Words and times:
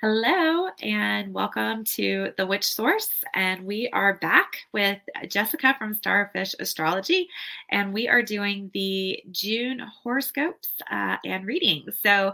Hello, 0.00 0.68
and 0.80 1.34
welcome 1.34 1.82
to 1.82 2.32
The 2.36 2.46
Witch 2.46 2.64
Source. 2.64 3.10
And 3.34 3.64
we 3.64 3.88
are 3.92 4.14
back 4.18 4.58
with 4.72 5.00
Jessica 5.26 5.74
from 5.76 5.92
Starfish 5.92 6.54
Astrology, 6.60 7.28
and 7.72 7.92
we 7.92 8.06
are 8.06 8.22
doing 8.22 8.70
the 8.74 9.20
June 9.32 9.80
horoscopes 9.80 10.68
uh, 10.88 11.16
and 11.24 11.44
readings. 11.46 11.98
So, 12.00 12.32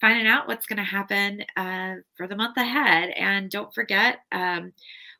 finding 0.00 0.26
out 0.26 0.48
what's 0.48 0.64
going 0.64 0.78
to 0.78 0.82
happen 0.84 1.44
uh, 1.54 1.96
for 2.16 2.26
the 2.26 2.34
month 2.34 2.56
ahead. 2.56 3.10
And 3.10 3.50
don't 3.50 3.74
forget, 3.74 4.20
um, 4.32 4.72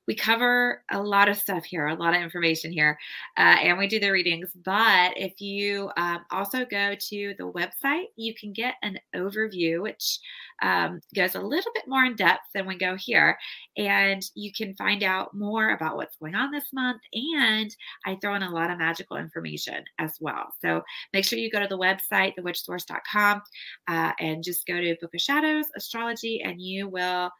we 0.07 0.15
cover 0.15 0.83
a 0.91 1.01
lot 1.01 1.29
of 1.29 1.37
stuff 1.37 1.65
here, 1.65 1.87
a 1.87 1.95
lot 1.95 2.15
of 2.15 2.23
information 2.23 2.73
here, 2.73 2.99
uh, 3.37 3.57
and 3.63 3.79
we 3.79 3.87
do 3.87 4.01
the 4.01 4.11
readings. 4.11 4.51
But 4.65 5.13
if 5.17 5.41
you 5.41 5.91
um, 5.97 6.25
also 6.31 6.65
go 6.65 6.95
to 6.95 7.35
the 7.39 7.51
website, 7.51 8.07
you 8.17 8.35
can 8.35 8.53
get 8.53 8.75
an 8.83 8.99
overview, 9.15 9.83
which 9.83 10.19
um, 10.63 11.01
goes 11.15 11.35
a 11.35 11.41
little 11.41 11.71
bit 11.75 11.85
more 11.87 12.05
in 12.05 12.17
depth 12.17 12.43
than 12.55 12.67
we 12.67 12.77
go 12.77 12.97
here. 12.97 13.37
And 13.77 14.23
you 14.35 14.53
can 14.53 14.75
find 14.75 15.03
out 15.03 15.35
more 15.35 15.71
about 15.71 15.97
what's 15.97 16.17
going 16.17 16.35
on 16.35 16.51
this 16.51 16.73
month. 16.73 17.01
And 17.13 17.75
I 18.07 18.17
throw 18.17 18.35
in 18.35 18.43
a 18.43 18.51
lot 18.51 18.71
of 18.71 18.79
magical 18.79 19.17
information 19.17 19.85
as 19.99 20.17
well. 20.21 20.53
So 20.61 20.83
make 21.13 21.25
sure 21.25 21.39
you 21.39 21.51
go 21.51 21.61
to 21.61 21.69
the 21.69 21.79
website, 21.79 22.35
thewitchsource.com, 22.39 23.43
uh, 23.89 24.13
and 24.19 24.43
just 24.43 24.67
go 24.67 24.81
to 24.81 24.97
Book 25.01 25.15
of 25.15 25.21
Shadows, 25.21 25.67
Astrology, 25.77 26.43
and 26.43 26.61
you 26.61 26.89
will 26.89 27.31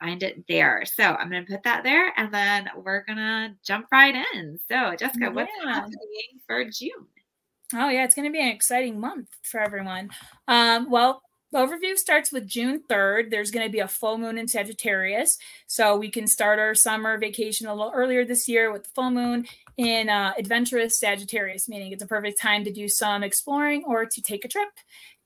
find 0.00 0.22
it 0.22 0.44
there. 0.48 0.82
So 0.84 1.04
I'm 1.04 1.30
going 1.30 1.44
to 1.44 1.52
put 1.52 1.62
that 1.64 1.84
there 1.84 2.12
and 2.16 2.32
then 2.32 2.68
we're 2.76 3.04
going 3.04 3.18
to 3.18 3.50
jump 3.64 3.86
right 3.92 4.14
in. 4.34 4.58
So, 4.68 4.94
Jessica, 4.96 5.26
yeah. 5.26 5.28
what's 5.28 5.52
happening 5.62 6.40
for 6.46 6.64
June? 6.64 7.06
Oh, 7.74 7.88
yeah, 7.88 8.04
it's 8.04 8.14
going 8.14 8.26
to 8.26 8.32
be 8.32 8.40
an 8.40 8.48
exciting 8.48 8.98
month 8.98 9.28
for 9.42 9.60
everyone. 9.60 10.10
Um, 10.48 10.90
well, 10.90 11.22
the 11.52 11.58
overview 11.58 11.96
starts 11.96 12.30
with 12.30 12.46
June 12.46 12.82
3rd. 12.88 13.30
There's 13.30 13.50
going 13.50 13.66
to 13.66 13.72
be 13.72 13.80
a 13.80 13.88
full 13.88 14.18
moon 14.18 14.38
in 14.38 14.46
Sagittarius. 14.46 15.38
So 15.66 15.96
we 15.96 16.08
can 16.08 16.26
start 16.26 16.58
our 16.58 16.74
summer 16.74 17.18
vacation 17.18 17.66
a 17.66 17.74
little 17.74 17.92
earlier 17.94 18.24
this 18.24 18.48
year 18.48 18.72
with 18.72 18.84
the 18.84 18.90
full 18.90 19.10
moon 19.10 19.46
in 19.76 20.08
uh, 20.08 20.32
adventurous 20.38 20.98
Sagittarius, 20.98 21.68
meaning 21.68 21.92
it's 21.92 22.02
a 22.02 22.06
perfect 22.06 22.40
time 22.40 22.64
to 22.64 22.72
do 22.72 22.88
some 22.88 23.22
exploring 23.22 23.82
or 23.86 24.06
to 24.06 24.22
take 24.22 24.44
a 24.44 24.48
trip. 24.48 24.68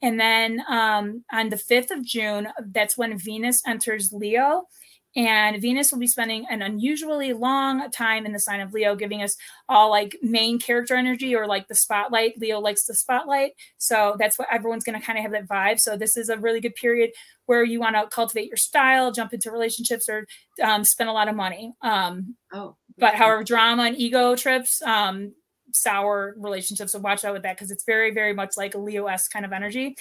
And 0.00 0.18
then 0.18 0.62
um, 0.68 1.24
on 1.32 1.48
the 1.48 1.56
5th 1.56 1.90
of 1.90 2.04
June, 2.04 2.48
that's 2.58 2.96
when 2.96 3.18
Venus 3.18 3.62
enters 3.66 4.12
Leo. 4.12 4.68
And 5.16 5.62
Venus 5.62 5.92
will 5.92 6.00
be 6.00 6.06
spending 6.06 6.44
an 6.50 6.60
unusually 6.60 7.32
long 7.32 7.90
time 7.90 8.26
in 8.26 8.32
the 8.32 8.38
sign 8.40 8.60
of 8.60 8.72
Leo, 8.72 8.96
giving 8.96 9.22
us 9.22 9.36
all 9.68 9.90
like 9.90 10.16
main 10.22 10.58
character 10.58 10.96
energy 10.96 11.36
or 11.36 11.46
like 11.46 11.68
the 11.68 11.74
spotlight. 11.74 12.38
Leo 12.38 12.58
likes 12.58 12.84
the 12.84 12.94
spotlight. 12.94 13.52
So 13.78 14.16
that's 14.18 14.38
what 14.38 14.48
everyone's 14.50 14.82
going 14.82 14.98
to 14.98 15.04
kind 15.04 15.18
of 15.18 15.22
have 15.22 15.32
that 15.32 15.48
vibe. 15.48 15.78
So 15.78 15.96
this 15.96 16.16
is 16.16 16.28
a 16.28 16.36
really 16.36 16.60
good 16.60 16.74
period 16.74 17.10
where 17.46 17.62
you 17.62 17.78
want 17.78 17.94
to 17.94 18.08
cultivate 18.08 18.48
your 18.48 18.56
style, 18.56 19.12
jump 19.12 19.32
into 19.32 19.50
relationships, 19.52 20.08
or 20.08 20.26
um, 20.62 20.82
spend 20.82 21.10
a 21.10 21.12
lot 21.12 21.28
of 21.28 21.36
money. 21.36 21.74
Um, 21.82 22.36
oh, 22.52 22.76
but 22.98 23.14
however, 23.14 23.44
drama 23.44 23.84
and 23.84 23.96
ego 23.96 24.34
trips, 24.34 24.82
um, 24.82 25.34
sour 25.72 26.34
relationships. 26.38 26.92
So 26.92 26.98
watch 26.98 27.24
out 27.24 27.34
with 27.34 27.42
that 27.42 27.56
because 27.56 27.70
it's 27.70 27.84
very, 27.84 28.12
very 28.12 28.32
much 28.32 28.56
like 28.56 28.74
a 28.74 28.78
Leo 28.78 29.06
S 29.06 29.28
kind 29.28 29.44
of 29.44 29.52
energy. 29.52 29.96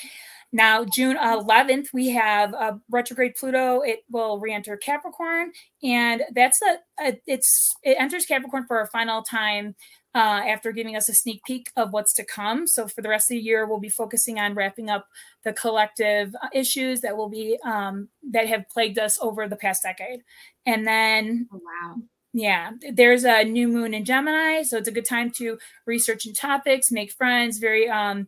Now, 0.53 0.85
June 0.85 1.17
11th, 1.17 1.87
we 1.93 2.09
have 2.09 2.53
a 2.53 2.79
retrograde 2.91 3.33
Pluto. 3.33 3.81
It 3.81 4.03
will 4.11 4.39
re-enter 4.39 4.77
Capricorn, 4.77 5.51
and 5.81 6.21
that's 6.35 6.61
a, 6.61 6.77
a 7.03 7.19
it's 7.25 7.75
it 7.81 7.97
enters 7.99 8.27
Capricorn 8.27 8.65
for 8.67 8.79
a 8.79 8.87
final 8.87 9.23
time 9.23 9.75
uh, 10.13 10.41
after 10.47 10.71
giving 10.71 10.95
us 10.95 11.09
a 11.09 11.13
sneak 11.15 11.43
peek 11.43 11.71
of 11.75 11.91
what's 11.91 12.13
to 12.13 12.23
come. 12.23 12.67
So 12.67 12.87
for 12.87 13.01
the 13.01 13.09
rest 13.09 13.31
of 13.31 13.35
the 13.35 13.41
year, 13.41 13.65
we'll 13.65 13.79
be 13.79 13.89
focusing 13.89 14.37
on 14.39 14.53
wrapping 14.53 14.91
up 14.91 15.07
the 15.43 15.53
collective 15.53 16.35
uh, 16.35 16.49
issues 16.53 17.01
that 17.01 17.17
will 17.17 17.29
be 17.29 17.57
um, 17.65 18.09
that 18.31 18.45
have 18.45 18.69
plagued 18.69 18.99
us 18.99 19.17
over 19.23 19.47
the 19.47 19.55
past 19.55 19.81
decade, 19.81 20.21
and 20.67 20.85
then 20.85 21.49
oh, 21.51 21.61
wow. 21.65 21.95
Yeah, 22.35 22.71
there's 22.91 23.25
a 23.25 23.43
new 23.43 23.67
moon 23.67 23.93
in 23.93 24.05
Gemini, 24.05 24.63
so 24.63 24.77
it's 24.77 24.87
a 24.87 24.91
good 24.91 25.05
time 25.05 25.29
to 25.37 25.57
research 25.85 26.25
new 26.25 26.33
topics, 26.33 26.91
make 26.91 27.11
friends. 27.11 27.59
Very 27.59 27.87
um, 27.87 28.27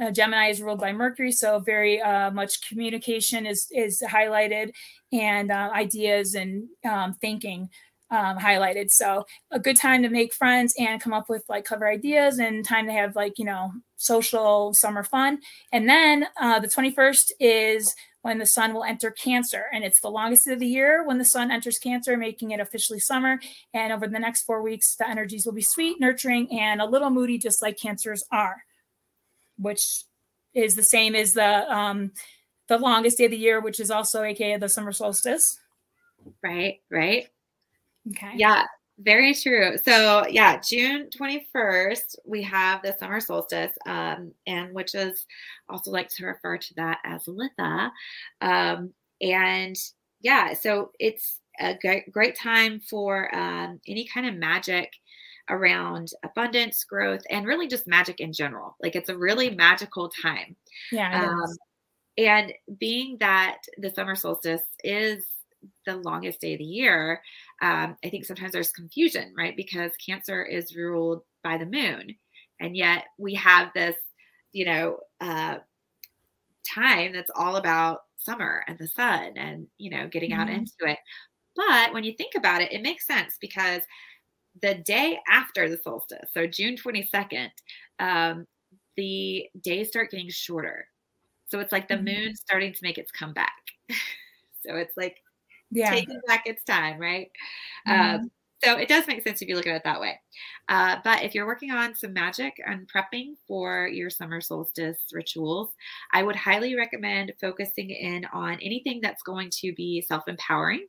uh, 0.00 0.10
Gemini 0.10 0.48
is 0.48 0.62
ruled 0.62 0.80
by 0.80 0.92
Mercury, 0.92 1.32
so 1.32 1.58
very 1.58 2.00
uh, 2.00 2.30
much 2.30 2.68
communication 2.68 3.46
is 3.46 3.68
is 3.72 4.02
highlighted, 4.06 4.72
and 5.12 5.50
uh, 5.50 5.70
ideas 5.74 6.34
and 6.34 6.68
um, 6.88 7.14
thinking 7.14 7.68
um, 8.10 8.38
highlighted. 8.38 8.90
So 8.90 9.26
a 9.50 9.58
good 9.58 9.76
time 9.76 10.02
to 10.02 10.08
make 10.08 10.32
friends 10.32 10.74
and 10.78 11.00
come 11.00 11.12
up 11.12 11.28
with 11.28 11.44
like 11.48 11.64
clever 11.64 11.88
ideas, 11.88 12.38
and 12.38 12.64
time 12.64 12.86
to 12.86 12.92
have 12.92 13.16
like 13.16 13.38
you 13.38 13.44
know 13.44 13.72
social 13.96 14.72
summer 14.74 15.02
fun. 15.02 15.40
And 15.72 15.88
then 15.88 16.26
uh, 16.40 16.60
the 16.60 16.68
21st 16.68 17.32
is 17.40 17.94
when 18.22 18.38
the 18.38 18.46
sun 18.46 18.74
will 18.74 18.84
enter 18.84 19.10
Cancer. 19.10 19.64
And 19.72 19.84
it's 19.84 20.00
the 20.00 20.10
longest 20.10 20.48
of 20.48 20.58
the 20.58 20.66
year 20.66 21.06
when 21.06 21.18
the 21.18 21.24
sun 21.24 21.50
enters 21.50 21.78
Cancer, 21.78 22.16
making 22.16 22.50
it 22.50 22.60
officially 22.60 23.00
summer. 23.00 23.40
And 23.72 23.92
over 23.92 24.06
the 24.06 24.18
next 24.18 24.42
four 24.42 24.62
weeks, 24.62 24.96
the 24.96 25.08
energies 25.08 25.46
will 25.46 25.52
be 25.52 25.62
sweet, 25.62 26.00
nurturing, 26.00 26.50
and 26.52 26.80
a 26.80 26.86
little 26.86 27.10
moody, 27.10 27.38
just 27.38 27.62
like 27.62 27.78
Cancers 27.78 28.24
are, 28.32 28.64
which 29.58 30.04
is 30.54 30.74
the 30.74 30.82
same 30.82 31.14
as 31.14 31.34
the 31.34 31.72
um, 31.74 32.12
the 32.68 32.78
longest 32.78 33.18
day 33.18 33.24
of 33.24 33.30
the 33.30 33.36
year, 33.36 33.60
which 33.60 33.80
is 33.80 33.90
also 33.90 34.22
aka 34.22 34.56
the 34.56 34.68
summer 34.68 34.92
solstice. 34.92 35.58
Right, 36.42 36.80
right. 36.90 37.28
Okay. 38.10 38.32
Yeah, 38.36 38.64
very 38.98 39.34
true. 39.34 39.76
So 39.78 40.26
yeah, 40.28 40.60
June 40.60 41.08
21st, 41.16 42.16
we 42.26 42.42
have 42.42 42.82
the 42.82 42.96
summer 42.98 43.20
solstice, 43.20 43.72
um, 43.86 44.32
and 44.46 44.74
which 44.74 44.94
is 44.94 45.26
also 45.68 45.90
like 45.90 46.08
to 46.10 46.26
refer 46.26 46.58
to 46.58 46.74
that 46.74 46.98
as 47.04 47.24
Litha. 47.24 47.90
Um, 48.40 48.92
and 49.20 49.76
yeah, 50.20 50.52
so 50.54 50.92
it's 50.98 51.40
a 51.60 51.74
great, 51.80 52.10
great 52.12 52.36
time 52.36 52.80
for 52.80 53.34
um, 53.34 53.80
any 53.86 54.06
kind 54.06 54.26
of 54.26 54.34
magic 54.34 54.92
around 55.50 56.10
abundance, 56.24 56.84
growth, 56.84 57.22
and 57.30 57.46
really 57.46 57.68
just 57.68 57.86
magic 57.86 58.20
in 58.20 58.32
general. 58.32 58.76
Like 58.80 58.96
it's 58.96 59.08
a 59.08 59.16
really 59.16 59.50
magical 59.50 60.10
time. 60.10 60.56
Yeah. 60.92 61.28
Um, 61.28 61.56
and 62.16 62.52
being 62.78 63.16
that 63.20 63.58
the 63.78 63.90
summer 63.90 64.16
solstice 64.16 64.62
is 64.82 65.24
the 65.86 65.96
longest 65.96 66.40
day 66.40 66.54
of 66.54 66.58
the 66.58 66.64
year, 66.64 67.20
um, 67.62 67.96
I 68.04 68.08
think 68.10 68.24
sometimes 68.24 68.52
there's 68.52 68.72
confusion, 68.72 69.34
right? 69.36 69.56
Because 69.56 69.92
Cancer 70.04 70.44
is 70.44 70.76
ruled 70.76 71.22
by 71.42 71.56
the 71.56 71.66
moon. 71.66 72.16
And 72.60 72.76
yet 72.76 73.04
we 73.18 73.34
have 73.34 73.72
this, 73.74 73.96
you 74.52 74.64
know, 74.64 74.98
uh, 75.20 75.58
time 76.74 77.12
that's 77.12 77.30
all 77.34 77.56
about 77.56 78.00
summer 78.16 78.64
and 78.66 78.78
the 78.78 78.88
sun 78.88 79.34
and, 79.36 79.66
you 79.78 79.90
know, 79.90 80.08
getting 80.08 80.32
out 80.32 80.48
mm-hmm. 80.48 80.58
into 80.58 80.92
it. 80.92 80.98
But 81.56 81.92
when 81.92 82.04
you 82.04 82.12
think 82.12 82.34
about 82.36 82.62
it, 82.62 82.72
it 82.72 82.82
makes 82.82 83.06
sense 83.06 83.36
because 83.40 83.82
the 84.62 84.74
day 84.74 85.18
after 85.28 85.68
the 85.68 85.76
solstice, 85.76 86.30
so 86.32 86.46
June 86.46 86.76
22nd, 86.76 87.50
um, 87.98 88.46
the 88.96 89.46
days 89.62 89.88
start 89.88 90.10
getting 90.10 90.30
shorter. 90.30 90.86
So 91.48 91.60
it's 91.60 91.72
like 91.72 91.88
the 91.88 91.94
mm-hmm. 91.94 92.04
moon 92.04 92.36
starting 92.36 92.72
to 92.72 92.78
make 92.82 92.98
its 92.98 93.10
comeback. 93.10 93.52
so 94.66 94.76
it's 94.76 94.96
like 94.96 95.16
yeah. 95.70 95.90
taking 95.90 96.20
back 96.26 96.46
its 96.46 96.64
time, 96.64 96.98
right? 96.98 97.30
Mm-hmm. 97.86 98.16
Um, 98.16 98.30
so 98.62 98.76
it 98.76 98.88
does 98.88 99.06
make 99.06 99.22
sense 99.22 99.40
if 99.40 99.48
you 99.48 99.54
look 99.54 99.68
at 99.68 99.76
it 99.76 99.84
that 99.84 100.00
way. 100.00 100.18
Uh, 100.68 100.96
but 101.04 101.22
if 101.22 101.34
you're 101.34 101.46
working 101.46 101.70
on 101.70 101.94
some 101.94 102.12
magic 102.12 102.54
and 102.66 102.90
prepping 102.92 103.34
for 103.46 103.86
your 103.86 104.10
summer 104.10 104.40
solstice 104.40 104.98
rituals, 105.12 105.70
I 106.12 106.24
would 106.24 106.34
highly 106.34 106.74
recommend 106.74 107.32
focusing 107.40 107.90
in 107.90 108.24
on 108.32 108.54
anything 108.54 109.00
that's 109.00 109.22
going 109.22 109.50
to 109.60 109.72
be 109.74 110.00
self 110.00 110.26
empowering. 110.26 110.86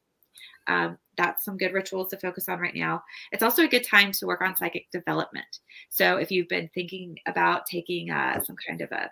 Um, 0.68 0.98
that's 1.18 1.44
some 1.44 1.58
good 1.58 1.74
rituals 1.74 2.10
to 2.10 2.18
focus 2.18 2.48
on 2.48 2.60
right 2.60 2.76
now. 2.76 3.04
It's 3.32 3.44
also 3.44 3.64
a 3.64 3.68
good 3.68 3.84
time 3.84 4.12
to 4.14 4.28
work 4.28 4.42
on 4.42 4.56
psychic 4.56 4.90
development. 4.92 5.60
So 5.90 6.18
if 6.18 6.32
you've 6.32 6.48
been 6.48 6.70
thinking 6.74 7.18
about 7.28 7.66
taking 7.66 8.12
uh, 8.12 8.42
some 8.44 8.56
kind 8.68 8.82
of 8.82 8.92
a 8.92 9.10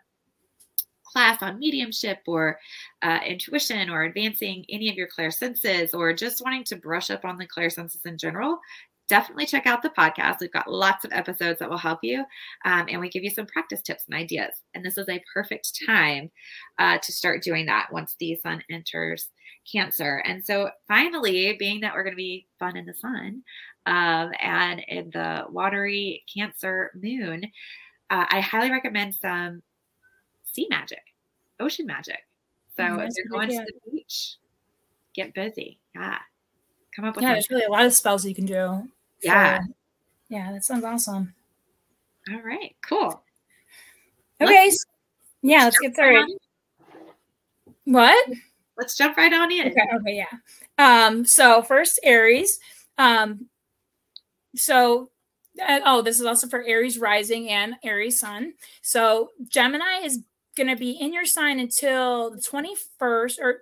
class 1.04 1.42
on 1.42 1.60
mediumship 1.60 2.20
or 2.28 2.60
uh, 3.02 3.20
intuition 3.26 3.90
or 3.90 4.04
advancing 4.04 4.66
any 4.70 4.90
of 4.90 4.96
your 4.96 5.08
clair 5.08 5.32
senses 5.32 5.94
or 5.94 6.14
just 6.14 6.44
wanting 6.44 6.64
to 6.66 6.76
brush 6.76 7.10
up 7.10 7.26
on 7.26 7.38
the 7.38 7.48
clair 7.48 7.70
senses 7.70 8.02
in 8.06 8.18
general, 8.18 8.60
definitely 9.08 9.46
check 9.46 9.66
out 9.66 9.82
the 9.82 9.90
podcast. 9.90 10.38
We've 10.42 10.52
got 10.52 10.72
lots 10.72 11.06
of 11.06 11.12
episodes 11.14 11.60
that 11.60 11.70
will 11.70 11.78
help 11.78 12.00
you, 12.04 12.26
um, 12.66 12.88
and 12.90 13.00
we 13.00 13.10
give 13.10 13.24
you 13.24 13.30
some 13.30 13.46
practice 13.46 13.82
tips 13.82 14.04
and 14.08 14.18
ideas. 14.18 14.54
And 14.74 14.84
this 14.84 14.98
is 14.98 15.08
a 15.10 15.24
perfect 15.34 15.80
time 15.86 16.30
uh, 16.78 16.98
to 17.00 17.12
start 17.12 17.42
doing 17.42 17.66
that 17.68 17.88
once 17.92 18.16
the 18.20 18.38
sun 18.44 18.64
enters 18.70 19.30
Cancer. 19.72 20.22
And 20.26 20.46
so, 20.46 20.70
finally, 20.88 21.56
being 21.60 21.82
that 21.82 21.94
we're 21.94 22.04
going 22.04 22.16
to 22.16 22.18
be 22.18 22.48
fun 22.60 22.78
in 22.78 22.86
the 22.86 22.94
sun 22.94 23.44
um, 23.86 24.32
and 24.40 24.82
in 24.88 25.10
the 25.12 25.46
watery 25.50 26.24
Cancer 26.34 26.92
moon, 26.96 27.44
uh, 28.10 28.26
I 28.30 28.40
highly 28.42 28.72
recommend 28.72 29.16
some 29.16 29.62
sea 30.44 30.68
magic, 30.70 31.02
ocean 31.60 31.86
magic. 31.86 32.20
So 32.76 32.84
oh, 32.84 33.00
if 33.00 33.14
you're 33.18 33.28
going 33.30 33.50
to 33.50 33.66
the 33.66 33.92
beach, 33.92 34.36
get 35.14 35.34
busy. 35.34 35.80
Yeah. 35.96 36.20
Come 36.96 37.06
up 37.06 37.16
with 37.16 37.24
Yeah, 37.24 37.34
there's 37.34 37.50
really 37.50 37.66
a 37.66 37.72
lot 37.72 37.86
of 37.86 37.94
spells 37.94 38.26
you 38.26 38.36
can 38.36 38.46
do. 38.46 38.88
Yeah. 39.24 39.60
yeah, 40.30 40.52
that 40.52 40.64
sounds 40.64 40.84
awesome. 40.84 41.34
All 42.32 42.42
right, 42.42 42.76
cool. 42.88 43.24
Okay. 44.42 44.66
Let's 44.66 44.86
yeah, 45.42 45.64
let's 45.64 45.80
get 45.80 45.94
started. 45.94 46.38
What? 47.86 48.30
Let's 48.78 48.96
jump 48.96 49.18
right 49.18 49.34
on 49.34 49.52
in. 49.52 49.68
Okay, 49.68 49.88
okay, 49.96 50.16
yeah. 50.16 50.38
Um, 50.78 51.26
so 51.26 51.62
first 51.62 52.00
Aries. 52.04 52.60
Um, 52.98 53.48
so 54.56 55.10
uh, 55.66 55.80
oh, 55.86 56.02
this 56.02 56.20
is 56.20 56.26
also 56.26 56.48
for 56.48 56.64
Aries 56.64 56.98
rising 56.98 57.50
and 57.50 57.76
Aries 57.84 58.20
sun. 58.20 58.54
So 58.82 59.32
Gemini 59.48 60.02
is 60.04 60.20
going 60.56 60.68
to 60.68 60.76
be 60.76 60.92
in 60.92 61.14
your 61.14 61.26
sign 61.26 61.60
until 61.60 62.32
the 62.32 62.42
21st, 62.42 63.40
or 63.40 63.62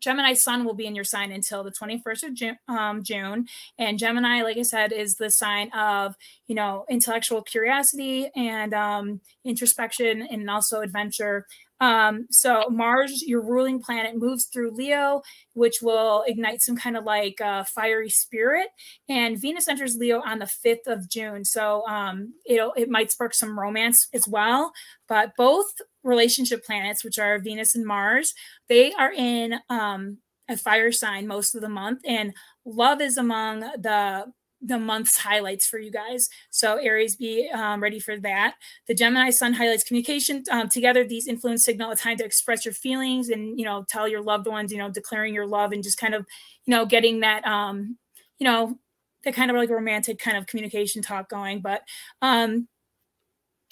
Gemini 0.00 0.34
sun 0.34 0.64
will 0.64 0.74
be 0.74 0.86
in 0.86 0.94
your 0.94 1.04
sign 1.04 1.32
until 1.32 1.64
the 1.64 1.70
21st 1.70 2.22
of 2.24 2.34
June, 2.34 2.58
um, 2.68 3.02
June. 3.02 3.46
And 3.78 3.98
Gemini, 3.98 4.42
like 4.42 4.58
I 4.58 4.62
said, 4.62 4.92
is 4.92 5.16
the 5.16 5.30
sign 5.30 5.70
of, 5.72 6.14
you 6.46 6.54
know, 6.54 6.84
intellectual 6.88 7.42
curiosity 7.42 8.30
and 8.36 8.74
um, 8.74 9.20
introspection 9.44 10.22
and 10.30 10.48
also 10.48 10.82
adventure. 10.82 11.46
Um, 11.80 12.26
so 12.30 12.68
Mars, 12.70 13.22
your 13.26 13.42
ruling 13.42 13.80
planet, 13.80 14.16
moves 14.16 14.46
through 14.46 14.72
Leo, 14.72 15.22
which 15.54 15.76
will 15.82 16.24
ignite 16.26 16.62
some 16.62 16.76
kind 16.76 16.96
of 16.96 17.04
like 17.04 17.40
uh, 17.40 17.64
fiery 17.64 18.10
spirit. 18.10 18.68
And 19.08 19.40
Venus 19.40 19.68
enters 19.68 19.96
Leo 19.96 20.22
on 20.24 20.38
the 20.38 20.46
5th 20.46 20.86
of 20.86 21.08
June. 21.08 21.44
So 21.44 21.86
um, 21.86 22.34
it'll 22.46 22.72
it 22.74 22.88
might 22.88 23.10
spark 23.10 23.34
some 23.34 23.58
romance 23.58 24.08
as 24.14 24.26
well. 24.26 24.72
But 25.08 25.32
both 25.36 25.66
relationship 26.02 26.64
planets, 26.64 27.04
which 27.04 27.18
are 27.18 27.38
Venus 27.38 27.74
and 27.74 27.86
Mars, 27.86 28.34
they 28.68 28.92
are 28.92 29.12
in 29.12 29.56
um, 29.68 30.18
a 30.48 30.56
fire 30.56 30.92
sign 30.92 31.26
most 31.26 31.54
of 31.54 31.60
the 31.60 31.68
month. 31.68 32.00
And 32.06 32.34
love 32.64 33.00
is 33.00 33.16
among 33.16 33.60
the 33.60 34.26
the 34.62 34.78
month's 34.78 35.18
highlights 35.18 35.66
for 35.66 35.78
you 35.78 35.90
guys. 35.90 36.28
So 36.50 36.76
Aries, 36.76 37.16
be 37.16 37.50
um, 37.52 37.82
ready 37.82 38.00
for 38.00 38.16
that. 38.18 38.54
The 38.86 38.94
Gemini 38.94 39.30
Sun 39.30 39.54
highlights 39.54 39.84
communication. 39.84 40.44
Um, 40.50 40.68
together, 40.68 41.04
these 41.04 41.28
influence 41.28 41.64
signal 41.64 41.90
a 41.90 41.96
time 41.96 42.16
to 42.18 42.24
express 42.24 42.64
your 42.64 42.74
feelings 42.74 43.28
and 43.28 43.58
you 43.58 43.64
know 43.64 43.84
tell 43.88 44.08
your 44.08 44.22
loved 44.22 44.46
ones, 44.46 44.72
you 44.72 44.78
know, 44.78 44.90
declaring 44.90 45.34
your 45.34 45.46
love 45.46 45.72
and 45.72 45.82
just 45.82 45.98
kind 45.98 46.14
of 46.14 46.26
you 46.64 46.72
know 46.72 46.86
getting 46.86 47.20
that 47.20 47.46
um, 47.46 47.98
you 48.38 48.46
know 48.46 48.78
that 49.24 49.34
kind 49.34 49.50
of 49.50 49.56
like 49.56 49.70
romantic 49.70 50.18
kind 50.18 50.36
of 50.36 50.46
communication 50.46 51.02
talk 51.02 51.28
going. 51.28 51.60
But 51.60 51.82
um, 52.22 52.68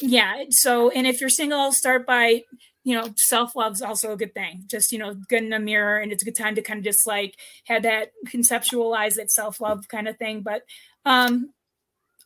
yeah, 0.03 0.45
so 0.51 0.91
and 0.91 1.07
if 1.07 1.21
you're 1.21 1.31
single, 1.31 1.73
start 1.73 2.07
by 2.07 2.43
you 2.85 2.95
know, 2.95 3.09
self 3.17 3.57
love 3.57 3.73
is 3.73 3.83
also 3.83 4.13
a 4.13 4.17
good 4.17 4.35
thing. 4.35 4.65
Just, 4.71 4.93
you 4.93 4.99
know, 4.99 5.15
get 5.29 5.43
in 5.43 5.53
a 5.53 5.59
mirror 5.59 5.99
and 5.99 6.13
it's 6.13 6.23
a 6.23 6.27
good 6.27 6.37
time 6.37 6.55
to 6.55 6.63
kind 6.63 6.79
of 6.79 6.85
just 6.85 7.07
like 7.07 7.35
have 7.65 7.83
that 7.83 8.11
conceptualize 8.29 9.15
that 9.15 9.31
self 9.31 9.61
love 9.61 9.89
kind 9.89 10.07
of 10.07 10.19
thing. 10.19 10.43
But 10.43 10.63
um 11.05 11.53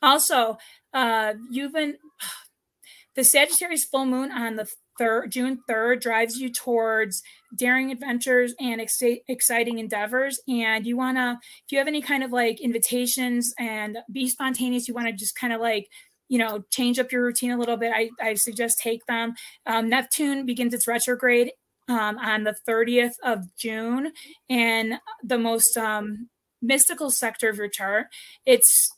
also, 0.03 0.59
uh 0.93 1.35
you've 1.51 1.73
been 1.73 1.97
the 3.15 3.25
Sagittarius 3.25 3.85
full 3.85 4.05
moon 4.05 4.33
on 4.33 4.57
the 4.57 4.69
third 4.99 5.31
June 5.31 5.61
3rd 5.71 6.01
drives 6.01 6.39
you 6.39 6.53
towards 6.53 7.23
daring 7.55 7.93
adventures 7.93 8.53
and 8.61 8.81
ex- 8.81 9.01
exciting 9.29 9.79
endeavors. 9.79 10.41
And 10.49 10.85
you 10.85 10.97
wanna, 10.97 11.39
if 11.65 11.73
you 11.73 11.79
have 11.79 11.87
any 11.87 12.03
kind 12.03 12.25
of 12.25 12.33
like 12.33 12.61
invitations 12.61 13.55
and 13.59 13.99
be 14.11 14.29
spontaneous, 14.29 14.89
you 14.89 14.95
want 14.95 15.07
to 15.07 15.13
just 15.13 15.37
kind 15.37 15.53
of 15.53 15.61
like 15.61 15.89
you 16.29 16.39
know, 16.39 16.65
change 16.71 16.99
up 16.99 17.13
your 17.13 17.25
routine 17.25 17.51
a 17.51 17.59
little 17.59 17.77
bit, 17.77 17.93
I, 17.95 18.11
I 18.21 18.35
suggest 18.35 18.79
take 18.79 19.05
them. 19.07 19.35
Um, 19.67 19.89
Neptune 19.89 20.47
begins 20.47 20.75
its 20.75 20.87
retrograde 20.87 21.53
um, 21.89 22.19
on 22.19 22.45
the 22.45 22.55
30th 22.69 23.15
of 23.25 23.45
June, 23.57 24.13
and 24.49 24.95
the 25.23 25.39
most 25.39 25.77
um, 25.77 26.29
mystical 26.61 27.11
sector 27.11 27.49
of 27.49 27.57
your 27.57 27.69
chart. 27.69 28.07
It's 28.47 28.91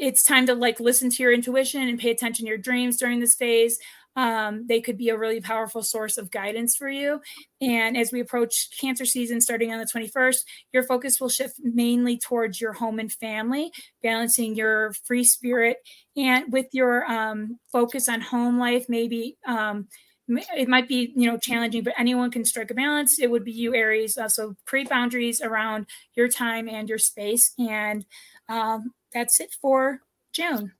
it's 0.00 0.22
time 0.22 0.46
to 0.46 0.54
like 0.54 0.78
listen 0.78 1.10
to 1.10 1.22
your 1.22 1.32
intuition 1.32 1.82
and 1.88 1.98
pay 1.98 2.10
attention 2.10 2.44
to 2.44 2.48
your 2.48 2.58
dreams 2.58 2.96
during 2.98 3.18
this 3.18 3.34
phase 3.34 3.78
um, 4.18 4.66
they 4.66 4.80
could 4.80 4.98
be 4.98 5.10
a 5.10 5.16
really 5.16 5.40
powerful 5.40 5.80
source 5.80 6.18
of 6.18 6.32
guidance 6.32 6.74
for 6.74 6.88
you. 6.88 7.20
And 7.60 7.96
as 7.96 8.10
we 8.10 8.18
approach 8.18 8.68
Cancer 8.80 9.04
season 9.04 9.40
starting 9.40 9.72
on 9.72 9.78
the 9.78 9.86
21st, 9.86 10.38
your 10.72 10.82
focus 10.82 11.20
will 11.20 11.28
shift 11.28 11.54
mainly 11.62 12.18
towards 12.18 12.60
your 12.60 12.72
home 12.72 12.98
and 12.98 13.12
family, 13.12 13.70
balancing 14.02 14.56
your 14.56 14.92
free 15.04 15.22
spirit 15.22 15.76
and 16.16 16.52
with 16.52 16.66
your 16.72 17.08
um, 17.08 17.60
focus 17.70 18.08
on 18.08 18.20
home 18.20 18.58
life, 18.58 18.86
maybe. 18.88 19.38
Um, 19.46 19.86
it 20.28 20.68
might 20.68 20.88
be 20.88 21.10
you 21.16 21.26
know 21.26 21.38
challenging 21.38 21.82
but 21.82 21.94
anyone 21.96 22.30
can 22.30 22.44
strike 22.44 22.70
a 22.70 22.74
balance 22.74 23.18
it 23.18 23.30
would 23.30 23.44
be 23.44 23.50
you 23.50 23.74
aries 23.74 24.18
uh, 24.18 24.28
so 24.28 24.54
create 24.66 24.86
boundaries 24.86 25.40
around 25.40 25.86
your 26.16 26.28
time 26.28 26.68
and 26.68 26.86
your 26.86 26.98
space 26.98 27.54
and 27.58 28.04
um, 28.50 28.92
that's 29.14 29.40
it 29.40 29.56
for 29.62 30.02
june 30.34 30.70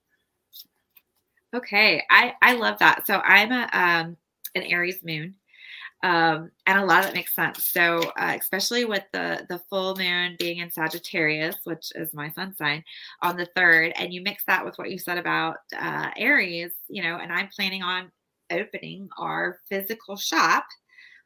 Okay, 1.54 2.02
I 2.10 2.34
I 2.42 2.54
love 2.54 2.78
that. 2.80 3.06
So 3.06 3.20
I'm 3.20 3.52
a 3.52 3.68
um 3.72 4.16
an 4.54 4.62
Aries 4.62 5.02
moon, 5.02 5.34
um, 6.02 6.50
and 6.66 6.78
a 6.78 6.84
lot 6.84 7.04
of 7.04 7.10
it 7.10 7.14
makes 7.14 7.34
sense. 7.34 7.64
So 7.64 8.00
uh, 8.18 8.36
especially 8.38 8.84
with 8.84 9.04
the 9.12 9.46
the 9.48 9.58
full 9.70 9.96
moon 9.96 10.36
being 10.38 10.58
in 10.58 10.70
Sagittarius, 10.70 11.56
which 11.64 11.90
is 11.94 12.12
my 12.12 12.28
sun 12.30 12.54
sign, 12.56 12.84
on 13.22 13.36
the 13.36 13.48
third, 13.56 13.92
and 13.96 14.12
you 14.12 14.20
mix 14.20 14.44
that 14.46 14.64
with 14.64 14.76
what 14.76 14.90
you 14.90 14.98
said 14.98 15.16
about 15.18 15.56
uh, 15.78 16.10
Aries, 16.16 16.72
you 16.88 17.02
know, 17.02 17.16
and 17.16 17.32
I'm 17.32 17.48
planning 17.48 17.82
on 17.82 18.12
opening 18.50 19.08
our 19.18 19.60
physical 19.68 20.16
shop 20.16 20.66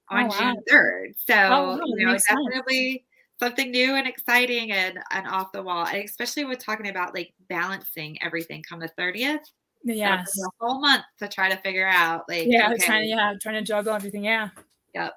on 0.09 0.25
oh, 0.25 0.27
wow. 0.27 0.39
June 0.39 0.63
third. 0.69 1.15
So 1.17 1.35
oh, 1.35 1.81
you 1.97 2.07
know, 2.07 2.17
definitely. 2.17 2.93
Sense 2.93 3.07
something 3.41 3.73
new 3.73 3.97
and 3.97 4.07
exciting 4.07 4.71
and, 4.71 5.01
and 5.11 5.27
off 5.27 5.51
the 5.51 5.61
wall 5.61 5.85
and 5.85 6.05
especially 6.05 6.45
with 6.45 6.61
talking 6.61 6.89
about 6.89 7.13
like 7.13 7.33
balancing 7.49 8.17
everything 8.23 8.63
come 8.69 8.79
the 8.79 8.89
30th 8.97 9.41
Yes. 9.85 10.39
A 10.39 10.49
whole 10.61 10.81
month 10.81 11.05
to 11.19 11.29
try 11.29 11.49
to 11.49 11.57
figure 11.63 11.87
out 11.87 12.25
like 12.29 12.47
yeah, 12.47 12.73
okay. 12.73 12.85
trying 12.85 13.03
to 13.03 13.09
yeah, 13.09 13.35
trying 13.41 13.57
to 13.57 13.63
juggle 13.63 13.95
everything. 13.95 14.25
Yeah. 14.25 14.51
Yep. 14.95 15.15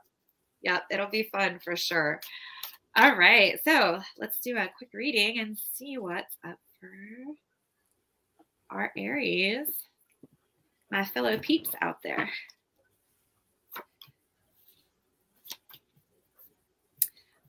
Yep. 0.64 0.84
It'll 0.92 1.10
be 1.10 1.24
fun 1.24 1.60
for 1.64 1.76
sure. 1.76 2.20
All 2.96 3.16
right. 3.16 3.60
So 3.64 4.00
let's 4.18 4.40
do 4.40 4.58
a 4.58 4.70
quick 4.78 4.90
reading 4.94 5.40
and 5.40 5.58
see 5.74 5.98
what's 5.98 6.38
up 6.44 6.58
for 6.80 6.92
our 8.70 8.92
Aries. 8.98 9.68
My 10.92 11.04
fellow 11.04 11.38
peeps 11.38 11.72
out 11.82 12.02
there. 12.04 12.30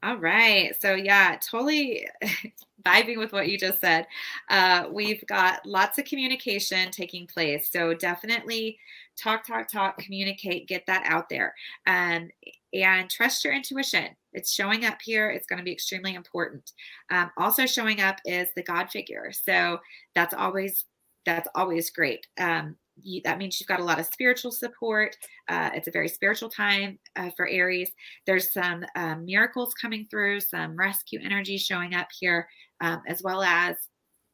All 0.03 0.17
right. 0.17 0.75
So 0.81 0.95
yeah, 0.95 1.37
totally 1.41 2.09
vibing 2.87 3.19
with 3.19 3.33
what 3.33 3.49
you 3.49 3.59
just 3.59 3.81
said. 3.81 4.07
Uh, 4.49 4.85
we've 4.91 5.27
got 5.27 5.65
lots 5.67 5.99
of 5.99 6.05
communication 6.05 6.91
taking 6.91 7.27
place. 7.27 7.71
So 7.71 7.95
definitely 7.95 8.79
talk, 9.17 9.47
talk, 9.47 9.71
talk, 9.71 9.99
communicate, 9.99 10.69
get 10.69 10.85
that 10.87 11.03
out 11.07 11.29
there. 11.29 11.55
Um, 11.87 12.31
and 12.73 13.09
trust 13.09 13.45
your 13.45 13.55
intuition. 13.55 14.09
It's 14.33 14.53
showing 14.53 14.85
up 14.85 14.99
here. 15.03 15.31
It's 15.31 15.47
going 15.47 15.59
to 15.59 15.65
be 15.65 15.73
extremely 15.73 16.15
important. 16.15 16.73
Um, 17.11 17.31
also 17.39 17.65
showing 17.67 18.01
up 18.01 18.19
is 18.25 18.49
the 18.55 18.63
God 18.63 18.91
figure. 18.91 19.33
So 19.33 19.79
that's 20.15 20.35
always 20.35 20.85
that's 21.25 21.49
always 21.57 21.91
great. 21.91 22.25
Um, 22.39 22.77
you, 23.03 23.21
that 23.25 23.39
means 23.39 23.61
you've 23.61 23.69
got 23.69 23.81
a 23.81 23.85
lot 23.85 23.99
of 23.99 24.07
spiritual 24.07 24.53
support. 24.53 25.17
Uh, 25.49 25.71
it's 25.75 25.89
a 25.89 25.91
very 25.91 26.09
spiritual 26.09 26.49
time 26.49 26.99
uh, 27.17 27.31
for 27.37 27.49
Aries. 27.49 27.91
There's 28.27 28.53
some 28.53 28.85
um, 28.95 29.25
miracles 29.25 29.75
coming 29.75 30.07
through, 30.09 30.41
some 30.41 30.77
rescue 30.77 31.21
energy 31.23 31.59
showing 31.59 31.95
up 31.95 32.09
here, 32.19 32.49
um, 32.81 33.03
as 33.07 33.23
well 33.23 33.43
as 33.43 33.77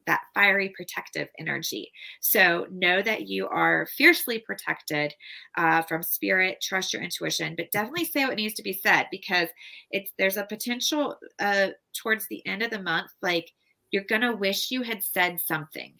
that 0.06 0.22
fiery 0.34 0.70
protective 0.70 1.28
energy. 1.38 1.92
So 2.20 2.66
know 2.72 3.02
that 3.02 3.28
you 3.28 3.46
are 3.46 3.86
fiercely 3.86 4.40
protected 4.40 5.14
uh, 5.56 5.82
from 5.82 6.02
spirit. 6.02 6.58
Trust 6.60 6.92
your 6.92 7.02
intuition, 7.02 7.54
but 7.56 7.70
definitely 7.70 8.06
say 8.06 8.24
what 8.24 8.36
needs 8.36 8.54
to 8.54 8.62
be 8.62 8.72
said 8.72 9.06
because 9.12 9.48
it's 9.90 10.10
there's 10.18 10.36
a 10.36 10.44
potential 10.44 11.16
uh, 11.38 11.68
towards 11.94 12.26
the 12.28 12.44
end 12.46 12.62
of 12.62 12.70
the 12.70 12.82
month, 12.82 13.12
like 13.22 13.52
you're 13.92 14.04
gonna 14.04 14.34
wish 14.34 14.70
you 14.70 14.82
had 14.82 15.04
said 15.04 15.38
something 15.40 15.94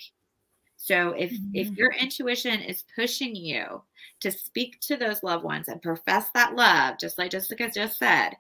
so 0.83 1.11
if 1.11 1.31
mm-hmm. 1.31 1.51
if 1.55 1.71
your 1.77 1.93
intuition 1.93 2.61
is 2.61 2.83
pushing 2.97 3.37
you 3.37 3.83
to 4.21 4.33
speak 4.33 4.81
to 4.81 4.97
those 4.97 5.23
loved 5.23 5.45
ones 5.45 5.69
and 5.69 5.81
profess 5.81 6.29
that 6.35 6.57
love, 6.57 6.99
just 6.99 7.19
like 7.19 7.31
Jessica 7.31 7.71
just 7.73 7.99
said, 7.99 8.35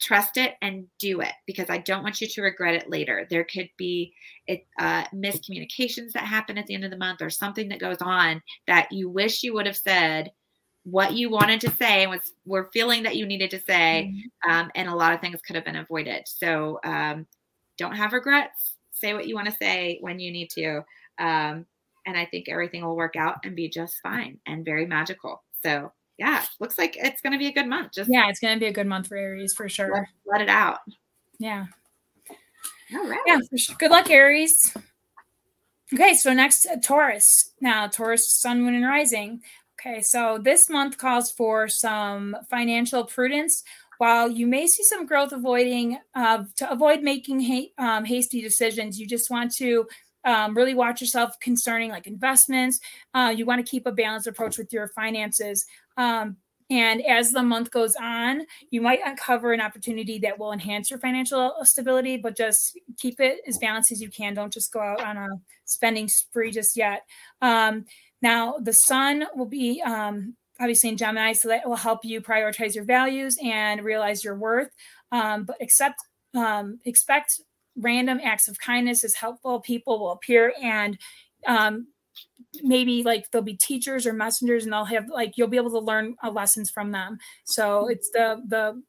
trust 0.00 0.36
it 0.36 0.54
and 0.62 0.86
do 0.98 1.20
it 1.20 1.32
because 1.46 1.68
I 1.68 1.78
don't 1.78 2.02
want 2.02 2.20
you 2.20 2.26
to 2.26 2.42
regret 2.42 2.74
it 2.74 2.90
later. 2.90 3.26
There 3.28 3.44
could 3.44 3.68
be 3.76 4.14
it, 4.46 4.66
uh, 4.78 5.04
miscommunications 5.14 6.12
that 6.12 6.24
happen 6.24 6.58
at 6.58 6.66
the 6.66 6.74
end 6.74 6.84
of 6.84 6.90
the 6.90 6.96
month 6.96 7.20
or 7.20 7.30
something 7.30 7.68
that 7.68 7.80
goes 7.80 8.00
on 8.00 8.42
that 8.66 8.90
you 8.90 9.08
wish 9.08 9.42
you 9.42 9.54
would 9.54 9.66
have 9.66 9.76
said 9.76 10.30
what 10.84 11.12
you 11.12 11.30
wanted 11.30 11.60
to 11.60 11.70
say 11.76 12.02
and 12.02 12.10
was 12.10 12.32
were 12.46 12.70
feeling 12.72 13.02
that 13.02 13.16
you 13.16 13.26
needed 13.26 13.50
to 13.50 13.60
say, 13.60 14.10
mm-hmm. 14.10 14.50
um, 14.50 14.70
and 14.74 14.88
a 14.88 14.94
lot 14.94 15.12
of 15.12 15.20
things 15.20 15.40
could 15.46 15.56
have 15.56 15.64
been 15.64 15.76
avoided. 15.76 16.22
So 16.26 16.80
um, 16.84 17.26
don't 17.76 17.96
have 17.96 18.12
regrets. 18.12 18.76
Say 18.92 19.12
what 19.12 19.28
you 19.28 19.34
want 19.34 19.48
to 19.48 19.56
say 19.56 19.98
when 20.00 20.18
you 20.18 20.32
need 20.32 20.48
to. 20.50 20.78
Um, 21.18 21.66
and 22.06 22.16
I 22.16 22.24
think 22.24 22.48
everything 22.48 22.82
will 22.82 22.96
work 22.96 23.14
out 23.16 23.36
and 23.44 23.54
be 23.54 23.68
just 23.68 24.00
fine 24.02 24.38
and 24.46 24.64
very 24.64 24.86
magical. 24.86 25.42
So 25.62 25.92
yeah, 26.20 26.44
looks 26.60 26.76
like 26.76 26.98
it's 26.98 27.22
going 27.22 27.32
to 27.32 27.38
be 27.38 27.46
a 27.46 27.52
good 27.52 27.66
month. 27.66 27.92
Just 27.94 28.10
yeah, 28.12 28.28
it's 28.28 28.40
going 28.40 28.54
to 28.54 28.60
be 28.60 28.66
a 28.66 28.72
good 28.72 28.86
month 28.86 29.08
for 29.08 29.16
Aries 29.16 29.54
for 29.54 29.70
sure. 29.70 29.90
Let, 29.90 30.04
let 30.26 30.40
it 30.42 30.50
out. 30.50 30.80
Yeah. 31.38 31.64
All 32.94 33.08
right. 33.08 33.20
Yeah, 33.26 33.38
sure. 33.56 33.74
good 33.78 33.90
luck, 33.90 34.10
Aries. 34.10 34.76
Okay, 35.94 36.12
so 36.14 36.34
next 36.34 36.66
uh, 36.66 36.76
Taurus. 36.76 37.52
Now 37.62 37.86
Taurus, 37.86 38.38
Sun, 38.38 38.62
Moon, 38.62 38.74
and 38.74 38.84
Rising. 38.84 39.40
Okay, 39.80 40.02
so 40.02 40.38
this 40.38 40.68
month 40.68 40.98
calls 40.98 41.32
for 41.32 41.68
some 41.68 42.36
financial 42.50 43.04
prudence 43.04 43.64
while 43.96 44.30
you 44.30 44.46
may 44.46 44.66
see 44.66 44.82
some 44.82 45.06
growth 45.06 45.32
avoiding 45.32 45.98
uh, 46.14 46.44
to 46.56 46.70
avoid 46.70 47.02
making 47.02 47.40
ha- 47.40 47.72
um, 47.78 48.04
hasty 48.04 48.42
decisions, 48.42 48.98
you 48.98 49.06
just 49.06 49.30
want 49.30 49.54
to 49.56 49.86
um, 50.24 50.56
really 50.56 50.74
watch 50.74 51.00
yourself 51.00 51.38
concerning 51.40 51.90
like 51.90 52.06
investments. 52.06 52.80
Uh, 53.14 53.32
you 53.34 53.44
want 53.44 53.64
to 53.64 53.70
keep 53.70 53.86
a 53.86 53.92
balanced 53.92 54.26
approach 54.26 54.58
with 54.58 54.72
your 54.72 54.88
finances. 54.88 55.66
Um, 55.96 56.36
and 56.70 57.04
as 57.04 57.32
the 57.32 57.42
month 57.42 57.72
goes 57.72 57.96
on, 57.96 58.46
you 58.70 58.80
might 58.80 59.00
uncover 59.04 59.52
an 59.52 59.60
opportunity 59.60 60.20
that 60.20 60.38
will 60.38 60.52
enhance 60.52 60.88
your 60.88 61.00
financial 61.00 61.52
stability, 61.62 62.16
but 62.16 62.36
just 62.36 62.78
keep 62.96 63.18
it 63.18 63.40
as 63.48 63.58
balanced 63.58 63.90
as 63.90 64.00
you 64.00 64.08
can. 64.08 64.34
Don't 64.34 64.52
just 64.52 64.72
go 64.72 64.80
out 64.80 65.02
on 65.02 65.16
a 65.16 65.28
spending 65.64 66.06
spree 66.06 66.52
just 66.52 66.76
yet. 66.76 67.02
Um, 67.42 67.86
now, 68.22 68.56
the 68.58 68.72
sun 68.72 69.24
will 69.34 69.46
be 69.46 69.82
um, 69.82 70.36
obviously 70.60 70.90
in 70.90 70.96
Gemini, 70.96 71.32
so 71.32 71.48
that 71.48 71.68
will 71.68 71.74
help 71.74 72.04
you 72.04 72.20
prioritize 72.20 72.76
your 72.76 72.84
values 72.84 73.36
and 73.42 73.82
realize 73.82 74.22
your 74.22 74.36
worth. 74.36 74.70
Um, 75.10 75.44
but 75.44 75.56
accept, 75.60 75.96
um, 76.36 76.78
expect 76.84 77.40
random 77.76 78.20
acts 78.22 78.46
of 78.46 78.60
kindness 78.60 79.02
as 79.02 79.14
helpful 79.14 79.60
people 79.60 79.98
will 79.98 80.12
appear 80.12 80.52
and 80.62 80.98
um, 81.46 81.88
maybe 82.62 83.02
like 83.02 83.30
there'll 83.30 83.44
be 83.44 83.56
teachers 83.56 84.06
or 84.06 84.12
messengers 84.12 84.64
and 84.64 84.72
they'll 84.72 84.84
have 84.84 85.08
like 85.08 85.36
you'll 85.36 85.48
be 85.48 85.56
able 85.56 85.70
to 85.70 85.78
learn 85.78 86.16
uh, 86.22 86.30
lessons 86.30 86.70
from 86.70 86.90
them. 86.90 87.18
So 87.44 87.88
it's 87.88 88.10
the 88.10 88.42
the 88.46 88.82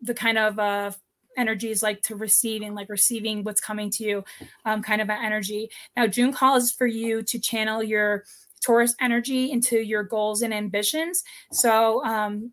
the 0.00 0.14
kind 0.14 0.38
of 0.38 0.58
uh 0.58 0.90
energies 1.38 1.82
like 1.82 2.02
to 2.02 2.14
receiving 2.14 2.74
like 2.74 2.90
receiving 2.90 3.42
what's 3.42 3.60
coming 3.60 3.88
to 3.88 4.04
you 4.04 4.24
um, 4.66 4.82
kind 4.82 5.00
of 5.00 5.08
an 5.08 5.24
energy. 5.24 5.70
Now 5.96 6.06
june 6.06 6.32
calls 6.32 6.70
for 6.70 6.86
you 6.86 7.22
to 7.22 7.38
channel 7.38 7.82
your 7.82 8.24
taurus 8.62 8.94
energy 9.00 9.50
into 9.50 9.78
your 9.78 10.02
goals 10.02 10.42
and 10.42 10.54
ambitions. 10.54 11.22
So 11.52 12.04
um, 12.04 12.52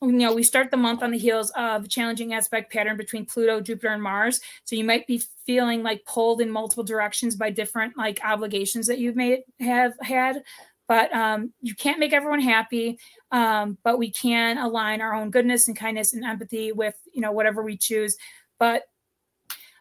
you 0.00 0.12
know, 0.12 0.32
we 0.32 0.42
start 0.42 0.70
the 0.70 0.76
month 0.76 1.02
on 1.02 1.10
the 1.10 1.18
heels 1.18 1.50
of 1.56 1.84
a 1.84 1.88
challenging 1.88 2.32
aspect 2.32 2.72
pattern 2.72 2.96
between 2.96 3.26
Pluto, 3.26 3.60
Jupiter, 3.60 3.88
and 3.88 4.02
Mars. 4.02 4.40
So 4.64 4.76
you 4.76 4.84
might 4.84 5.06
be 5.06 5.22
feeling 5.44 5.82
like 5.82 6.04
pulled 6.04 6.40
in 6.40 6.50
multiple 6.50 6.84
directions 6.84 7.34
by 7.34 7.50
different 7.50 7.96
like 7.96 8.20
obligations 8.24 8.86
that 8.86 8.98
you 8.98 9.12
may 9.12 9.44
have 9.60 9.94
had. 10.00 10.44
But 10.86 11.14
um, 11.14 11.52
you 11.60 11.74
can't 11.74 11.98
make 11.98 12.12
everyone 12.12 12.40
happy. 12.40 12.98
Um, 13.30 13.76
but 13.82 13.98
we 13.98 14.10
can 14.10 14.56
align 14.56 15.00
our 15.00 15.14
own 15.14 15.30
goodness 15.30 15.68
and 15.68 15.76
kindness 15.76 16.14
and 16.14 16.24
empathy 16.24 16.72
with 16.72 16.94
you 17.12 17.20
know 17.20 17.32
whatever 17.32 17.62
we 17.62 17.76
choose. 17.76 18.16
But 18.58 18.84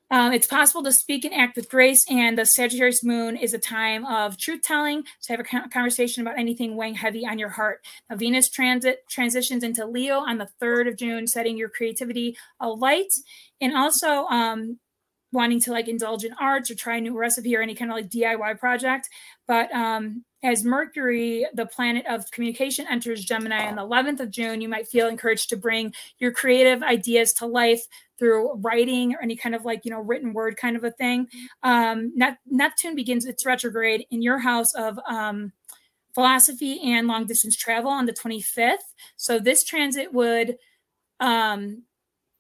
um, 0.10 0.32
it's 0.34 0.48
possible 0.48 0.84
to 0.84 0.92
speak 0.92 1.26
and 1.26 1.34
act 1.34 1.56
with 1.56 1.70
grace, 1.70 2.06
and 2.10 2.38
the 2.38 2.46
Sagittarius 2.46 3.04
moon 3.04 3.36
is 3.36 3.54
a 3.54 3.60
time 3.60 4.06
of 4.06 4.38
truth 4.38 4.62
telling. 4.62 5.04
To 5.24 5.34
have 5.34 5.40
a 5.40 5.70
conversation 5.70 6.22
about 6.22 6.40
anything 6.40 6.76
weighing 6.76 6.96
heavy 6.96 7.26
on 7.26 7.38
your 7.40 7.50
heart. 7.50 7.86
Now, 8.10 8.16
Venus 8.16 8.50
transit 8.50 9.04
transitions 9.10 9.64
into 9.64 9.86
Leo 9.86 10.20
on 10.20 10.38
the 10.38 10.48
3rd 10.62 10.90
of 10.90 10.98
June, 10.98 11.28
setting 11.28 11.58
your 11.58 11.70
creativity 11.70 12.38
alight. 12.60 13.12
And 13.60 13.76
also, 13.76 14.26
um, 14.28 14.80
wanting 15.32 15.60
to 15.60 15.72
like 15.72 15.88
indulge 15.88 16.24
in 16.24 16.34
arts 16.40 16.72
or 16.72 16.76
try 16.76 16.98
a 16.98 17.02
new 17.02 17.18
recipe 17.18 17.56
or 17.56 17.62
any 17.62 17.76
kind 17.76 17.92
of 17.92 17.98
like 17.98 18.10
DIY 18.10 18.60
project. 18.60 19.10
But 19.48 19.72
um, 19.74 20.24
as 20.44 20.64
Mercury, 20.64 21.46
the 21.54 21.66
planet 21.66 22.06
of 22.06 22.30
communication, 22.32 22.86
enters 22.88 23.26
Gemini 23.26 23.68
on 23.68 23.76
the 23.76 23.82
11th 23.82 24.20
of 24.20 24.32
June, 24.32 24.62
you 24.62 24.70
might 24.70 24.88
feel 24.88 25.08
encouraged 25.08 25.50
to 25.50 25.58
bring 25.58 25.94
your 26.20 26.32
creative 26.32 26.84
ideas 26.84 27.34
to 27.34 27.48
life 27.48 27.82
through 28.20 28.54
writing 28.56 29.14
or 29.14 29.22
any 29.22 29.36
kind 29.36 29.56
of 29.56 29.66
like, 29.66 29.82
you 29.84 29.92
know, 29.92 30.00
written 30.00 30.34
word 30.34 30.58
kind 30.58 30.76
of 30.76 30.84
a 30.84 30.92
thing. 30.92 31.28
Um, 31.64 32.14
Neptune 32.46 32.96
begins 32.96 33.26
its 33.26 33.46
retrograde 33.46 34.06
in 34.12 34.22
your 34.22 34.38
house 34.38 34.74
of 34.76 35.00
um, 35.08 35.54
philosophy 36.14 36.82
and 36.84 37.08
long 37.08 37.26
distance 37.26 37.56
travel 37.56 37.92
on 37.92 38.06
the 38.06 38.14
25th. 38.14 38.78
So 39.18 39.40
this 39.40 39.64
transit 39.64 40.14
would 40.14 40.58
um, 41.20 41.84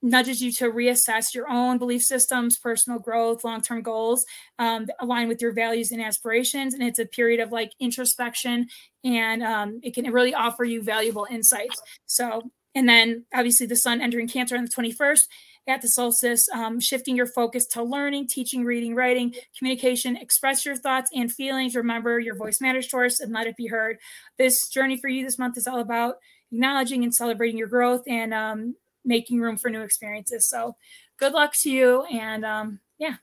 nudges 0.01 0.41
you 0.41 0.51
to 0.51 0.65
reassess 0.65 1.33
your 1.33 1.49
own 1.49 1.77
belief 1.77 2.03
systems, 2.03 2.57
personal 2.57 2.99
growth, 2.99 3.43
long 3.43 3.61
term 3.61 3.81
goals, 3.81 4.25
um, 4.59 4.87
align 4.99 5.27
with 5.27 5.41
your 5.41 5.53
values 5.53 5.91
and 5.91 6.01
aspirations. 6.01 6.73
And 6.73 6.83
it's 6.83 6.99
a 6.99 7.05
period 7.05 7.39
of 7.39 7.51
like 7.51 7.71
introspection 7.79 8.67
and 9.03 9.43
um, 9.43 9.79
it 9.83 9.93
can 9.93 10.11
really 10.11 10.33
offer 10.33 10.63
you 10.63 10.81
valuable 10.81 11.27
insights. 11.29 11.81
So, 12.05 12.51
and 12.75 12.87
then 12.87 13.25
obviously 13.33 13.65
the 13.65 13.75
sun 13.75 14.01
entering 14.01 14.27
Cancer 14.27 14.55
on 14.55 14.65
the 14.65 14.69
21st 14.69 15.27
at 15.67 15.81
the 15.81 15.87
solstice, 15.87 16.47
um, 16.53 16.79
shifting 16.79 17.15
your 17.15 17.27
focus 17.27 17.65
to 17.65 17.83
learning, 17.83 18.27
teaching, 18.27 18.63
reading, 18.63 18.95
writing, 18.95 19.35
communication, 19.57 20.15
express 20.15 20.65
your 20.65 20.77
thoughts 20.77 21.11
and 21.13 21.31
feelings. 21.31 21.75
Remember, 21.75 22.19
your 22.19 22.35
voice 22.35 22.61
matters, 22.61 22.87
Taurus, 22.87 23.19
and 23.19 23.33
let 23.33 23.47
it 23.47 23.57
be 23.57 23.67
heard. 23.67 23.97
This 24.37 24.69
journey 24.69 24.97
for 24.97 25.09
you 25.09 25.25
this 25.25 25.37
month 25.37 25.57
is 25.57 25.67
all 25.67 25.79
about 25.79 26.17
acknowledging 26.51 27.03
and 27.03 27.13
celebrating 27.13 27.57
your 27.57 27.67
growth 27.67 28.03
and 28.07 28.33
um, 28.33 28.75
making 29.07 29.39
room 29.39 29.57
for 29.57 29.69
new 29.69 29.81
experiences. 29.81 30.47
So 30.47 30.75
good 31.17 31.33
luck 31.33 31.53
to 31.61 31.71
you. 31.71 32.03
And 32.11 32.45
um, 32.45 32.79
yeah, 32.99 33.15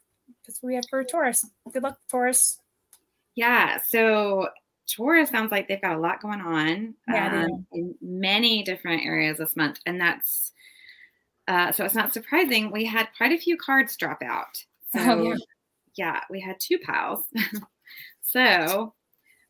that's 0.47 0.63
what 0.63 0.69
we 0.69 0.75
have 0.75 0.87
for 0.91 1.05
Taurus. 1.05 1.45
Good 1.73 1.83
luck, 1.83 1.99
Taurus. 2.11 2.59
Yeah. 3.37 3.79
So 3.87 4.49
Taurus 4.91 5.31
sounds 5.31 5.53
like 5.53 5.69
they've 5.69 5.81
got 5.81 5.97
a 5.97 6.01
lot 6.01 6.23
going 6.23 6.41
on 6.41 6.95
yeah, 7.09 7.45
um, 7.45 7.67
in 7.73 7.95
many 8.01 8.63
different 8.63 9.05
areas 9.05 9.39
this 9.39 9.57
month. 9.57 9.79
And 9.87 10.01
that's, 10.01 10.53
uh, 11.47 11.73
so 11.73 11.85
it's 11.85 11.95
not 11.95 12.15
surprising. 12.15 12.71
We 12.73 12.85
had 12.85 13.09
quite 13.17 13.33
a 13.33 13.39
few 13.39 13.57
cards 13.57 13.97
drop 13.97 14.23
out. 14.23 14.65
So, 14.95 15.01
oh, 15.11 15.23
yeah. 15.25 15.35
yeah, 15.97 16.21
we 16.31 16.41
had 16.41 16.61
two 16.61 16.79
piles. 16.79 17.25
so, 18.23 18.95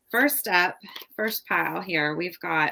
first 0.09 0.47
up, 0.47 0.75
first 1.15 1.45
pile 1.45 1.81
here, 1.81 2.15
we've 2.15 2.39
got 2.39 2.71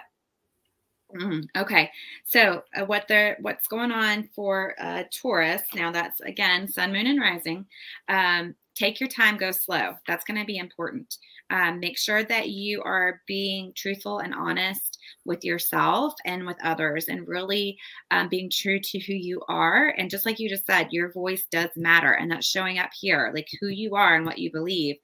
Mm, 1.15 1.43
okay, 1.55 1.91
so 2.25 2.63
uh, 2.75 2.86
what 2.86 3.08
the 3.08 3.36
what's 3.41 3.67
going 3.67 3.91
on 3.91 4.29
for 4.36 4.74
uh, 4.79 5.03
Taurus 5.13 5.62
now? 5.75 5.91
That's 5.91 6.20
again 6.22 6.67
Sun, 6.67 6.91
Moon, 6.91 7.05
and 7.05 7.20
Rising. 7.22 7.67
Um, 8.10 8.55
take 8.74 9.00
your 9.00 9.10
time, 9.10 9.38
go 9.38 9.51
slow. 9.51 9.93
That's 10.08 10.25
going 10.25 10.39
to 10.39 10.46
be 10.46 10.58
important. 10.58 11.17
Um, 11.51 11.79
make 11.79 12.00
sure 12.00 12.24
that 12.24 12.50
you 12.50 12.82
are 12.82 13.22
being 13.27 13.74
truthful 13.75 14.20
and 14.20 14.34
honest 14.34 14.98
with 15.24 15.43
yourself 15.43 16.15
and 16.25 16.48
with 16.48 16.58
others, 16.63 17.10
and 17.10 17.27
really 17.27 17.77
um, 18.10 18.27
being 18.27 18.50
true 18.50 18.79
to 18.79 19.00
who 19.00 19.13
you 19.13 19.43
are. 19.48 19.89
And 20.00 20.10
just 20.10 20.25
like 20.25 20.39
you 20.39 20.50
just 20.50 20.65
said, 20.65 20.88
your 20.91 21.12
voice 21.12 21.46
does 21.51 21.70
matter, 21.75 22.13
and 22.13 22.32
that's 22.32 22.48
showing 22.48 22.79
up 22.79 22.89
here. 23.00 23.32
Like 23.36 23.50
who 23.62 23.67
you 23.67 23.93
are 23.96 24.15
and 24.15 24.25
what 24.25 24.39
you 24.39 24.51
believe 24.51 24.96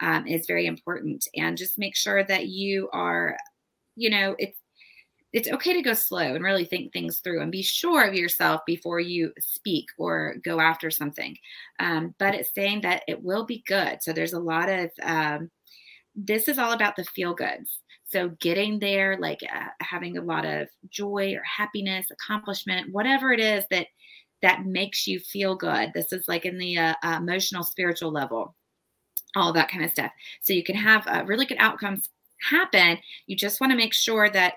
um, 0.00 0.28
is 0.28 0.46
very 0.46 0.66
important. 0.66 1.26
And 1.36 1.58
just 1.58 1.76
make 1.76 1.96
sure 1.96 2.22
that 2.22 2.46
you 2.46 2.88
are, 2.92 3.36
you 3.96 4.10
know, 4.10 4.36
it's 4.38 4.58
it's 5.36 5.50
okay 5.50 5.74
to 5.74 5.82
go 5.82 5.92
slow 5.92 6.34
and 6.34 6.42
really 6.42 6.64
think 6.64 6.90
things 6.90 7.18
through 7.18 7.42
and 7.42 7.52
be 7.52 7.62
sure 7.62 8.08
of 8.08 8.14
yourself 8.14 8.62
before 8.66 9.00
you 9.00 9.30
speak 9.38 9.84
or 9.98 10.36
go 10.42 10.60
after 10.60 10.90
something. 10.90 11.36
Um, 11.78 12.14
but 12.18 12.34
it's 12.34 12.54
saying 12.54 12.80
that 12.80 13.02
it 13.06 13.22
will 13.22 13.44
be 13.44 13.62
good. 13.66 13.98
So 14.02 14.14
there's 14.14 14.32
a 14.32 14.40
lot 14.40 14.70
of, 14.70 14.90
um, 15.02 15.50
this 16.14 16.48
is 16.48 16.58
all 16.58 16.72
about 16.72 16.96
the 16.96 17.04
feel 17.04 17.34
goods. 17.34 17.82
So 18.06 18.30
getting 18.40 18.78
there, 18.78 19.18
like 19.18 19.40
uh, 19.42 19.68
having 19.82 20.16
a 20.16 20.22
lot 20.22 20.46
of 20.46 20.68
joy 20.88 21.34
or 21.34 21.42
happiness, 21.42 22.06
accomplishment, 22.10 22.90
whatever 22.90 23.30
it 23.30 23.40
is 23.40 23.66
that 23.70 23.88
that 24.40 24.64
makes 24.64 25.06
you 25.06 25.20
feel 25.20 25.54
good. 25.54 25.90
This 25.92 26.14
is 26.14 26.28
like 26.28 26.46
in 26.46 26.56
the 26.56 26.78
uh, 26.78 26.94
uh, 27.02 27.18
emotional, 27.20 27.62
spiritual 27.62 28.10
level, 28.10 28.54
all 29.34 29.52
that 29.52 29.70
kind 29.70 29.84
of 29.84 29.90
stuff. 29.90 30.12
So 30.40 30.54
you 30.54 30.64
can 30.64 30.76
have 30.76 31.06
uh, 31.06 31.24
really 31.26 31.44
good 31.44 31.58
outcomes 31.60 32.08
happen. 32.50 32.96
You 33.26 33.36
just 33.36 33.60
want 33.60 33.72
to 33.72 33.76
make 33.76 33.92
sure 33.92 34.30
that 34.30 34.54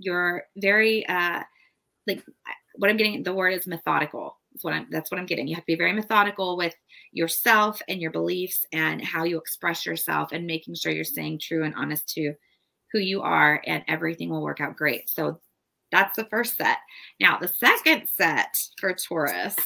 you're 0.00 0.44
very 0.56 1.06
uh, 1.06 1.42
like 2.06 2.24
what 2.76 2.90
I'm 2.90 2.96
getting. 2.96 3.22
The 3.22 3.34
word 3.34 3.52
is 3.52 3.66
methodical. 3.66 4.38
That's 4.52 4.64
what 4.64 4.74
I'm. 4.74 4.86
That's 4.90 5.10
what 5.10 5.20
I'm 5.20 5.26
getting. 5.26 5.46
You 5.46 5.54
have 5.54 5.64
to 5.64 5.72
be 5.72 5.76
very 5.76 5.92
methodical 5.92 6.56
with 6.56 6.74
yourself 7.12 7.80
and 7.88 8.00
your 8.00 8.10
beliefs 8.10 8.66
and 8.72 9.04
how 9.04 9.24
you 9.24 9.38
express 9.38 9.86
yourself, 9.86 10.32
and 10.32 10.46
making 10.46 10.74
sure 10.74 10.92
you're 10.92 11.04
staying 11.04 11.40
true 11.40 11.64
and 11.64 11.74
honest 11.74 12.08
to 12.14 12.34
who 12.92 12.98
you 12.98 13.22
are, 13.22 13.62
and 13.66 13.84
everything 13.86 14.30
will 14.30 14.42
work 14.42 14.60
out 14.60 14.76
great. 14.76 15.08
So 15.08 15.40
that's 15.92 16.16
the 16.16 16.24
first 16.24 16.56
set. 16.56 16.78
Now 17.20 17.38
the 17.38 17.48
second 17.48 18.08
set 18.08 18.54
for 18.80 18.94
Taurus. 18.94 19.56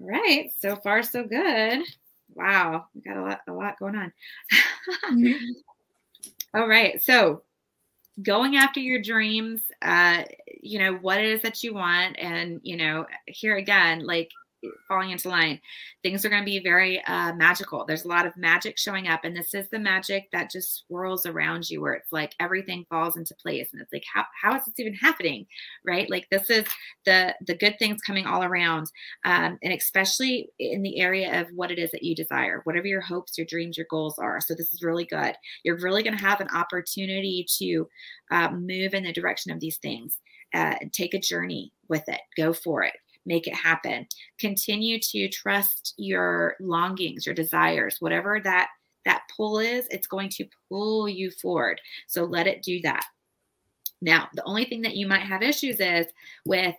All 0.00 0.06
right, 0.06 0.50
so 0.58 0.76
far 0.76 1.02
so 1.02 1.24
good. 1.24 1.82
Wow, 2.34 2.86
we 2.94 3.00
got 3.00 3.16
a 3.16 3.22
lot, 3.22 3.40
a 3.48 3.52
lot 3.52 3.78
going 3.80 3.96
on. 3.96 4.12
mm-hmm. 5.10 5.44
All 6.54 6.68
right, 6.68 7.02
so 7.02 7.42
going 8.22 8.56
after 8.56 8.80
your 8.80 9.00
dreams 9.00 9.60
uh 9.82 10.22
you 10.60 10.78
know 10.78 10.94
what 10.94 11.18
it 11.18 11.26
is 11.26 11.42
that 11.42 11.62
you 11.62 11.74
want. 11.74 12.18
And 12.18 12.60
you 12.62 12.76
know 12.76 13.06
here 13.26 13.56
again 13.56 14.06
like 14.06 14.30
falling 14.88 15.10
into 15.10 15.28
line 15.28 15.60
things 16.02 16.24
are 16.24 16.28
going 16.28 16.42
to 16.42 16.46
be 16.46 16.60
very 16.60 17.02
uh, 17.04 17.32
magical. 17.34 17.84
There's 17.84 18.04
a 18.04 18.08
lot 18.08 18.26
of 18.26 18.36
magic 18.36 18.78
showing 18.78 19.08
up 19.08 19.24
and 19.24 19.36
this 19.36 19.54
is 19.54 19.68
the 19.70 19.78
magic 19.78 20.28
that 20.32 20.50
just 20.50 20.86
swirls 20.86 21.26
around 21.26 21.68
you 21.68 21.80
where 21.80 21.94
it's 21.94 22.12
like 22.12 22.34
everything 22.40 22.86
falls 22.88 23.16
into 23.16 23.34
place 23.34 23.68
and 23.72 23.82
it's 23.82 23.92
like 23.92 24.04
how, 24.12 24.24
how 24.40 24.56
is 24.56 24.64
this 24.64 24.78
even 24.78 24.94
happening? 24.94 25.46
Right? 25.84 26.08
Like 26.10 26.28
this 26.30 26.50
is 26.50 26.64
the 27.04 27.34
the 27.46 27.56
good 27.56 27.78
things 27.78 28.00
coming 28.02 28.26
all 28.26 28.42
around 28.42 28.90
um, 29.24 29.58
and 29.62 29.72
especially 29.72 30.50
in 30.58 30.82
the 30.82 31.00
area 31.00 31.40
of 31.40 31.48
what 31.54 31.70
it 31.70 31.78
is 31.78 31.90
that 31.92 32.02
you 32.02 32.14
desire 32.14 32.60
whatever 32.64 32.86
your 32.86 33.00
hopes 33.00 33.38
your 33.38 33.46
dreams 33.46 33.76
your 33.76 33.86
goals 33.90 34.18
are. 34.18 34.40
So 34.40 34.54
this 34.54 34.72
is 34.72 34.82
really 34.82 35.04
good. 35.04 35.34
You're 35.64 35.78
really 35.78 36.02
going 36.02 36.16
to 36.16 36.24
have 36.24 36.40
an 36.40 36.48
opportunity 36.54 37.46
to 37.58 37.88
uh, 38.30 38.50
move 38.50 38.94
in 38.94 39.04
the 39.04 39.12
direction 39.12 39.52
of 39.52 39.60
these 39.60 39.78
things 39.78 40.18
uh, 40.54 40.74
take 40.92 41.14
a 41.14 41.20
journey 41.20 41.72
with 41.88 42.04
it. 42.08 42.20
Go 42.36 42.52
for 42.52 42.82
it. 42.82 42.94
Make 43.26 43.46
it 43.46 43.54
happen. 43.54 44.06
Continue 44.38 44.98
to 45.00 45.28
trust 45.28 45.94
your 45.96 46.56
longings, 46.60 47.26
your 47.26 47.34
desires, 47.34 47.96
whatever 48.00 48.40
that 48.44 48.68
that 49.04 49.22
pull 49.34 49.58
is, 49.58 49.86
it's 49.90 50.06
going 50.06 50.28
to 50.28 50.44
pull 50.68 51.08
you 51.08 51.30
forward. 51.30 51.80
So 52.08 52.24
let 52.24 52.46
it 52.46 52.62
do 52.62 52.80
that. 52.82 53.04
Now, 54.00 54.28
the 54.34 54.44
only 54.44 54.64
thing 54.64 54.82
that 54.82 54.96
you 54.96 55.08
might 55.08 55.22
have 55.22 55.42
issues 55.42 55.80
is 55.80 56.06
with 56.44 56.74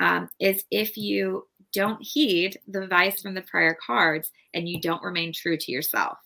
um, 0.00 0.28
is 0.38 0.64
if 0.70 0.96
you 0.96 1.46
don't 1.72 2.02
heed 2.02 2.58
the 2.68 2.82
advice 2.82 3.20
from 3.20 3.34
the 3.34 3.42
prior 3.42 3.76
cards 3.84 4.30
and 4.54 4.68
you 4.68 4.80
don't 4.80 5.02
remain 5.02 5.32
true 5.32 5.56
to 5.56 5.72
yourself. 5.72 6.18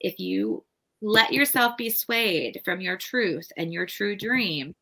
If 0.00 0.18
you 0.18 0.64
let 1.00 1.32
yourself 1.32 1.76
be 1.76 1.90
swayed 1.90 2.60
from 2.64 2.80
your 2.80 2.96
truth 2.96 3.50
and 3.56 3.72
your 3.72 3.86
true 3.86 4.16
dream, 4.16 4.74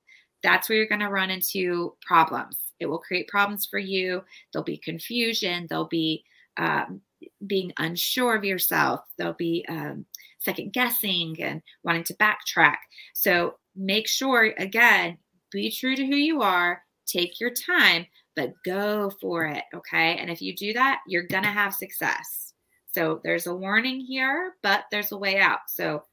that's 0.43 0.69
where 0.69 0.79
you're 0.79 0.87
going 0.87 1.01
to 1.01 1.09
run 1.09 1.31
into 1.31 1.95
problems. 2.07 2.59
It 2.81 2.87
will 2.87 2.99
create 2.99 3.29
problems 3.29 3.67
for 3.67 3.79
you. 3.79 4.23
There'll 4.53 4.65
be 4.65 4.79
confusion. 4.79 5.67
There'll 5.69 5.85
be 5.85 6.25
um, 6.57 7.01
being 7.47 7.73
unsure 7.79 8.35
of 8.35 8.45
yourself. 8.45 9.01
There'll 9.17 9.35
be 9.35 9.65
um, 9.69 10.07
second 10.41 10.73
guessing 10.73 11.37
and 11.41 11.63
wanting 11.83 12.05
to 12.05 12.15
backtrack. 12.15 12.77
So 13.13 13.57
make 13.77 14.09
sure, 14.09 14.55
again, 14.59 15.19
be 15.53 15.71
true 15.71 15.97
to 15.97 16.07
who 16.07 16.17
you 16.17 16.43
are, 16.43 16.83
take 17.07 17.41
your 17.41 17.51
time, 17.51 18.07
but 18.37 18.55
go 18.65 19.11
for 19.21 19.45
it. 19.45 19.65
Okay. 19.75 20.17
And 20.17 20.31
if 20.31 20.41
you 20.41 20.55
do 20.55 20.73
that, 20.73 21.01
you're 21.07 21.27
going 21.27 21.43
to 21.43 21.51
have 21.51 21.75
success. 21.75 22.55
So 22.93 23.21
there's 23.23 23.47
a 23.47 23.55
warning 23.55 24.01
here, 24.01 24.55
but 24.63 24.85
there's 24.91 25.13
a 25.13 25.19
way 25.19 25.39
out. 25.39 25.61
So, 25.69 26.05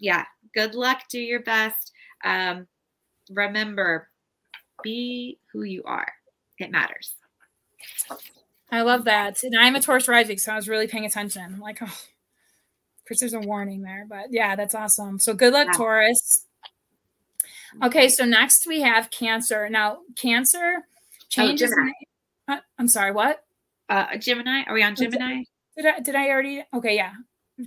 yeah, 0.00 0.24
good 0.54 0.74
luck. 0.74 1.02
Do 1.10 1.18
your 1.18 1.42
best. 1.42 1.92
Um, 2.24 2.66
remember, 3.30 4.08
be 4.82 5.38
who 5.52 5.62
you 5.62 5.82
are, 5.84 6.12
it 6.58 6.70
matters. 6.70 7.14
I 8.70 8.82
love 8.82 9.04
that. 9.04 9.42
And 9.42 9.54
I'm 9.58 9.76
a 9.76 9.80
Taurus 9.80 10.08
rising, 10.08 10.38
so 10.38 10.52
I 10.52 10.56
was 10.56 10.68
really 10.68 10.86
paying 10.86 11.06
attention. 11.06 11.42
I'm 11.42 11.60
like, 11.60 11.78
oh, 11.80 11.86
of 11.86 13.04
course, 13.06 13.20
there's 13.20 13.34
a 13.34 13.40
warning 13.40 13.82
there, 13.82 14.06
but 14.08 14.26
yeah, 14.30 14.56
that's 14.56 14.74
awesome. 14.74 15.18
So 15.18 15.32
good 15.34 15.52
luck, 15.52 15.68
yeah. 15.72 15.78
Taurus. 15.78 16.44
Okay, 17.82 18.08
so 18.08 18.24
next 18.24 18.66
we 18.66 18.80
have 18.80 19.10
Cancer. 19.10 19.68
Now, 19.68 19.98
Cancer 20.16 20.76
oh, 20.78 20.82
changes. 21.28 21.74
Oh, 22.48 22.54
uh, 22.54 22.58
I'm 22.78 22.88
sorry, 22.88 23.12
what? 23.12 23.44
Uh, 23.88 24.16
Gemini. 24.18 24.64
Are 24.66 24.74
we 24.74 24.82
on 24.82 24.94
Gemini? 24.94 25.44
Did 25.76 25.86
I? 25.86 26.00
Did 26.00 26.14
I 26.14 26.28
already? 26.28 26.64
Okay, 26.74 26.96
yeah. 26.96 27.12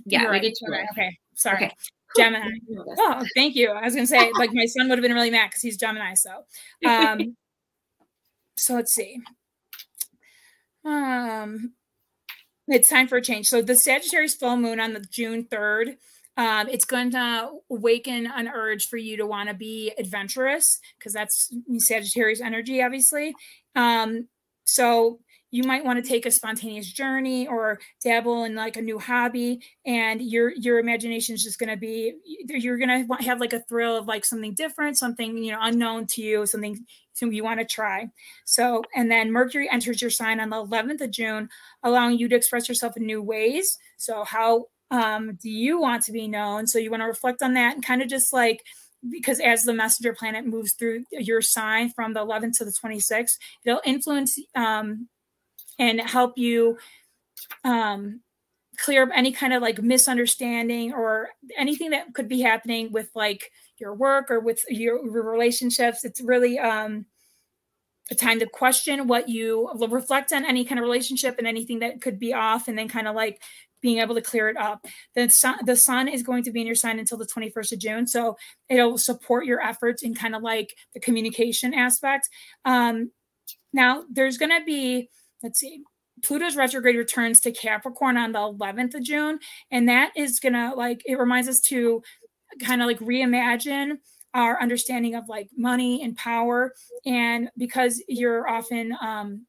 Yeah, 0.06 0.24
right. 0.24 0.40
we 0.40 0.48
did. 0.48 0.56
Gemini. 0.60 0.84
Okay, 0.92 1.18
sorry. 1.34 1.66
Okay. 1.66 1.74
Gemini. 2.16 2.48
Oh, 2.98 3.24
thank 3.34 3.54
you. 3.54 3.70
I 3.70 3.84
was 3.84 3.94
gonna 3.94 4.06
say, 4.06 4.30
like, 4.38 4.50
my 4.52 4.66
son 4.66 4.88
would 4.88 4.98
have 4.98 5.02
been 5.02 5.14
really 5.14 5.30
mad 5.30 5.48
because 5.48 5.62
he's 5.62 5.76
Gemini. 5.76 6.14
So, 6.14 6.44
um, 6.86 7.36
so 8.56 8.74
let's 8.74 8.92
see. 8.92 9.20
Um, 10.84 11.72
it's 12.68 12.88
time 12.88 13.08
for 13.08 13.16
a 13.16 13.22
change. 13.22 13.48
So 13.48 13.62
the 13.62 13.76
Sagittarius 13.76 14.34
full 14.34 14.56
moon 14.56 14.80
on 14.80 14.92
the 14.94 15.00
June 15.00 15.44
3rd, 15.44 15.96
um, 16.36 16.68
it's 16.68 16.84
going 16.84 17.10
to 17.12 17.50
awaken 17.70 18.26
an 18.26 18.48
urge 18.48 18.88
for 18.88 18.96
you 18.96 19.16
to 19.18 19.26
want 19.26 19.48
to 19.48 19.54
be 19.54 19.92
adventurous 19.98 20.80
because 20.98 21.12
that's 21.12 21.52
Sagittarius 21.78 22.40
energy, 22.40 22.82
obviously. 22.82 23.34
Um, 23.74 24.28
so 24.64 25.20
you 25.52 25.62
might 25.62 25.84
want 25.84 26.02
to 26.02 26.08
take 26.08 26.26
a 26.26 26.30
spontaneous 26.30 26.90
journey 26.90 27.46
or 27.46 27.78
dabble 28.02 28.44
in 28.44 28.56
like 28.56 28.76
a 28.76 28.82
new 28.82 28.98
hobby 28.98 29.62
and 29.86 30.20
your 30.20 30.50
your 30.50 30.80
imagination 30.80 31.34
is 31.34 31.44
just 31.44 31.60
going 31.60 31.68
to 31.70 31.76
be 31.76 32.14
you're 32.24 32.78
going 32.78 33.06
to 33.06 33.22
have 33.22 33.38
like 33.38 33.52
a 33.52 33.60
thrill 33.60 33.96
of 33.96 34.06
like 34.06 34.24
something 34.24 34.54
different 34.54 34.98
something 34.98 35.36
you 35.36 35.52
know 35.52 35.58
unknown 35.60 36.06
to 36.06 36.22
you 36.22 36.44
something 36.46 36.84
you 37.20 37.44
want 37.44 37.60
to 37.60 37.66
try. 37.66 38.08
So 38.44 38.82
and 38.96 39.10
then 39.10 39.30
mercury 39.30 39.68
enters 39.70 40.00
your 40.00 40.10
sign 40.10 40.40
on 40.40 40.50
the 40.50 40.56
11th 40.56 41.02
of 41.02 41.10
june 41.10 41.48
allowing 41.84 42.18
you 42.18 42.28
to 42.28 42.34
express 42.34 42.68
yourself 42.68 42.96
in 42.96 43.06
new 43.06 43.22
ways. 43.22 43.78
So 43.96 44.24
how 44.24 44.66
um, 44.90 45.38
do 45.40 45.48
you 45.48 45.80
want 45.80 46.02
to 46.04 46.12
be 46.12 46.26
known? 46.26 46.66
So 46.66 46.78
you 46.78 46.90
want 46.90 47.02
to 47.02 47.06
reflect 47.06 47.42
on 47.42 47.54
that 47.54 47.74
and 47.74 47.84
kind 47.84 48.02
of 48.02 48.08
just 48.08 48.32
like 48.32 48.64
because 49.10 49.40
as 49.40 49.64
the 49.64 49.72
messenger 49.72 50.14
planet 50.14 50.46
moves 50.46 50.72
through 50.72 51.04
your 51.10 51.42
sign 51.42 51.90
from 51.90 52.12
the 52.12 52.20
11th 52.20 52.58
to 52.58 52.64
the 52.64 52.70
26th 52.70 53.36
it'll 53.64 53.80
influence 53.84 54.38
um, 54.54 55.08
and 55.78 56.00
help 56.00 56.36
you 56.36 56.78
um, 57.64 58.20
clear 58.78 59.02
up 59.04 59.10
any 59.14 59.32
kind 59.32 59.52
of 59.52 59.62
like 59.62 59.82
misunderstanding 59.82 60.92
or 60.92 61.28
anything 61.56 61.90
that 61.90 62.14
could 62.14 62.28
be 62.28 62.40
happening 62.40 62.90
with 62.92 63.10
like 63.14 63.50
your 63.78 63.94
work 63.94 64.30
or 64.30 64.40
with 64.40 64.64
your, 64.68 65.02
relationships. 65.10 66.04
It's 66.04 66.20
really 66.20 66.58
um, 66.58 67.06
a 68.10 68.14
time 68.14 68.38
to 68.40 68.46
question 68.46 69.06
what 69.06 69.28
you 69.28 69.70
reflect 69.88 70.32
on 70.32 70.44
any 70.44 70.64
kind 70.64 70.78
of 70.78 70.84
relationship 70.84 71.36
and 71.38 71.46
anything 71.46 71.80
that 71.80 72.00
could 72.00 72.18
be 72.18 72.32
off, 72.32 72.68
and 72.68 72.78
then 72.78 72.88
kind 72.88 73.08
of 73.08 73.14
like 73.14 73.40
being 73.80 73.98
able 73.98 74.14
to 74.14 74.22
clear 74.22 74.48
it 74.48 74.56
up. 74.56 74.86
The 75.14 75.28
sun, 75.28 75.58
the 75.64 75.76
sun 75.76 76.08
is 76.08 76.22
going 76.22 76.44
to 76.44 76.52
be 76.52 76.60
in 76.60 76.66
your 76.66 76.76
sign 76.76 76.98
until 76.98 77.18
the 77.18 77.26
21st 77.26 77.72
of 77.72 77.78
June. 77.80 78.06
So 78.06 78.36
it'll 78.68 78.96
support 78.96 79.44
your 79.44 79.60
efforts 79.60 80.02
in 80.02 80.14
kind 80.14 80.36
of 80.36 80.42
like 80.42 80.76
the 80.94 81.00
communication 81.00 81.74
aspect. 81.74 82.28
Um, 82.64 83.10
now, 83.72 84.04
there's 84.10 84.38
going 84.38 84.56
to 84.56 84.64
be 84.64 85.10
let's 85.42 85.60
see 85.60 85.82
Pluto's 86.22 86.56
retrograde 86.56 86.96
returns 86.96 87.40
to 87.40 87.52
Capricorn 87.52 88.16
on 88.16 88.32
the 88.32 88.38
11th 88.38 88.94
of 88.94 89.02
June. 89.02 89.38
And 89.70 89.88
that 89.88 90.12
is 90.16 90.40
going 90.40 90.52
to 90.52 90.72
like, 90.74 91.02
it 91.04 91.18
reminds 91.18 91.48
us 91.48 91.60
to 91.62 92.02
kind 92.60 92.82
of 92.82 92.86
like 92.86 92.98
reimagine 93.00 93.98
our 94.34 94.60
understanding 94.60 95.14
of 95.14 95.28
like 95.28 95.48
money 95.56 96.02
and 96.02 96.16
power. 96.16 96.74
And 97.04 97.50
because 97.56 98.02
you're 98.08 98.48
often, 98.48 98.96
um, 99.00 99.46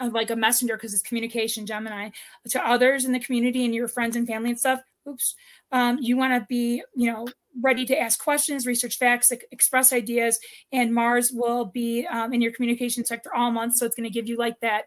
like 0.00 0.30
a 0.30 0.36
messenger 0.36 0.76
because 0.76 0.92
it's 0.92 1.02
communication 1.02 1.64
gemini 1.66 2.10
to 2.48 2.66
others 2.66 3.04
in 3.04 3.12
the 3.12 3.20
community 3.20 3.64
and 3.64 3.74
your 3.74 3.88
friends 3.88 4.16
and 4.16 4.26
family 4.26 4.50
and 4.50 4.58
stuff 4.58 4.80
oops 5.08 5.34
um, 5.72 5.98
you 6.00 6.16
want 6.16 6.32
to 6.32 6.46
be 6.48 6.82
you 6.94 7.10
know 7.10 7.26
ready 7.62 7.86
to 7.86 7.98
ask 7.98 8.22
questions 8.22 8.66
research 8.66 8.98
facts 8.98 9.32
express 9.52 9.92
ideas 9.92 10.38
and 10.72 10.92
mars 10.92 11.30
will 11.32 11.64
be 11.64 12.06
um, 12.06 12.34
in 12.34 12.42
your 12.42 12.52
communication 12.52 13.04
sector 13.04 13.34
all 13.34 13.50
month 13.50 13.76
so 13.76 13.86
it's 13.86 13.94
going 13.94 14.08
to 14.08 14.12
give 14.12 14.28
you 14.28 14.36
like 14.36 14.58
that 14.60 14.84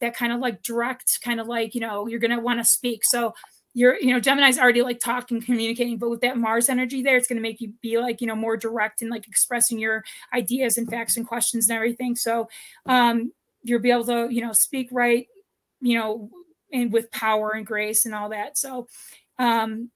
that 0.00 0.16
kind 0.16 0.32
of 0.32 0.40
like 0.40 0.62
direct 0.62 1.20
kind 1.22 1.40
of 1.40 1.46
like 1.46 1.74
you 1.74 1.80
know 1.80 2.06
you're 2.06 2.20
to 2.20 2.38
want 2.38 2.60
to 2.60 2.64
speak. 2.64 3.02
So 3.04 3.34
you're 3.74 3.98
you 4.00 4.12
know 4.12 4.18
gemini's 4.18 4.58
already 4.58 4.82
like 4.82 4.98
talking 4.98 5.40
communicating 5.40 5.98
but 5.98 6.10
with 6.10 6.20
that 6.22 6.36
mars 6.36 6.68
energy 6.68 7.02
there 7.02 7.16
it's 7.16 7.28
going 7.28 7.36
to 7.36 7.42
make 7.42 7.60
you 7.60 7.72
be 7.80 7.98
like 7.98 8.20
you 8.20 8.26
know 8.26 8.34
more 8.34 8.56
direct 8.56 9.02
and 9.02 9.10
like 9.10 9.28
expressing 9.28 9.78
your 9.78 10.04
ideas 10.34 10.78
and 10.78 10.90
facts 10.90 11.16
and 11.16 11.26
questions 11.26 11.68
and 11.68 11.76
everything. 11.76 12.16
So 12.16 12.48
um 12.86 13.32
you'll 13.62 13.80
be 13.80 13.90
able 13.90 14.06
to 14.06 14.28
you 14.30 14.42
know 14.42 14.52
speak 14.52 14.88
right 14.90 15.26
you 15.80 15.98
know 15.98 16.30
and 16.72 16.92
with 16.92 17.10
power 17.10 17.52
and 17.52 17.64
grace 17.64 18.04
and 18.04 18.14
all 18.14 18.30
that. 18.30 18.58
So 18.58 18.88
um 19.38 19.90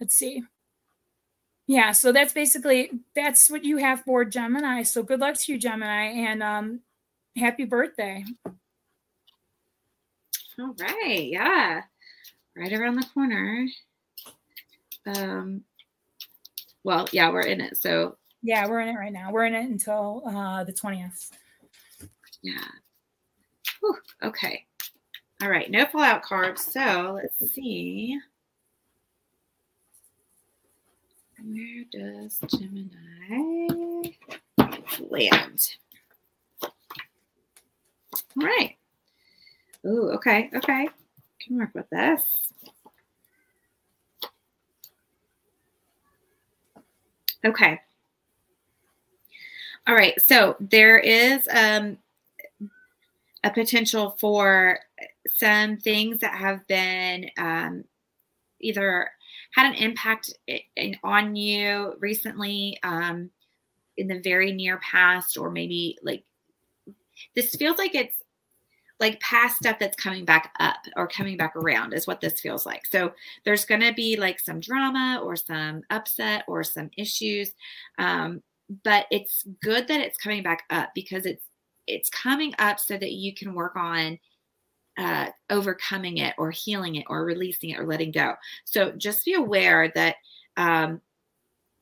let's 0.00 0.14
see. 0.14 0.42
Yeah 1.66 1.92
so 1.92 2.12
that's 2.12 2.32
basically 2.32 2.90
that's 3.14 3.50
what 3.50 3.64
you 3.64 3.78
have 3.78 4.02
for 4.02 4.24
gemini. 4.24 4.82
So 4.82 5.02
good 5.02 5.20
luck 5.20 5.36
to 5.38 5.52
you 5.52 5.58
gemini 5.58 6.06
and 6.08 6.42
um 6.42 6.80
happy 7.36 7.64
birthday. 7.64 8.24
All 10.58 10.74
right. 10.78 11.28
Yeah. 11.30 11.82
Right 12.56 12.72
around 12.72 12.96
the 12.96 13.06
corner. 13.12 13.66
Um, 15.06 15.64
well, 16.84 17.08
yeah, 17.12 17.30
we're 17.30 17.40
in 17.40 17.60
it. 17.60 17.76
So, 17.76 18.16
yeah, 18.42 18.66
we're 18.68 18.80
in 18.80 18.88
it 18.88 18.98
right 18.98 19.12
now. 19.12 19.32
We're 19.32 19.46
in 19.46 19.54
it 19.54 19.68
until 19.68 20.22
uh, 20.26 20.64
the 20.64 20.72
20th. 20.72 21.30
Yeah. 22.42 22.58
Whew, 23.80 23.96
okay. 24.22 24.64
All 25.42 25.48
right. 25.48 25.70
No 25.70 25.86
fallout 25.86 26.22
cards. 26.22 26.64
So 26.64 27.18
let's 27.20 27.52
see. 27.52 28.18
Where 31.42 31.84
does 31.90 32.38
Gemini 32.48 34.10
land? 35.10 35.76
All 38.40 38.46
right. 38.46 38.76
Ooh, 39.86 40.10
okay, 40.10 40.50
okay. 40.54 40.88
Can 41.40 41.58
work 41.58 41.70
with 41.74 41.88
this. 41.90 42.22
Okay. 47.44 47.80
All 49.86 49.94
right. 49.94 50.18
So 50.20 50.56
there 50.60 50.98
is 50.98 51.46
um, 51.48 51.98
a 53.42 53.50
potential 53.50 54.16
for 54.18 54.80
some 55.26 55.76
things 55.76 56.20
that 56.20 56.34
have 56.34 56.66
been 56.66 57.28
um, 57.36 57.84
either 58.60 59.10
had 59.54 59.66
an 59.66 59.74
impact 59.74 60.32
in, 60.46 60.96
on 61.04 61.36
you 61.36 61.94
recently 62.00 62.78
um, 62.82 63.30
in 63.98 64.08
the 64.08 64.20
very 64.20 64.52
near 64.52 64.78
past, 64.78 65.36
or 65.36 65.50
maybe 65.50 65.98
like 66.02 66.24
this 67.34 67.54
feels 67.54 67.78
like 67.78 67.94
it's 67.94 68.16
like 69.00 69.20
past 69.20 69.56
stuff 69.56 69.78
that's 69.78 69.96
coming 69.96 70.24
back 70.24 70.52
up 70.60 70.76
or 70.96 71.08
coming 71.08 71.36
back 71.36 71.56
around 71.56 71.92
is 71.92 72.06
what 72.06 72.20
this 72.20 72.40
feels 72.40 72.64
like. 72.64 72.86
So 72.86 73.12
there's 73.44 73.64
going 73.64 73.80
to 73.80 73.92
be 73.92 74.16
like 74.16 74.38
some 74.38 74.60
drama 74.60 75.20
or 75.22 75.36
some 75.36 75.82
upset 75.90 76.44
or 76.46 76.62
some 76.62 76.90
issues. 76.96 77.52
Um, 77.98 78.42
but 78.84 79.06
it's 79.10 79.44
good 79.62 79.88
that 79.88 80.00
it's 80.00 80.16
coming 80.16 80.42
back 80.42 80.62
up 80.70 80.90
because 80.94 81.26
it's 81.26 81.44
it's 81.86 82.08
coming 82.08 82.54
up 82.58 82.80
so 82.80 82.96
that 82.96 83.12
you 83.12 83.34
can 83.34 83.52
work 83.54 83.76
on 83.76 84.18
uh, 84.96 85.28
overcoming 85.50 86.18
it 86.18 86.34
or 86.38 86.50
healing 86.50 86.94
it 86.94 87.04
or 87.08 87.24
releasing 87.24 87.70
it 87.70 87.78
or 87.78 87.86
letting 87.86 88.10
go. 88.10 88.34
So 88.64 88.92
just 88.92 89.24
be 89.24 89.34
aware 89.34 89.92
that 89.94 90.16
um, 90.56 91.00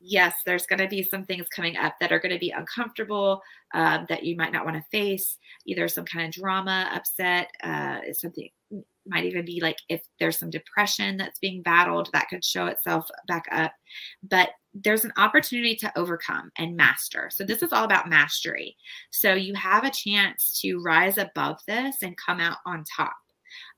yes, 0.03 0.35
there's 0.45 0.65
going 0.65 0.79
to 0.79 0.87
be 0.87 1.01
some 1.01 1.25
things 1.25 1.47
coming 1.47 1.77
up 1.77 1.95
that 1.99 2.11
are 2.11 2.19
going 2.19 2.33
to 2.33 2.39
be 2.39 2.51
uncomfortable 2.51 3.41
um, 3.73 4.05
that 4.09 4.23
you 4.23 4.35
might 4.35 4.51
not 4.51 4.65
want 4.65 4.75
to 4.75 4.83
face, 4.91 5.37
either 5.65 5.87
some 5.87 6.05
kind 6.05 6.27
of 6.27 6.33
drama, 6.33 6.89
upset, 6.93 7.49
uh, 7.63 7.99
something 8.11 8.49
might 9.05 9.25
even 9.25 9.43
be 9.43 9.59
like 9.61 9.77
if 9.89 10.01
there's 10.19 10.37
some 10.37 10.49
depression 10.49 11.17
that's 11.17 11.39
being 11.39 11.61
battled 11.61 12.09
that 12.13 12.27
could 12.29 12.43
show 12.43 12.67
itself 12.67 13.07
back 13.27 13.45
up. 13.51 13.73
But 14.23 14.49
there's 14.73 15.05
an 15.05 15.13
opportunity 15.17 15.75
to 15.77 15.97
overcome 15.97 16.51
and 16.57 16.75
master. 16.75 17.29
So 17.31 17.43
this 17.43 17.61
is 17.61 17.73
all 17.73 17.83
about 17.83 18.09
mastery. 18.09 18.75
So 19.11 19.33
you 19.33 19.53
have 19.55 19.83
a 19.83 19.91
chance 19.91 20.59
to 20.61 20.79
rise 20.79 21.17
above 21.17 21.59
this 21.67 21.97
and 22.01 22.15
come 22.17 22.39
out 22.39 22.57
on 22.65 22.83
top. 22.95 23.13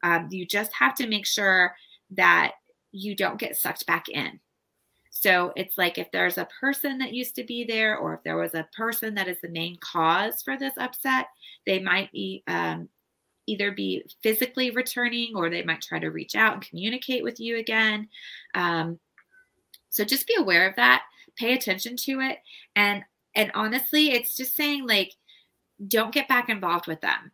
Um, 0.04 0.28
you 0.32 0.46
just 0.46 0.72
have 0.74 0.96
to 0.96 1.08
make 1.08 1.26
sure 1.26 1.76
that 2.12 2.54
you 2.92 3.16
don't 3.16 3.40
get 3.40 3.58
sucked 3.58 3.86
back 3.86 4.08
in 4.10 4.40
so 5.26 5.52
it's 5.56 5.76
like 5.76 5.98
if 5.98 6.12
there's 6.12 6.38
a 6.38 6.48
person 6.60 7.00
that 7.00 7.12
used 7.12 7.34
to 7.38 7.44
be 7.44 7.64
there, 7.64 7.98
or 7.98 8.14
if 8.14 8.22
there 8.22 8.38
was 8.38 8.54
a 8.54 8.68
person 8.78 9.16
that 9.16 9.28
is 9.28 9.42
the 9.42 9.50
main 9.50 9.76
cause 9.82 10.44
for 10.44 10.56
this 10.56 10.76
upset, 10.78 11.30
they 11.66 11.80
might 11.80 12.12
be 12.12 12.44
um, 12.46 12.90
either 13.48 13.72
be 13.72 14.04
physically 14.22 14.70
returning 14.70 15.36
or 15.36 15.50
they 15.50 15.64
might 15.64 15.82
try 15.82 15.98
to 15.98 16.12
reach 16.12 16.36
out 16.36 16.54
and 16.54 16.70
communicate 16.70 17.24
with 17.24 17.40
you 17.40 17.58
again. 17.58 18.08
Um, 18.54 19.00
so 19.90 20.06
just 20.06 20.28
be 20.28 20.36
aware 20.38 20.70
of 20.70 20.76
that. 20.76 21.02
Pay 21.38 21.54
attention 21.54 21.98
to 22.02 22.20
it, 22.20 22.38
and 22.76 23.04
and 23.34 23.50
honestly, 23.56 24.12
it's 24.12 24.38
just 24.38 24.56
saying 24.56 24.86
like, 24.86 25.12
don't 25.88 26.14
get 26.14 26.28
back 26.28 26.50
involved 26.50 26.86
with 26.86 27.02
them. 27.02 27.32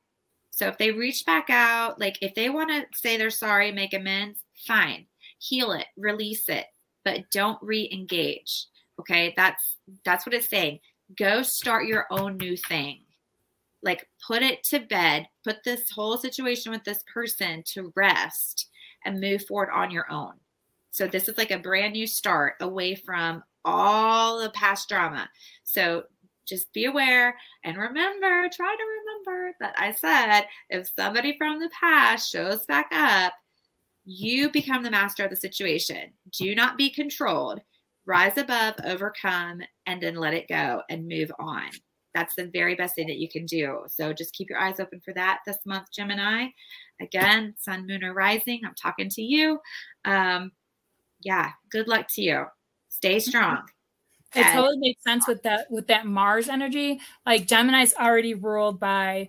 So 0.49 0.69
if 0.69 0.77
they 0.77 0.91
reach 0.91 1.25
back 1.25 1.49
out, 1.49 1.99
like 1.99 2.17
if 2.21 2.36
they 2.36 2.49
want 2.49 2.69
to 2.69 2.97
say 2.97 3.17
they're 3.17 3.32
sorry, 3.32 3.73
make 3.73 3.93
amends, 3.93 4.39
fine, 4.65 5.08
heal 5.39 5.73
it, 5.73 5.88
release 5.97 6.47
it, 6.47 6.67
but 7.03 7.29
don't 7.31 7.61
re-engage. 7.61 8.65
Okay, 8.99 9.33
that's 9.35 9.77
that's 10.05 10.25
what 10.25 10.35
it's 10.35 10.49
saying. 10.49 10.79
Go 11.17 11.41
start 11.41 11.87
your 11.87 12.05
own 12.11 12.37
new 12.37 12.55
thing 12.55 13.01
like 13.83 14.07
put 14.25 14.41
it 14.41 14.63
to 14.65 14.79
bed, 14.79 15.27
put 15.43 15.63
this 15.63 15.89
whole 15.91 16.17
situation 16.17 16.71
with 16.71 16.83
this 16.83 17.03
person 17.11 17.63
to 17.73 17.91
rest 17.95 18.69
and 19.05 19.19
move 19.19 19.45
forward 19.45 19.69
on 19.73 19.91
your 19.91 20.11
own. 20.11 20.33
So 20.91 21.07
this 21.07 21.27
is 21.27 21.37
like 21.37 21.51
a 21.51 21.59
brand 21.59 21.93
new 21.93 22.05
start 22.05 22.55
away 22.61 22.95
from 22.95 23.43
all 23.65 24.39
the 24.39 24.49
past 24.51 24.89
drama. 24.89 25.29
So 25.63 26.03
just 26.45 26.71
be 26.73 26.85
aware 26.85 27.35
and 27.63 27.77
remember, 27.77 28.49
try 28.49 28.75
to 28.75 29.33
remember 29.33 29.55
that 29.61 29.73
I 29.77 29.91
said 29.91 30.43
if 30.69 30.91
somebody 30.97 31.37
from 31.37 31.59
the 31.59 31.69
past 31.69 32.31
shows 32.31 32.65
back 32.65 32.87
up, 32.91 33.33
you 34.12 34.52
become 34.52 34.84
the 34.84 34.91
master 34.91 35.24
of 35.24 35.30
the 35.30 35.36
situation. 35.36 36.12
Do 36.38 36.54
not 36.56 36.78
be 36.78 36.89
controlled. 36.89 37.62
Rise 38.06 38.38
above, 38.38 38.76
overcome, 38.84 39.62
and 39.86 40.02
then 40.02 40.15
let 40.15 40.34
it 40.34 40.47
go 40.47 40.82
and 40.89 41.08
move 41.08 41.32
on 41.39 41.69
that's 42.13 42.36
the 42.36 42.47
very 42.47 42.76
best 42.76 42.95
thing 42.95 43.08
that 43.08 43.17
you 43.17 43.30
can 43.30 43.45
do. 43.45 43.84
So 43.88 44.13
just 44.13 44.34
keep 44.34 44.50
your 44.50 44.60
eyes 44.60 44.80
open 44.80 45.02
for 45.04 45.13
that 45.13 45.39
this 45.45 45.58
month, 45.65 45.88
Gemini. 45.93 46.47
Again, 47.00 47.56
sun, 47.58 47.88
moon, 47.88 48.04
or 48.04 48.13
rising. 48.13 48.62
I'm 48.65 48.76
talking 48.76 49.10
to 49.10 49.21
you. 49.21 49.60
Um, 50.06 50.52
yeah, 51.21 51.52
good 51.71 51.88
luck 51.88 52.08
to 52.15 52.21
you. 52.21 52.45
Stay 52.89 53.19
strong. 53.19 53.63
It 54.36 54.45
and- 54.45 54.56
totally 54.56 54.78
makes 54.78 55.04
sense 55.04 55.28
with 55.28 55.43
that 55.43 55.69
with 55.69 55.88
that 55.88 56.06
Mars 56.06 56.50
energy. 56.50 57.00
Like 57.26 57.47
Gemini's 57.47 57.93
already 57.93 58.34
ruled 58.34 58.80
by 58.80 59.28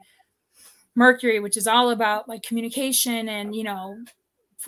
Mercury, 0.94 1.40
which 1.40 1.56
is 1.56 1.66
all 1.66 1.90
about 1.90 2.28
like 2.28 2.42
communication 2.42 3.28
and 3.28 3.54
you 3.54 3.64
know 3.64 3.96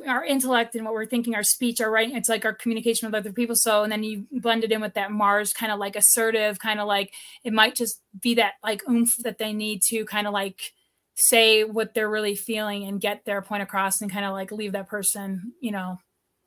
our 0.07 0.25
intellect 0.25 0.75
and 0.75 0.85
what 0.85 0.95
we're 0.95 1.07
thinking, 1.07 1.35
our 1.35 1.43
speech, 1.43 1.81
our 1.81 1.91
writing, 1.91 2.17
it's 2.17 2.29
like 2.29 2.45
our 2.45 2.55
communication 2.55 3.07
with 3.07 3.15
other 3.15 3.33
people. 3.33 3.57
So, 3.57 3.83
and 3.83 3.93
then 3.93 4.03
you 4.03 4.27
blend 4.31 4.65
it 4.65 4.73
in 4.73 4.81
with 4.81 4.95
that 4.95 5.13
Mars 5.13 5.53
kind 5.53 5.73
of 5.73 5.79
like 5.79 5.97
assertive, 5.97 6.59
kind 6.59 6.81
of 6.81 6.87
like 6.87 7.13
it 7.45 7.53
might 7.53 7.75
just 7.75 8.01
be 8.21 8.35
that 8.35 8.55
like 8.63 8.83
oomph 8.89 9.17
that 9.19 9.39
they 9.39 9.53
need 9.53 9.83
to 9.89 10.05
kind 10.05 10.27
of 10.27 10.33
like 10.33 10.73
say 11.15 11.65
what 11.65 11.95
they're 11.95 12.11
really 12.11 12.35
feeling 12.35 12.85
and 12.85 13.01
get 13.01 13.25
their 13.25 13.41
point 13.41 13.63
across 13.63 14.01
and 14.01 14.11
kind 14.11 14.25
of 14.25 14.33
like 14.33 14.51
leave 14.51 14.73
that 14.73 14.89
person, 14.89 15.53
you 15.61 15.71
know, 15.71 15.99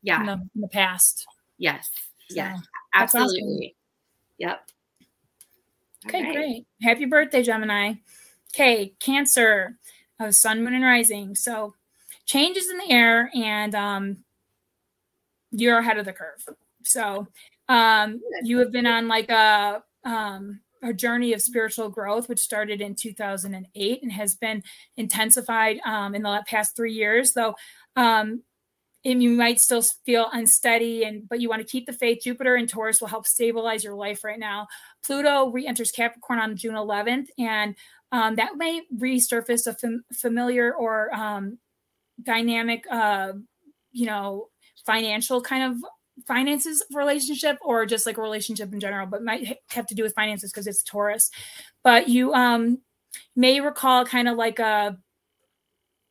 yeah, 0.04 0.20
in 0.20 0.26
the, 0.26 0.34
in 0.34 0.62
the 0.62 0.68
past. 0.68 1.26
Yes. 1.58 1.90
So, 2.30 2.36
yes. 2.36 2.60
Absolutely. 2.94 3.40
Awesome. 3.40 3.72
Yep. 4.40 4.70
Okay, 6.08 6.24
right. 6.24 6.34
great. 6.36 6.68
Happy 6.82 7.06
birthday, 7.06 7.44
Gemini. 7.44 7.94
Okay, 8.54 8.94
Cancer 9.00 9.78
of 10.20 10.34
Sun, 10.36 10.64
Moon, 10.64 10.74
and 10.74 10.84
Rising. 10.84 11.36
So 11.36 11.74
changes 12.28 12.70
in 12.70 12.78
the 12.78 12.92
air 12.92 13.32
and 13.34 13.74
um, 13.74 14.18
you're 15.52 15.80
ahead 15.80 15.98
of 15.98 16.06
the 16.06 16.14
curve. 16.14 16.46
So 16.84 17.28
um, 17.68 18.22
you 18.44 18.60
have 18.60 18.72
been 18.72 18.86
on 18.86 19.08
like 19.08 19.30
a 19.30 19.84
um, 20.04 20.62
a 20.84 20.94
journey 20.94 21.34
of 21.34 21.42
spiritual 21.42 21.90
growth, 21.90 22.30
which 22.30 22.40
started 22.40 22.82
in 22.82 22.96
2008 22.96 24.04
and 24.04 24.12
has 24.12 24.36
been 24.36 24.64
intensified 24.96 25.80
um, 25.86 26.14
in 26.14 26.22
the 26.22 26.44
past 26.48 26.76
three 26.76 26.94
years. 26.94 27.34
Though, 27.34 27.56
um, 27.96 28.44
and 29.04 29.24
you 29.24 29.32
might 29.32 29.60
still 29.60 29.82
feel 30.06 30.28
unsteady, 30.32 31.04
and 31.04 31.28
but 31.28 31.40
you 31.42 31.50
want 31.50 31.62
to 31.62 31.68
keep 31.68 31.86
the 31.86 31.94
faith. 31.94 32.20
Jupiter 32.24 32.56
and 32.56 32.70
Taurus 32.70 33.02
will 33.02 33.08
help 33.08 33.26
stabilize 33.26 33.84
your 33.84 33.96
life 33.96 34.24
right 34.24 34.40
now. 34.40 34.68
Pluto 35.06 35.50
re-enters 35.50 35.92
Capricorn 35.92 36.40
on 36.40 36.56
June 36.56 36.76
11th, 36.76 37.28
and 37.38 37.76
um, 38.12 38.36
that 38.36 38.58
may 38.58 38.84
resurface 38.96 39.68
a 39.68 39.74
fam- 39.74 40.06
familiar 40.14 40.74
or 40.74 41.14
um, 41.14 41.58
dynamic 42.24 42.84
uh 42.92 43.34
you 43.92 44.06
know 44.06 44.48
financial 44.86 45.42
kind 45.42 45.64
of 45.64 45.78
finances 46.26 46.84
relationship 46.94 47.58
or 47.62 47.86
just 47.86 48.06
like 48.06 48.18
a 48.18 48.22
relationship 48.22 48.74
in 48.74 48.80
general 48.80 49.06
but 49.06 49.24
might 49.24 49.58
have 49.70 49.86
to 49.86 49.96
do 49.96 50.04
with 50.04 50.16
finances 50.16 50.52
because 50.52 50.68
it's 50.68 50.84
taurus. 50.84 51.30
But 51.84 52.10
you 52.10 52.34
um 52.34 52.80
may 53.36 53.60
recall 53.62 54.06
kind 54.06 54.28
of 54.28 54.38
like 54.38 54.60
a 54.60 54.98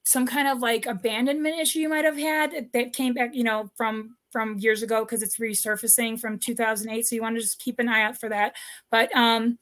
some 0.04 0.26
kind 0.26 0.46
of 0.46 0.60
like 0.60 0.86
abandonment 0.86 1.58
issue 1.58 1.80
you 1.80 1.88
might 1.88 2.04
have 2.04 2.16
had 2.16 2.68
that 2.72 2.92
came 2.92 3.14
back 3.14 3.34
you 3.34 3.42
know 3.42 3.70
from 3.76 4.16
from 4.30 4.58
years 4.58 4.82
ago 4.82 5.04
because 5.04 5.22
it's 5.22 5.38
resurfacing 5.38 6.20
from 6.20 6.38
2008 6.38 7.06
so 7.06 7.14
you 7.14 7.22
want 7.22 7.34
to 7.34 7.40
just 7.40 7.58
keep 7.58 7.78
an 7.78 7.88
eye 7.88 8.02
out 8.02 8.18
for 8.18 8.28
that. 8.28 8.54
But 8.90 9.14
um 9.16 9.58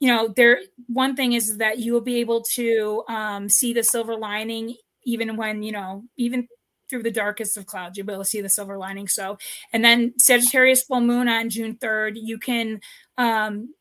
you 0.00 0.08
know 0.08 0.28
there 0.28 0.60
one 0.86 1.16
thing 1.16 1.32
is 1.32 1.58
that 1.58 1.78
you 1.78 1.92
will 1.92 2.00
be 2.00 2.20
able 2.20 2.42
to 2.42 3.02
um, 3.08 3.48
see 3.48 3.72
the 3.72 3.82
silver 3.82 4.16
lining 4.16 4.76
even 5.04 5.36
when 5.36 5.62
you 5.62 5.72
know 5.72 6.04
even 6.16 6.48
through 6.90 7.02
the 7.02 7.10
darkest 7.10 7.56
of 7.56 7.66
clouds 7.66 7.96
you'll 7.96 8.06
be 8.06 8.12
able 8.12 8.22
to 8.22 8.28
see 8.28 8.40
the 8.40 8.48
silver 8.48 8.76
lining. 8.76 9.08
So 9.08 9.38
and 9.72 9.84
then 9.84 10.14
sagittarius 10.18 10.82
full 10.82 11.00
moon 11.00 11.28
on 11.28 11.50
june 11.50 11.76
3rd 11.76 12.12
you 12.16 12.38
can 12.38 12.80
um, 13.18 13.74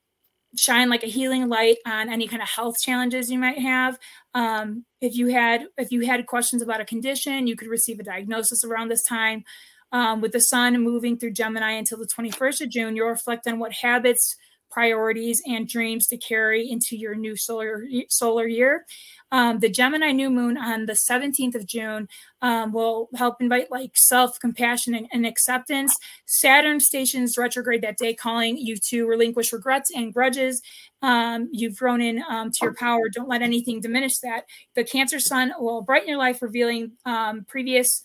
shine 0.55 0.89
like 0.89 1.03
a 1.03 1.07
healing 1.07 1.49
light 1.49 1.77
on 1.86 2.09
any 2.09 2.27
kind 2.27 2.41
of 2.41 2.49
health 2.49 2.79
challenges 2.79 3.31
you 3.31 3.39
might 3.39 3.59
have. 3.59 3.97
Um, 4.33 4.86
if 5.01 5.15
you 5.15 5.27
had 5.27 5.67
if 5.77 5.91
you 5.91 6.01
had 6.01 6.27
questions 6.27 6.62
about 6.62 6.81
a 6.81 6.86
condition 6.86 7.47
you 7.47 7.55
could 7.55 7.67
receive 7.67 7.99
a 7.99 8.03
diagnosis 8.03 8.63
around 8.63 8.89
this 8.89 9.03
time. 9.03 9.43
Um, 9.91 10.21
with 10.21 10.31
the 10.31 10.41
sun 10.41 10.81
moving 10.81 11.19
through 11.19 11.33
gemini 11.33 11.73
until 11.73 11.99
the 11.99 12.07
21st 12.07 12.62
of 12.62 12.69
june 12.69 12.95
you'll 12.95 13.09
reflect 13.09 13.45
on 13.45 13.59
what 13.59 13.73
habits 13.73 14.38
priorities 14.73 15.41
and 15.45 15.67
dreams 15.67 16.07
to 16.07 16.17
carry 16.17 16.69
into 16.69 16.97
your 16.97 17.15
new 17.15 17.36
solar 17.36 17.86
solar 18.09 18.47
year 18.47 18.86
um, 19.33 19.57
the 19.57 19.69
Gemini 19.69 20.12
new 20.12 20.29
moon 20.29 20.59
on 20.59 20.86
the 20.86 20.93
17th 20.93 21.55
of 21.55 21.65
June 21.65 22.07
um, 22.43 22.71
will 22.71 23.09
help 23.15 23.41
invite 23.41 23.71
like 23.71 23.89
self 23.95 24.39
compassion 24.39 24.93
and, 24.93 25.07
and, 25.12 25.25
acceptance. 25.25 25.97
Saturn 26.27 26.79
stations 26.79 27.36
retrograde 27.36 27.81
that 27.81 27.97
day, 27.97 28.13
calling 28.13 28.59
you 28.59 28.77
to 28.89 29.07
relinquish 29.07 29.51
regrets 29.51 29.89
and 29.89 30.13
grudges. 30.13 30.62
Um, 31.01 31.49
you've 31.51 31.77
grown 31.77 31.99
in 31.99 32.23
um, 32.29 32.51
to 32.51 32.57
your 32.62 32.75
power. 32.75 33.09
Don't 33.09 33.27
let 33.27 33.41
anything 33.41 33.81
diminish 33.81 34.19
that. 34.19 34.43
The 34.75 34.83
Cancer 34.83 35.19
Sun 35.19 35.53
will 35.57 35.81
brighten 35.81 36.09
your 36.09 36.19
life, 36.19 36.39
revealing 36.43 36.91
um, 37.03 37.43
previous, 37.47 38.03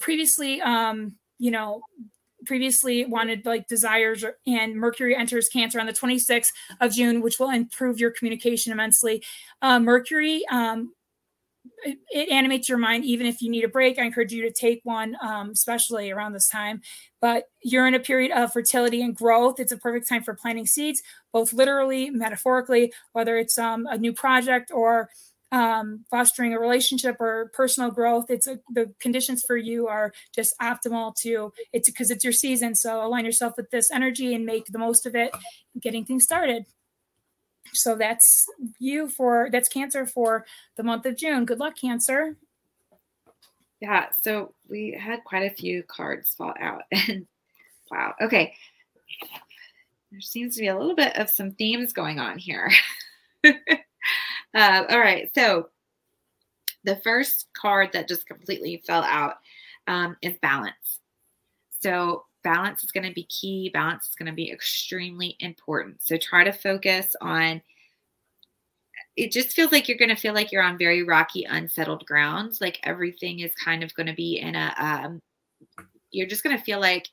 previously, 0.00 0.60
um, 0.62 1.14
you 1.38 1.52
know, 1.52 1.80
previously 2.44 3.04
wanted 3.04 3.44
like 3.46 3.66
desires 3.68 4.24
and 4.46 4.74
mercury 4.74 5.16
enters 5.16 5.48
cancer 5.48 5.80
on 5.80 5.86
the 5.86 5.92
26th 5.92 6.52
of 6.80 6.92
june 6.92 7.20
which 7.20 7.38
will 7.38 7.50
improve 7.50 7.98
your 7.98 8.10
communication 8.10 8.72
immensely. 8.72 9.22
Uh, 9.62 9.78
mercury 9.78 10.42
um, 10.50 10.92
it, 11.82 11.98
it, 12.10 12.28
animates 12.30 12.68
your 12.68 12.78
mind 12.78 13.04
even 13.04 13.26
if 13.26 13.40
you 13.40 13.50
need 13.50 13.64
a 13.64 13.68
break. 13.68 13.98
I 13.98 14.04
encourage 14.04 14.32
you 14.32 14.42
to 14.42 14.52
take 14.52 14.80
one 14.84 15.16
um, 15.22 15.50
especially 15.50 16.10
around 16.10 16.32
this 16.32 16.48
time. 16.48 16.82
But 17.20 17.44
you're 17.62 17.86
in 17.86 17.94
a 17.94 18.00
period 18.00 18.32
of 18.32 18.52
fertility 18.52 19.02
and 19.02 19.16
growth. 19.16 19.58
It's 19.58 19.72
a 19.72 19.78
perfect 19.78 20.08
time 20.08 20.22
for 20.22 20.34
planting 20.34 20.66
seeds 20.66 21.02
both 21.32 21.52
literally 21.52 22.08
metaphorically 22.10 22.92
whether 23.12 23.36
it's 23.36 23.58
um, 23.58 23.86
a 23.90 23.98
new 23.98 24.12
project 24.12 24.70
or 24.72 25.10
um, 25.54 26.04
fostering 26.10 26.52
a 26.52 26.58
relationship 26.58 27.20
or 27.20 27.52
personal 27.54 27.88
growth. 27.88 28.24
It's 28.28 28.48
a, 28.48 28.58
the 28.70 28.92
conditions 28.98 29.44
for 29.46 29.56
you 29.56 29.86
are 29.86 30.12
just 30.34 30.58
optimal 30.60 31.14
to 31.20 31.52
it's 31.72 31.88
because 31.88 32.10
it's 32.10 32.24
your 32.24 32.32
season. 32.32 32.74
So 32.74 33.06
align 33.06 33.24
yourself 33.24 33.54
with 33.56 33.70
this 33.70 33.92
energy 33.92 34.34
and 34.34 34.44
make 34.44 34.66
the 34.66 34.80
most 34.80 35.06
of 35.06 35.14
it, 35.14 35.30
getting 35.80 36.04
things 36.04 36.24
started. 36.24 36.66
So 37.72 37.94
that's 37.94 38.46
you 38.80 39.08
for 39.08 39.48
that's 39.52 39.68
Cancer 39.68 40.06
for 40.06 40.44
the 40.76 40.82
month 40.82 41.06
of 41.06 41.16
June. 41.16 41.44
Good 41.44 41.60
luck, 41.60 41.76
Cancer. 41.80 42.36
Yeah, 43.80 44.06
so 44.22 44.54
we 44.68 44.98
had 45.00 45.22
quite 45.22 45.50
a 45.50 45.54
few 45.54 45.84
cards 45.84 46.34
fall 46.34 46.54
out. 46.60 46.82
And 47.08 47.26
wow. 47.90 48.14
Okay. 48.20 48.54
There 50.10 50.20
seems 50.20 50.56
to 50.56 50.62
be 50.62 50.68
a 50.68 50.76
little 50.76 50.96
bit 50.96 51.16
of 51.16 51.30
some 51.30 51.52
themes 51.52 51.92
going 51.92 52.18
on 52.18 52.38
here. 52.38 52.72
uh, 54.54 54.84
all 54.90 54.98
right. 54.98 55.30
So 55.34 55.68
the 56.84 56.96
first 56.96 57.48
card 57.54 57.90
that 57.92 58.08
just 58.08 58.26
completely 58.26 58.82
fell 58.86 59.02
out 59.02 59.36
um, 59.86 60.16
is 60.22 60.36
balance. 60.42 61.00
So 61.80 62.24
balance 62.42 62.84
is 62.84 62.92
going 62.92 63.06
to 63.06 63.14
be 63.14 63.24
key. 63.24 63.70
Balance 63.72 64.08
is 64.08 64.14
going 64.14 64.30
to 64.30 64.34
be 64.34 64.50
extremely 64.50 65.36
important. 65.40 66.02
So 66.02 66.16
try 66.16 66.44
to 66.44 66.52
focus 66.52 67.14
on 67.20 67.62
it 69.16 69.30
just 69.30 69.54
feels 69.54 69.70
like 69.70 69.86
you're 69.86 69.98
going 69.98 70.08
to 70.08 70.16
feel 70.16 70.34
like 70.34 70.50
you're 70.50 70.62
on 70.62 70.76
very 70.76 71.02
rocky, 71.04 71.44
unsettled 71.44 72.04
grounds. 72.04 72.60
Like 72.60 72.80
everything 72.82 73.40
is 73.40 73.52
kind 73.54 73.84
of 73.84 73.94
going 73.94 74.08
to 74.08 74.14
be 74.14 74.40
in 74.40 74.56
a, 74.56 74.74
um, 74.76 75.22
you're 76.10 76.26
just 76.26 76.42
going 76.42 76.56
to 76.56 76.62
feel 76.62 76.80
like 76.80 77.08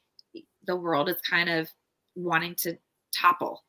the 0.66 0.76
world 0.76 1.10
is 1.10 1.22
kind 1.22 1.50
of 1.50 1.70
wanting 2.16 2.56
to 2.56 2.76
topple. 3.16 3.64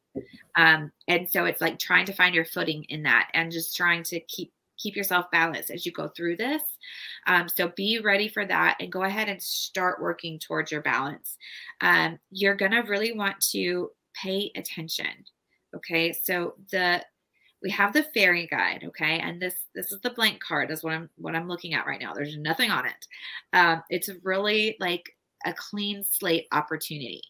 Um, 0.57 0.92
and 1.09 1.29
so 1.31 1.44
it's 1.44 1.61
like 1.61 1.79
trying 1.79 2.07
to 2.07 2.12
find 2.12 2.35
your 2.35 2.44
footing 2.44 2.85
in 2.85 3.03
that 3.05 3.31
and 3.35 3.51
just 3.51 3.77
trying 3.77 4.03
to 4.05 4.20
keep 4.20 4.53
keep 4.79 4.96
yourself 4.96 5.31
balanced 5.31 5.70
as 5.70 5.87
you 5.87 5.92
go 5.92 6.09
through 6.09 6.37
this. 6.37 6.62
Um, 7.27 7.48
so 7.48 7.68
be 7.68 8.01
ready 8.01 8.29
for 8.29 8.44
that 8.44 8.77
and 8.81 8.90
go 8.90 9.05
ahead 9.05 9.29
and 9.29 9.40
start 9.40 10.03
working 10.03 10.38
towards 10.38 10.72
your 10.72 10.83
balance. 10.83 11.37
Um, 11.81 12.18
you're 12.31 12.57
to 12.72 12.81
really 12.81 13.12
want 13.12 13.40
to 13.53 13.90
pay 14.14 14.51
attention. 14.57 15.25
Okay. 15.77 16.12
So 16.12 16.55
the, 16.70 17.05
we 17.62 17.70
have 17.70 17.92
the 17.92 18.03
fairy 18.14 18.48
guide. 18.48 18.83
Okay. 18.88 19.20
And 19.20 19.40
this, 19.40 19.55
this 19.75 19.92
is 19.92 20.01
the 20.01 20.11
blank 20.11 20.42
card 20.42 20.70
is 20.70 20.83
what 20.83 20.94
I'm, 20.94 21.09
what 21.16 21.37
I'm 21.37 21.48
looking 21.48 21.75
at 21.75 21.87
right 21.87 22.01
now. 22.01 22.12
There's 22.12 22.37
nothing 22.37 22.70
on 22.70 22.87
it. 22.87 23.07
Um, 23.53 23.83
it's 23.88 24.11
really 24.25 24.77
like 24.81 25.16
a 25.46 25.53
clean 25.53 26.05
slate 26.05 26.46
opportunity. 26.51 27.22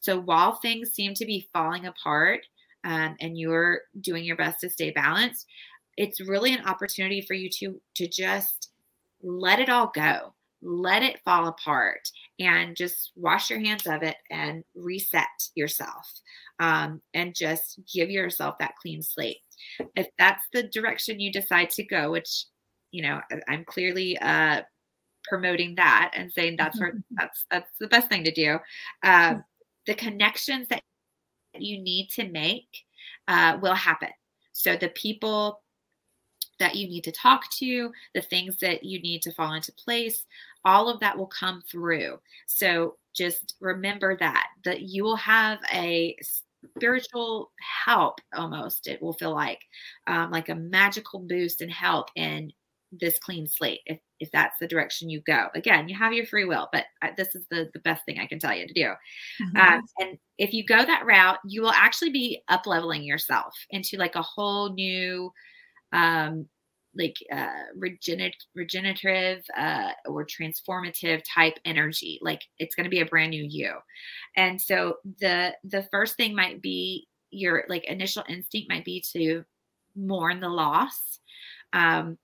So 0.00 0.18
while 0.18 0.56
things 0.56 0.92
seem 0.92 1.14
to 1.14 1.26
be 1.26 1.48
falling 1.52 1.86
apart 1.86 2.40
um, 2.84 3.16
and 3.20 3.38
you're 3.38 3.82
doing 4.00 4.24
your 4.24 4.36
best 4.36 4.60
to 4.60 4.70
stay 4.70 4.90
balanced, 4.90 5.46
it's 5.96 6.20
really 6.20 6.54
an 6.54 6.64
opportunity 6.66 7.20
for 7.20 7.34
you 7.34 7.50
to 7.58 7.80
to 7.96 8.08
just 8.08 8.70
let 9.22 9.60
it 9.60 9.68
all 9.68 9.90
go 9.94 10.32
let 10.62 11.02
it 11.02 11.20
fall 11.24 11.48
apart 11.48 12.00
and 12.38 12.76
just 12.76 13.12
wash 13.16 13.50
your 13.50 13.60
hands 13.60 13.86
of 13.86 14.02
it 14.02 14.16
and 14.30 14.62
reset 14.74 15.26
yourself 15.54 16.06
um, 16.58 17.00
and 17.14 17.34
just 17.34 17.80
give 17.92 18.10
yourself 18.10 18.56
that 18.58 18.74
clean 18.80 19.02
slate. 19.02 19.38
If 19.96 20.08
that's 20.18 20.44
the 20.52 20.64
direction 20.64 21.20
you 21.20 21.32
decide 21.32 21.70
to 21.70 21.84
go 21.84 22.10
which 22.10 22.44
you 22.92 23.02
know 23.02 23.20
i'm 23.48 23.64
clearly 23.64 24.18
uh, 24.18 24.62
promoting 25.28 25.74
that 25.76 26.10
and 26.14 26.32
saying 26.32 26.56
that's 26.58 26.80
where 26.80 26.94
that's 27.12 27.44
that's 27.50 27.70
the 27.78 27.86
best 27.86 28.08
thing 28.08 28.24
to 28.24 28.32
do 28.32 28.58
um, 29.04 29.44
the 29.86 29.94
connections 29.94 30.68
that 30.68 30.82
you 31.54 31.80
need 31.82 32.08
to 32.10 32.28
make 32.28 32.84
uh, 33.28 33.58
will 33.60 33.74
happen 33.74 34.10
so 34.52 34.76
the 34.76 34.88
people 34.90 35.62
that 36.58 36.76
you 36.76 36.86
need 36.86 37.04
to 37.04 37.12
talk 37.12 37.50
to, 37.50 37.90
the 38.14 38.20
things 38.20 38.58
that 38.58 38.84
you 38.84 39.00
need 39.00 39.22
to 39.22 39.32
fall 39.32 39.54
into 39.54 39.72
place, 39.72 40.26
all 40.64 40.88
of 40.88 41.00
that 41.00 41.16
will 41.16 41.26
come 41.26 41.62
through. 41.62 42.20
So 42.46 42.96
just 43.16 43.56
remember 43.60 44.16
that 44.18 44.48
that 44.64 44.82
you 44.82 45.02
will 45.02 45.16
have 45.16 45.58
a 45.72 46.14
spiritual 46.76 47.50
help 47.84 48.20
almost 48.36 48.86
it 48.86 49.00
will 49.00 49.14
feel 49.14 49.34
like 49.34 49.60
um, 50.06 50.30
like 50.30 50.50
a 50.50 50.54
magical 50.54 51.18
boost 51.18 51.62
and 51.62 51.70
help 51.72 52.08
in 52.14 52.52
this 52.92 53.18
clean 53.18 53.48
slate 53.48 53.80
if, 53.86 53.98
if 54.20 54.30
that's 54.30 54.58
the 54.60 54.68
direction 54.68 55.10
you 55.10 55.20
go 55.26 55.48
again 55.54 55.88
you 55.88 55.96
have 55.96 56.12
your 56.12 56.26
free 56.26 56.44
will 56.44 56.68
but 56.72 56.84
this 57.16 57.34
is 57.34 57.44
the, 57.50 57.68
the 57.72 57.80
best 57.80 58.04
thing 58.04 58.18
i 58.18 58.26
can 58.26 58.38
tell 58.38 58.54
you 58.54 58.66
to 58.66 58.74
do 58.74 58.82
mm-hmm. 59.42 59.56
um, 59.56 59.82
and 59.98 60.18
if 60.38 60.52
you 60.52 60.64
go 60.64 60.84
that 60.84 61.04
route 61.06 61.38
you 61.44 61.62
will 61.62 61.72
actually 61.72 62.10
be 62.10 62.42
up 62.48 62.66
leveling 62.66 63.02
yourself 63.02 63.54
into 63.70 63.96
like 63.96 64.14
a 64.14 64.22
whole 64.22 64.72
new 64.72 65.32
um, 65.92 66.46
like 66.96 67.16
uh, 67.32 67.64
regenerative, 67.76 68.40
regenerative 68.54 69.44
uh, 69.56 69.92
or 70.06 70.26
transformative 70.26 71.22
type 71.32 71.54
energy. 71.64 72.18
Like 72.20 72.42
it's 72.58 72.74
going 72.74 72.84
to 72.84 72.90
be 72.90 73.00
a 73.00 73.06
brand 73.06 73.30
new 73.30 73.44
you. 73.44 73.74
And 74.36 74.60
so 74.60 74.96
the 75.20 75.54
the 75.64 75.86
first 75.90 76.16
thing 76.16 76.34
might 76.34 76.60
be 76.60 77.06
your 77.30 77.64
like 77.68 77.84
initial 77.84 78.24
instinct 78.28 78.68
might 78.68 78.84
be 78.84 79.04
to 79.12 79.44
mourn 79.94 80.40
the 80.40 80.48
loss 80.48 81.20
um, 81.72 82.18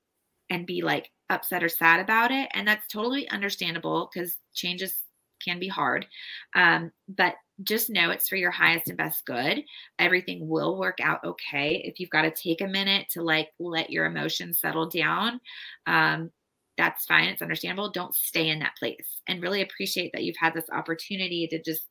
and 0.50 0.66
be 0.66 0.82
like 0.82 1.10
upset 1.30 1.62
or 1.62 1.68
sad 1.68 2.00
about 2.00 2.30
it. 2.30 2.48
And 2.54 2.66
that's 2.66 2.86
totally 2.88 3.28
understandable 3.30 4.10
because 4.12 4.36
changes 4.54 5.02
can 5.44 5.58
be 5.58 5.68
hard. 5.68 6.06
Um, 6.54 6.92
but 7.08 7.34
just 7.62 7.90
know 7.90 8.10
it's 8.10 8.28
for 8.28 8.36
your 8.36 8.50
highest 8.50 8.88
and 8.88 8.98
best 8.98 9.24
good. 9.24 9.62
Everything 9.98 10.48
will 10.48 10.78
work 10.78 10.98
out 11.02 11.24
okay. 11.24 11.82
If 11.84 11.98
you've 11.98 12.10
got 12.10 12.22
to 12.22 12.30
take 12.30 12.60
a 12.60 12.66
minute 12.66 13.06
to 13.10 13.22
like 13.22 13.48
let 13.58 13.90
your 13.90 14.06
emotions 14.06 14.60
settle 14.60 14.88
down, 14.88 15.40
um, 15.86 16.30
that's 16.76 17.06
fine. 17.06 17.28
It's 17.28 17.42
understandable. 17.42 17.90
Don't 17.90 18.14
stay 18.14 18.48
in 18.48 18.58
that 18.58 18.76
place 18.78 19.22
and 19.26 19.42
really 19.42 19.62
appreciate 19.62 20.10
that 20.12 20.24
you've 20.24 20.36
had 20.38 20.52
this 20.52 20.68
opportunity 20.70 21.46
to 21.48 21.62
just 21.62 21.86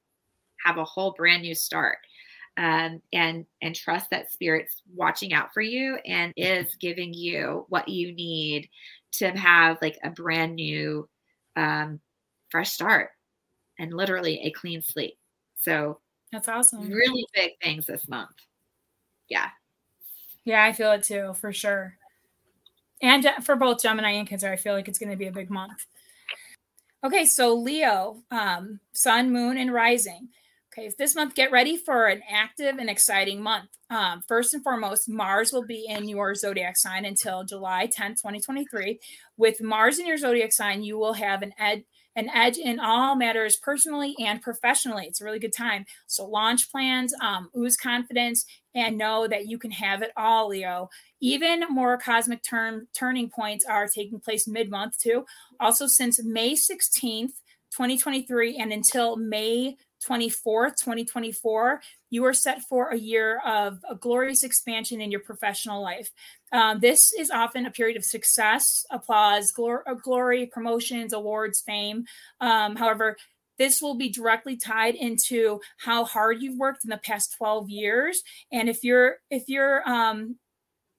have 0.64 0.78
a 0.78 0.86
whole 0.86 1.14
brand 1.18 1.42
new 1.42 1.56
start. 1.56 1.98
Um, 2.58 3.02
and 3.12 3.46
and 3.62 3.76
trust 3.76 4.10
that 4.12 4.32
spirit's 4.32 4.82
watching 4.94 5.34
out 5.34 5.54
for 5.54 5.60
you 5.62 5.98
and 6.06 6.32
is 6.38 6.74
giving 6.80 7.14
you 7.14 7.66
what 7.68 7.90
you 7.90 8.14
need 8.14 8.70
to 9.20 9.32
have 9.32 9.78
like 9.82 9.98
a 10.04 10.10
brand 10.10 10.56
new 10.56 11.08
um, 11.56 12.00
fresh 12.50 12.72
start 12.72 13.10
and 13.80 13.94
literally 13.94 14.40
a 14.42 14.52
clean 14.52 14.82
slate 14.82 15.18
so 15.60 16.00
that's 16.32 16.48
awesome. 16.48 16.90
Really 16.90 17.26
big 17.34 17.52
things 17.62 17.86
this 17.86 18.08
month. 18.08 18.36
Yeah. 19.30 19.50
Yeah, 20.44 20.64
I 20.64 20.74
feel 20.74 20.92
it 20.92 21.04
too, 21.04 21.34
for 21.34 21.54
sure. 21.54 21.98
And 23.02 23.26
for 23.42 23.56
both 23.56 23.82
Gemini 23.82 24.12
and 24.12 24.28
Cancer, 24.28 24.52
I 24.52 24.58
feel 24.58 24.74
like 24.74 24.88
it's 24.88 25.00
going 25.00 25.12
to 25.12 25.18
be 25.18 25.28
a 25.28 25.32
big 25.32 25.50
month. 25.50 25.86
Okay, 27.04 27.26
so 27.26 27.54
Leo, 27.54 28.24
um, 28.32 28.80
Sun, 28.94 29.32
Moon, 29.32 29.58
and 29.58 29.74
Rising. 29.74 30.30
Okay, 30.78 30.92
this 30.98 31.16
month, 31.16 31.36
get 31.36 31.54
ready 31.54 31.78
for 31.78 32.08
an 32.08 32.22
active 32.30 32.80
and 32.80 32.90
exciting 32.90 33.42
month. 33.42 33.70
Um, 33.90 34.22
first 34.28 34.54
and 34.54 34.62
foremost, 34.62 35.08
Mars 35.08 35.54
will 35.54 35.66
be 35.66 35.86
in 35.88 36.10
your 36.10 36.36
zodiac 36.36 36.76
sign 36.76 37.06
until 37.06 37.46
July 37.46 37.88
10th, 37.88 38.18
2023. 38.18 39.00
With 39.38 39.62
Mars 39.62 40.00
in 40.00 40.06
your 40.06 40.18
zodiac 40.18 40.52
sign, 40.52 40.84
you 40.84 40.98
will 40.98 41.14
have 41.14 41.42
an 41.42 41.54
ed 41.58 41.86
an 42.18 42.30
edge 42.30 42.58
in 42.58 42.80
all 42.80 43.16
matters 43.16 43.58
personally 43.62 44.16
and 44.20 44.42
professionally. 44.42 45.06
It's 45.06 45.22
a 45.22 45.26
really 45.26 45.40
good 45.40 45.54
time. 45.54 45.86
So 46.08 46.26
launch 46.26 46.72
plans, 46.72 47.14
um, 47.22 47.50
ooze 47.58 47.76
confidence, 47.78 48.46
and 48.74 48.98
know 48.98 49.28
that 49.28 49.48
you 49.48 49.58
can 49.58 49.72
have 49.72 50.02
it 50.02 50.12
all, 50.18 50.50
Leo. 50.50 50.90
Even 51.22 51.64
more 51.70 51.98
cosmic 51.98 52.42
turn 52.44 52.88
turning 52.94 53.30
points 53.30 53.66
are 53.66 53.88
taking 53.88 54.20
place 54.20 54.46
mid-month 54.46 54.98
too. 54.98 55.26
Also, 55.60 55.88
since 55.88 56.22
May 56.24 56.54
16th, 56.54 57.34
2023, 57.72 58.58
and 58.58 58.72
until 58.72 59.18
May 59.18 59.76
24th, 60.04 60.76
2024, 60.78 61.82
you 62.10 62.26
are 62.26 62.34
set 62.34 62.62
for 62.64 62.90
a 62.90 62.98
year 62.98 63.42
of 63.46 63.80
a 63.90 63.96
glorious 63.96 64.44
expansion 64.44 65.02
in 65.02 65.12
your 65.12 65.20
professional 65.20 65.82
life. 65.82 66.10
Um, 66.52 66.80
this 66.80 67.14
is 67.18 67.30
often 67.30 67.66
a 67.66 67.72
period 67.72 67.98
of 67.98 68.06
success, 68.06 68.86
applause, 68.92 69.52
glor- 69.58 69.84
uh, 69.88 69.96
glory, 69.96 70.46
promotions, 70.46 71.14
awards, 71.14 71.62
fame. 71.62 72.06
Um, 72.40 72.76
however, 72.76 73.18
this 73.58 73.82
will 73.82 73.96
be 73.96 74.10
directly 74.10 74.58
tied 74.58 74.96
into 74.96 75.62
how 75.78 76.06
hard 76.06 76.42
you've 76.42 76.58
worked 76.58 76.84
in 76.84 76.90
the 76.90 76.98
past 76.98 77.36
12 77.38 77.70
years 77.70 78.22
and 78.52 78.68
if 78.70 78.84
you're 78.84 79.18
if 79.30 79.48
you're 79.48 79.88
um 79.88 80.36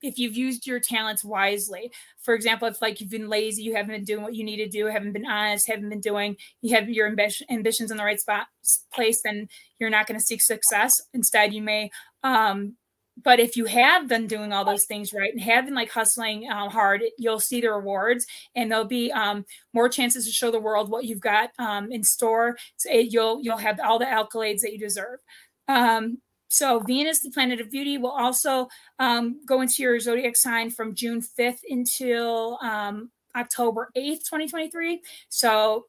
if 0.02 0.18
you've 0.18 0.36
used 0.36 0.66
your 0.66 0.80
talents 0.80 1.24
wisely. 1.24 1.90
For 2.22 2.34
example, 2.34 2.68
if 2.68 2.82
like 2.82 3.00
you've 3.00 3.10
been 3.10 3.28
lazy, 3.28 3.62
you 3.62 3.74
haven't 3.74 3.94
been 3.94 4.04
doing 4.04 4.22
what 4.22 4.34
you 4.34 4.44
need 4.44 4.58
to 4.58 4.68
do, 4.68 4.86
haven't 4.86 5.12
been 5.12 5.26
honest, 5.26 5.68
haven't 5.68 5.88
been 5.88 6.00
doing, 6.00 6.36
you 6.62 6.74
have 6.74 6.88
your 6.88 7.06
ambition, 7.06 7.46
ambitions 7.50 7.90
in 7.90 7.96
the 7.96 8.04
right 8.04 8.20
spot 8.20 8.46
place, 8.92 9.22
then 9.22 9.48
you're 9.78 9.90
not 9.90 10.06
going 10.06 10.18
to 10.18 10.24
seek 10.24 10.42
success. 10.42 11.02
Instead, 11.14 11.52
you 11.52 11.62
may. 11.62 11.90
Um, 12.22 12.76
but 13.22 13.40
if 13.40 13.56
you 13.56 13.64
have 13.64 14.08
been 14.08 14.26
doing 14.26 14.52
all 14.52 14.64
those 14.64 14.84
things 14.84 15.12
right 15.12 15.32
and 15.32 15.40
have 15.40 15.64
been 15.64 15.74
like 15.74 15.90
hustling 15.90 16.50
uh, 16.50 16.68
hard, 16.68 17.02
you'll 17.16 17.40
see 17.40 17.62
the 17.62 17.70
rewards, 17.70 18.26
and 18.54 18.70
there'll 18.70 18.84
be 18.84 19.10
um, 19.10 19.46
more 19.72 19.88
chances 19.88 20.26
to 20.26 20.32
show 20.32 20.50
the 20.50 20.60
world 20.60 20.90
what 20.90 21.04
you've 21.04 21.20
got 21.20 21.50
um, 21.58 21.90
in 21.90 22.04
store. 22.04 22.58
So 22.76 22.90
it, 22.90 23.12
you'll 23.12 23.40
you'll 23.42 23.56
have 23.56 23.80
all 23.80 23.98
the 23.98 24.04
accolades 24.04 24.60
that 24.60 24.72
you 24.72 24.78
deserve. 24.78 25.20
Um, 25.66 26.18
so 26.48 26.80
Venus, 26.80 27.20
the 27.20 27.30
planet 27.30 27.60
of 27.60 27.70
beauty, 27.70 27.98
will 27.98 28.10
also 28.10 28.68
um, 28.98 29.40
go 29.46 29.60
into 29.60 29.82
your 29.82 29.98
zodiac 29.98 30.36
sign 30.36 30.70
from 30.70 30.94
June 30.94 31.20
5th 31.20 31.60
until 31.68 32.58
um, 32.62 33.10
October 33.34 33.90
8th, 33.96 34.24
2023. 34.24 35.02
So 35.28 35.86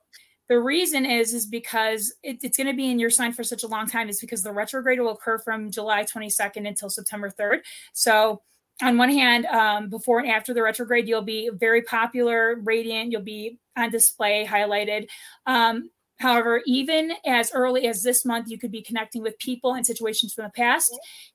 the 0.50 0.60
reason 0.60 1.06
is 1.06 1.34
is 1.34 1.46
because 1.46 2.14
it, 2.24 2.40
it's 2.42 2.58
going 2.58 2.68
to 2.68 2.74
be 2.74 2.90
in 2.90 3.00
your 3.00 3.10
sign 3.10 3.34
for 3.34 3.44
such 3.44 3.64
a 3.64 3.68
long 3.68 3.88
time 3.88 4.10
is 4.10 4.20
because 4.20 4.44
the 4.44 4.52
retrograde 4.52 5.00
will 5.00 5.12
occur 5.12 5.38
from 5.38 5.70
July 5.70 6.04
22nd 6.04 6.68
until 6.68 6.90
September 6.90 7.30
3rd. 7.30 7.60
So 7.94 8.42
on 8.82 8.98
one 8.98 9.10
hand, 9.10 9.46
um, 9.48 9.90
before 9.90 10.20
and 10.20 10.30
after 10.30 10.54
the 10.54 10.62
retrograde, 10.62 11.08
you'll 11.08 11.22
be 11.22 11.50
very 11.54 11.82
popular, 11.82 12.60
radiant. 12.64 13.12
You'll 13.12 13.24
be 13.24 13.60
on 13.76 13.90
display, 13.90 14.46
highlighted. 14.46 15.08
Um, 15.46 15.90
however, 16.18 16.62
even 16.66 17.14
as 17.26 17.52
early 17.54 17.88
as 17.88 18.04
this 18.04 18.26
month, 18.26 18.50
you 18.50 18.58
could 18.58 18.72
be 18.72 18.82
connecting 18.82 19.22
with 19.22 19.38
people 19.40 19.74
and 19.74 19.86
situations 19.86 20.34
from 20.34 20.46
the 20.46 20.52
past, 20.52 20.92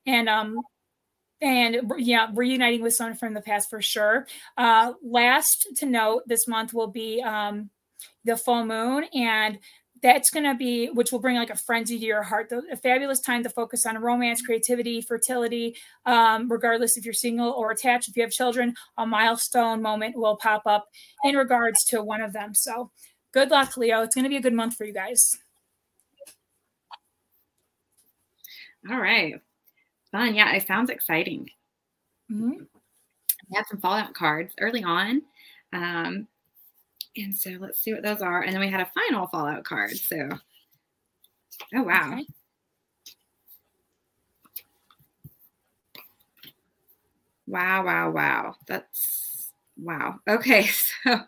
and 0.07 0.29
um, 0.29 0.61
and 1.41 1.93
yeah, 1.99 2.29
reuniting 2.35 2.83
with 2.83 2.95
someone 2.95 3.17
from 3.17 3.35
the 3.35 3.41
past 3.41 3.69
for 3.69 3.83
sure. 3.83 4.27
Uh, 4.57 4.93
last 5.03 5.67
to 5.79 5.87
note, 5.87 6.23
this 6.27 6.47
month 6.47 6.73
will 6.73 6.87
be 6.87 7.21
um, 7.23 7.71
the 8.25 8.37
full 8.37 8.65
moon, 8.65 9.05
and 9.13 9.59
that's 10.03 10.31
going 10.31 10.45
to 10.45 10.55
be 10.55 10.89
which 10.89 11.13
will 11.13 11.21
bring 11.21 11.37
like 11.37 11.51
a 11.51 11.57
frenzy 11.57 11.99
to 11.99 12.05
your 12.05 12.23
heart. 12.23 12.53
A 12.71 12.77
fabulous 12.77 13.21
time 13.21 13.43
to 13.45 13.51
focus 13.51 13.87
on 13.87 13.97
romance 13.99 14.43
creativity 14.43 15.01
fertility 15.01 15.77
um, 16.07 16.51
regardless 16.51 16.97
if 16.97 17.05
you're 17.05 17.15
single 17.15 17.51
or 17.51 17.71
attached. 17.71 18.09
If 18.09 18.17
you 18.17 18.23
have 18.23 18.33
children 18.33 18.75
a 18.99 19.07
milestone 19.07 19.81
moment 19.81 20.17
will 20.17 20.37
pop 20.37 20.63
up 20.67 20.87
in 21.25 21.37
regards 21.37 21.85
to 21.87 22.03
one 22.03 22.21
of 22.21 22.33
them. 22.33 22.53
So 22.55 22.91
good 23.33 23.51
luck 23.51 23.77
leo 23.77 24.03
it's 24.03 24.15
going 24.15 24.25
to 24.25 24.29
be 24.29 24.37
a 24.37 24.43
good 24.43 24.55
month 24.55 24.77
for 24.77 24.85
you 24.85 24.93
guys 24.93 25.39
all 28.91 28.99
right 28.99 29.35
fun 30.11 30.35
yeah 30.35 30.55
it 30.55 30.67
sounds 30.67 30.91
exciting 30.91 31.49
mm-hmm. 32.31 32.51
we 32.51 33.57
had 33.57 33.67
some 33.69 33.81
fallout 33.81 34.15
cards 34.15 34.55
early 34.59 34.85
on 34.85 35.23
um, 35.73 36.27
and 37.17 37.37
so 37.37 37.51
let's 37.61 37.81
see 37.81 37.93
what 37.93 38.03
those 38.03 38.23
are. 38.23 38.43
And 38.43 38.53
then 38.53 38.61
we 38.61 38.71
had 38.71 38.81
a 38.81 38.91
final 38.95 39.27
Fallout 39.27 39.65
card. 39.65 39.97
So, 39.97 40.29
oh, 41.75 41.83
wow. 41.83 42.13
Okay. 42.15 42.27
Wow, 47.47 47.85
wow, 47.85 48.11
wow. 48.11 48.55
That's 48.67 49.51
wow. 49.77 50.21
Okay. 50.29 50.69
So, 51.05 51.19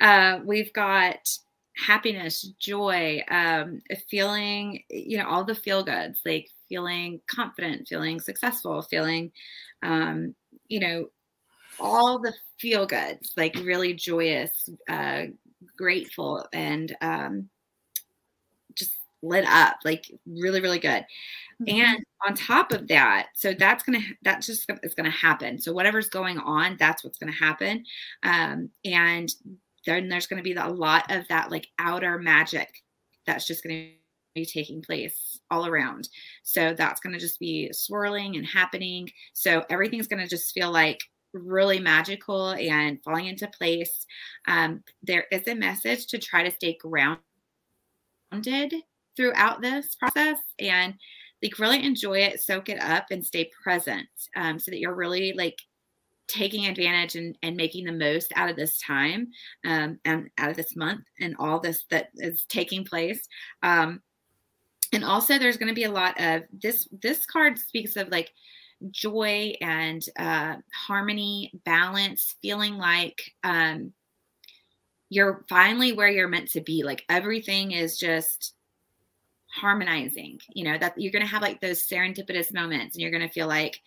uh, 0.00 0.40
we've 0.44 0.72
got 0.72 1.28
happiness, 1.76 2.42
joy, 2.58 3.22
um, 3.28 3.80
feeling, 4.08 4.82
you 4.90 5.18
know, 5.18 5.26
all 5.26 5.44
the 5.44 5.54
feel 5.54 5.82
goods, 5.82 6.20
like 6.24 6.48
feeling 6.68 7.20
confident, 7.26 7.88
feeling 7.88 8.20
successful, 8.20 8.82
feeling, 8.82 9.32
um, 9.82 10.34
you 10.68 10.80
know, 10.80 11.06
all 11.80 12.18
the 12.18 12.32
feel 12.58 12.86
goods, 12.86 13.32
like 13.36 13.54
really 13.56 13.94
joyous, 13.94 14.68
uh, 14.88 15.24
grateful, 15.76 16.46
and 16.52 16.94
um, 17.00 17.48
just 18.74 18.92
lit 19.22 19.44
up, 19.46 19.78
like 19.84 20.10
really, 20.26 20.60
really 20.60 20.78
good. 20.78 21.04
Mm-hmm. 21.62 21.80
And 21.80 22.04
on 22.26 22.34
top 22.34 22.72
of 22.72 22.88
that, 22.88 23.28
so 23.34 23.52
that's 23.52 23.82
gonna 23.82 24.00
that's 24.22 24.46
just 24.46 24.70
is 24.82 24.94
gonna 24.94 25.10
happen. 25.10 25.58
So 25.60 25.72
whatever's 25.72 26.08
going 26.08 26.38
on, 26.38 26.76
that's 26.78 27.02
what's 27.04 27.18
gonna 27.18 27.32
happen. 27.32 27.84
Um, 28.22 28.70
and 28.84 29.28
then 29.86 30.08
there's 30.08 30.26
gonna 30.26 30.42
be 30.42 30.54
a 30.54 30.68
lot 30.68 31.10
of 31.10 31.26
that 31.28 31.50
like 31.50 31.68
outer 31.78 32.18
magic 32.18 32.82
that's 33.26 33.46
just 33.46 33.62
gonna 33.62 33.88
be 34.34 34.44
taking 34.44 34.82
place 34.82 35.38
all 35.50 35.66
around. 35.66 36.08
So 36.42 36.74
that's 36.74 37.00
going 37.00 37.12
to 37.12 37.20
just 37.20 37.38
be 37.38 37.70
swirling 37.72 38.36
and 38.36 38.44
happening. 38.44 39.10
So 39.32 39.64
everything's 39.70 40.08
going 40.08 40.22
to 40.22 40.28
just 40.28 40.52
feel 40.52 40.72
like 40.72 41.00
really 41.32 41.80
magical 41.80 42.50
and 42.50 43.02
falling 43.02 43.26
into 43.26 43.46
place. 43.48 44.06
Um, 44.46 44.82
there 45.02 45.26
is 45.30 45.46
a 45.48 45.54
message 45.54 46.06
to 46.08 46.18
try 46.18 46.42
to 46.42 46.50
stay 46.50 46.76
grounded 46.80 47.20
throughout 49.16 49.62
this 49.62 49.94
process 49.94 50.38
and 50.58 50.94
like 51.42 51.58
really 51.58 51.84
enjoy 51.84 52.18
it, 52.18 52.40
soak 52.40 52.68
it 52.68 52.80
up, 52.80 53.06
and 53.10 53.24
stay 53.24 53.50
present 53.62 54.08
um, 54.36 54.58
so 54.58 54.70
that 54.70 54.78
you're 54.78 54.94
really 54.94 55.32
like 55.36 55.58
taking 56.28 56.66
advantage 56.66 57.16
and, 57.16 57.36
and 57.42 57.56
making 57.56 57.84
the 57.84 57.92
most 57.92 58.32
out 58.36 58.50
of 58.50 58.56
this 58.56 58.78
time 58.78 59.28
um, 59.64 59.98
and 60.04 60.30
out 60.38 60.50
of 60.50 60.56
this 60.56 60.76
month 60.76 61.04
and 61.20 61.36
all 61.38 61.60
this 61.60 61.84
that 61.90 62.08
is 62.16 62.44
taking 62.48 62.84
place. 62.84 63.26
Um, 63.62 64.00
and 64.92 65.04
also, 65.04 65.38
there's 65.38 65.56
going 65.56 65.68
to 65.68 65.74
be 65.74 65.84
a 65.84 65.90
lot 65.90 66.20
of 66.20 66.42
this. 66.52 66.88
This 67.02 67.26
card 67.26 67.58
speaks 67.58 67.96
of 67.96 68.08
like 68.08 68.30
joy 68.90 69.54
and 69.60 70.04
uh, 70.18 70.56
harmony, 70.72 71.50
balance, 71.64 72.36
feeling 72.42 72.76
like 72.76 73.20
um, 73.42 73.92
you're 75.10 75.44
finally 75.48 75.92
where 75.92 76.08
you're 76.08 76.28
meant 76.28 76.50
to 76.52 76.60
be. 76.60 76.84
Like 76.84 77.04
everything 77.08 77.72
is 77.72 77.98
just 77.98 78.54
harmonizing, 79.52 80.38
you 80.52 80.64
know, 80.64 80.78
that 80.78 80.94
you're 80.96 81.12
going 81.12 81.24
to 81.24 81.30
have 81.30 81.42
like 81.42 81.60
those 81.60 81.86
serendipitous 81.86 82.52
moments 82.52 82.94
and 82.94 83.02
you're 83.02 83.10
going 83.10 83.26
to 83.26 83.32
feel 83.32 83.46
like 83.46 83.80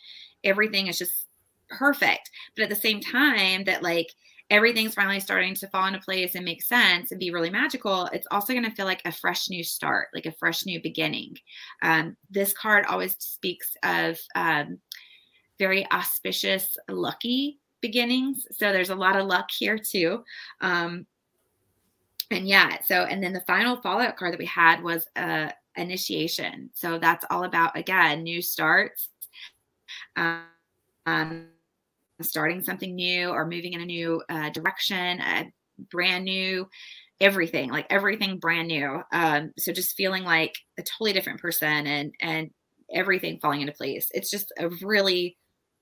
everything 0.44 0.88
is 0.88 0.98
just 0.98 1.27
perfect. 1.70 2.30
But 2.56 2.64
at 2.64 2.70
the 2.70 2.76
same 2.76 3.02
time, 3.02 3.64
that 3.66 3.84
like 3.84 4.08
everything's 4.50 4.94
finally 4.94 5.20
starting 5.20 5.54
to 5.56 5.68
fall 5.68 5.88
into 5.88 6.00
place 6.00 6.36
and 6.36 6.46
make 6.46 6.64
sense 6.64 7.12
and 7.12 7.20
be 7.20 7.32
really 7.32 7.50
magical, 7.50 8.06
it's 8.14 8.28
also 8.32 8.54
going 8.54 8.66
to 8.66 8.72
feel 8.72 8.86
like 8.86 9.02
a 9.06 9.12
fresh 9.12 9.50
new 9.50 9.64
start, 9.64 10.08
like 10.14 10.26
a 10.26 10.32
fresh 10.32 10.66
new 10.66 10.82
beginning. 10.82 11.36
Um, 11.82 12.16
this 12.30 12.54
card 12.54 12.86
always 12.86 13.16
speaks 13.20 13.76
of 13.84 14.18
um, 14.36 14.80
very 15.60 15.90
auspicious, 15.92 16.78
lucky 16.90 17.60
beginnings. 17.82 18.48
So 18.52 18.72
there's 18.72 18.90
a 18.90 18.96
lot 18.96 19.18
of 19.18 19.28
luck 19.28 19.50
here 19.52 19.78
too. 19.78 20.24
Um, 20.62 21.06
and 22.32 22.48
yeah, 22.48 22.78
so 22.86 23.04
and 23.04 23.24
then 23.24 23.34
the 23.34 23.44
final 23.48 23.78
Fallout 23.78 24.18
card 24.18 24.34
that 24.34 24.40
we 24.40 24.46
had 24.46 24.84
was 24.84 25.08
uh, 25.16 25.50
initiation. 25.78 26.70
So 26.74 27.00
that's 27.00 27.26
all 27.30 27.46
about 27.46 27.78
again 27.78 28.24
new 28.24 28.42
starts. 28.42 29.10
Um, 30.16 31.48
starting 32.22 32.64
something 32.64 32.96
new 32.96 33.30
or 33.30 33.46
moving 33.48 33.74
in 33.74 33.82
a 33.82 33.86
new 33.86 34.22
uh, 34.30 34.50
direction, 34.50 35.20
a 35.20 35.52
brand 35.92 36.26
new 36.26 36.68
everything, 37.20 37.72
like 37.72 37.88
everything 37.90 38.40
brand 38.40 38.68
new. 38.68 39.02
Um, 39.12 39.52
so 39.58 39.72
just 39.72 39.96
feeling 39.96 40.24
like 40.24 40.56
a 40.78 40.84
totally 40.84 41.14
different 41.14 41.40
person 41.40 41.88
and 41.88 42.14
and 42.22 42.52
everything 42.94 43.40
falling 43.42 43.62
into 43.62 43.74
place. 43.74 44.08
It's 44.14 44.30
just 44.30 44.54
a 44.58 44.70
really, 44.82 45.38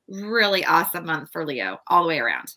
really 0.08 0.66
awesome 0.66 1.06
month 1.06 1.30
for 1.32 1.46
Leo 1.46 1.78
all 1.88 2.04
the 2.04 2.10
way 2.10 2.20
around. 2.20 2.48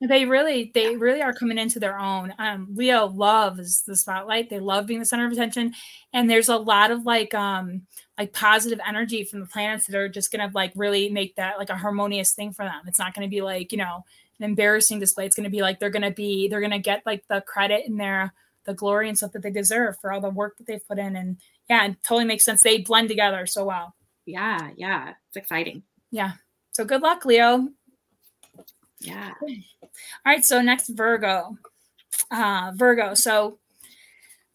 They 0.00 0.26
really, 0.26 0.70
they 0.74 0.96
really 0.96 1.22
are 1.22 1.32
coming 1.32 1.58
into 1.58 1.80
their 1.80 1.98
own. 1.98 2.32
Um, 2.38 2.68
Leo 2.72 3.06
loves 3.06 3.82
the 3.82 3.96
spotlight. 3.96 4.48
They 4.48 4.60
love 4.60 4.86
being 4.86 5.00
the 5.00 5.06
center 5.06 5.26
of 5.26 5.32
attention, 5.32 5.74
and 6.12 6.30
there's 6.30 6.48
a 6.48 6.56
lot 6.56 6.92
of 6.92 7.04
like, 7.04 7.34
um, 7.34 7.82
like 8.18 8.32
positive 8.32 8.80
energy 8.86 9.24
from 9.24 9.40
the 9.40 9.46
planets 9.46 9.86
that 9.86 9.96
are 9.96 10.08
just 10.08 10.32
gonna 10.32 10.50
like 10.54 10.72
really 10.74 11.08
make 11.08 11.36
that 11.36 11.58
like 11.58 11.70
a 11.70 11.76
harmonious 11.76 12.32
thing 12.32 12.52
for 12.52 12.64
them. 12.64 12.82
It's 12.86 12.98
not 12.98 13.14
gonna 13.14 13.28
be 13.28 13.42
like 13.42 13.72
you 13.72 13.78
know 13.78 14.04
an 14.38 14.44
embarrassing 14.44 14.98
display. 14.98 15.26
It's 15.26 15.36
gonna 15.36 15.50
be 15.50 15.62
like 15.62 15.78
they're 15.78 15.90
gonna 15.90 16.10
be 16.10 16.48
they're 16.48 16.60
gonna 16.60 16.78
get 16.78 17.02
like 17.06 17.24
the 17.28 17.40
credit 17.42 17.84
and 17.86 17.98
their 17.98 18.34
the 18.66 18.74
glory 18.74 19.08
and 19.08 19.16
stuff 19.16 19.32
that 19.32 19.42
they 19.42 19.50
deserve 19.50 19.96
for 20.00 20.12
all 20.12 20.20
the 20.20 20.28
work 20.28 20.58
that 20.58 20.66
they've 20.66 20.86
put 20.86 20.98
in. 20.98 21.16
And 21.16 21.38
yeah, 21.70 21.86
it 21.86 21.96
totally 22.02 22.24
makes 22.24 22.44
sense. 22.44 22.62
They 22.62 22.78
blend 22.78 23.08
together 23.08 23.46
so 23.46 23.64
well. 23.64 23.94
Yeah, 24.26 24.70
yeah, 24.76 25.14
it's 25.28 25.36
exciting. 25.36 25.82
Yeah. 26.10 26.32
So 26.72 26.84
good 26.84 27.02
luck, 27.02 27.24
Leo. 27.24 27.68
Yeah. 29.00 29.32
All 29.40 29.48
right. 30.26 30.44
So 30.44 30.60
next, 30.60 30.88
Virgo. 30.88 31.56
Uh, 32.30 32.72
Virgo. 32.74 33.14
So 33.14 33.58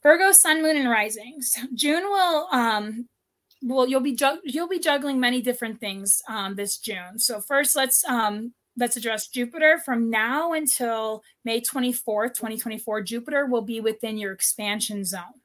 Virgo, 0.04 0.32
Sun, 0.32 0.62
Moon, 0.62 0.78
and 0.78 0.90
Risings. 0.90 1.58
June 1.74 2.04
will 2.04 2.48
um 2.52 3.08
well 3.62 3.88
you'll 3.88 4.02
be 4.02 4.16
ju- 4.16 4.42
you'll 4.44 4.68
be 4.68 4.80
juggling 4.80 5.20
many 5.20 5.42
different 5.42 5.80
things 5.80 6.22
um 6.28 6.56
this 6.56 6.78
June. 6.78 7.18
So 7.20 7.40
first, 7.40 7.76
let's 7.76 8.04
um 8.06 8.54
let's 8.78 8.98
address 8.98 9.28
Jupiter. 9.28 9.80
From 9.86 10.10
now 10.10 10.54
until 10.54 11.24
May 11.46 11.62
24th, 11.62 12.34
2024, 12.36 13.02
Jupiter 13.04 13.46
will 13.46 13.62
be 13.62 13.80
within 13.80 14.18
your 14.18 14.34
expansion 14.34 15.06
zone. 15.06 15.43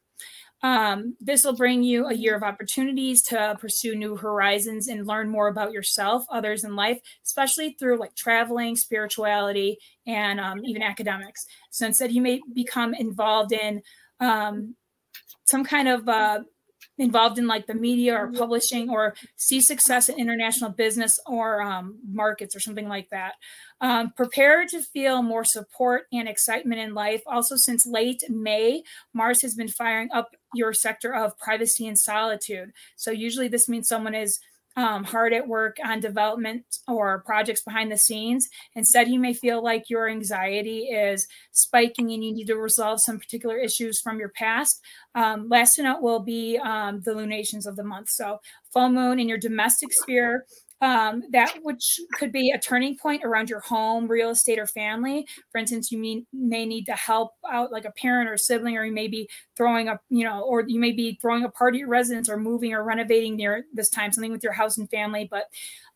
Um, 0.63 1.17
this 1.21 1.44
will 1.44 1.54
bring 1.54 1.83
you 1.83 2.06
a 2.06 2.15
year 2.15 2.35
of 2.37 2.42
opportunities 2.42 3.23
to 3.25 3.56
pursue 3.61 3.94
new 3.94 4.17
horizons 4.17 4.88
and 4.88 5.06
learn 5.06 5.29
more 5.29 5.48
about 5.48 5.73
yourself, 5.73 6.25
others 6.31 6.65
in 6.65 6.75
life, 6.75 6.98
especially 7.25 7.77
through 7.79 7.98
like 7.98 8.15
traveling, 8.17 8.77
spirituality, 8.77 9.79
and 10.06 10.40
um, 10.40 10.65
even 10.65 10.83
academics. 10.83 11.46
So 11.71 11.87
instead, 11.87 12.13
you 12.13 12.23
may 12.23 12.40
become 12.52 12.94
involved 12.94 13.52
in 13.52 13.83
um, 14.21 14.75
some 15.44 15.65
kind 15.65 15.88
of 15.88 16.09
uh, 16.09 16.40
involved 16.98 17.38
in 17.38 17.46
like 17.46 17.67
the 17.67 17.75
media 17.75 18.15
or 18.15 18.33
publishing 18.33 18.90
or 18.90 19.15
see 19.37 19.61
success 19.61 20.09
in 20.09 20.19
international 20.19 20.71
business 20.71 21.19
or 21.27 21.63
um, 21.63 21.98
markets 22.06 22.54
or 22.56 22.61
something 22.61 22.88
like 22.88 23.09
that. 23.11 23.35
Um, 23.81 24.13
prepare 24.17 24.67
to 24.67 24.83
feel 24.83 25.23
more 25.23 25.44
support 25.44 26.02
and 26.13 26.29
excitement 26.29 26.81
in 26.81 26.94
life. 26.94 27.23
Also, 27.27 27.56
since 27.56 27.87
late 27.87 28.23
May, 28.29 28.83
Mars 29.15 29.42
has 29.42 29.54
been 29.54 29.69
firing 29.69 30.09
up 30.13 30.31
your 30.55 30.73
sector 30.73 31.15
of 31.15 31.38
privacy 31.38 31.87
and 31.87 31.99
solitude. 31.99 32.73
So 32.96 33.11
usually 33.11 33.49
this 33.49 33.69
means 33.69 33.88
someone 33.88 34.15
is 34.15 34.38
um, 34.79 35.03
hard 35.03 35.33
at 35.33 35.49
work 35.49 35.79
on 35.85 35.99
development 35.99 36.65
or 36.87 37.25
projects 37.27 37.63
behind 37.63 37.90
the 37.90 37.99
scenes. 37.99 38.49
Instead, 38.77 39.09
you 39.09 39.19
may 39.19 39.35
feel 39.35 39.63
like 39.63 39.90
your 39.90 40.09
anxiety 40.09 40.85
is 40.85 41.27
spiking 41.51 42.13
and 42.13 42.25
you 42.25 42.33
need 42.33 42.46
to 42.46 42.55
resolve 42.55 43.01
some 43.01 43.19
particular 43.19 43.59
issues 43.59 44.01
from 44.01 44.21
your 44.21 44.29
past. 44.29 44.81
Um, 45.17 45.49
last 45.49 45.79
note 45.79 46.01
will 46.01 46.21
be 46.21 46.59
um, 46.59 47.01
the 47.05 47.13
lunations 47.13 47.67
of 47.67 47.75
the 47.75 47.83
month. 47.83 48.09
So, 48.11 48.38
full 48.73 48.90
moon 48.90 49.19
in 49.19 49.29
your 49.29 49.38
domestic 49.38 49.92
sphere 49.92 50.46
um, 50.81 51.24
that 51.31 51.54
which 51.62 52.00
could 52.14 52.31
be 52.31 52.50
a 52.50 52.58
turning 52.58 52.96
point 52.96 53.24
around 53.24 53.50
your 53.50 53.60
home, 53.60 54.06
real 54.06 54.31
estate, 54.31 54.58
or 54.58 54.66
family. 54.66 55.26
For 55.50 55.58
instance, 55.58 55.90
you 55.90 55.98
may, 56.33 56.66
need 56.66 56.87
to 56.87 56.92
help 56.92 57.33
out 57.50 57.72
like 57.72 57.85
a 57.85 57.92
parent 57.92 58.29
or 58.29 58.35
a 58.35 58.38
sibling, 58.38 58.76
or 58.76 58.85
you 58.85 58.92
may 58.92 59.08
be 59.08 59.29
throwing 59.56 59.88
up, 59.88 60.02
you 60.10 60.24
know, 60.24 60.42
or 60.42 60.64
you 60.66 60.79
may 60.79 60.92
be 60.92 61.18
throwing 61.20 61.44
a 61.44 61.50
party 61.50 61.79
at 61.79 61.81
your 61.81 61.88
residence 61.88 62.29
or 62.29 62.37
moving 62.37 62.72
or 62.72 62.85
renovating 62.85 63.37
near 63.37 63.64
this 63.72 63.90
time, 63.90 64.12
something 64.12 64.33
with 64.33 64.44
your 64.44 64.52
house 64.52 64.76
and 64.79 64.90
family. 64.90 65.26
But 65.31 65.46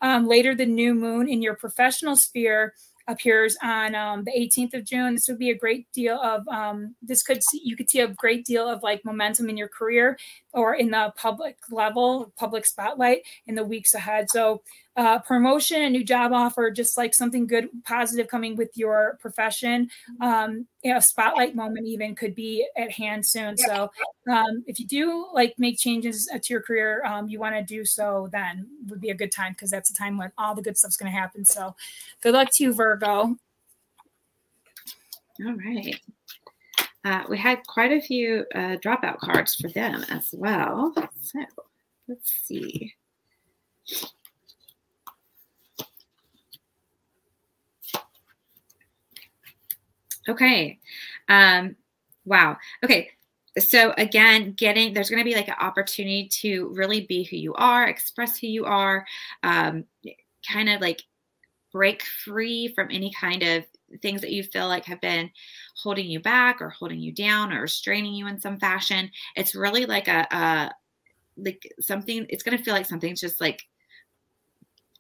um, 0.00 0.26
later, 0.26 0.54
the 0.54 0.66
new 0.66 0.94
moon 0.94 1.28
in 1.28 1.42
your 1.42 1.54
professional 1.54 2.16
sphere 2.16 2.74
appears 3.08 3.56
on 3.62 3.94
um, 3.94 4.24
the 4.24 4.32
18th 4.32 4.74
of 4.74 4.84
June. 4.84 5.14
This 5.14 5.28
would 5.28 5.38
be 5.38 5.50
a 5.50 5.54
great 5.54 5.90
deal 5.92 6.18
of 6.20 6.46
um, 6.48 6.94
this 7.02 7.22
could 7.22 7.42
see 7.42 7.60
you 7.64 7.76
could 7.76 7.90
see 7.90 8.00
a 8.00 8.08
great 8.08 8.44
deal 8.44 8.68
of 8.68 8.82
like 8.82 9.04
momentum 9.04 9.48
in 9.48 9.56
your 9.56 9.68
career 9.68 10.18
or 10.52 10.74
in 10.74 10.90
the 10.90 11.12
public 11.16 11.56
level, 11.70 12.32
public 12.36 12.66
spotlight 12.66 13.22
in 13.46 13.54
the 13.54 13.64
weeks 13.64 13.94
ahead. 13.94 14.26
So 14.30 14.62
uh, 14.96 15.18
promotion, 15.20 15.82
a 15.82 15.90
new 15.90 16.04
job 16.04 16.32
offer, 16.32 16.70
just 16.70 16.96
like 16.98 17.14
something 17.14 17.46
good, 17.46 17.68
positive 17.84 18.28
coming 18.28 18.56
with 18.56 18.70
your 18.76 19.18
profession. 19.20 19.88
Um, 20.20 20.66
you 20.82 20.90
know, 20.90 20.98
a 20.98 21.02
spotlight 21.02 21.54
moment 21.54 21.86
even 21.86 22.14
could 22.14 22.34
be 22.34 22.66
at 22.76 22.90
hand 22.90 23.24
soon. 23.26 23.56
So 23.56 23.90
um, 24.30 24.64
if 24.66 24.78
you 24.78 24.86
do 24.86 25.28
like 25.32 25.54
make 25.58 25.78
changes 25.78 26.26
to 26.26 26.52
your 26.52 26.60
career, 26.60 27.02
um, 27.04 27.28
you 27.28 27.38
want 27.38 27.54
to 27.54 27.62
do 27.62 27.84
so 27.84 28.28
then 28.32 28.66
would 28.88 29.00
be 29.00 29.10
a 29.10 29.14
good 29.14 29.32
time 29.32 29.52
because 29.52 29.70
that's 29.70 29.90
a 29.90 29.94
time 29.94 30.18
when 30.18 30.32
all 30.36 30.54
the 30.54 30.62
good 30.62 30.76
stuff's 30.76 30.96
going 30.96 31.10
to 31.10 31.18
happen. 31.18 31.44
So 31.44 31.74
good 32.22 32.34
luck 32.34 32.48
to 32.54 32.64
you, 32.64 32.74
Virgo. 32.74 33.36
All 35.44 35.54
right. 35.54 35.98
Uh, 37.04 37.24
we 37.28 37.36
had 37.36 37.66
quite 37.66 37.92
a 37.92 38.00
few 38.00 38.44
uh, 38.54 38.76
dropout 38.76 39.18
cards 39.18 39.54
for 39.54 39.68
them 39.68 40.04
as 40.08 40.28
well. 40.32 40.92
So 41.20 41.40
let's 42.06 42.30
see. 42.44 42.94
Okay. 50.28 50.78
Um, 51.28 51.76
wow. 52.24 52.56
Okay. 52.84 53.10
So 53.58 53.92
again, 53.98 54.52
getting 54.52 54.94
there's 54.94 55.10
going 55.10 55.20
to 55.20 55.28
be 55.28 55.34
like 55.34 55.48
an 55.48 55.54
opportunity 55.60 56.28
to 56.40 56.72
really 56.74 57.02
be 57.06 57.24
who 57.24 57.36
you 57.36 57.54
are, 57.54 57.86
express 57.86 58.38
who 58.38 58.46
you 58.46 58.64
are, 58.64 59.04
um, 59.42 59.84
kind 60.50 60.68
of 60.70 60.80
like 60.80 61.02
break 61.72 62.02
free 62.02 62.68
from 62.68 62.88
any 62.90 63.12
kind 63.12 63.42
of 63.42 63.64
things 64.02 64.20
that 64.22 64.32
you 64.32 64.42
feel 64.42 64.68
like 64.68 64.84
have 64.86 65.00
been 65.00 65.30
holding 65.82 66.06
you 66.06 66.20
back 66.20 66.62
or 66.62 66.70
holding 66.70 67.00
you 67.00 67.12
down 67.12 67.52
or 67.52 67.62
restraining 67.62 68.14
you 68.14 68.26
in 68.26 68.40
some 68.40 68.58
fashion. 68.58 69.10
It's 69.36 69.54
really 69.54 69.86
like 69.86 70.08
a, 70.08 70.26
a 70.30 70.72
like 71.36 71.62
something. 71.80 72.26
It's 72.30 72.42
going 72.42 72.58
to 72.58 72.64
feel 72.64 72.74
like 72.74 72.86
something's 72.86 73.20
just 73.20 73.40
like 73.40 73.62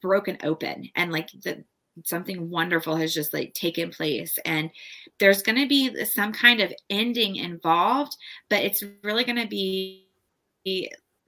broken 0.00 0.36
open 0.42 0.90
and 0.96 1.12
like 1.12 1.30
the 1.42 1.64
something 2.04 2.50
wonderful 2.50 2.96
has 2.96 3.12
just 3.12 3.34
like 3.34 3.52
taken 3.54 3.90
place 3.90 4.38
and 4.44 4.70
there's 5.18 5.42
going 5.42 5.58
to 5.58 5.68
be 5.68 6.04
some 6.04 6.32
kind 6.32 6.60
of 6.60 6.72
ending 6.88 7.36
involved 7.36 8.16
but 8.48 8.62
it's 8.62 8.82
really 9.02 9.24
going 9.24 9.36
to 9.36 9.46
be 9.46 10.06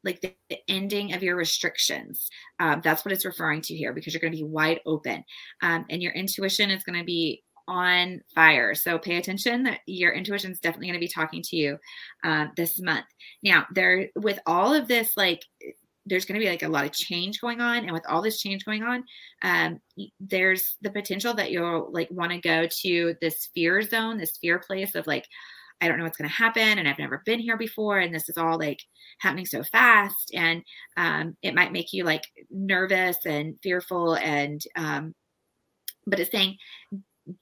like 0.04 0.20
the, 0.20 0.34
ending 0.68 1.14
of 1.14 1.22
your 1.22 1.36
restrictions. 1.36 2.28
Um, 2.60 2.80
that's 2.84 3.04
what 3.04 3.12
it's 3.12 3.24
referring 3.24 3.62
to 3.62 3.74
here 3.74 3.92
because 3.92 4.12
you're 4.12 4.20
going 4.20 4.32
to 4.32 4.38
be 4.38 4.44
wide 4.44 4.80
open 4.86 5.24
um, 5.62 5.84
and 5.90 6.02
your 6.02 6.12
intuition 6.12 6.70
is 6.70 6.84
going 6.84 6.98
to 6.98 7.04
be 7.04 7.42
on 7.66 8.20
fire. 8.34 8.74
So 8.74 8.98
pay 8.98 9.16
attention 9.16 9.62
that 9.64 9.80
your 9.86 10.12
intuition 10.12 10.52
is 10.52 10.60
definitely 10.60 10.88
going 10.88 11.00
to 11.00 11.06
be 11.06 11.08
talking 11.08 11.42
to 11.42 11.56
you 11.56 11.78
uh, 12.22 12.46
this 12.56 12.80
month. 12.80 13.06
Now 13.42 13.66
there 13.72 14.08
with 14.16 14.38
all 14.46 14.74
of 14.74 14.86
this 14.86 15.16
like 15.16 15.42
there's 16.07 16.24
going 16.24 16.38
to 16.38 16.44
be 16.44 16.50
like 16.50 16.62
a 16.62 16.68
lot 16.68 16.84
of 16.84 16.92
change 16.92 17.40
going 17.40 17.61
on 17.61 17.78
and 17.78 17.92
with 17.92 18.05
all 18.09 18.22
this 18.22 18.40
change 18.40 18.64
going 18.64 18.82
on 18.82 19.05
um, 19.42 19.80
there's 20.20 20.76
the 20.82 20.90
potential 20.90 21.34
that 21.34 21.50
you'll 21.50 21.90
like 21.92 22.09
want 22.11 22.32
to 22.32 22.38
go 22.38 22.66
to 22.66 23.14
this 23.20 23.48
fear 23.55 23.82
zone 23.82 24.18
this 24.18 24.36
fear 24.38 24.59
place 24.59 24.94
of 24.94 25.07
like 25.07 25.26
i 25.80 25.88
don't 25.88 25.98
know 25.98 26.05
what's 26.05 26.16
going 26.16 26.28
to 26.28 26.34
happen 26.34 26.78
and 26.78 26.88
i've 26.88 26.98
never 26.98 27.22
been 27.24 27.40
here 27.40 27.57
before 27.57 27.98
and 27.98 28.14
this 28.14 28.28
is 28.28 28.38
all 28.38 28.59
like 28.59 28.80
happening 29.18 29.46
so 29.46 29.62
fast 29.64 30.30
and 30.34 30.62
um, 30.96 31.36
it 31.42 31.55
might 31.55 31.72
make 31.72 31.92
you 31.92 32.05
like 32.05 32.24
nervous 32.50 33.18
and 33.24 33.59
fearful 33.62 34.14
and 34.16 34.62
um, 34.76 35.14
but 36.07 36.20
it's 36.20 36.30
saying 36.30 36.57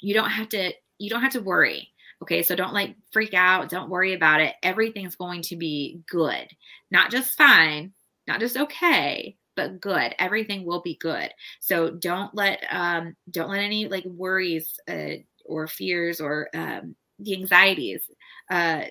you 0.00 0.14
don't 0.14 0.30
have 0.30 0.48
to 0.48 0.72
you 0.98 1.10
don't 1.10 1.22
have 1.22 1.32
to 1.32 1.40
worry 1.40 1.88
Okay, 2.22 2.44
so 2.44 2.54
don't 2.54 2.72
like 2.72 2.94
freak 3.10 3.34
out. 3.34 3.68
Don't 3.68 3.90
worry 3.90 4.12
about 4.14 4.40
it. 4.40 4.54
Everything's 4.62 5.16
going 5.16 5.42
to 5.42 5.56
be 5.56 6.02
good, 6.08 6.46
not 6.88 7.10
just 7.10 7.36
fine, 7.36 7.92
not 8.26 8.40
just 8.40 8.56
okay 8.56 9.36
but 9.56 9.80
good. 9.80 10.14
Everything 10.18 10.64
will 10.64 10.80
be 10.80 10.96
good. 10.96 11.30
So 11.60 11.90
don't 11.90 12.34
let 12.34 12.62
um 12.70 13.14
don't 13.30 13.50
let 13.50 13.60
any 13.60 13.88
like 13.88 14.04
worries 14.04 14.78
uh, 14.88 15.16
or 15.44 15.66
fears 15.66 16.20
or 16.20 16.48
um 16.54 16.96
the 17.18 17.34
anxieties 17.34 18.02
uh 18.50 18.84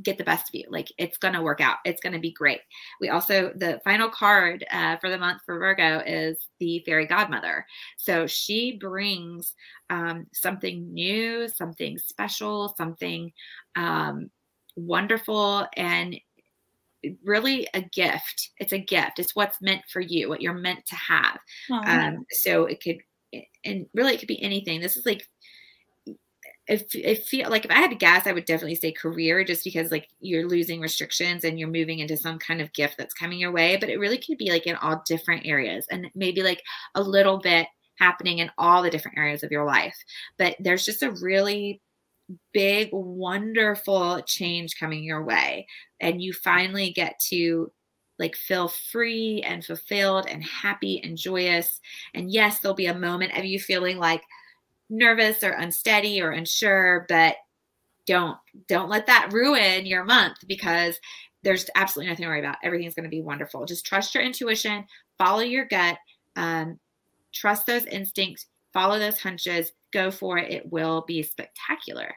get 0.00 0.16
the 0.16 0.24
best 0.24 0.48
of 0.48 0.54
you. 0.54 0.64
Like 0.70 0.92
it's 0.96 1.18
gonna 1.18 1.42
work 1.42 1.60
out. 1.60 1.78
It's 1.84 2.00
gonna 2.00 2.20
be 2.20 2.32
great. 2.32 2.60
We 3.00 3.08
also 3.08 3.52
the 3.56 3.80
final 3.82 4.08
card 4.08 4.64
uh, 4.70 4.96
for 4.98 5.10
the 5.10 5.18
month 5.18 5.42
for 5.44 5.58
virgo 5.58 6.00
is 6.06 6.48
the 6.60 6.82
fairy 6.86 7.06
godmother. 7.06 7.66
So 7.96 8.26
she 8.28 8.76
brings 8.76 9.54
um, 9.90 10.26
something 10.32 10.92
new 10.92 11.48
something 11.48 11.98
special 11.98 12.74
something 12.76 13.32
um, 13.74 14.30
wonderful 14.76 15.66
and 15.76 16.16
really 17.24 17.68
a 17.74 17.80
gift. 17.80 18.50
It's 18.58 18.72
a 18.72 18.78
gift. 18.78 19.18
It's 19.18 19.36
what's 19.36 19.60
meant 19.60 19.82
for 19.90 20.00
you, 20.00 20.28
what 20.28 20.40
you're 20.40 20.54
meant 20.54 20.86
to 20.86 20.96
have. 20.96 21.38
Um, 21.70 22.26
so 22.30 22.66
it 22.66 22.82
could, 22.82 22.98
and 23.64 23.86
really 23.94 24.14
it 24.14 24.18
could 24.18 24.28
be 24.28 24.42
anything. 24.42 24.80
This 24.80 24.96
is 24.96 25.06
like, 25.06 25.26
if 26.66 26.94
if 26.94 27.24
feel 27.24 27.48
like 27.48 27.64
if 27.64 27.70
I 27.70 27.76
had 27.76 27.90
to 27.90 27.96
guess, 27.96 28.26
I 28.26 28.32
would 28.32 28.44
definitely 28.44 28.74
say 28.74 28.92
career, 28.92 29.42
just 29.42 29.64
because 29.64 29.90
like 29.90 30.06
you're 30.20 30.46
losing 30.46 30.80
restrictions 30.80 31.44
and 31.44 31.58
you're 31.58 31.68
moving 31.68 32.00
into 32.00 32.16
some 32.16 32.38
kind 32.38 32.60
of 32.60 32.72
gift 32.74 32.96
that's 32.98 33.14
coming 33.14 33.38
your 33.38 33.52
way. 33.52 33.76
But 33.76 33.88
it 33.88 33.98
really 33.98 34.18
could 34.18 34.36
be 34.36 34.50
like 34.50 34.66
in 34.66 34.76
all 34.76 35.02
different 35.06 35.46
areas, 35.46 35.86
and 35.90 36.08
maybe 36.14 36.42
like 36.42 36.62
a 36.94 37.02
little 37.02 37.38
bit 37.38 37.66
happening 37.98 38.38
in 38.38 38.50
all 38.58 38.82
the 38.82 38.90
different 38.90 39.16
areas 39.16 39.42
of 39.42 39.50
your 39.50 39.64
life. 39.64 39.96
But 40.36 40.56
there's 40.60 40.84
just 40.84 41.02
a 41.02 41.10
really 41.22 41.80
big, 42.52 42.90
wonderful 42.92 44.22
change 44.22 44.78
coming 44.78 45.02
your 45.02 45.24
way. 45.24 45.66
And 46.00 46.22
you 46.22 46.32
finally 46.32 46.90
get 46.92 47.18
to 47.28 47.72
like 48.18 48.36
feel 48.36 48.68
free 48.68 49.42
and 49.46 49.64
fulfilled 49.64 50.26
and 50.28 50.42
happy 50.42 51.00
and 51.02 51.16
joyous. 51.16 51.80
And 52.14 52.30
yes, 52.30 52.58
there'll 52.58 52.74
be 52.74 52.86
a 52.86 52.98
moment 52.98 53.36
of 53.38 53.44
you 53.44 53.58
feeling 53.60 53.98
like 53.98 54.22
nervous 54.90 55.42
or 55.42 55.50
unsteady 55.50 56.20
or 56.20 56.30
unsure, 56.30 57.06
but 57.08 57.36
don't 58.06 58.38
don't 58.68 58.88
let 58.88 59.06
that 59.06 59.32
ruin 59.32 59.86
your 59.86 60.04
month 60.04 60.38
because 60.46 60.98
there's 61.42 61.68
absolutely 61.76 62.10
nothing 62.10 62.24
to 62.24 62.28
worry 62.28 62.40
about. 62.40 62.56
Everything's 62.62 62.94
going 62.94 63.04
to 63.04 63.10
be 63.10 63.22
wonderful. 63.22 63.64
Just 63.64 63.86
trust 63.86 64.14
your 64.14 64.24
intuition, 64.24 64.84
follow 65.18 65.40
your 65.40 65.66
gut, 65.66 65.98
um, 66.34 66.78
trust 67.32 67.66
those 67.66 67.84
instincts, 67.84 68.46
follow 68.78 68.98
those 68.98 69.18
hunches, 69.18 69.72
go 69.92 70.10
for 70.10 70.38
it. 70.38 70.52
It 70.52 70.72
will 70.72 71.04
be 71.06 71.22
spectacular. 71.24 72.14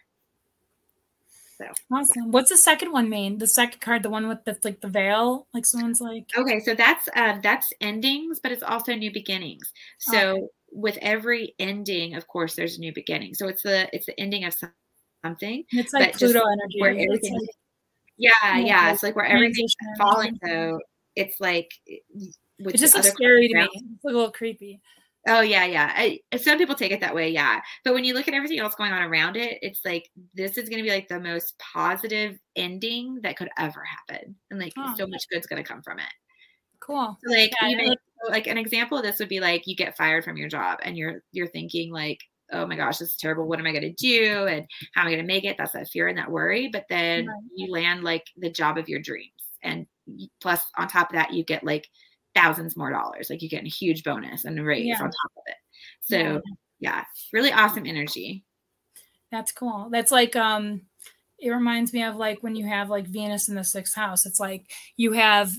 So 1.57 1.65
awesome. 1.91 2.31
What's 2.31 2.49
the 2.49 2.57
second 2.57 2.91
one 2.91 3.09
mean? 3.09 3.39
The 3.39 3.47
second 3.47 3.81
card, 3.81 4.03
the 4.03 4.09
one 4.09 4.27
with 4.27 4.43
the 4.45 4.55
like 4.63 4.81
the 4.81 4.87
veil, 4.87 5.47
like 5.53 5.65
someone's 5.65 6.01
like. 6.01 6.25
Okay, 6.37 6.59
so 6.59 6.75
that's 6.75 7.09
um 7.15 7.39
that's 7.41 7.73
endings, 7.81 8.39
but 8.39 8.51
it's 8.51 8.63
also 8.63 8.93
new 8.93 9.11
beginnings. 9.11 9.71
So 9.99 10.31
okay. 10.31 10.41
with 10.71 10.97
every 11.01 11.55
ending, 11.57 12.15
of 12.15 12.27
course, 12.27 12.55
there's 12.55 12.77
a 12.77 12.79
new 12.79 12.93
beginning. 12.93 13.33
So 13.33 13.47
it's 13.47 13.63
the 13.63 13.89
it's 13.95 14.05
the 14.05 14.19
ending 14.19 14.43
of 14.45 14.53
something. 15.25 15.63
It's 15.71 15.93
like 15.93 16.15
Pluto 16.15 16.41
energy. 16.41 16.79
Where 16.79 16.91
everything, 16.91 17.33
like, 17.33 17.49
yeah, 18.17 18.31
yeah, 18.43 18.57
yeah, 18.57 18.93
It's 18.93 19.03
like 19.03 19.15
where 19.15 19.25
everything's 19.25 19.75
falling. 19.97 20.39
So 20.45 20.79
it's 21.15 21.39
like 21.39 21.71
it's 22.59 22.79
just 22.79 23.03
scary 23.03 23.47
to 23.47 23.55
me. 23.55 23.69
It's 23.73 24.05
a 24.05 24.07
little 24.07 24.31
creepy. 24.31 24.79
Oh 25.27 25.41
yeah, 25.41 25.65
yeah. 25.65 25.93
I, 25.95 26.19
uh, 26.31 26.37
some 26.37 26.57
people 26.57 26.73
take 26.73 26.91
it 26.91 27.01
that 27.01 27.13
way, 27.13 27.29
yeah. 27.29 27.61
But 27.83 27.93
when 27.93 28.03
you 28.03 28.15
look 28.15 28.27
at 28.27 28.33
everything 28.33 28.59
else 28.59 28.73
going 28.73 28.91
on 28.91 29.03
around 29.03 29.37
it, 29.37 29.59
it's 29.61 29.81
like 29.85 30.09
this 30.33 30.57
is 30.57 30.67
going 30.67 30.79
to 30.79 30.87
be 30.87 30.89
like 30.89 31.07
the 31.07 31.19
most 31.19 31.59
positive 31.59 32.39
ending 32.55 33.19
that 33.21 33.37
could 33.37 33.49
ever 33.57 33.83
happen, 33.83 34.35
and 34.49 34.59
like 34.59 34.73
oh. 34.77 34.95
so 34.97 35.05
much 35.05 35.23
good's 35.31 35.47
going 35.47 35.63
to 35.63 35.67
come 35.67 35.83
from 35.83 35.99
it. 35.99 36.05
Cool. 36.79 37.17
So, 37.23 37.31
like 37.31 37.51
yeah, 37.61 37.69
even 37.69 37.89
like, 37.89 37.99
like 38.29 38.47
an 38.47 38.57
example 38.57 38.97
of 38.97 39.03
this 39.03 39.19
would 39.19 39.29
be 39.29 39.39
like 39.39 39.67
you 39.67 39.75
get 39.75 39.95
fired 39.95 40.23
from 40.23 40.37
your 40.37 40.49
job, 40.49 40.79
and 40.81 40.97
you're 40.97 41.21
you're 41.31 41.47
thinking 41.47 41.91
like, 41.91 42.19
oh 42.51 42.65
my 42.65 42.75
gosh, 42.75 42.97
this 42.97 43.09
is 43.09 43.17
terrible. 43.17 43.47
What 43.47 43.59
am 43.59 43.67
I 43.67 43.71
going 43.71 43.81
to 43.83 43.93
do? 43.93 44.47
And 44.47 44.65
how 44.93 45.01
am 45.01 45.07
I 45.07 45.11
going 45.11 45.23
to 45.23 45.27
make 45.27 45.43
it? 45.43 45.55
That's 45.57 45.73
that 45.73 45.89
fear 45.89 46.07
and 46.07 46.17
that 46.17 46.31
worry. 46.31 46.69
But 46.71 46.85
then 46.89 47.27
right. 47.27 47.37
you 47.55 47.71
land 47.71 48.03
like 48.03 48.25
the 48.37 48.49
job 48.49 48.77
of 48.77 48.89
your 48.89 48.99
dreams. 48.99 49.31
And 49.63 49.85
plus, 50.41 50.65
on 50.77 50.87
top 50.87 51.11
of 51.11 51.15
that, 51.15 51.33
you 51.33 51.43
get 51.43 51.63
like 51.63 51.87
thousands 52.35 52.77
more 52.77 52.91
dollars. 52.91 53.29
Like 53.29 53.41
you 53.41 53.49
get 53.49 53.65
a 53.65 53.69
huge 53.69 54.03
bonus 54.03 54.45
and 54.45 54.59
a 54.59 54.63
raise 54.63 54.85
yeah. 54.85 54.95
on 54.95 55.11
top 55.11 55.31
of 55.37 55.43
it. 55.47 55.55
So, 56.01 56.17
yeah. 56.17 56.39
yeah, 56.79 57.03
really 57.33 57.51
awesome 57.51 57.85
energy. 57.85 58.43
That's 59.31 59.51
cool. 59.51 59.89
That's 59.91 60.11
like, 60.11 60.35
um, 60.35 60.81
it 61.39 61.49
reminds 61.49 61.93
me 61.93 62.03
of 62.03 62.15
like 62.15 62.43
when 62.43 62.55
you 62.55 62.67
have 62.67 62.89
like 62.89 63.07
Venus 63.07 63.49
in 63.49 63.55
the 63.55 63.63
sixth 63.63 63.95
house. 63.95 64.25
It's 64.25 64.39
like 64.39 64.71
you 64.97 65.13
have 65.13 65.51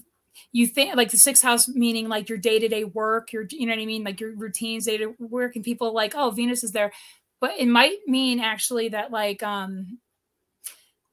you 0.53 0.67
think 0.67 0.97
like 0.97 1.11
the 1.11 1.17
sixth 1.17 1.43
house 1.43 1.69
meaning 1.69 2.09
like 2.09 2.29
your 2.29 2.39
day-to-day 2.39 2.85
work 2.85 3.33
your 3.33 3.47
you 3.51 3.67
know 3.67 3.73
what 3.73 3.83
i 3.83 3.87
mean 3.87 4.05
like 4.05 4.21
your 4.21 4.35
routines 4.35 4.87
day 4.87 4.97
to 4.97 5.15
work 5.19 5.57
and 5.57 5.65
people 5.65 5.93
like 5.93 6.15
oh 6.17 6.31
venus 6.31 6.65
is 6.65 6.73
there 6.73 6.93
but 7.41 7.53
it 7.59 7.67
might 7.67 7.99
mean 8.07 8.41
actually 8.41 8.89
that 8.89 9.11
like 9.11 9.43
um 9.43 9.99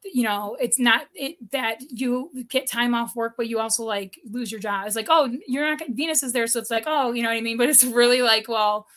you 0.03 0.23
know 0.23 0.55
it's 0.61 0.79
not 0.79 1.07
it 1.13 1.35
that 1.51 1.77
you 1.89 2.29
get 2.49 2.67
time 2.67 2.95
off 2.95 3.15
work 3.15 3.33
but 3.37 3.47
you 3.47 3.59
also 3.59 3.83
like 3.83 4.19
lose 4.29 4.51
your 4.51 4.61
job. 4.61 4.87
It's 4.87 4.95
like 4.95 5.07
oh 5.09 5.29
you're 5.47 5.65
not 5.69 5.81
venus 5.89 6.23
is 6.23 6.33
there 6.33 6.47
so 6.47 6.59
it's 6.59 6.71
like 6.71 6.85
oh 6.87 7.11
you 7.13 7.23
know 7.23 7.29
what 7.29 7.37
i 7.37 7.41
mean? 7.41 7.57
But 7.57 7.69
it's 7.69 7.83
really 7.83 8.21
like 8.21 8.47
well 8.47 8.87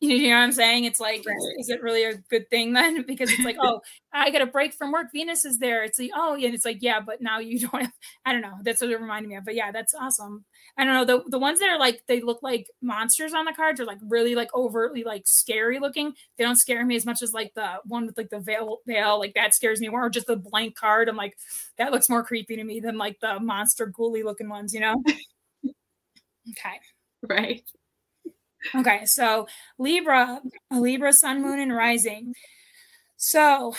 you 0.00 0.30
know 0.30 0.36
what 0.36 0.42
I'm 0.42 0.52
saying? 0.52 0.84
It's 0.84 1.00
like, 1.00 1.24
right. 1.26 1.36
is, 1.36 1.66
is, 1.66 1.68
it 1.70 1.82
really 1.82 2.04
a 2.04 2.16
good 2.30 2.48
thing 2.50 2.72
then? 2.72 3.02
Because 3.06 3.30
it's 3.30 3.44
like, 3.44 3.56
oh, 3.62 3.80
I 4.12 4.30
got 4.30 4.42
a 4.42 4.46
break 4.46 4.72
from 4.72 4.92
work. 4.92 5.08
Venus 5.12 5.44
is 5.44 5.58
there. 5.58 5.84
It's 5.84 5.98
like, 5.98 6.10
oh, 6.14 6.34
yeah. 6.34 6.46
And 6.46 6.54
it's 6.54 6.64
like, 6.64 6.78
yeah, 6.80 7.00
but 7.00 7.20
now 7.20 7.38
you 7.38 7.58
don't 7.68 7.82
have, 7.82 7.92
I 8.24 8.32
don't 8.32 8.42
know. 8.42 8.58
That's 8.62 8.80
what 8.80 8.90
it 8.90 9.00
reminded 9.00 9.28
me 9.28 9.36
of. 9.36 9.44
But 9.44 9.54
yeah, 9.54 9.72
that's 9.72 9.94
awesome. 9.94 10.44
I 10.78 10.84
don't 10.84 10.94
know. 10.94 11.04
The, 11.04 11.30
the 11.30 11.38
ones 11.38 11.60
that 11.60 11.68
are 11.68 11.78
like, 11.78 12.02
they 12.08 12.20
look 12.20 12.42
like 12.42 12.66
monsters 12.82 13.34
on 13.34 13.44
the 13.44 13.52
cards 13.52 13.80
are 13.80 13.84
like 13.86 13.98
really 14.06 14.34
like 14.34 14.54
overtly 14.54 15.04
like 15.04 15.22
scary 15.26 15.78
looking. 15.78 16.12
They 16.36 16.44
don't 16.44 16.56
scare 16.56 16.84
me 16.84 16.96
as 16.96 17.06
much 17.06 17.22
as 17.22 17.32
like 17.32 17.52
the 17.54 17.76
one 17.84 18.06
with 18.06 18.16
like 18.16 18.30
the 18.30 18.40
veil, 18.40 18.78
veil, 18.86 19.18
like 19.18 19.34
that 19.34 19.54
scares 19.54 19.80
me 19.80 19.88
more. 19.88 20.06
Or 20.06 20.10
just 20.10 20.26
the 20.26 20.36
blank 20.36 20.76
card. 20.76 21.08
I'm 21.08 21.16
like, 21.16 21.36
that 21.78 21.92
looks 21.92 22.08
more 22.08 22.24
creepy 22.24 22.56
to 22.56 22.64
me 22.64 22.80
than 22.80 22.98
like 22.98 23.18
the 23.20 23.40
monster 23.40 23.86
ghouly 23.86 24.24
looking 24.24 24.48
ones, 24.48 24.74
you 24.74 24.80
know? 24.80 25.02
okay. 26.50 26.80
Right. 27.28 27.62
Okay, 28.74 29.04
so 29.06 29.46
Libra, 29.78 30.40
Libra, 30.70 31.12
Sun, 31.12 31.42
Moon, 31.42 31.60
and 31.60 31.74
Rising. 31.74 32.34
So 33.16 33.74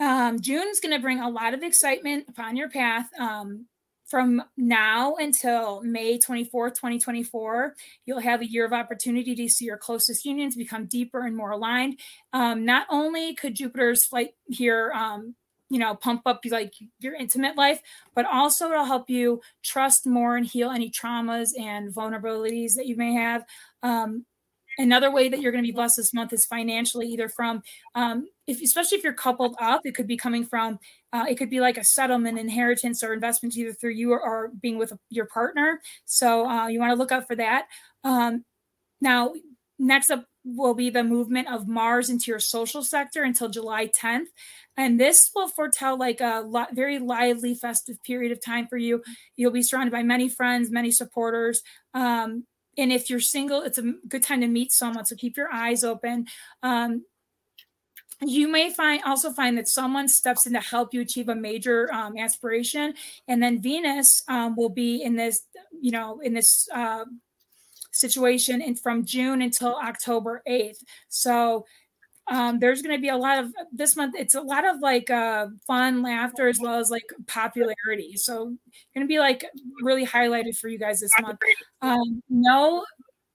um, 0.00 0.40
June 0.40 0.68
is 0.68 0.80
going 0.80 0.94
to 0.94 1.02
bring 1.02 1.20
a 1.20 1.30
lot 1.30 1.54
of 1.54 1.62
excitement 1.62 2.26
upon 2.28 2.56
your 2.56 2.68
path. 2.68 3.08
Um, 3.18 3.66
from 4.06 4.40
now 4.56 5.16
until 5.16 5.82
May 5.82 6.18
24th, 6.18 6.74
2024, 6.74 7.74
you'll 8.04 8.20
have 8.20 8.40
a 8.40 8.46
year 8.46 8.64
of 8.64 8.72
opportunity 8.72 9.34
to 9.34 9.48
see 9.48 9.64
your 9.64 9.76
closest 9.76 10.24
unions 10.24 10.54
become 10.54 10.86
deeper 10.86 11.26
and 11.26 11.36
more 11.36 11.50
aligned. 11.50 11.98
Um, 12.32 12.64
not 12.64 12.86
only 12.88 13.34
could 13.34 13.56
Jupiter's 13.56 14.04
flight 14.04 14.34
here 14.46 14.92
um, 14.94 15.34
you 15.68 15.78
know 15.78 15.94
pump 15.94 16.22
up 16.26 16.40
like 16.50 16.72
your 17.00 17.14
intimate 17.14 17.56
life 17.56 17.80
but 18.14 18.24
also 18.26 18.70
it'll 18.70 18.84
help 18.84 19.10
you 19.10 19.40
trust 19.62 20.06
more 20.06 20.36
and 20.36 20.46
heal 20.46 20.70
any 20.70 20.90
traumas 20.90 21.50
and 21.58 21.92
vulnerabilities 21.94 22.74
that 22.74 22.86
you 22.86 22.96
may 22.96 23.12
have. 23.14 23.44
Um, 23.82 24.24
another 24.78 25.10
way 25.10 25.28
that 25.28 25.40
you're 25.40 25.52
going 25.52 25.64
to 25.64 25.68
be 25.68 25.74
blessed 25.74 25.96
this 25.96 26.12
month 26.12 26.32
is 26.32 26.44
financially 26.44 27.06
either 27.08 27.28
from 27.28 27.62
um, 27.94 28.28
if 28.46 28.60
especially 28.60 28.98
if 28.98 29.04
you're 29.04 29.12
coupled 29.12 29.56
up 29.60 29.82
it 29.84 29.94
could 29.94 30.06
be 30.06 30.16
coming 30.16 30.44
from 30.44 30.78
uh, 31.12 31.24
it 31.28 31.36
could 31.36 31.50
be 31.50 31.60
like 31.60 31.78
a 31.78 31.84
settlement 31.84 32.38
inheritance 32.38 33.02
or 33.02 33.12
investment 33.12 33.56
either 33.56 33.72
through 33.72 33.92
you 33.92 34.12
or, 34.12 34.20
or 34.20 34.50
being 34.60 34.78
with 34.78 34.92
your 35.08 35.26
partner. 35.26 35.80
So 36.04 36.48
uh, 36.48 36.68
you 36.68 36.78
want 36.78 36.92
to 36.92 36.96
look 36.96 37.12
out 37.12 37.26
for 37.26 37.36
that. 37.36 37.66
Um, 38.04 38.44
now 39.00 39.32
next 39.78 40.10
up 40.10 40.24
will 40.46 40.74
be 40.74 40.90
the 40.90 41.02
movement 41.04 41.48
of 41.48 41.66
mars 41.66 42.08
into 42.08 42.30
your 42.30 42.38
social 42.38 42.82
sector 42.82 43.24
until 43.24 43.48
july 43.48 43.88
10th 43.88 44.28
and 44.76 45.00
this 45.00 45.30
will 45.34 45.48
foretell 45.48 45.98
like 45.98 46.20
a 46.20 46.44
very 46.72 46.98
lively 46.98 47.54
festive 47.54 48.02
period 48.02 48.30
of 48.30 48.44
time 48.44 48.66
for 48.66 48.76
you. 48.76 49.02
You'll 49.36 49.52
be 49.52 49.62
surrounded 49.62 49.92
by 49.92 50.02
many 50.02 50.28
friends 50.28 50.70
many 50.70 50.90
supporters 50.90 51.62
um, 51.94 52.44
and 52.78 52.92
if 52.92 53.08
you're 53.08 53.20
single 53.20 53.62
it's 53.62 53.78
a 53.78 53.94
good 54.08 54.22
time 54.22 54.40
to 54.42 54.46
meet 54.46 54.72
someone 54.72 55.06
so 55.06 55.16
keep 55.16 55.36
your 55.36 55.52
eyes 55.52 55.82
open. 55.82 56.26
Um, 56.62 57.04
you 58.22 58.48
may 58.48 58.72
find 58.72 59.02
also 59.04 59.30
find 59.30 59.58
that 59.58 59.68
someone 59.68 60.08
steps 60.08 60.46
in 60.46 60.54
to 60.54 60.60
help 60.60 60.94
you 60.94 61.02
achieve 61.02 61.28
a 61.28 61.34
major 61.34 61.92
um, 61.92 62.16
aspiration 62.16 62.94
and 63.28 63.42
then 63.42 63.60
venus 63.60 64.22
um, 64.28 64.56
will 64.56 64.70
be 64.70 65.02
in 65.02 65.16
this 65.16 65.46
you 65.80 65.90
know 65.90 66.20
in 66.20 66.32
this 66.32 66.68
uh, 66.74 67.04
situation 67.96 68.60
and 68.60 68.78
from 68.78 69.04
june 69.04 69.42
until 69.42 69.74
october 69.76 70.42
8th 70.48 70.82
so 71.08 71.64
um, 72.28 72.58
there's 72.58 72.82
going 72.82 72.94
to 72.94 73.00
be 73.00 73.08
a 73.08 73.16
lot 73.16 73.38
of 73.38 73.52
this 73.72 73.96
month 73.96 74.14
it's 74.16 74.34
a 74.34 74.40
lot 74.40 74.66
of 74.66 74.80
like 74.80 75.10
uh, 75.10 75.46
fun 75.66 76.02
laughter 76.02 76.48
as 76.48 76.58
well 76.60 76.78
as 76.78 76.90
like 76.90 77.04
popularity. 77.26 78.16
So 78.16 78.46
going 78.94 79.06
to 79.06 79.06
be 79.06 79.18
like 79.18 79.44
really 79.82 80.04
highlighted 80.04 80.58
for 80.58 80.68
you 80.68 80.78
guys 80.78 81.00
this 81.00 81.12
month. 81.20 81.38
um, 81.82 82.22
know 82.28 82.84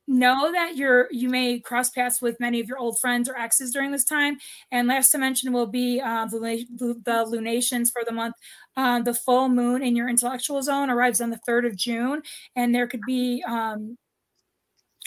know 0.08 0.52
that 0.52 0.76
you're 0.76 1.08
you 1.12 1.30
may 1.30 1.60
cross 1.60 1.90
paths 1.90 2.22
with 2.22 2.40
many 2.40 2.60
of 2.60 2.68
your 2.68 2.78
old 2.78 3.00
friends 3.00 3.30
or 3.30 3.38
exes 3.38 3.72
during 3.72 3.92
this 3.92 4.04
time. 4.04 4.38
And 4.72 4.90
last 4.90 5.12
to 5.12 5.18
mention 5.18 5.54
will 5.54 5.68
be 5.68 6.02
uh, 6.02 6.26
the, 6.26 6.66
the 7.06 7.24
lunations 7.26 7.92
for 7.92 8.02
the 8.06 8.12
month. 8.12 8.36
Uh, 8.76 9.02
the 9.02 9.14
full 9.14 9.48
moon 9.48 9.82
in 9.84 9.96
your 9.96 10.10
intellectual 10.10 10.62
zone 10.62 10.90
arrives 10.90 11.22
on 11.22 11.30
the 11.30 11.40
3rd 11.48 11.68
of 11.68 11.76
june. 11.78 12.22
And 12.58 12.76
there 12.76 12.88
could 12.88 13.02
be 13.08 13.42
um, 13.48 13.98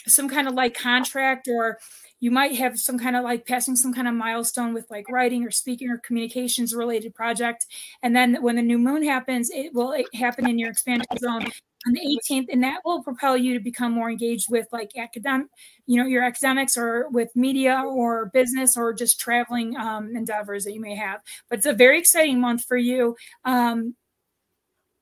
some 0.07 0.29
kind 0.29 0.47
of 0.47 0.53
like 0.53 0.77
contract 0.77 1.47
or 1.47 1.79
you 2.19 2.31
might 2.31 2.55
have 2.55 2.79
some 2.79 2.97
kind 2.97 3.15
of 3.15 3.23
like 3.23 3.45
passing 3.45 3.75
some 3.75 3.93
kind 3.93 4.07
of 4.07 4.13
milestone 4.13 4.73
with 4.73 4.89
like 4.89 5.05
writing 5.09 5.43
or 5.43 5.51
speaking 5.51 5.89
or 5.89 5.97
communications 5.97 6.73
related 6.73 7.13
project. 7.13 7.65
And 8.01 8.15
then 8.15 8.41
when 8.41 8.55
the 8.55 8.61
new 8.61 8.77
moon 8.77 9.03
happens, 9.03 9.49
it 9.51 9.73
will 9.73 9.95
happen 10.13 10.47
in 10.47 10.57
your 10.57 10.71
expansion 10.71 11.05
zone 11.19 11.45
on 11.87 11.93
the 11.93 12.19
18th, 12.31 12.47
and 12.49 12.63
that 12.63 12.79
will 12.83 13.03
propel 13.03 13.37
you 13.37 13.53
to 13.53 13.59
become 13.59 13.91
more 13.91 14.09
engaged 14.09 14.47
with 14.49 14.65
like 14.71 14.91
academic, 14.97 15.47
you 15.85 16.01
know, 16.01 16.07
your 16.07 16.23
academics 16.23 16.77
or 16.77 17.07
with 17.09 17.29
media 17.35 17.83
or 17.85 18.27
business 18.27 18.75
or 18.75 18.93
just 18.93 19.19
traveling 19.19 19.77
um, 19.77 20.15
endeavors 20.15 20.63
that 20.63 20.73
you 20.73 20.81
may 20.81 20.95
have. 20.95 21.21
But 21.49 21.59
it's 21.59 21.67
a 21.67 21.73
very 21.73 21.99
exciting 21.99 22.39
month 22.39 22.63
for 22.65 22.77
you. 22.77 23.15
Um, 23.43 23.95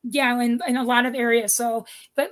yeah, 0.04 0.38
in, 0.42 0.60
in 0.68 0.76
a 0.76 0.84
lot 0.84 1.06
of 1.06 1.16
areas. 1.16 1.56
So, 1.56 1.86
but 2.16 2.32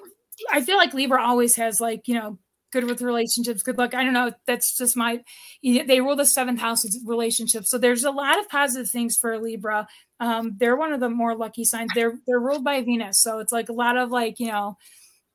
I 0.52 0.62
feel 0.62 0.76
like 0.76 0.94
Libra 0.94 1.24
always 1.24 1.56
has 1.56 1.80
like, 1.80 2.10
you 2.10 2.16
know, 2.16 2.38
good 2.72 2.86
with 2.86 3.02
relationships, 3.02 3.64
good 3.64 3.78
luck. 3.78 3.94
I 3.94 4.04
don't 4.04 4.14
know. 4.14 4.32
That's 4.46 4.78
just 4.78 4.98
my, 4.98 5.24
they 5.64 6.02
rule 6.02 6.16
the 6.16 6.26
seventh 6.26 6.60
house 6.60 6.84
of 6.86 6.94
relationships. 7.06 7.70
So 7.70 7.78
there's 7.78 8.04
a 8.04 8.12
lot 8.12 8.40
of 8.40 8.50
positive 8.50 8.90
things 8.90 9.18
for 9.18 9.38
Libra. 9.38 9.88
Um, 10.20 10.56
they're 10.58 10.76
one 10.76 10.94
of 10.94 11.00
the 11.00 11.10
more 11.10 11.36
lucky 11.36 11.64
signs. 11.64 11.92
They're, 11.94 12.18
they're 12.26 12.40
ruled 12.40 12.64
by 12.64 12.82
Venus. 12.82 13.20
So 13.20 13.40
it's 13.40 13.52
like 13.52 13.70
a 13.70 13.74
lot 13.74 13.98
of 13.98 14.10
like, 14.10 14.40
you 14.40 14.48
know, 14.48 14.78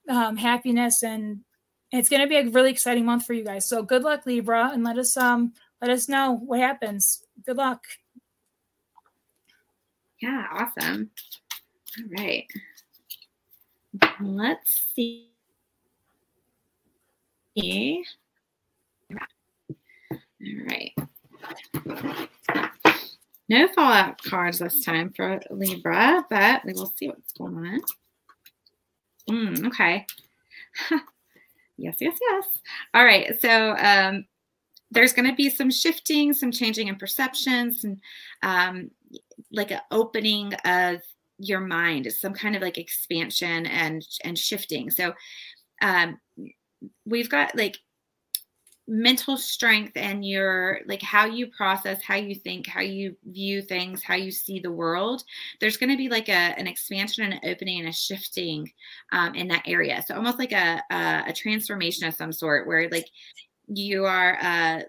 um, 0.09 0.37
happiness 0.37 1.03
and 1.03 1.41
it's 1.93 2.09
going 2.09 2.22
to 2.22 2.28
be 2.28 2.37
a 2.37 2.49
really 2.51 2.70
exciting 2.70 3.05
month 3.05 3.26
for 3.26 3.32
you 3.32 3.45
guys. 3.45 3.68
So 3.68 3.82
good 3.82 4.03
luck 4.03 4.26
Libra 4.26 4.70
and 4.72 4.82
let 4.82 4.99
us, 4.99 5.16
um, 5.16 5.53
let 5.80 5.91
us 5.91 6.09
know 6.09 6.32
what 6.32 6.61
happens. 6.61 7.22
Good 7.45 7.57
luck. 7.57 7.84
Yeah. 10.20 10.47
Awesome. 10.53 11.11
All 11.99 12.05
right. 12.18 12.47
Let's 14.20 14.93
see. 14.95 15.36
All 17.57 17.99
right. 20.69 20.93
No 23.49 23.69
fallout 23.69 24.23
cards 24.23 24.59
this 24.59 24.85
time 24.85 25.13
for 25.17 25.41
Libra, 25.51 26.25
but 26.29 26.65
we 26.65 26.73
will 26.73 26.93
see 26.97 27.09
what's 27.09 27.33
going 27.33 27.57
on. 27.57 27.81
Mm, 29.31 29.67
okay. 29.69 30.05
yes, 31.77 31.97
yes, 32.01 32.19
yes. 32.21 32.47
All 32.93 33.05
right. 33.05 33.41
So 33.41 33.77
um, 33.79 34.27
there's 34.91 35.13
going 35.13 35.29
to 35.29 35.35
be 35.35 35.49
some 35.49 35.71
shifting, 35.71 36.33
some 36.33 36.51
changing 36.51 36.89
in 36.89 36.97
perceptions, 36.97 37.85
and 37.85 38.01
um, 38.43 38.91
like 39.53 39.71
an 39.71 39.81
opening 39.91 40.53
of 40.65 41.01
your 41.39 41.61
mind, 41.61 42.11
some 42.13 42.35
kind 42.35 42.57
of 42.57 42.63
like 42.63 42.79
expansion 42.79 43.67
and 43.67 44.05
and 44.25 44.37
shifting. 44.37 44.91
So 44.91 45.13
um, 45.83 46.19
we've 47.05 47.31
got 47.31 47.57
like 47.57 47.79
mental 48.89 49.37
strength 49.37 49.97
and 49.97 50.24
your 50.24 50.81
like 50.87 51.03
how 51.03 51.27
you 51.27 51.49
process 51.49 52.01
how 52.03 52.14
you 52.14 52.37
think 52.37 52.68
how 52.68 52.81
you 52.81 53.16
view 53.24 53.61
things 53.61 54.01
how 54.01 54.14
you 54.14 54.31
see 54.31 54.61
the 54.61 54.70
world 54.70 55.24
there's 55.61 55.77
going 55.77 55.91
to 55.91 55.97
be 55.97 56.09
like 56.09 56.29
a 56.29 56.55
an 56.57 56.68
expansion 56.68 57.24
and 57.24 57.35
an 57.35 57.51
opening 57.51 57.81
and 57.81 57.89
a 57.89 57.93
shifting 57.93 58.70
um, 59.12 59.35
in 59.35 59.49
that 59.49 59.62
area. 59.66 60.03
So 60.07 60.14
almost 60.14 60.39
like 60.39 60.53
a, 60.53 60.81
a, 60.91 61.24
a 61.29 61.33
transformation 61.33 62.07
of 62.07 62.14
some 62.14 62.33
sort 62.33 62.66
where 62.68 62.89
like 62.89 63.09
you 63.66 64.05
are 64.05 64.39
uh 64.41 64.83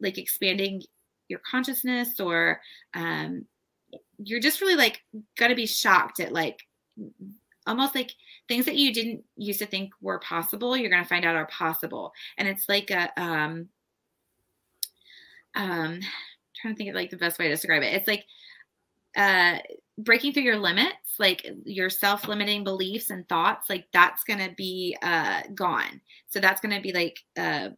like 0.00 0.16
expanding 0.16 0.82
your 1.28 1.40
consciousness 1.40 2.20
or 2.20 2.60
um 2.94 3.44
you're 4.18 4.40
just 4.40 4.60
really 4.60 4.76
like 4.76 5.02
gonna 5.36 5.56
be 5.56 5.66
shocked 5.66 6.20
at 6.20 6.32
like 6.32 6.60
almost 7.66 7.94
like 7.94 8.12
things 8.48 8.64
that 8.64 8.76
you 8.76 8.92
didn't 8.92 9.22
used 9.36 9.58
to 9.58 9.66
think 9.66 9.92
were 10.00 10.18
possible 10.20 10.76
you're 10.76 10.90
going 10.90 11.02
to 11.02 11.08
find 11.08 11.24
out 11.24 11.36
are 11.36 11.46
possible 11.46 12.12
and 12.38 12.48
it's 12.48 12.68
like 12.68 12.90
a 12.90 13.10
um 13.20 13.68
um 15.54 16.00
trying 16.60 16.74
to 16.74 16.78
think 16.78 16.90
of 16.90 16.96
like 16.96 17.10
the 17.10 17.16
best 17.16 17.38
way 17.38 17.48
to 17.48 17.54
describe 17.54 17.82
it. 17.82 17.94
It's 17.94 18.08
like 18.08 18.24
uh 19.16 19.58
breaking 19.98 20.32
through 20.32 20.44
your 20.44 20.58
limits, 20.58 21.16
like 21.18 21.46
your 21.64 21.90
self-limiting 21.90 22.64
beliefs 22.64 23.10
and 23.10 23.28
thoughts, 23.28 23.68
like 23.68 23.86
that's 23.92 24.24
gonna 24.24 24.52
be 24.56 24.96
uh 25.02 25.42
gone. 25.54 26.00
So 26.28 26.40
that's 26.40 26.60
gonna 26.60 26.80
be 26.80 26.92
like 26.92 27.18
uh 27.36 27.70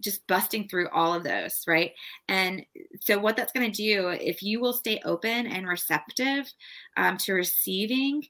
just 0.00 0.26
busting 0.26 0.68
through 0.68 0.88
all 0.90 1.14
of 1.14 1.24
those, 1.24 1.62
right? 1.66 1.92
And 2.28 2.64
so, 3.00 3.18
what 3.18 3.36
that's 3.36 3.52
going 3.52 3.70
to 3.70 3.76
do, 3.76 4.08
if 4.08 4.42
you 4.42 4.60
will 4.60 4.72
stay 4.72 5.00
open 5.04 5.46
and 5.46 5.66
receptive 5.66 6.52
um, 6.96 7.16
to 7.18 7.32
receiving, 7.32 8.22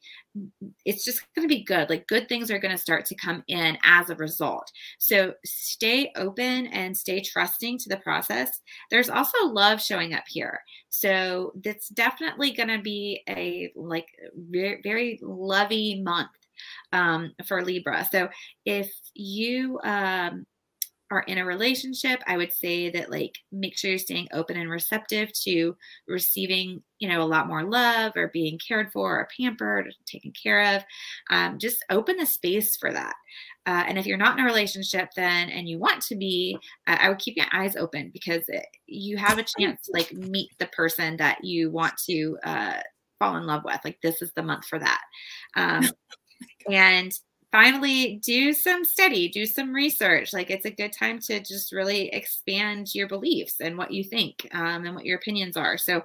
it's 0.85 1.05
just 1.05 1.23
going 1.35 1.49
to 1.49 1.55
be 1.55 1.65
good. 1.65 1.91
Like, 1.91 2.07
good 2.07 2.29
things 2.29 2.51
are 2.51 2.59
going 2.59 2.75
to 2.75 2.81
start 2.81 3.05
to 3.07 3.17
come 3.17 3.43
in 3.49 3.77
as 3.85 4.11
a 4.11 4.15
result. 4.15 4.71
So, 4.99 5.35
stay 5.45 6.13
open 6.17 6.69
and 6.69 6.97
stay 6.97 7.21
trusting 7.21 7.79
to 7.79 7.89
the 7.89 7.99
process. 7.99 8.61
There's 8.91 9.11
also 9.11 9.47
love 9.47 9.83
showing 9.83 10.15
up 10.15 10.25
here. 10.29 10.61
So, 10.89 11.53
that's 11.65 11.89
definitely 11.89 12.53
going 12.53 12.69
to 12.69 12.83
be 12.83 13.23
a 13.29 13.73
like 13.75 14.07
very, 14.37 14.81
very 14.83 15.19
lovey 15.23 16.01
month 16.03 16.31
um, 16.93 17.33
for 17.47 17.65
Libra. 17.65 18.07
So, 18.11 18.29
if 18.65 18.91
you, 19.15 19.81
um, 19.83 20.47
are 21.11 21.23
in 21.23 21.39
a 21.39 21.45
relationship, 21.45 22.23
I 22.27 22.37
would 22.37 22.53
say 22.53 22.89
that 22.91 23.11
like 23.11 23.37
make 23.51 23.77
sure 23.77 23.91
you're 23.91 23.99
staying 23.99 24.29
open 24.33 24.57
and 24.57 24.71
receptive 24.71 25.33
to 25.45 25.77
receiving, 26.07 26.83
you 27.01 27.09
know, 27.09 27.21
a 27.21 27.25
lot 27.25 27.49
more 27.49 27.65
love 27.65 28.13
or 28.15 28.29
being 28.29 28.59
cared 28.59 28.93
for 28.93 29.19
or 29.19 29.29
pampered 29.37 29.89
or 29.89 29.91
taken 30.07 30.33
care 30.41 30.77
of. 30.77 30.85
Um, 31.31 31.59
just 31.59 31.85
open 31.91 32.17
the 32.17 32.27
space 32.27 32.77
for 32.77 32.93
that. 32.93 33.15
Uh, 33.67 33.85
and 33.89 33.99
if 33.99 34.07
you're 34.07 34.17
not 34.17 34.39
in 34.39 34.45
a 34.45 34.47
relationship, 34.47 35.09
then 35.17 35.51
and 35.51 35.69
you 35.69 35.79
want 35.79 36.01
to 36.03 36.17
be, 36.17 36.57
uh, 36.87 36.97
I 37.01 37.09
would 37.09 37.19
keep 37.19 37.37
your 37.37 37.47
eyes 37.53 37.75
open 37.75 38.11
because 38.13 38.45
it, 38.47 38.67
you 38.87 39.17
have 39.17 39.39
a 39.39 39.45
chance 39.59 39.83
to 39.83 39.93
like 39.93 40.13
meet 40.13 40.51
the 40.59 40.67
person 40.67 41.17
that 41.17 41.43
you 41.43 41.71
want 41.71 41.95
to 42.09 42.39
uh, 42.45 42.75
fall 43.19 43.37
in 43.37 43.47
love 43.47 43.63
with. 43.65 43.81
Like 43.85 43.99
this 44.01 44.23
is 44.23 44.33
the 44.37 44.43
month 44.43 44.65
for 44.67 44.79
that. 44.79 45.03
Um, 45.57 45.89
and 46.71 47.13
finally 47.53 48.21
do 48.25 48.53
some 48.53 48.85
study, 48.85 49.29
do 49.29 49.45
some 49.47 49.73
research. 49.73 50.33
Like 50.33 50.51
it's 50.51 50.67
a 50.67 50.71
good 50.71 50.93
time 50.93 51.19
to 51.21 51.41
just 51.41 51.73
really 51.73 52.09
expand 52.09 52.95
your 52.95 53.09
beliefs 53.09 53.57
and 53.61 53.77
what 53.77 53.91
you 53.91 54.05
think 54.05 54.47
um, 54.53 54.85
and 54.85 54.95
what 54.95 55.05
your 55.05 55.19
opinions 55.19 55.57
are. 55.57 55.77
So, 55.77 56.03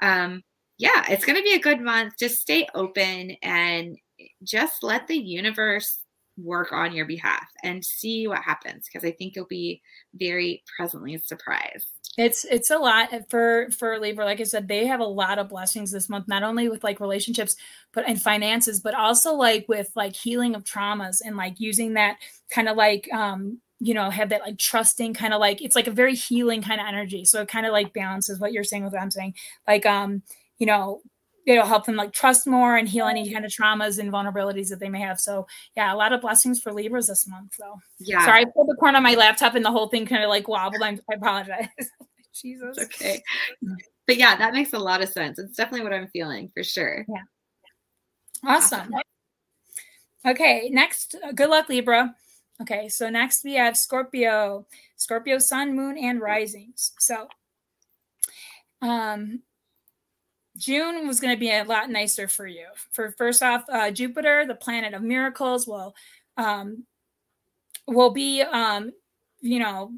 um, 0.00 0.42
yeah, 0.78 1.04
it's 1.08 1.24
going 1.24 1.36
to 1.36 1.42
be 1.42 1.54
a 1.54 1.60
good 1.60 1.80
month. 1.80 2.14
Just 2.18 2.40
stay 2.40 2.66
open 2.74 3.36
and 3.42 3.96
just 4.44 4.82
let 4.82 5.06
the 5.08 5.18
universe 5.18 5.98
work 6.36 6.72
on 6.72 6.94
your 6.94 7.06
behalf 7.06 7.48
and 7.64 7.84
see 7.84 8.28
what 8.28 8.42
happens 8.42 8.86
because 8.86 9.06
I 9.06 9.12
think 9.12 9.34
you'll 9.34 9.46
be 9.46 9.82
very 10.14 10.62
presently 10.76 11.18
surprised. 11.18 11.97
It's 12.18 12.44
it's 12.44 12.70
a 12.70 12.78
lot 12.78 13.10
for 13.30 13.70
for 13.70 13.96
Libra 14.00 14.24
Like 14.24 14.40
I 14.40 14.42
said, 14.42 14.66
they 14.66 14.86
have 14.86 14.98
a 14.98 15.04
lot 15.04 15.38
of 15.38 15.48
blessings 15.48 15.92
this 15.92 16.08
month, 16.08 16.26
not 16.26 16.42
only 16.42 16.68
with 16.68 16.82
like 16.82 16.98
relationships, 16.98 17.54
but 17.92 18.08
and 18.08 18.20
finances, 18.20 18.80
but 18.80 18.94
also 18.96 19.34
like 19.34 19.66
with 19.68 19.92
like 19.94 20.16
healing 20.16 20.56
of 20.56 20.64
traumas 20.64 21.18
and 21.24 21.36
like 21.36 21.60
using 21.60 21.94
that 21.94 22.16
kind 22.50 22.68
of 22.68 22.76
like 22.76 23.08
um 23.12 23.60
you 23.78 23.94
know 23.94 24.10
have 24.10 24.30
that 24.30 24.40
like 24.42 24.58
trusting 24.58 25.14
kind 25.14 25.32
of 25.32 25.38
like 25.38 25.62
it's 25.62 25.76
like 25.76 25.86
a 25.86 25.92
very 25.92 26.16
healing 26.16 26.60
kind 26.60 26.80
of 26.80 26.88
energy. 26.88 27.24
So 27.24 27.40
it 27.42 27.48
kind 27.48 27.66
of 27.66 27.72
like 27.72 27.94
balances 27.94 28.40
what 28.40 28.52
you're 28.52 28.64
saying 28.64 28.82
with 28.82 28.92
what 28.94 29.02
I'm 29.02 29.12
saying. 29.12 29.34
Like 29.68 29.86
um 29.86 30.22
you 30.58 30.66
know 30.66 31.02
it'll 31.48 31.66
help 31.66 31.86
them 31.86 31.96
like 31.96 32.12
trust 32.12 32.46
more 32.46 32.76
and 32.76 32.88
heal 32.88 33.06
any 33.06 33.32
kind 33.32 33.44
of 33.44 33.50
traumas 33.50 33.98
and 33.98 34.12
vulnerabilities 34.12 34.68
that 34.68 34.80
they 34.80 34.88
may 34.88 35.00
have. 35.00 35.18
So 35.18 35.46
yeah, 35.76 35.92
a 35.92 35.96
lot 35.96 36.12
of 36.12 36.20
blessings 36.20 36.60
for 36.60 36.72
Libras 36.72 37.06
this 37.06 37.26
month. 37.26 37.54
So 37.58 37.78
yeah, 37.98 38.24
sorry, 38.24 38.42
I 38.42 38.44
pulled 38.44 38.68
the 38.68 38.76
corner 38.76 38.98
on 38.98 39.02
my 39.02 39.14
laptop 39.14 39.54
and 39.54 39.64
the 39.64 39.70
whole 39.70 39.88
thing 39.88 40.06
kind 40.06 40.22
of 40.22 40.28
like 40.28 40.48
wobbled. 40.48 40.82
I'm, 40.82 41.00
I 41.10 41.14
apologize. 41.14 41.68
Jesus. 42.34 42.76
It's 42.78 42.94
okay. 42.94 43.22
But 44.06 44.16
yeah, 44.16 44.36
that 44.36 44.52
makes 44.52 44.72
a 44.72 44.78
lot 44.78 45.02
of 45.02 45.08
sense. 45.08 45.38
It's 45.38 45.56
definitely 45.56 45.84
what 45.84 45.92
I'm 45.92 46.08
feeling 46.08 46.50
for 46.54 46.62
sure. 46.62 47.04
Yeah. 47.08 47.22
Awesome. 48.44 48.80
awesome. 48.80 49.02
Okay, 50.26 50.68
next, 50.72 51.14
uh, 51.24 51.32
good 51.32 51.48
luck, 51.48 51.68
Libra. 51.68 52.14
Okay, 52.60 52.88
so 52.88 53.08
next 53.08 53.44
we 53.44 53.54
have 53.54 53.76
Scorpio, 53.76 54.66
Scorpio 54.96 55.38
Sun, 55.38 55.76
Moon, 55.76 55.96
and 55.96 56.20
Risings. 56.20 56.92
So, 56.98 57.28
um, 58.82 59.42
June 60.58 61.06
was 61.06 61.20
going 61.20 61.34
to 61.34 61.40
be 61.40 61.50
a 61.50 61.64
lot 61.64 61.88
nicer 61.88 62.28
for 62.28 62.46
you. 62.46 62.66
For 62.90 63.12
first 63.12 63.42
off, 63.42 63.64
uh, 63.70 63.90
Jupiter, 63.90 64.44
the 64.46 64.54
planet 64.54 64.92
of 64.92 65.02
miracles, 65.02 65.66
will 65.66 65.94
um, 66.36 66.84
will 67.86 68.10
be 68.10 68.42
um, 68.42 68.92
you 69.40 69.58
know 69.58 69.92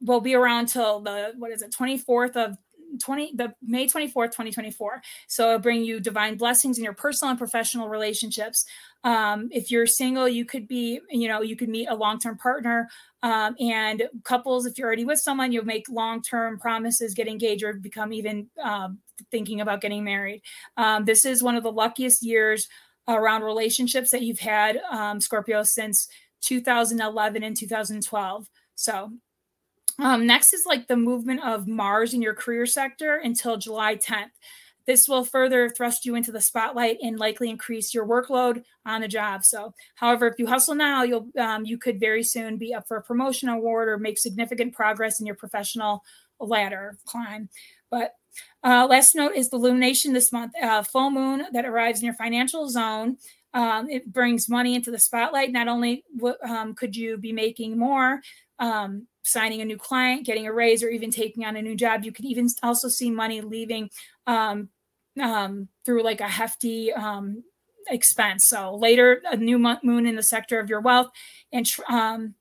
will 0.00 0.20
be 0.20 0.34
around 0.34 0.66
till 0.66 1.00
the 1.00 1.32
what 1.38 1.50
is 1.50 1.62
it 1.62 1.72
24th 1.72 2.36
of 2.36 2.58
20 2.98 3.32
the 3.36 3.54
May 3.62 3.86
24th 3.86 4.32
2024 4.32 5.02
so 5.28 5.48
it'll 5.48 5.58
bring 5.58 5.84
you 5.84 6.00
divine 6.00 6.36
blessings 6.36 6.78
in 6.78 6.84
your 6.84 6.94
personal 6.94 7.30
and 7.30 7.38
professional 7.38 7.88
relationships. 7.88 8.64
Um, 9.02 9.48
if 9.50 9.70
you're 9.70 9.86
single 9.86 10.28
you 10.28 10.44
could 10.44 10.66
be 10.66 11.00
you 11.10 11.28
know 11.28 11.42
you 11.42 11.56
could 11.56 11.68
meet 11.68 11.88
a 11.88 11.94
long-term 11.94 12.38
partner 12.38 12.88
um, 13.22 13.54
and 13.58 14.04
couples 14.24 14.66
if 14.66 14.78
you're 14.78 14.86
already 14.86 15.04
with 15.04 15.18
someone 15.18 15.52
you'll 15.52 15.64
make 15.64 15.88
long-term 15.88 16.58
promises 16.58 17.14
get 17.14 17.28
engaged 17.28 17.62
or 17.62 17.74
become 17.74 18.12
even 18.12 18.48
um, 18.62 18.98
thinking 19.30 19.60
about 19.60 19.80
getting 19.80 20.04
married. 20.04 20.42
Um, 20.76 21.04
this 21.04 21.24
is 21.24 21.42
one 21.42 21.56
of 21.56 21.62
the 21.62 21.72
luckiest 21.72 22.22
years 22.22 22.68
around 23.06 23.42
relationships 23.42 24.10
that 24.10 24.22
you've 24.22 24.38
had 24.38 24.78
um, 24.90 25.20
scorpio 25.20 25.62
since 25.62 26.08
2011 26.42 27.42
and 27.42 27.56
2012 27.56 28.48
so 28.74 29.10
um, 29.98 30.26
next 30.26 30.52
is 30.52 30.66
like 30.66 30.86
the 30.88 30.96
movement 30.96 31.44
of 31.44 31.66
Mars 31.66 32.14
in 32.14 32.22
your 32.22 32.34
career 32.34 32.66
sector 32.66 33.16
until 33.16 33.56
July 33.56 33.96
10th. 33.96 34.30
This 34.86 35.08
will 35.08 35.24
further 35.24 35.70
thrust 35.70 36.04
you 36.04 36.14
into 36.14 36.30
the 36.30 36.40
spotlight 36.40 36.98
and 37.02 37.18
likely 37.18 37.48
increase 37.48 37.94
your 37.94 38.06
workload 38.06 38.64
on 38.84 39.00
the 39.00 39.08
job. 39.08 39.44
So, 39.44 39.72
however, 39.94 40.26
if 40.26 40.38
you 40.38 40.46
hustle 40.46 40.74
now, 40.74 41.02
you'll 41.02 41.28
um, 41.38 41.64
you 41.64 41.78
could 41.78 41.98
very 41.98 42.22
soon 42.22 42.58
be 42.58 42.74
up 42.74 42.86
for 42.86 42.98
a 42.98 43.02
promotion 43.02 43.48
award 43.48 43.88
or 43.88 43.98
make 43.98 44.18
significant 44.18 44.74
progress 44.74 45.20
in 45.20 45.26
your 45.26 45.36
professional 45.36 46.02
ladder 46.38 46.98
climb. 47.06 47.48
But 47.90 48.14
uh, 48.62 48.86
last 48.88 49.14
note 49.14 49.34
is 49.34 49.48
the 49.48 49.56
illumination 49.56 50.12
this 50.12 50.32
month, 50.32 50.52
uh, 50.60 50.82
full 50.82 51.10
moon 51.10 51.46
that 51.52 51.64
arrives 51.64 52.00
in 52.00 52.06
your 52.06 52.14
financial 52.14 52.68
zone. 52.68 53.16
Um, 53.54 53.88
it 53.88 54.12
brings 54.12 54.48
money 54.48 54.74
into 54.74 54.90
the 54.90 54.98
spotlight. 54.98 55.52
Not 55.52 55.68
only 55.68 56.04
um, 56.46 56.74
could 56.74 56.96
you 56.96 57.16
be 57.16 57.32
making 57.32 57.78
more, 57.78 58.20
um, 58.58 59.06
signing 59.24 59.60
a 59.60 59.64
new 59.64 59.76
client, 59.76 60.26
getting 60.26 60.46
a 60.46 60.52
raise, 60.52 60.82
or 60.82 60.88
even 60.88 61.10
taking 61.10 61.44
on 61.44 61.56
a 61.56 61.62
new 61.62 61.74
job. 61.74 62.04
You 62.04 62.12
can 62.12 62.26
even 62.26 62.48
also 62.62 62.88
see 62.88 63.10
money 63.10 63.40
leaving 63.40 63.90
um, 64.26 64.68
um, 65.20 65.68
through 65.84 66.02
like 66.02 66.20
a 66.20 66.28
hefty 66.28 66.92
um, 66.92 67.42
expense. 67.88 68.46
So 68.46 68.76
later, 68.76 69.22
a 69.30 69.36
new 69.36 69.58
moon 69.58 70.06
in 70.06 70.16
the 70.16 70.22
sector 70.22 70.60
of 70.60 70.68
your 70.68 70.80
wealth, 70.80 71.10
and 71.52 71.66
um, 71.88 72.34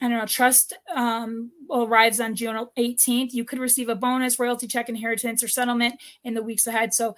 I 0.00 0.08
don't 0.08 0.18
know, 0.18 0.26
trust 0.26 0.74
um, 0.94 1.52
arrives 1.70 2.20
on 2.20 2.34
June 2.34 2.56
18th. 2.76 3.32
You 3.32 3.44
could 3.44 3.60
receive 3.60 3.88
a 3.88 3.94
bonus, 3.94 4.38
royalty 4.38 4.66
check, 4.66 4.88
inheritance, 4.88 5.42
or 5.42 5.48
settlement 5.48 5.94
in 6.24 6.34
the 6.34 6.42
weeks 6.42 6.66
ahead. 6.66 6.92
So 6.92 7.14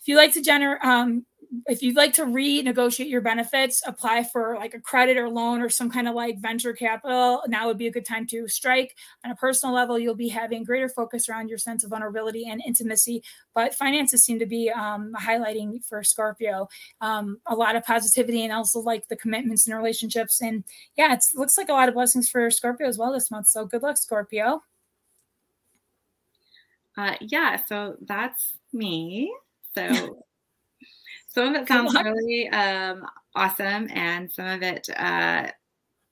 if 0.00 0.06
you 0.08 0.16
like 0.16 0.32
to 0.34 0.42
generate, 0.42 0.84
um, 0.84 1.26
if 1.66 1.82
you'd 1.82 1.96
like 1.96 2.12
to 2.14 2.24
renegotiate 2.24 3.08
your 3.08 3.20
benefits, 3.20 3.82
apply 3.86 4.24
for 4.24 4.56
like 4.56 4.74
a 4.74 4.80
credit 4.80 5.16
or 5.16 5.28
loan 5.28 5.62
or 5.62 5.68
some 5.68 5.90
kind 5.90 6.08
of 6.08 6.14
like 6.14 6.38
venture 6.40 6.72
capital, 6.72 7.42
now 7.48 7.66
would 7.66 7.78
be 7.78 7.86
a 7.86 7.90
good 7.90 8.04
time 8.04 8.26
to 8.26 8.48
strike. 8.48 8.96
On 9.24 9.30
a 9.30 9.36
personal 9.36 9.74
level, 9.74 9.98
you'll 9.98 10.14
be 10.14 10.28
having 10.28 10.64
greater 10.64 10.88
focus 10.88 11.28
around 11.28 11.48
your 11.48 11.58
sense 11.58 11.84
of 11.84 11.90
vulnerability 11.90 12.46
and 12.48 12.62
intimacy. 12.66 13.22
But 13.54 13.74
finances 13.74 14.24
seem 14.24 14.38
to 14.40 14.46
be 14.46 14.70
um, 14.70 15.12
highlighting 15.18 15.84
for 15.84 16.02
Scorpio 16.02 16.68
um, 17.00 17.40
a 17.46 17.54
lot 17.54 17.76
of 17.76 17.84
positivity 17.84 18.44
and 18.44 18.52
also 18.52 18.80
like 18.80 19.08
the 19.08 19.16
commitments 19.16 19.66
and 19.66 19.76
relationships. 19.76 20.42
And 20.42 20.64
yeah, 20.96 21.14
it 21.14 21.24
looks 21.34 21.56
like 21.56 21.68
a 21.68 21.72
lot 21.72 21.88
of 21.88 21.94
blessings 21.94 22.28
for 22.28 22.50
Scorpio 22.50 22.86
as 22.86 22.98
well 22.98 23.12
this 23.12 23.30
month. 23.30 23.48
So 23.48 23.64
good 23.64 23.82
luck, 23.82 23.96
Scorpio. 23.96 24.62
Uh, 26.96 27.14
yeah, 27.20 27.62
so 27.66 27.96
that's 28.00 28.54
me. 28.72 29.32
So 29.74 30.24
some 31.38 31.54
of 31.54 31.62
it 31.62 31.68
sounds 31.68 31.94
really 31.94 32.48
um, 32.48 33.06
awesome, 33.34 33.88
and 33.92 34.30
some 34.30 34.46
of 34.46 34.62
it 34.62 34.88
uh, 34.96 35.46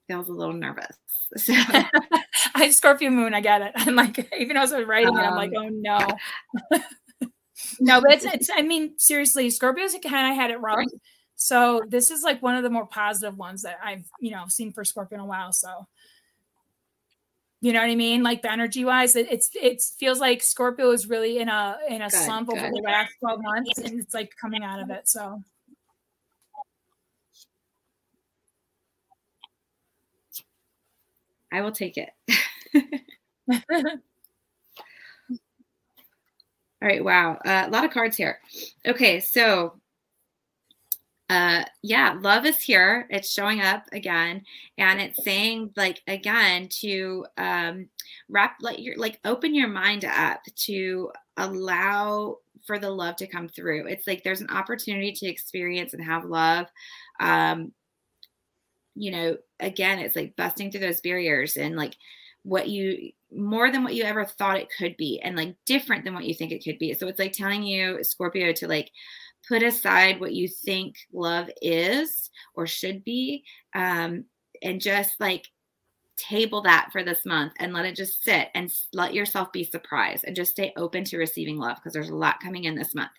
feels 0.07 0.29
a 0.29 0.33
little 0.33 0.55
nervous. 0.55 0.97
So. 1.39 1.53
I 2.55 2.71
Scorpio 2.71 3.11
Moon, 3.11 3.35
I 3.35 3.41
get 3.41 3.61
it. 3.61 3.73
I'm 3.75 3.97
like, 3.97 4.33
even 4.39 4.57
as 4.57 4.73
I 4.73 4.79
was 4.79 4.87
writing 4.87 5.09
um, 5.09 5.19
it, 5.19 5.23
I'm 5.23 5.35
like, 5.35 5.51
um, 5.57 5.67
oh 5.67 5.69
no. 5.73 7.29
no, 7.81 8.01
but 8.01 8.13
it's, 8.13 8.25
it's, 8.25 8.49
I 8.55 8.63
mean, 8.63 8.95
seriously, 8.97 9.49
Scorpios 9.49 10.01
kind 10.03 10.31
of 10.31 10.37
had 10.37 10.53
it 10.53 10.61
wrong. 10.61 10.87
So 11.35 11.83
this 11.89 12.13
is 12.13 12.23
like 12.23 12.41
one 12.43 12.55
of 12.55 12.63
the 12.63 12.71
more 12.71 12.87
positive 12.87 13.37
ones 13.37 13.63
that 13.63 13.79
I've, 13.85 14.05
you 14.21 14.31
know, 14.31 14.45
seen 14.49 14.73
for 14.73 14.85
Scorpio 14.85 15.19
in 15.19 15.25
a 15.25 15.27
while. 15.27 15.53
So 15.53 15.89
you 17.67 17.73
know 17.73 17.81
what 17.81 17.91
I 17.91 17.97
mean? 17.97 18.23
Like 18.23 18.43
the 18.43 18.53
energy 18.53 18.85
wise, 18.85 19.17
it, 19.17 19.27
it's 19.29 19.51
it 19.61 19.83
feels 19.99 20.21
like 20.21 20.41
Scorpio 20.41 20.93
is 20.93 21.09
really 21.09 21.41
in 21.41 21.49
a 21.49 21.77
in 21.89 22.01
a 22.01 22.09
good, 22.09 22.13
slump 22.13 22.49
good. 22.49 22.59
over 22.59 22.71
the 22.71 22.81
last 22.81 23.11
12 23.19 23.43
months 23.43 23.79
and 23.79 23.99
it's 23.99 24.15
like 24.15 24.31
coming 24.41 24.63
out 24.63 24.81
of 24.81 24.89
it. 24.91 25.09
So 25.09 25.43
I 31.51 31.61
will 31.61 31.73
take 31.73 31.97
it. 31.99 32.11
All 33.51 33.61
right. 36.81 37.05
Wow. 37.05 37.33
Uh, 37.45 37.65
a 37.67 37.71
lot 37.71 37.85
of 37.85 37.91
cards 37.91 38.17
here. 38.17 38.39
Okay. 38.87 39.19
So, 39.19 39.81
uh, 41.29 41.65
yeah, 41.83 42.17
love 42.21 42.47
is 42.47 42.59
here. 42.59 43.07
It's 43.11 43.33
showing 43.33 43.61
up 43.61 43.85
again, 43.93 44.43
and 44.79 45.01
it's 45.01 45.25
saying 45.25 45.73
like 45.77 46.03
again 46.07 46.69
to 46.81 47.27
um, 47.37 47.89
wrap 48.29 48.57
like 48.61 48.79
your 48.79 48.97
like 48.97 49.19
open 49.25 49.55
your 49.55 49.69
mind 49.69 50.05
up 50.05 50.41
to 50.67 51.11
allow 51.37 52.39
for 52.65 52.79
the 52.79 52.91
love 52.91 53.17
to 53.17 53.27
come 53.27 53.49
through. 53.49 53.87
It's 53.87 54.07
like 54.07 54.23
there's 54.23 54.41
an 54.41 54.51
opportunity 54.51 55.13
to 55.13 55.27
experience 55.27 55.95
and 55.95 56.05
have 56.05 56.25
love. 56.25 56.67
Um, 57.19 57.73
you 58.95 59.11
know, 59.11 59.37
again, 59.59 59.99
it's 59.99 60.17
like 60.17 60.37
busting 60.37 60.71
through 60.71 60.81
those 60.81 61.01
barriers 61.01 61.57
and 61.57 61.77
like 61.77 61.97
what 62.43 62.69
you 62.69 63.11
more 63.33 63.73
than 63.73 63.83
what 63.83 63.95
you 63.95 64.05
ever 64.05 64.25
thought 64.25 64.59
it 64.59 64.69
could 64.79 64.97
be 64.97 65.21
and 65.21 65.37
like 65.37 65.57
different 65.65 66.05
than 66.05 66.15
what 66.15 66.25
you 66.25 66.35
think 66.35 66.53
it 66.53 66.63
could 66.63 66.79
be. 66.79 66.95
So 66.95 67.09
it's 67.09 67.19
like 67.19 67.33
telling 67.33 67.65
you, 67.65 68.03
Scorpio, 68.05 68.53
to 68.53 68.69
like 68.69 68.93
put 69.49 69.63
aside 69.63 70.21
what 70.21 70.33
you 70.33 70.49
think 70.49 70.97
love 71.13 71.49
is 71.63 72.31
or 72.55 72.67
should 72.67 73.05
be 73.05 73.45
um, 73.75 74.25
and 74.63 74.81
just 74.81 75.21
like 75.21 75.47
table 76.17 76.63
that 76.63 76.89
for 76.93 77.03
this 77.03 77.27
month 77.27 77.53
and 77.59 77.75
let 77.75 77.85
it 77.85 77.95
just 77.95 78.25
sit 78.25 78.49
and 78.55 78.73
let 78.95 79.13
yourself 79.13 79.53
be 79.53 79.63
surprised 79.63 80.25
and 80.25 80.35
just 80.35 80.53
stay 80.53 80.73
open 80.77 81.05
to 81.05 81.19
receiving 81.19 81.59
love 81.59 81.77
because 81.77 81.93
there's 81.93 82.09
a 82.09 82.17
lot 82.17 82.41
coming 82.41 82.65
in 82.65 82.75
this 82.75 82.95
month 82.95 83.11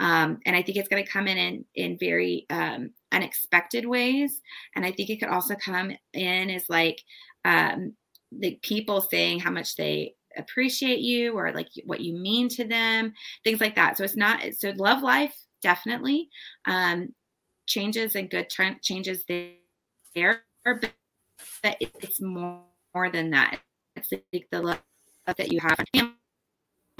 um, 0.00 0.40
and 0.44 0.56
i 0.56 0.62
think 0.62 0.76
it's 0.76 0.88
going 0.88 1.04
to 1.04 1.10
come 1.10 1.28
in 1.28 1.38
in, 1.38 1.64
in 1.76 1.98
very 1.98 2.44
um, 2.50 2.90
unexpected 3.12 3.86
ways 3.86 4.40
and 4.74 4.84
i 4.84 4.90
think 4.90 5.10
it 5.10 5.20
could 5.20 5.28
also 5.28 5.54
come 5.54 5.92
in 6.12 6.50
as 6.50 6.68
like 6.68 7.00
um, 7.44 7.94
the 8.32 8.58
people 8.62 9.00
saying 9.00 9.38
how 9.38 9.50
much 9.50 9.76
they 9.76 10.14
appreciate 10.36 11.00
you 11.00 11.32
or 11.38 11.52
like 11.52 11.68
what 11.84 12.00
you 12.00 12.14
mean 12.14 12.48
to 12.48 12.64
them, 12.64 13.12
things 13.44 13.60
like 13.60 13.76
that. 13.76 13.96
So 13.96 14.04
it's 14.04 14.16
not 14.16 14.40
so 14.58 14.72
love 14.76 15.02
life 15.02 15.36
definitely 15.64 16.28
um, 16.66 17.08
changes 17.66 18.14
and 18.14 18.30
good 18.30 18.48
tra- 18.50 18.78
changes 18.82 19.24
there, 19.26 19.54
but 20.14 20.92
it's 21.80 22.20
more, 22.20 22.60
more 22.94 23.10
than 23.10 23.30
that. 23.30 23.58
It's 23.96 24.10
like 24.12 24.46
the 24.52 24.60
love 24.60 24.80
that 25.26 25.50
you 25.50 25.58
have 25.60 25.78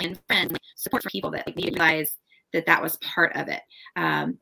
and 0.01 0.19
friends, 0.27 0.57
support 0.77 1.03
for 1.03 1.11
people 1.11 1.31
that 1.31 1.47
like, 1.47 1.57
realize 1.57 2.17
that 2.53 2.67
that 2.67 2.83
was 2.83 2.97
part 2.97 3.37
of 3.37 3.49
it. 3.49 3.61
Um, 3.95 4.39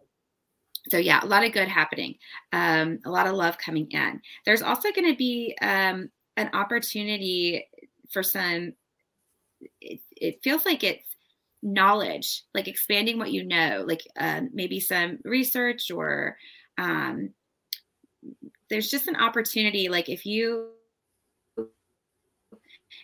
so 0.88 0.96
yeah, 0.96 1.20
a 1.22 1.26
lot 1.26 1.44
of 1.44 1.52
good 1.52 1.68
happening, 1.68 2.14
um, 2.52 3.00
a 3.04 3.10
lot 3.10 3.26
of 3.26 3.34
love 3.34 3.58
coming 3.58 3.88
in. 3.90 4.20
There's 4.46 4.62
also 4.62 4.90
going 4.92 5.10
to 5.10 5.16
be 5.16 5.56
um, 5.60 6.08
an 6.36 6.48
opportunity 6.54 7.66
for 8.10 8.22
some 8.22 8.72
it, 9.80 10.00
it, 10.16 10.40
feels 10.42 10.64
like 10.64 10.82
it's 10.82 11.11
knowledge 11.62 12.42
like 12.54 12.66
expanding 12.66 13.18
what 13.18 13.32
you 13.32 13.44
know 13.44 13.84
like 13.86 14.02
um, 14.18 14.50
maybe 14.52 14.80
some 14.80 15.18
research 15.24 15.90
or 15.90 16.36
um, 16.78 17.30
there's 18.68 18.90
just 18.90 19.08
an 19.08 19.16
opportunity 19.16 19.88
like 19.88 20.08
if 20.08 20.26
you 20.26 20.68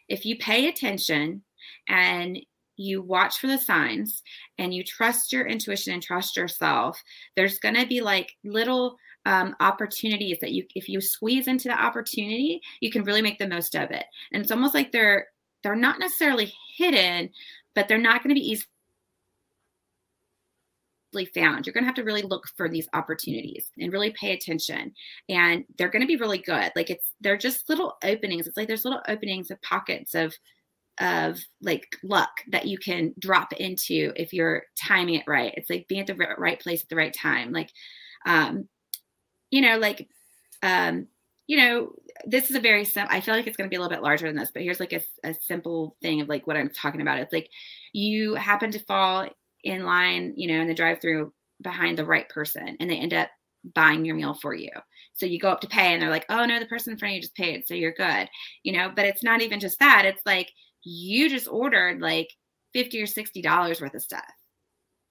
if 0.09 0.25
you 0.25 0.37
pay 0.39 0.69
attention 0.69 1.43
and 1.89 2.39
you 2.77 3.03
watch 3.03 3.39
for 3.39 3.49
the 3.49 3.59
signs 3.59 4.23
and 4.59 4.73
you 4.73 4.83
trust 4.83 5.33
your 5.33 5.47
intuition 5.47 5.93
and 5.93 6.03
trust 6.03 6.37
yourself 6.37 7.01
there's 7.37 7.59
going 7.59 7.75
to 7.75 7.87
be 7.87 8.01
like 8.01 8.33
little 8.45 8.97
um, 9.27 9.55
opportunities 9.61 10.39
that 10.41 10.53
you 10.53 10.65
if 10.75 10.89
you 10.89 11.01
squeeze 11.01 11.49
into 11.49 11.69
the 11.69 11.79
opportunity 11.79 12.61
you 12.81 12.91
can 12.91 13.05
really 13.05 13.21
make 13.21 13.39
the 13.39 13.47
most 13.47 13.75
of 13.77 13.91
it. 13.91 14.07
And 14.33 14.43
it's 14.43 14.51
almost 14.51 14.75
like 14.75 14.91
they're 14.91 15.27
they're 15.63 15.77
not 15.77 15.99
necessarily 15.99 16.53
hidden 16.77 17.31
but 17.79 17.87
they're 17.87 17.97
not 17.97 18.25
going 18.25 18.35
to 18.35 18.41
be 18.41 18.59
easily 21.15 21.31
found. 21.33 21.65
You're 21.65 21.73
going 21.73 21.85
to 21.85 21.87
have 21.87 21.95
to 21.95 22.03
really 22.03 22.23
look 22.23 22.49
for 22.57 22.69
these 22.69 22.89
opportunities 22.93 23.71
and 23.79 23.93
really 23.93 24.11
pay 24.11 24.33
attention 24.33 24.93
and 25.29 25.65
they're 25.77 25.89
going 25.89 26.03
to 26.03 26.09
be 26.09 26.17
really 26.17 26.39
good. 26.39 26.73
Like 26.75 26.91
it's 26.91 27.13
they're 27.21 27.37
just 27.37 27.69
little 27.69 27.95
openings. 28.03 28.49
It's 28.49 28.57
like 28.57 28.67
there's 28.67 28.85
little 28.85 29.03
openings 29.07 29.53
of 29.53 29.63
pockets 29.63 30.17
of 30.17 30.35
of 30.99 31.39
like 31.63 31.87
luck 32.03 32.31
that 32.51 32.67
you 32.67 32.79
can 32.79 33.15
drop 33.21 33.53
into 33.53 34.13
if 34.17 34.33
you're 34.33 34.65
timing 34.77 35.15
it 35.15 35.29
right. 35.29 35.55
It's 35.57 35.71
like 35.71 35.87
being 35.87 36.01
at 36.01 36.09
the 36.09 36.17
right 36.37 36.59
place 36.59 36.83
at 36.83 36.89
the 36.89 36.97
right 36.97 37.15
time. 37.15 37.53
Like 37.53 37.71
um 38.27 38.69
you 39.53 39.61
know, 39.61 39.79
like, 39.79 40.09
um, 40.63 41.07
you 41.49 41.57
know, 41.57 41.93
this 42.27 42.51
is 42.51 42.57
a 42.57 42.61
very 42.61 42.85
simple, 42.85 43.15
I 43.15 43.21
feel 43.21 43.35
like 43.35 43.47
it's 43.47 43.57
going 43.57 43.69
to 43.69 43.71
be 43.71 43.77
a 43.77 43.81
little 43.81 43.95
bit 43.95 44.03
larger 44.03 44.27
than 44.27 44.37
this, 44.37 44.51
but 44.53 44.63
here's 44.63 44.79
like 44.79 44.93
a, 44.93 45.01
a 45.25 45.35
simple 45.35 45.97
thing 46.03 46.21
of 46.21 46.29
like 46.29 46.47
what 46.47 46.57
I'm 46.57 46.69
talking 46.69 47.01
about. 47.01 47.19
It's 47.19 47.33
like 47.33 47.49
you 47.95 48.35
happen 48.35 48.71
to 48.71 48.79
fall 48.81 49.27
in 49.65 49.85
line, 49.85 50.35
you 50.37 50.47
know, 50.47 50.61
in 50.61 50.69
the 50.69 50.75
drive 50.75 51.01
through 51.01 51.33
behind 51.63 51.97
the 51.97 52.05
right 52.05 52.29
person 52.29 52.77
and 52.79 52.89
they 52.89 52.99
end 52.99 53.15
up 53.15 53.31
buying 53.75 54.05
your 54.05 54.15
meal 54.15 54.35
for 54.35 54.55
you. 54.55 54.71
So 55.15 55.25
you 55.25 55.41
go 55.41 55.49
up 55.49 55.63
to 55.63 55.69
pay 55.69 55.95
and 55.95 56.03
they're 56.03 56.11
like, 56.11 56.27
oh 56.29 56.45
no, 56.45 56.61
the 56.61 56.67
person 56.67 56.93
in 56.93 56.99
front 56.99 57.13
of 57.13 57.17
you 57.17 57.23
just 57.23 57.35
paid. 57.35 57.67
So 57.67 57.75
you're 57.75 57.93
good, 57.93 58.29
you 58.63 58.73
know, 58.73 58.93
but 58.95 59.07
it's 59.07 59.25
not 59.25 59.41
even 59.41 59.59
just 59.59 59.79
that. 59.81 60.05
It's 60.05 60.23
like 60.27 60.53
you 60.85 61.31
just 61.31 61.49
ordered 61.49 62.01
like 62.03 62.29
50 62.75 63.03
or 63.03 63.07
$60 63.07 63.81
worth 63.81 63.95
of 63.95 64.03
stuff 64.03 64.23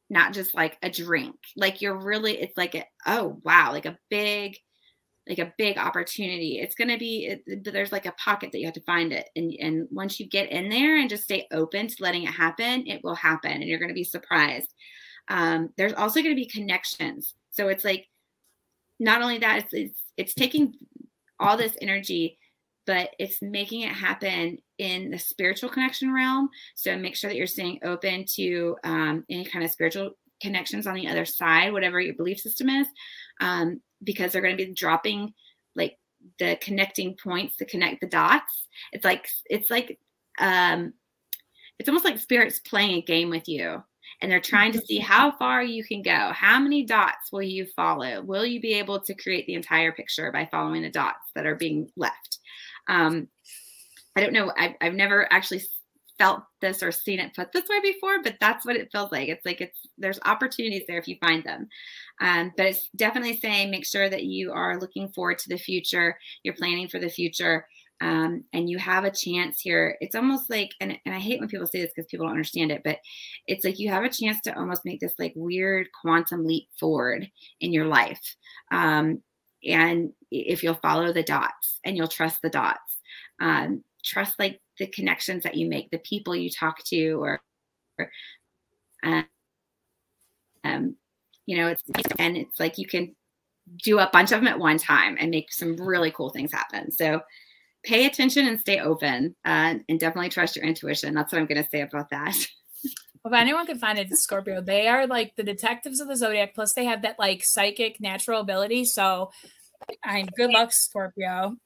not 0.10 0.34
just 0.34 0.56
like 0.56 0.78
a 0.82 0.90
drink. 0.90 1.36
Like 1.56 1.82
you're 1.82 1.98
really, 1.98 2.40
it's 2.40 2.58
like, 2.58 2.76
a, 2.76 2.86
oh, 3.06 3.42
wow, 3.44 3.72
like 3.72 3.86
a 3.86 3.98
big, 4.10 4.58
like 5.28 5.40
a 5.40 5.54
big 5.58 5.78
opportunity. 5.78 6.60
It's 6.60 6.76
going 6.76 6.90
to 6.90 6.98
be, 6.98 7.36
there's 7.64 7.92
like 7.92 8.06
a 8.06 8.14
pocket 8.14 8.52
that 8.52 8.60
you 8.60 8.66
have 8.66 8.74
to 8.76 8.82
find 8.82 9.12
it. 9.12 9.30
And, 9.36 9.54
and 9.60 9.88
once 9.92 10.20
you 10.20 10.28
get 10.28 10.52
in 10.52 10.70
there 10.70 10.98
and 10.98 11.10
just 11.10 11.24
stay 11.24 11.48
open 11.52 11.88
to 11.88 11.96
letting 12.00 12.24
it 12.24 12.32
happen, 12.32 12.88
it 12.88 13.04
will 13.04 13.16
happen 13.16 13.52
and 13.52 13.64
you're 13.64 13.80
going 13.80 13.90
to 13.90 13.94
be 13.94 14.04
surprised. 14.04 14.74
Um, 15.28 15.70
there's 15.78 15.94
also 15.94 16.22
going 16.22 16.36
to 16.36 16.42
be 16.42 16.46
connections. 16.46 17.34
So 17.52 17.68
it's 17.68 17.84
like, 17.84 18.08
not 19.00 19.22
only 19.22 19.38
that, 19.40 19.60
it's, 19.60 19.74
it's, 19.74 20.04
it's 20.18 20.34
taking 20.34 20.74
all 21.40 21.58
this 21.58 21.78
energy 21.82 22.38
but 22.88 23.10
it's 23.20 23.42
making 23.42 23.82
it 23.82 23.92
happen 23.92 24.58
in 24.80 25.12
the 25.12 25.20
spiritual 25.20 25.70
connection 25.70 26.12
realm. 26.12 26.50
So 26.74 26.98
make 26.98 27.16
sure 27.16 27.30
that 27.30 27.36
you're 27.36 27.46
staying 27.46 27.82
open 27.84 28.26
to 28.36 28.78
um, 28.86 29.26
any 29.30 29.44
kind 29.44 29.64
of 29.64 29.70
spiritual 29.70 30.12
connections 30.42 30.88
on 30.88 30.96
the 30.96 31.08
other 31.08 31.26
side, 31.26 31.74
whatever 31.74 32.00
your 32.00 32.16
belief 32.16 32.40
system 32.40 32.70
is, 32.70 32.88
um, 33.42 33.82
because 34.04 34.32
they're 34.32 34.42
going 34.42 34.58
to 34.58 34.66
be 34.66 34.74
dropping 34.74 35.34
like 35.76 35.98
the 36.40 36.58
connecting 36.62 37.16
points 37.22 37.58
to 37.58 37.66
connect 37.66 38.02
the 38.02 38.08
dots. 38.08 38.68
It's 38.92 39.06
like 39.06 39.28
it's 39.46 39.70
like 39.70 40.00
um, 40.40 40.94
it's 41.80 41.90
almost 41.90 42.06
like 42.06 42.20
spirits 42.20 42.60
playing 42.60 42.98
a 42.98 43.02
game 43.02 43.30
with 43.30 43.48
you 43.48 43.84
and 44.22 44.32
they're 44.32 44.40
trying 44.40 44.72
to 44.72 44.82
see 44.82 44.98
how 44.98 45.32
far 45.32 45.64
you 45.64 45.84
can 45.84 46.02
go. 46.02 46.32
How 46.34 46.60
many 46.60 46.84
dots 46.84 47.32
will 47.32 47.44
you 47.44 47.68
follow? 47.76 48.22
Will 48.22 48.46
you 48.46 48.60
be 48.60 48.74
able 48.74 49.00
to 49.02 49.14
create 49.14 49.46
the 49.46 49.54
entire 49.54 49.92
picture 49.92 50.32
by 50.32 50.48
following 50.50 50.82
the 50.82 50.90
dots 50.90 51.30
that 51.36 51.46
are 51.46 51.56
being 51.56 51.90
left? 51.96 52.40
Um, 52.88 53.28
I 54.16 54.22
don't 54.22 54.34
know. 54.34 54.52
I've, 54.58 54.74
I've 54.82 54.94
never 54.96 55.32
actually 55.32 55.62
felt 56.18 56.44
this 56.62 56.82
or 56.82 56.92
seen 56.92 57.20
it 57.20 57.36
put 57.36 57.52
this 57.52 57.68
way 57.70 57.80
before, 57.82 58.22
but 58.24 58.36
that's 58.40 58.66
what 58.66 58.76
it 58.76 58.92
feels 58.92 59.12
like. 59.12 59.30
It's 59.30 59.46
like 59.46 59.62
it's 59.62 59.80
there's 59.98 60.20
opportunities 60.26 60.84
there 60.88 60.98
if 60.98 61.08
you 61.08 61.18
find 61.20 61.44
them. 61.44 61.68
Um, 62.22 62.52
but 62.58 62.68
it's 62.68 62.90
definitely 62.96 63.38
saying 63.38 63.70
make 63.70 63.86
sure 63.86 64.10
that 64.10 64.24
you 64.24 64.52
are 64.52 64.80
looking 64.80 65.10
forward 65.10 65.40
to 65.40 65.50
the 65.50 65.58
future, 65.58 66.18
you're 66.44 66.56
planning 66.56 66.88
for 66.88 67.00
the 67.00 67.10
future, 67.10 67.68
um, 68.02 68.44
and 68.54 68.70
you 68.70 68.78
have 68.78 69.04
a 69.06 69.12
chance 69.12 69.60
here. 69.62 69.98
It's 70.02 70.16
almost 70.16 70.50
like, 70.50 70.72
and, 70.82 70.98
and 71.06 71.16
I 71.16 71.20
hate 71.20 71.40
when 71.40 71.50
people 71.50 71.68
say 71.68 71.82
this 71.82 71.92
because 71.96 72.10
people 72.10 72.26
don't 72.26 72.34
understand 72.34 72.72
it, 72.72 72.82
but 72.84 73.00
it's 73.48 73.66
like 73.66 73.80
you 73.80 73.90
have 73.90 74.04
a 74.04 74.10
chance 74.10 74.40
to 74.42 74.58
almost 74.58 74.86
make 74.86 75.00
this 75.00 75.14
like 75.18 75.34
weird 75.36 75.88
quantum 76.02 76.46
leap 76.46 76.68
forward 76.80 77.30
in 77.60 77.74
your 77.74 77.86
life. 77.86 78.36
Um, 78.72 79.22
and 79.66 80.12
if 80.32 80.62
you'll 80.62 80.76
follow 80.76 81.12
the 81.12 81.24
dots 81.24 81.80
and 81.84 81.98
you'll 81.98 82.08
trust 82.08 82.42
the 82.42 82.50
dots 82.50 82.98
um, 83.42 83.84
trust 84.04 84.36
like 84.40 84.60
the 84.80 84.88
connections 84.88 85.44
that 85.44 85.56
you 85.56 85.68
make 85.68 85.90
the 85.90 86.00
people 86.00 86.36
you 86.36 86.50
talk 86.50 86.84
to 86.86 87.22
or, 87.22 87.42
or 88.00 89.26
um, 90.64 90.96
you 91.46 91.58
know 91.58 91.68
it's 91.68 91.84
and 92.20 92.38
it's 92.38 92.60
like 92.60 92.78
you 92.78 92.88
can 92.88 93.16
do 93.84 94.00
a 94.00 94.10
bunch 94.12 94.32
of 94.32 94.40
them 94.40 94.48
at 94.48 94.60
one 94.60 94.78
time 94.78 95.18
and 95.20 95.32
make 95.32 95.52
some 95.52 95.76
really 95.78 96.12
cool 96.12 96.30
things 96.30 96.52
happen 96.52 96.92
so 96.92 97.22
pay 97.84 98.06
attention 98.06 98.48
and 98.48 98.60
stay 98.60 98.80
open 98.80 99.36
uh, 99.46 99.76
and 99.88 100.00
definitely 100.00 100.30
trust 100.30 100.56
your 100.56 100.66
intuition 100.66 101.14
that's 101.14 101.32
what 101.32 101.40
i'm 101.40 101.48
going 101.48 101.62
to 101.62 101.70
say 101.70 101.82
about 101.82 102.10
that 102.10 102.36
Well, 103.24 103.34
if 103.34 103.42
anyone 103.42 103.66
can 103.66 103.78
find 103.78 104.00
it, 104.00 104.16
Scorpio. 104.16 104.62
They 104.62 104.88
are 104.88 105.06
like 105.06 105.36
the 105.36 105.44
detectives 105.44 106.00
of 106.00 106.08
the 106.08 106.16
zodiac. 106.16 106.54
Plus, 106.56 106.74
they 106.74 106.86
have 106.86 107.02
that 107.02 107.20
like 107.20 107.44
psychic 107.44 108.00
natural 108.00 108.40
ability. 108.40 108.86
So, 108.86 109.32
I 110.02 110.16
mean, 110.16 110.30
good 110.38 110.52
luck, 110.52 110.72
Scorpio. 110.72 111.58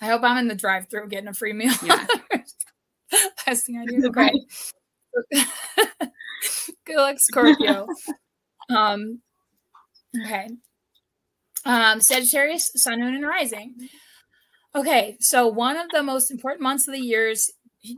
I 0.00 0.06
hope 0.06 0.22
I'm 0.22 0.38
in 0.38 0.48
the 0.48 0.54
drive-through 0.54 1.08
getting 1.08 1.28
a 1.28 1.34
free 1.34 1.52
meal. 1.52 1.72
Yeah. 1.82 2.06
Best 3.46 3.66
thing 3.66 3.78
I 3.78 3.86
do. 3.86 4.10
Okay. 4.10 4.32
good 6.84 6.96
luck, 6.96 7.16
Scorpio. 7.20 7.86
um. 8.68 9.20
Okay. 10.24 10.48
Um, 11.64 12.00
Sagittarius, 12.00 12.72
Sun, 12.74 13.00
Moon, 13.00 13.14
and 13.14 13.26
Rising. 13.26 13.74
Okay, 14.74 15.16
so 15.20 15.46
one 15.46 15.76
of 15.76 15.86
the 15.92 16.02
most 16.02 16.32
important 16.32 16.62
months 16.62 16.88
of 16.88 16.94
the 16.94 17.00
years 17.00 17.48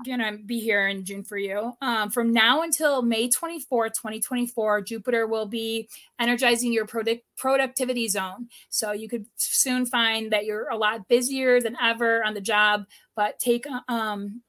gonna 0.05 0.39
be 0.39 0.61
here 0.61 0.89
in 0.89 1.05
June 1.05 1.25
for 1.25 1.39
you. 1.39 1.73
Um, 1.81 2.11
from 2.11 2.33
now 2.33 2.63
until 2.63 3.03
May 3.03 3.29
24th, 3.29 3.95
2024, 3.95 4.83
Jupiter 4.83 5.27
will 5.27 5.47
be 5.47 5.89
energizing 6.19 6.73
your 6.73 6.87
product 6.87 7.23
productivity 7.37 8.09
zone. 8.09 8.49
So 8.69 8.93
you 8.93 9.09
could 9.09 9.27
soon 9.37 9.87
find 9.87 10.33
that 10.33 10.45
you're 10.45 10.69
a 10.69 10.77
lot 10.77 11.09
busier 11.09 11.61
than 11.61 11.77
ever 11.81 12.25
on 12.25 12.35
the 12.35 12.41
job, 12.41 12.85
but 13.15 13.39
take 13.39 13.67
um 13.89 14.43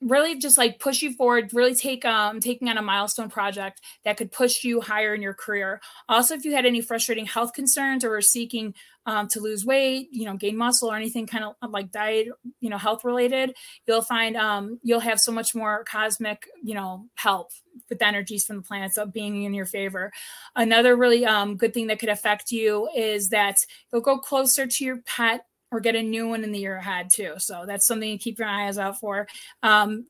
really 0.00 0.38
just 0.38 0.56
like 0.56 0.78
push 0.78 1.02
you 1.02 1.12
forward 1.12 1.52
really 1.52 1.74
take 1.74 2.04
um 2.04 2.38
taking 2.38 2.68
on 2.68 2.78
a 2.78 2.82
milestone 2.82 3.28
project 3.28 3.80
that 4.04 4.16
could 4.16 4.30
push 4.30 4.62
you 4.62 4.80
higher 4.80 5.14
in 5.14 5.20
your 5.20 5.34
career 5.34 5.80
also 6.08 6.34
if 6.34 6.44
you 6.44 6.54
had 6.54 6.64
any 6.64 6.80
frustrating 6.80 7.26
health 7.26 7.52
concerns 7.52 8.04
or 8.04 8.10
were 8.10 8.22
seeking 8.22 8.72
um, 9.08 9.26
to 9.28 9.40
lose 9.40 9.64
weight 9.64 10.08
you 10.12 10.24
know 10.24 10.36
gain 10.36 10.56
muscle 10.56 10.90
or 10.90 10.96
anything 10.96 11.26
kind 11.26 11.44
of 11.44 11.70
like 11.70 11.90
diet 11.90 12.28
you 12.60 12.68
know 12.68 12.78
health 12.78 13.04
related 13.04 13.54
you'll 13.86 14.02
find 14.02 14.36
um 14.36 14.78
you'll 14.82 15.00
have 15.00 15.18
so 15.18 15.32
much 15.32 15.54
more 15.54 15.82
cosmic 15.84 16.46
you 16.62 16.74
know 16.74 17.06
help 17.14 17.50
with 17.88 17.98
the 17.98 18.06
energies 18.06 18.44
from 18.44 18.56
the 18.56 18.62
planets 18.62 18.98
of 18.98 19.12
being 19.12 19.44
in 19.44 19.54
your 19.54 19.66
favor 19.66 20.12
another 20.56 20.94
really 20.94 21.24
um 21.24 21.56
good 21.56 21.72
thing 21.72 21.86
that 21.86 21.98
could 21.98 22.08
affect 22.08 22.52
you 22.52 22.88
is 22.94 23.30
that 23.30 23.56
you'll 23.92 24.02
go 24.02 24.18
closer 24.18 24.66
to 24.66 24.84
your 24.84 24.98
pet 25.06 25.44
or 25.70 25.80
get 25.80 25.96
a 25.96 26.02
new 26.02 26.28
one 26.28 26.44
in 26.44 26.52
the 26.52 26.58
year 26.58 26.76
ahead 26.76 27.10
too. 27.12 27.34
So 27.38 27.64
that's 27.66 27.86
something 27.86 28.16
to 28.16 28.22
keep 28.22 28.38
your 28.38 28.48
eyes 28.48 28.78
out 28.78 28.98
for. 28.98 29.28
Um, 29.62 30.06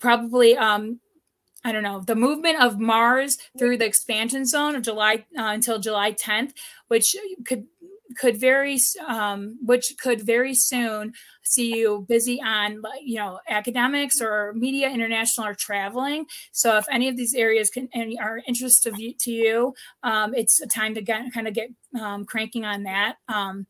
probably, 0.00 0.56
um, 0.56 1.00
I 1.64 1.72
don't 1.72 1.82
know, 1.82 2.00
the 2.00 2.16
movement 2.16 2.60
of 2.60 2.78
Mars 2.78 3.38
through 3.58 3.78
the 3.78 3.86
expansion 3.86 4.46
zone 4.46 4.74
of 4.74 4.82
July 4.82 5.24
uh, 5.38 5.50
until 5.52 5.78
July 5.78 6.12
10th, 6.12 6.52
which 6.88 7.16
could 7.44 7.66
could 8.16 8.38
very 8.38 8.78
um, 9.08 9.58
which 9.64 9.94
could 10.00 10.20
very 10.20 10.54
soon 10.54 11.12
see 11.42 11.74
you 11.76 12.06
busy 12.08 12.40
on 12.40 12.82
you 13.02 13.16
know 13.16 13.40
academics 13.48 14.20
or 14.20 14.52
media 14.54 14.90
international 14.90 15.46
or 15.46 15.54
traveling. 15.54 16.26
So 16.52 16.76
if 16.78 16.86
any 16.90 17.08
of 17.08 17.16
these 17.16 17.34
areas 17.34 17.70
can 17.70 17.88
and 17.94 18.16
are 18.20 18.40
interest 18.46 18.86
of 18.86 18.98
you, 18.98 19.14
to 19.20 19.30
you 19.30 19.74
um, 20.02 20.34
it's 20.34 20.60
a 20.60 20.66
time 20.66 20.94
to 20.94 21.02
get 21.02 21.32
kind 21.32 21.48
of 21.48 21.54
get 21.54 21.70
um, 22.00 22.24
cranking 22.24 22.64
on 22.64 22.84
that. 22.84 23.16
Um, 23.28 23.66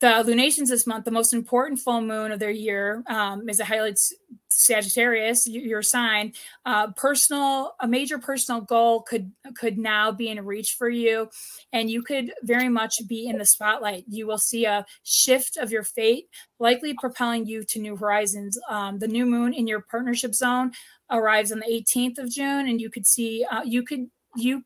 the 0.00 0.22
lunations 0.24 0.68
this 0.68 0.86
month, 0.86 1.04
the 1.04 1.10
most 1.10 1.32
important 1.32 1.80
full 1.80 2.02
moon 2.02 2.30
of 2.30 2.38
their 2.38 2.50
year, 2.50 3.02
um, 3.06 3.48
is 3.48 3.60
a 3.60 3.64
highlights 3.64 4.12
Sagittarius, 4.56 5.46
your 5.46 5.82
sign. 5.82 6.32
Uh, 6.64 6.90
personal, 6.92 7.74
a 7.80 7.86
major 7.88 8.18
personal 8.18 8.60
goal 8.60 9.02
could 9.02 9.30
could 9.54 9.78
now 9.78 10.10
be 10.10 10.28
in 10.28 10.44
reach 10.44 10.74
for 10.74 10.88
you, 10.88 11.28
and 11.72 11.90
you 11.90 12.02
could 12.02 12.32
very 12.42 12.68
much 12.68 13.06
be 13.06 13.26
in 13.26 13.38
the 13.38 13.44
spotlight. 13.44 14.04
You 14.08 14.26
will 14.26 14.38
see 14.38 14.64
a 14.64 14.86
shift 15.02 15.56
of 15.56 15.70
your 15.70 15.82
fate, 15.82 16.28
likely 16.58 16.94
propelling 16.94 17.46
you 17.46 17.64
to 17.64 17.80
new 17.80 17.96
horizons. 17.96 18.58
Um, 18.68 18.98
the 18.98 19.08
new 19.08 19.26
moon 19.26 19.52
in 19.52 19.66
your 19.66 19.80
partnership 19.80 20.34
zone 20.34 20.72
arrives 21.10 21.52
on 21.52 21.60
the 21.60 21.66
18th 21.66 22.18
of 22.18 22.30
June, 22.30 22.68
and 22.68 22.80
you 22.80 22.90
could 22.90 23.06
see 23.06 23.44
uh, 23.50 23.62
you 23.62 23.82
could 23.82 24.06
you 24.36 24.64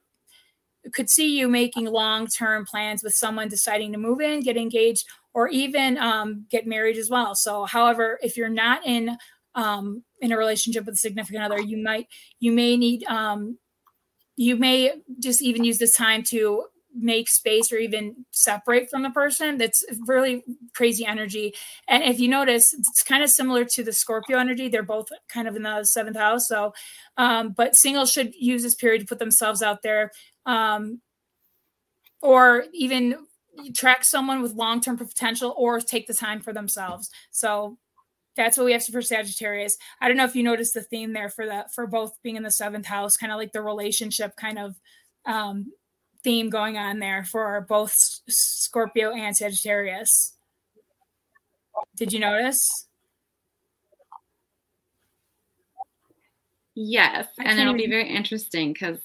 could 0.94 1.10
see 1.10 1.38
you 1.38 1.46
making 1.48 1.84
long-term 1.84 2.64
plans 2.64 3.02
with 3.02 3.14
someone 3.14 3.48
deciding 3.48 3.92
to 3.92 3.98
move 3.98 4.20
in, 4.20 4.40
get 4.40 4.56
engaged, 4.56 5.06
or 5.34 5.48
even 5.48 5.98
um, 5.98 6.46
get 6.50 6.66
married 6.66 6.96
as 6.96 7.10
well. 7.10 7.34
So, 7.34 7.64
however, 7.64 8.18
if 8.22 8.36
you're 8.36 8.48
not 8.48 8.86
in 8.86 9.16
um, 9.54 10.04
in 10.20 10.32
a 10.32 10.38
relationship 10.38 10.86
with 10.86 10.94
a 10.94 10.98
significant 10.98 11.44
other, 11.44 11.60
you 11.60 11.82
might 11.82 12.08
you 12.38 12.52
may 12.52 12.76
need 12.76 13.04
um, 13.04 13.58
you 14.36 14.56
may 14.56 14.92
just 15.18 15.42
even 15.42 15.64
use 15.64 15.78
this 15.78 15.94
time 15.94 16.22
to 16.30 16.64
make 16.94 17.28
space 17.28 17.72
or 17.72 17.76
even 17.76 18.24
separate 18.32 18.90
from 18.90 19.02
the 19.02 19.10
person. 19.10 19.58
That's 19.58 19.84
really 20.06 20.42
crazy 20.74 21.06
energy. 21.06 21.54
And 21.86 22.02
if 22.02 22.18
you 22.18 22.28
notice 22.28 22.72
it's 22.72 23.02
kind 23.04 23.22
of 23.22 23.30
similar 23.30 23.64
to 23.64 23.84
the 23.84 23.92
scorpio 23.92 24.38
energy. 24.38 24.68
They're 24.68 24.82
both 24.82 25.08
kind 25.28 25.46
of 25.46 25.56
in 25.56 25.62
the 25.62 25.84
seventh 25.84 26.16
house. 26.16 26.48
So 26.48 26.72
um, 27.16 27.54
but 27.56 27.76
singles 27.76 28.10
should 28.10 28.34
use 28.34 28.62
this 28.62 28.74
period 28.74 29.00
to 29.00 29.06
put 29.06 29.18
themselves 29.18 29.62
out 29.62 29.82
there. 29.82 30.10
Um, 30.46 31.00
or 32.22 32.64
even 32.74 33.16
track 33.74 34.05
someone 34.05 34.42
with 34.42 34.55
long-term 34.55 34.96
potential 34.96 35.55
or 35.57 35.80
take 35.80 36.07
the 36.07 36.14
time 36.14 36.40
for 36.40 36.53
themselves. 36.53 37.11
So 37.30 37.78
that's 38.36 38.57
what 38.57 38.64
we 38.64 38.72
have 38.72 38.84
for 38.84 39.03
sagittarius. 39.03 39.76
I 40.01 40.09
don't 40.09 40.16
know 40.16 40.24
if 40.24 40.36
you 40.36 40.42
noticed 40.42 40.74
the 40.74 40.82
theme 40.82 41.12
there 41.12 41.28
for 41.28 41.46
that 41.46 41.74
for 41.74 41.86
both 41.86 42.12
being 42.22 42.36
in 42.36 42.42
the 42.42 42.51
seventh 42.51 42.86
house 42.86 43.16
kind 43.16 43.32
of 43.32 43.38
like 43.38 43.53
the 43.53 43.62
relationship 43.62 44.36
kind 44.36 44.59
of 44.59 44.76
um, 45.26 45.72
theme 46.22 46.51
going 46.51 46.76
on 46.76 46.98
there 46.98 47.24
for 47.24 47.66
both 47.68 47.94
scorpio 48.28 49.12
and 49.12 49.36
sagittarius. 49.36 50.34
Did 51.96 52.12
you 52.12 52.20
notice? 52.20 52.86
Yes 56.74 57.26
and 57.38 57.59
it'll 57.59 57.74
be 57.74 57.88
very 57.88 58.09
interesting 58.09 58.72
because 58.72 58.98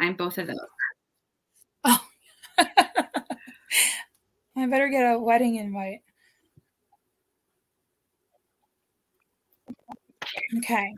i'm 0.00 0.14
both 0.16 0.38
of 0.38 0.48
those. 0.48 0.56
Oh 1.84 2.04
I 4.56 4.66
better 4.66 4.88
get 4.88 5.02
a 5.02 5.18
wedding 5.18 5.56
invite. 5.56 6.00
Okay. 10.58 10.94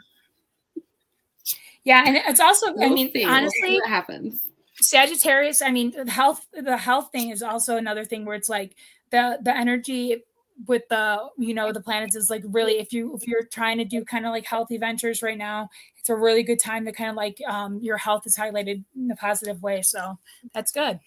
Yeah, 1.85 2.05
and 2.07 2.17
it's 2.17 2.41
also, 2.41 2.73
we'll 2.75 2.91
I 2.93 2.95
mean, 2.95 3.13
see. 3.13 3.25
honestly, 3.25 3.75
what 3.75 3.89
happens. 3.89 4.47
Sagittarius, 4.81 5.63
I 5.63 5.71
mean, 5.71 5.93
the 5.93 6.11
health, 6.11 6.47
the 6.53 6.77
health 6.77 7.11
thing 7.13 7.31
is 7.31 7.43
also 7.43 7.77
another 7.77 8.05
thing 8.05 8.25
where 8.25 8.37
it's 8.37 8.49
like 8.49 8.77
the 9.11 9.39
the 9.43 9.57
energy 9.57 10.23
with 10.67 10.83
the 10.89 11.19
you 11.39 11.55
know 11.55 11.73
the 11.73 11.81
planets 11.81 12.15
is 12.15 12.31
like 12.31 12.43
really 12.47 12.79
if 12.79 12.93
you 12.93 13.15
if 13.15 13.27
you're 13.27 13.45
trying 13.45 13.79
to 13.79 13.85
do 13.85 14.05
kind 14.05 14.27
of 14.27 14.33
like 14.33 14.45
healthy 14.45 14.77
ventures 14.77 15.23
right 15.23 15.39
now 15.39 15.69
it's 15.97 16.11
a 16.11 16.15
really 16.15 16.43
good 16.43 16.59
time 16.61 16.85
to 16.85 16.93
kind 16.93 17.11
of 17.11 17.17
like 17.17 17.39
um 17.49 17.79
your 17.83 17.97
health 17.97 18.27
is 18.27 18.37
highlighted 18.37 18.85
in 18.95 19.11
a 19.11 19.17
positive 19.17 19.63
way 19.63 19.81
so 19.83 20.19
that's 20.55 20.71
good 20.71 21.01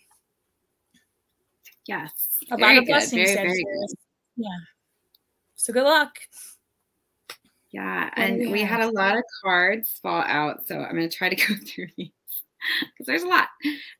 Yes. 1.88 2.12
A 2.52 2.58
lot 2.58 2.78
of 2.78 2.86
blessings. 2.86 3.34
Very, 3.34 3.36
very. 3.36 3.64
Yeah. 4.36 4.50
So 5.56 5.74
good 5.74 5.84
luck. 5.84 6.16
Yeah. 7.72 8.10
And 8.16 8.52
we 8.52 8.62
had 8.62 8.82
a 8.82 8.90
lot 8.90 9.18
of 9.18 9.24
cards 9.44 10.00
fall 10.02 10.24
out. 10.26 10.68
So 10.68 10.80
I'm 10.80 10.96
going 10.96 11.10
to 11.10 11.16
try 11.16 11.30
to 11.30 11.36
go 11.48 11.56
through 11.66 11.88
these 11.98 12.12
because 12.82 13.06
there's 13.06 13.24
a 13.24 13.28
lot. 13.28 13.48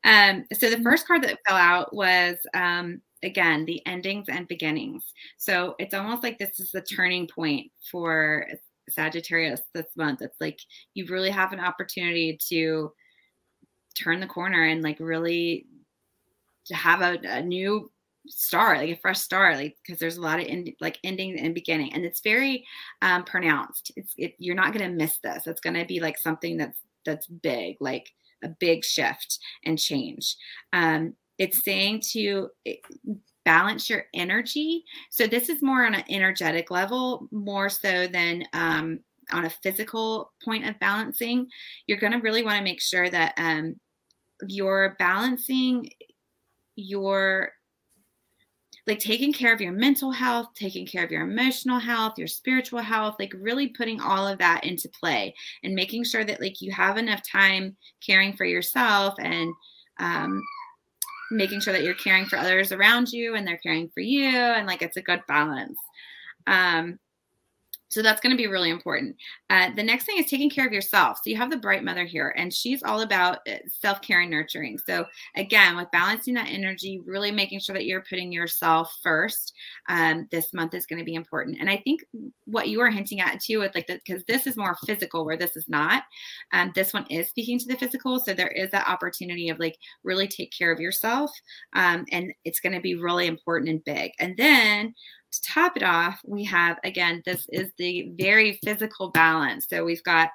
Um, 0.04 0.44
so 0.52 0.68
the 0.68 0.76
mm-hmm. 0.76 0.84
first 0.84 1.06
card 1.06 1.22
that 1.22 1.38
fell 1.46 1.56
out 1.56 1.94
was 1.94 2.36
um, 2.54 3.00
again 3.22 3.64
the 3.64 3.84
endings 3.86 4.28
and 4.28 4.48
beginnings. 4.48 5.04
So 5.36 5.74
it's 5.78 5.94
almost 5.94 6.22
like 6.22 6.38
this 6.38 6.58
is 6.58 6.70
the 6.72 6.82
turning 6.82 7.28
point 7.28 7.70
for 7.90 8.46
Sagittarius 8.90 9.60
this 9.74 9.86
month. 9.96 10.22
It's 10.22 10.40
like 10.40 10.58
you 10.94 11.06
really 11.06 11.30
have 11.30 11.52
an 11.52 11.60
opportunity 11.60 12.38
to 12.48 12.92
turn 13.96 14.20
the 14.20 14.26
corner 14.26 14.64
and 14.64 14.82
like 14.82 15.00
really 15.00 15.66
to 16.66 16.74
have 16.74 17.00
a, 17.00 17.18
a 17.24 17.42
new 17.42 17.90
start 18.28 18.78
like 18.78 18.90
a 18.90 19.00
fresh 19.00 19.18
start 19.18 19.56
like 19.56 19.76
because 19.82 19.98
there's 20.00 20.16
a 20.16 20.20
lot 20.20 20.40
of 20.40 20.46
like 20.80 20.98
ending 21.04 21.38
and 21.38 21.54
beginning 21.54 21.92
and 21.92 22.04
it's 22.04 22.20
very 22.20 22.64
um 23.02 23.24
pronounced. 23.24 23.92
It's 23.96 24.12
it, 24.16 24.34
you're 24.38 24.54
not 24.54 24.72
going 24.72 24.88
to 24.88 24.96
miss 24.96 25.18
this. 25.18 25.46
It's 25.46 25.60
going 25.60 25.76
to 25.76 25.84
be 25.84 26.00
like 26.00 26.18
something 26.18 26.56
that's 26.56 26.78
that's 27.04 27.26
big 27.26 27.76
like 27.80 28.10
a 28.44 28.48
big 28.48 28.84
shift 28.84 29.38
and 29.64 29.78
change. 29.78 30.36
Um 30.72 31.14
it's 31.38 31.64
saying 31.64 32.02
to 32.12 32.48
eh, 32.66 32.76
balance 33.44 33.88
your 33.88 34.04
energy. 34.14 34.84
So 35.10 35.26
this 35.26 35.48
is 35.48 35.62
more 35.62 35.84
on 35.86 35.94
an 35.94 36.04
energetic 36.08 36.70
level 36.70 37.28
more 37.30 37.68
so 37.68 38.06
than 38.06 38.44
um 38.52 39.00
on 39.32 39.44
a 39.44 39.50
physical 39.62 40.32
point 40.44 40.66
of 40.66 40.78
balancing. 40.78 41.48
You're 41.86 41.98
going 41.98 42.12
to 42.12 42.20
really 42.20 42.44
want 42.44 42.58
to 42.58 42.64
make 42.64 42.80
sure 42.80 43.08
that 43.08 43.34
um 43.36 43.76
you're 44.46 44.96
balancing 44.98 45.88
your 46.76 47.52
like 48.86 48.98
taking 49.00 49.32
care 49.32 49.52
of 49.52 49.60
your 49.60 49.72
mental 49.72 50.12
health, 50.12 50.48
taking 50.54 50.86
care 50.86 51.04
of 51.04 51.10
your 51.10 51.22
emotional 51.22 51.80
health, 51.80 52.14
your 52.16 52.28
spiritual 52.28 52.78
health, 52.78 53.16
like 53.18 53.32
really 53.36 53.68
putting 53.68 54.00
all 54.00 54.28
of 54.28 54.38
that 54.38 54.64
into 54.64 54.88
play 54.88 55.34
and 55.64 55.74
making 55.74 56.04
sure 56.04 56.24
that 56.24 56.40
like 56.40 56.60
you 56.60 56.70
have 56.70 56.96
enough 56.96 57.20
time 57.28 57.76
caring 58.04 58.32
for 58.36 58.44
yourself 58.44 59.14
and 59.18 59.52
um, 59.98 60.40
making 61.32 61.60
sure 61.60 61.72
that 61.72 61.82
you're 61.82 61.94
caring 61.94 62.26
for 62.26 62.36
others 62.36 62.70
around 62.70 63.10
you 63.10 63.34
and 63.34 63.46
they're 63.46 63.58
caring 63.58 63.88
for 63.88 64.00
you 64.00 64.28
and 64.28 64.68
like 64.68 64.82
it's 64.82 64.96
a 64.96 65.02
good 65.02 65.22
balance. 65.26 65.78
Um, 66.46 67.00
so 67.96 68.02
that's 68.02 68.20
going 68.20 68.30
to 68.30 68.36
be 68.36 68.46
really 68.46 68.68
important. 68.68 69.16
Uh, 69.48 69.70
the 69.74 69.82
next 69.82 70.04
thing 70.04 70.18
is 70.18 70.26
taking 70.26 70.50
care 70.50 70.66
of 70.66 70.72
yourself. 70.72 71.16
So 71.16 71.30
you 71.30 71.36
have 71.38 71.50
the 71.50 71.56
bright 71.56 71.82
mother 71.82 72.04
here, 72.04 72.34
and 72.36 72.52
she's 72.52 72.82
all 72.82 73.00
about 73.00 73.38
uh, 73.48 73.54
self 73.80 74.02
care 74.02 74.20
and 74.20 74.30
nurturing. 74.30 74.76
So 74.86 75.06
again, 75.34 75.78
with 75.78 75.90
balancing 75.92 76.34
that 76.34 76.50
energy, 76.50 77.00
really 77.06 77.30
making 77.30 77.60
sure 77.60 77.72
that 77.72 77.86
you're 77.86 78.04
putting 78.06 78.30
yourself 78.30 78.94
first. 79.02 79.54
Um, 79.88 80.28
this 80.30 80.52
month 80.52 80.74
is 80.74 80.84
going 80.84 80.98
to 80.98 81.06
be 81.06 81.14
important. 81.14 81.56
And 81.58 81.70
I 81.70 81.78
think 81.78 82.04
what 82.44 82.68
you 82.68 82.82
are 82.82 82.90
hinting 82.90 83.20
at 83.20 83.40
too, 83.40 83.60
with 83.60 83.74
like 83.74 83.86
because 83.86 84.24
this 84.24 84.46
is 84.46 84.58
more 84.58 84.76
physical, 84.84 85.24
where 85.24 85.38
this 85.38 85.56
is 85.56 85.66
not. 85.66 86.02
Um, 86.52 86.72
this 86.74 86.92
one 86.92 87.06
is 87.08 87.30
speaking 87.30 87.58
to 87.60 87.66
the 87.66 87.76
physical, 87.76 88.20
so 88.20 88.34
there 88.34 88.48
is 88.48 88.70
that 88.72 88.90
opportunity 88.90 89.48
of 89.48 89.58
like 89.58 89.78
really 90.04 90.28
take 90.28 90.52
care 90.52 90.70
of 90.70 90.80
yourself, 90.80 91.30
um, 91.72 92.04
and 92.12 92.34
it's 92.44 92.60
going 92.60 92.74
to 92.74 92.80
be 92.80 92.94
really 92.94 93.26
important 93.26 93.70
and 93.70 93.82
big. 93.84 94.12
And 94.20 94.36
then 94.36 94.94
to 95.32 95.42
top 95.42 95.76
it 95.76 95.82
off, 95.82 96.20
we 96.24 96.44
have 96.44 96.78
again, 96.84 97.22
this 97.24 97.46
is 97.50 97.70
the 97.78 98.12
very 98.18 98.58
physical 98.64 99.10
balance. 99.10 99.66
So 99.68 99.84
we've 99.84 100.02
got 100.04 100.30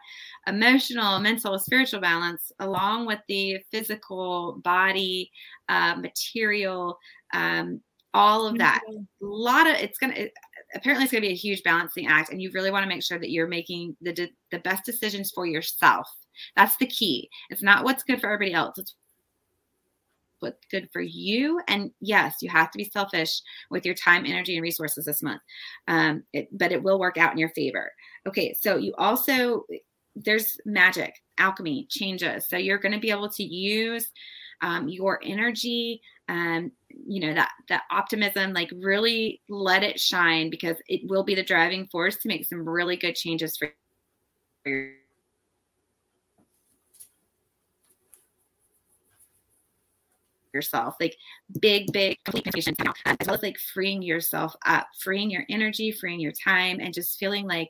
emotional, 0.47 1.19
mental, 1.19 1.57
spiritual 1.59 2.01
balance 2.01 2.51
along 2.59 3.05
with 3.05 3.19
the 3.27 3.57
physical 3.71 4.59
body, 4.63 5.31
uh, 5.69 5.95
material, 5.95 6.97
um, 7.33 7.81
all 8.13 8.45
of 8.45 8.57
that. 8.57 8.81
A 8.89 8.95
lot 9.21 9.67
of 9.67 9.75
it's 9.75 9.97
going 9.97 10.13
to, 10.13 10.29
apparently, 10.75 11.03
it's 11.03 11.11
going 11.11 11.21
to 11.21 11.27
be 11.27 11.33
a 11.33 11.37
huge 11.37 11.63
balancing 11.63 12.07
act. 12.07 12.31
And 12.31 12.41
you 12.41 12.51
really 12.53 12.71
want 12.71 12.83
to 12.83 12.89
make 12.89 13.03
sure 13.03 13.19
that 13.19 13.31
you're 13.31 13.47
making 13.47 13.95
the, 14.01 14.29
the 14.51 14.59
best 14.59 14.83
decisions 14.83 15.31
for 15.33 15.45
yourself. 15.45 16.07
That's 16.55 16.77
the 16.77 16.87
key. 16.87 17.29
It's 17.49 17.63
not 17.63 17.83
what's 17.83 18.03
good 18.03 18.19
for 18.19 18.27
everybody 18.27 18.53
else. 18.53 18.77
It's 18.77 18.95
what's 20.41 20.65
good 20.69 20.89
for 20.91 21.01
you. 21.01 21.59
And 21.67 21.91
yes, 22.01 22.35
you 22.41 22.49
have 22.49 22.71
to 22.71 22.77
be 22.77 22.85
selfish 22.85 23.41
with 23.69 23.85
your 23.85 23.95
time, 23.95 24.25
energy, 24.25 24.55
and 24.55 24.63
resources 24.63 25.05
this 25.05 25.23
month. 25.23 25.41
Um, 25.87 26.23
it, 26.33 26.49
but 26.51 26.71
it 26.71 26.83
will 26.83 26.99
work 26.99 27.17
out 27.17 27.31
in 27.31 27.37
your 27.37 27.49
favor. 27.49 27.91
Okay, 28.27 28.53
so 28.59 28.77
you 28.77 28.93
also 28.97 29.65
there's 30.15 30.57
magic, 30.65 31.15
alchemy, 31.37 31.87
changes. 31.89 32.47
So 32.49 32.57
you're 32.57 32.77
going 32.77 32.91
to 32.91 32.99
be 32.99 33.11
able 33.11 33.29
to 33.29 33.43
use 33.43 34.11
um, 34.61 34.89
your 34.89 35.19
energy, 35.23 36.01
um, 36.29 36.71
you 36.89 37.19
know 37.19 37.33
that 37.33 37.51
that 37.69 37.83
optimism, 37.91 38.53
like 38.53 38.71
really 38.77 39.41
let 39.49 39.83
it 39.83 39.99
shine 39.99 40.49
because 40.49 40.77
it 40.87 41.01
will 41.09 41.23
be 41.23 41.35
the 41.35 41.43
driving 41.43 41.87
force 41.87 42.17
to 42.17 42.27
make 42.27 42.45
some 42.45 42.67
really 42.67 42.95
good 42.95 43.15
changes 43.15 43.57
for 43.57 43.73
yourself 50.53 50.95
like 50.99 51.15
big 51.59 51.91
big 51.91 52.17
complete 52.25 52.45
now 52.83 52.93
as 53.05 53.27
well 53.27 53.35
as 53.35 53.43
like 53.43 53.57
freeing 53.73 54.01
yourself 54.01 54.55
up 54.65 54.87
freeing 54.99 55.29
your 55.29 55.45
energy 55.49 55.91
freeing 55.91 56.19
your 56.19 56.31
time 56.31 56.79
and 56.79 56.93
just 56.93 57.19
feeling 57.19 57.45
like 57.47 57.69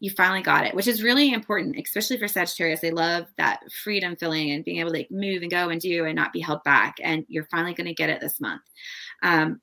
you 0.00 0.10
finally 0.10 0.42
got 0.42 0.66
it 0.66 0.74
which 0.74 0.86
is 0.86 1.02
really 1.02 1.32
important 1.32 1.76
especially 1.78 2.18
for 2.18 2.28
sagittarius. 2.28 2.80
They 2.80 2.90
love 2.90 3.26
that 3.38 3.60
freedom 3.72 4.16
feeling 4.16 4.50
and 4.50 4.64
being 4.64 4.78
able 4.78 4.90
to 4.90 4.98
like 4.98 5.10
move 5.10 5.42
and 5.42 5.50
go 5.50 5.70
and 5.70 5.80
do 5.80 6.04
and 6.04 6.14
not 6.14 6.32
be 6.32 6.40
held 6.40 6.62
back 6.64 6.96
and 7.02 7.24
you're 7.28 7.48
finally 7.50 7.74
going 7.74 7.86
to 7.86 7.94
get 7.94 8.10
it 8.10 8.20
this 8.20 8.40
month. 8.40 8.62
Um 9.22 9.60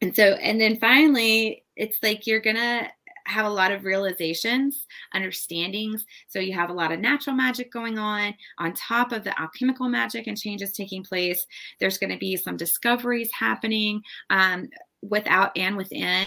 and 0.00 0.14
so 0.14 0.32
and 0.34 0.60
then 0.60 0.76
finally 0.76 1.64
it's 1.76 1.98
like 2.02 2.26
you're 2.26 2.40
gonna 2.40 2.88
have 3.26 3.46
a 3.46 3.50
lot 3.50 3.72
of 3.72 3.84
realizations, 3.84 4.86
understandings. 5.14 6.04
So 6.28 6.38
you 6.38 6.52
have 6.54 6.70
a 6.70 6.74
lot 6.74 6.92
of 6.92 7.00
natural 7.00 7.34
magic 7.34 7.72
going 7.72 7.98
on 7.98 8.34
on 8.58 8.74
top 8.74 9.12
of 9.12 9.24
the 9.24 9.38
alchemical 9.40 9.88
magic 9.88 10.26
and 10.26 10.38
changes 10.38 10.72
taking 10.72 11.02
place. 11.02 11.46
There's 11.80 11.98
going 11.98 12.10
to 12.10 12.18
be 12.18 12.36
some 12.36 12.56
discoveries 12.56 13.30
happening 13.32 14.02
um, 14.30 14.68
without 15.02 15.56
and 15.56 15.76
within. 15.76 16.26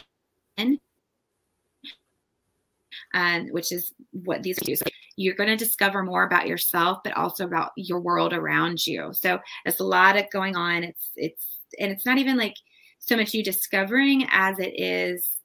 Um, 3.13 3.47
which 3.49 3.71
is 3.71 3.93
what 4.11 4.43
these 4.43 4.57
do. 4.57 4.75
So 4.75 4.85
you're 5.17 5.35
going 5.35 5.49
to 5.49 5.55
discover 5.55 6.03
more 6.03 6.23
about 6.23 6.47
yourself, 6.47 6.99
but 7.03 7.15
also 7.15 7.45
about 7.45 7.71
your 7.75 7.99
world 7.99 8.33
around 8.33 8.85
you. 8.85 9.09
So 9.13 9.39
there's 9.63 9.79
a 9.79 9.83
lot 9.83 10.17
of 10.17 10.29
going 10.31 10.55
on. 10.55 10.83
It's 10.83 11.11
it's 11.15 11.45
and 11.79 11.91
it's 11.91 12.05
not 12.05 12.17
even 12.17 12.37
like 12.37 12.55
so 12.99 13.15
much 13.15 13.33
you 13.33 13.43
discovering 13.43 14.27
as 14.31 14.59
it 14.59 14.79
is 14.79 15.37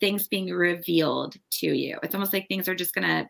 things 0.00 0.28
being 0.28 0.50
revealed 0.50 1.36
to 1.52 1.66
you. 1.66 1.98
It's 2.02 2.14
almost 2.14 2.32
like 2.32 2.48
things 2.48 2.68
are 2.68 2.74
just 2.74 2.94
going 2.94 3.06
to 3.06 3.28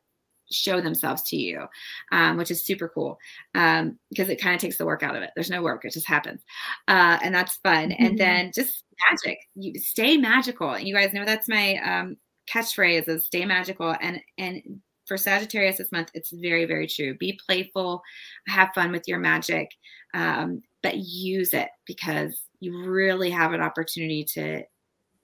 show 0.51 0.81
themselves 0.81 1.23
to 1.23 1.37
you, 1.37 1.67
um, 2.13 2.37
which 2.37 2.51
is 2.51 2.65
super 2.65 2.89
cool 2.89 3.19
um, 3.55 3.99
because 4.11 4.29
it 4.29 4.41
kind 4.41 4.55
of 4.55 4.61
takes 4.61 4.79
the 4.79 4.87
work 4.87 5.03
out 5.03 5.17
of 5.17 5.23
it. 5.23 5.31
There's 5.35 5.51
no 5.51 5.63
work; 5.63 5.85
it 5.85 5.93
just 5.93 6.09
happens, 6.09 6.43
uh, 6.89 7.19
and 7.23 7.35
that's 7.35 7.57
fun. 7.57 7.91
Mm-hmm. 7.91 8.05
And 8.05 8.19
then 8.19 8.53
just 8.55 8.85
magic. 9.11 9.39
You 9.55 9.79
stay 9.79 10.17
magical. 10.17 10.71
And 10.73 10.87
you 10.87 10.95
guys 10.95 11.13
know 11.13 11.25
that's 11.25 11.49
my 11.49 11.77
um, 11.77 12.17
catchphrase: 12.53 13.09
is 13.09 13.27
"stay 13.27 13.45
magical." 13.45 13.95
And 14.01 14.21
and 14.37 14.63
for 15.07 15.17
Sagittarius 15.17 15.79
this 15.79 15.93
month, 15.93 16.11
it's 16.15 16.31
very 16.31 16.65
very 16.65 16.87
true. 16.87 17.17
Be 17.17 17.39
playful, 17.47 18.03
have 18.47 18.71
fun 18.75 18.93
with 18.93 19.07
your 19.07 19.19
magic, 19.19 19.71
um, 20.15 20.63
but 20.83 20.97
use 20.97 21.55
it 21.55 21.69
because 21.87 22.41
you 22.61 22.87
really 22.87 23.31
have 23.31 23.53
an 23.53 23.61
opportunity 23.61 24.25
to 24.35 24.63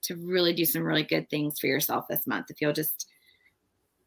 to 0.05 0.17
really 0.17 0.53
do 0.53 0.65
some 0.65 0.83
really 0.83 1.03
good 1.03 1.29
things 1.31 1.59
for 1.59 1.67
yourself 1.67 2.09
this 2.09 2.27
month. 2.27 2.51
If 2.51 2.61
you'll 2.61 2.73
just 2.73 3.09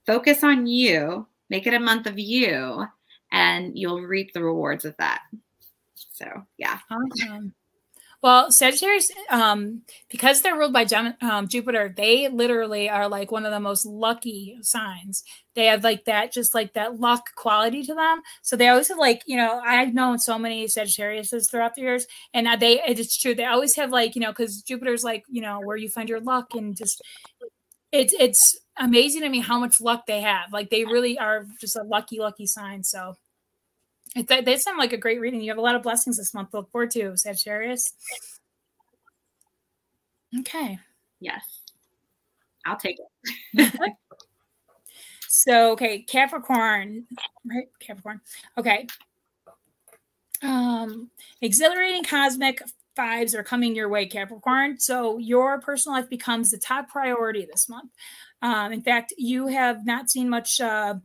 focus 0.06 0.44
on 0.44 0.68
you, 0.68 1.28
make 1.50 1.68
it 1.68 1.74
a 1.74 1.80
month 1.80 2.08
of 2.08 2.18
you, 2.18 2.86
and 3.32 3.78
you'll 3.78 4.02
reap 4.02 4.34
the 4.34 4.44
rewards 4.44 4.86
of 4.86 4.96
that. 4.98 5.22
So, 6.14 6.26
yeah. 6.58 6.80
Awesome. 6.90 7.54
Well, 8.24 8.52
Sagittarius, 8.52 9.10
um, 9.30 9.84
because 10.10 10.42
they're 10.42 10.58
ruled 10.58 10.74
by 10.74 10.86
Gem- 10.86 11.14
um, 11.22 11.48
Jupiter, 11.48 11.94
they 11.96 12.28
literally 12.30 12.90
are 12.90 13.08
like 13.08 13.32
one 13.32 13.46
of 13.46 13.52
the 13.52 13.60
most 13.60 13.86
lucky 13.86 14.58
signs. 14.64 15.24
They 15.54 15.66
have 15.68 15.84
like 15.84 16.06
that, 16.06 16.34
just 16.34 16.56
like 16.56 16.74
that 16.74 17.00
luck 17.00 17.24
quality 17.36 17.84
to 17.84 17.94
them. 17.94 18.22
So 18.42 18.56
they 18.56 18.70
always 18.70 18.88
have 18.88 18.98
like, 18.98 19.22
you 19.28 19.38
know, 19.38 19.62
I've 19.64 19.94
known 19.94 20.18
so 20.18 20.40
many 20.40 20.66
Sagittariuses 20.66 21.50
throughout 21.50 21.76
the 21.76 21.82
years, 21.82 22.08
and 22.34 22.48
they, 22.60 22.82
it's 22.88 23.18
true. 23.18 23.36
They 23.36 23.46
always 23.46 23.76
have 23.76 23.92
like, 23.92 24.16
you 24.16 24.22
know, 24.22 24.32
because 24.32 24.64
Jupiter's 24.64 25.04
like, 25.04 25.24
you 25.30 25.42
know, 25.42 25.60
where 25.62 25.78
you 25.78 25.88
find 25.90 26.10
your 26.10 26.20
luck, 26.20 26.56
and 26.56 26.76
just 26.76 27.02
it's 27.92 28.14
it's 28.20 28.42
amazing 28.78 29.22
to 29.22 29.30
me 29.30 29.40
how 29.40 29.60
much 29.60 29.80
luck 29.82 30.06
they 30.08 30.22
have. 30.22 30.52
Like 30.54 30.70
they 30.70 30.86
really 30.86 31.18
are 31.20 31.46
just 31.62 31.76
a 31.76 31.84
lucky, 31.84 32.20
lucky 32.20 32.48
sign. 32.48 32.84
So 32.84 33.16
that, 34.16 34.46
they 34.46 34.58
sound 34.58 34.78
like 34.78 34.94
a 34.94 34.98
great 34.98 35.20
reading. 35.20 35.42
You 35.42 35.52
have 35.52 35.58
a 35.58 35.62
lot 35.62 35.76
of 35.76 35.84
blessings 35.84 36.18
this 36.18 36.34
month 36.34 36.54
look 36.54 36.72
forward 36.72 36.92
to, 36.92 37.16
Sagittarius. 37.18 37.94
Okay. 40.40 40.80
Yes. 41.20 41.44
I'll 42.66 42.78
take 42.78 42.98
it. 43.56 43.94
so, 45.28 45.72
okay, 45.72 46.00
Capricorn, 46.02 47.06
right? 47.46 47.68
Capricorn. 47.80 48.22
Okay. 48.58 48.88
Um, 50.44 51.10
exhilarating 51.42 52.04
cosmic 52.04 52.62
vibes 52.98 53.34
are 53.34 53.44
coming 53.44 53.76
your 53.76 53.90
way, 53.90 54.06
Capricorn. 54.06 54.80
So, 54.80 55.18
your 55.18 55.62
personal 55.62 55.98
life 55.98 56.10
becomes 56.10 56.52
the 56.52 56.58
top 56.58 56.90
priority 56.90 57.48
this 57.50 57.70
month. 57.70 57.92
Um, 58.42 58.74
in 58.74 58.82
fact, 58.82 59.14
you 59.18 59.48
have 59.48 59.86
not 59.86 60.10
seen 60.10 60.30
much. 60.30 60.60
Uh, 60.60 60.96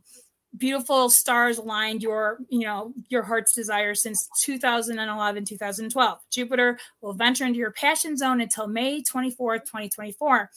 beautiful 0.57 1.09
stars 1.09 1.57
aligned 1.57 2.03
your 2.03 2.37
you 2.49 2.61
know 2.61 2.93
your 3.09 3.23
heart's 3.23 3.53
desire 3.53 3.95
since 3.95 4.29
2011 4.43 5.45
2012 5.45 6.19
jupiter 6.29 6.77
will 7.01 7.13
venture 7.13 7.45
into 7.45 7.57
your 7.57 7.71
passion 7.71 8.15
zone 8.15 8.39
until 8.39 8.67
may 8.67 9.01
24th 9.01 9.61
2024 9.61 10.49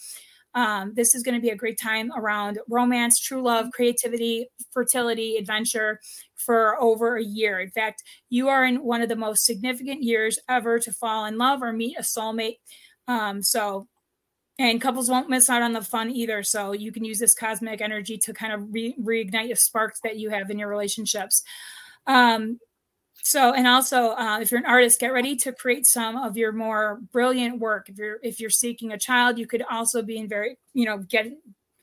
um, 0.55 0.95
this 0.95 1.15
is 1.15 1.23
going 1.23 1.35
to 1.35 1.41
be 1.41 1.51
a 1.51 1.57
great 1.57 1.79
time 1.79 2.11
around 2.17 2.59
romance 2.69 3.19
true 3.21 3.43
love 3.43 3.71
creativity 3.73 4.49
fertility 4.71 5.37
adventure 5.37 6.01
for 6.35 6.81
over 6.81 7.17
a 7.17 7.25
year. 7.25 7.61
In 7.61 7.71
fact 7.71 8.03
you 8.29 8.49
are 8.49 8.65
in 8.65 8.83
one 8.85 9.03
of 9.03 9.09
the 9.09 9.17
most 9.17 9.45
significant 9.45 10.03
years 10.03 10.39
ever 10.49 10.79
to 10.79 10.93
fall 10.93 11.25
in 11.25 11.39
love 11.39 11.63
or 11.63 11.73
meet 11.73 11.99
a 11.99 12.03
soulmate. 12.03 12.59
Um, 13.09 13.43
so 13.43 13.87
and 14.59 14.81
couples 14.81 15.11
won't 15.11 15.29
miss 15.29 15.51
out 15.51 15.63
on 15.63 15.73
the 15.73 15.83
fun 15.83 16.11
either. 16.11 16.43
So 16.43 16.73
you 16.73 16.93
can 16.93 17.05
use 17.05 17.19
this 17.19 17.35
cosmic 17.35 17.81
energy 17.81 18.17
to 18.19 18.33
kind 18.33 18.53
of 18.53 18.73
re- 18.73 18.97
reignite 19.01 19.51
the 19.51 19.57
sparks 19.57 20.01
that 20.03 20.17
you 20.17 20.31
have 20.31 20.51
in 20.51 20.59
your 20.59 20.69
relationships. 20.69 21.43
Um, 22.07 22.59
so 23.23 23.53
and 23.53 23.67
also 23.67 24.11
uh, 24.11 24.39
if 24.41 24.51
you're 24.51 24.61
an 24.61 24.67
artist 24.67 25.01
get 25.01 25.13
ready 25.13 25.35
to 25.35 25.53
create 25.53 25.85
some 25.85 26.17
of 26.17 26.37
your 26.37 26.53
more 26.53 27.01
brilliant 27.13 27.59
work. 27.59 27.89
If 27.89 27.99
you're 27.99 28.19
if 28.23 28.41
you're 28.41 28.51
seeking 28.51 28.93
a 28.93 28.99
child 28.99 29.37
you 29.37 29.47
could 29.47 29.65
also 29.69 30.03
be 30.03 30.17
in 30.17 30.29
very 30.29 30.59
you 30.75 30.85
know 30.85 30.99
get 30.99 31.33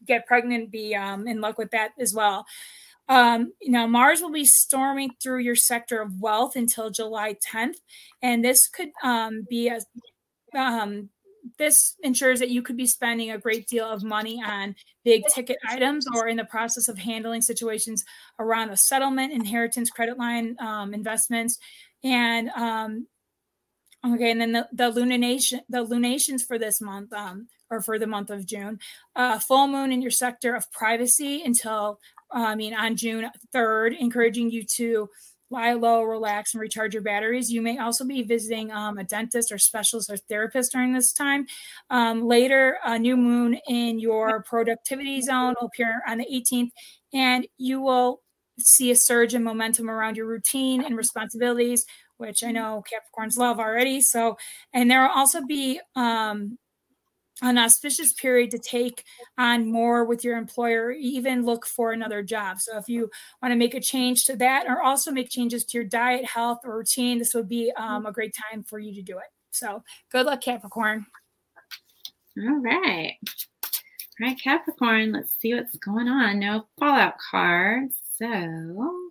get 0.05 0.25
pregnant 0.25 0.71
be 0.71 0.95
um, 0.95 1.27
in 1.27 1.41
luck 1.41 1.57
with 1.57 1.71
that 1.71 1.91
as 1.99 2.13
well. 2.13 2.45
Um, 3.09 3.51
know, 3.65 3.85
Mars 3.85 4.21
will 4.21 4.31
be 4.31 4.45
storming 4.45 5.11
through 5.21 5.39
your 5.39 5.55
sector 5.55 6.01
of 6.01 6.21
wealth 6.21 6.55
until 6.55 6.89
July 6.89 7.35
10th, 7.45 7.75
and 8.21 8.43
this 8.43 8.69
could 8.69 8.91
um, 9.03 9.45
be 9.49 9.67
a 9.67 9.79
um, 10.57 11.09
this 11.57 11.95
ensures 12.03 12.39
that 12.39 12.49
you 12.49 12.61
could 12.61 12.77
be 12.77 12.87
spending 12.87 13.31
a 13.31 13.37
great 13.37 13.67
deal 13.67 13.85
of 13.85 14.03
money 14.03 14.41
on 14.45 14.75
big 15.03 15.23
ticket 15.33 15.57
items 15.67 16.05
or 16.15 16.27
in 16.27 16.37
the 16.37 16.45
process 16.45 16.87
of 16.87 16.97
handling 16.97 17.41
situations 17.41 18.03
around 18.39 18.69
a 18.69 18.77
settlement, 18.77 19.33
inheritance, 19.33 19.89
credit 19.89 20.17
line 20.17 20.55
um, 20.59 20.93
investments, 20.93 21.59
and 22.03 22.49
um, 22.49 23.07
okay, 24.05 24.31
and 24.31 24.41
then 24.41 24.51
the, 24.51 24.67
the 24.73 24.91
lunation, 24.91 25.59
the 25.69 25.83
lunations 25.83 26.43
for 26.43 26.57
this 26.57 26.81
month, 26.81 27.11
um, 27.13 27.47
or 27.69 27.81
for 27.81 27.97
the 27.97 28.07
month 28.07 28.29
of 28.29 28.45
June, 28.45 28.79
uh, 29.15 29.39
full 29.39 29.67
moon 29.67 29.91
in 29.91 30.01
your 30.01 30.11
sector 30.11 30.55
of 30.55 30.71
privacy 30.71 31.41
until 31.43 31.99
I 32.31 32.55
mean 32.55 32.73
on 32.73 32.95
June 32.95 33.29
third, 33.51 33.93
encouraging 33.93 34.51
you 34.51 34.63
to 34.75 35.09
lie 35.53 35.73
low, 35.73 36.03
relax, 36.03 36.53
and 36.53 36.61
recharge 36.61 36.93
your 36.93 37.03
batteries. 37.03 37.51
You 37.51 37.61
may 37.61 37.77
also 37.77 38.03
be 38.03 38.23
visiting 38.23 38.71
um, 38.71 38.97
a 38.97 39.03
dentist 39.03 39.51
or 39.51 39.57
specialist 39.57 40.09
or 40.09 40.17
therapist 40.17 40.73
during 40.73 40.93
this 40.93 41.13
time. 41.13 41.45
Um, 41.89 42.27
later, 42.27 42.77
a 42.83 42.99
new 42.99 43.15
moon 43.15 43.57
in 43.67 43.99
your 43.99 44.43
productivity 44.43 45.21
zone 45.21 45.55
will 45.59 45.67
appear 45.67 46.01
on 46.07 46.17
the 46.17 46.25
18th, 46.25 46.71
and 47.13 47.47
you 47.57 47.79
will 47.79 48.21
see 48.59 48.91
a 48.91 48.95
surge 48.95 49.33
in 49.33 49.43
momentum 49.43 49.89
around 49.89 50.17
your 50.17 50.27
routine 50.27 50.83
and 50.83 50.97
responsibilities, 50.97 51.85
which 52.17 52.43
I 52.43 52.51
know 52.51 52.83
Capricorns 52.91 53.37
love 53.37 53.59
already. 53.59 54.01
So, 54.01 54.37
and 54.73 54.91
there 54.91 55.01
will 55.01 55.15
also 55.15 55.45
be 55.45 55.79
um, 55.95 56.57
an 57.43 57.57
auspicious 57.57 58.13
period 58.13 58.49
to 58.51 58.57
take 58.57 59.03
on 59.37 59.69
more 59.69 60.05
with 60.05 60.23
your 60.23 60.37
employer, 60.37 60.91
even 60.91 61.45
look 61.45 61.65
for 61.65 61.91
another 61.91 62.23
job. 62.23 62.59
So 62.59 62.77
if 62.77 62.87
you 62.87 63.09
want 63.41 63.51
to 63.51 63.57
make 63.57 63.73
a 63.73 63.81
change 63.81 64.23
to 64.25 64.35
that 64.37 64.65
or 64.67 64.81
also 64.81 65.11
make 65.11 65.29
changes 65.29 65.65
to 65.65 65.77
your 65.77 65.85
diet, 65.85 66.25
health, 66.25 66.59
or 66.63 66.77
routine, 66.77 67.19
this 67.19 67.33
would 67.33 67.49
be 67.49 67.71
um, 67.77 68.05
a 68.05 68.11
great 68.11 68.33
time 68.51 68.63
for 68.63 68.79
you 68.79 68.93
to 68.95 69.01
do 69.01 69.17
it. 69.17 69.25
So 69.51 69.83
good 70.11 70.25
luck, 70.25 70.41
Capricorn. 70.41 71.05
All 72.39 72.61
right. 72.61 73.15
All 74.21 74.27
right, 74.27 74.39
Capricorn, 74.41 75.11
let's 75.11 75.37
see 75.37 75.53
what's 75.53 75.75
going 75.77 76.07
on. 76.07 76.39
No 76.39 76.65
fallout 76.79 77.15
cards. 77.29 77.95
So 78.17 79.09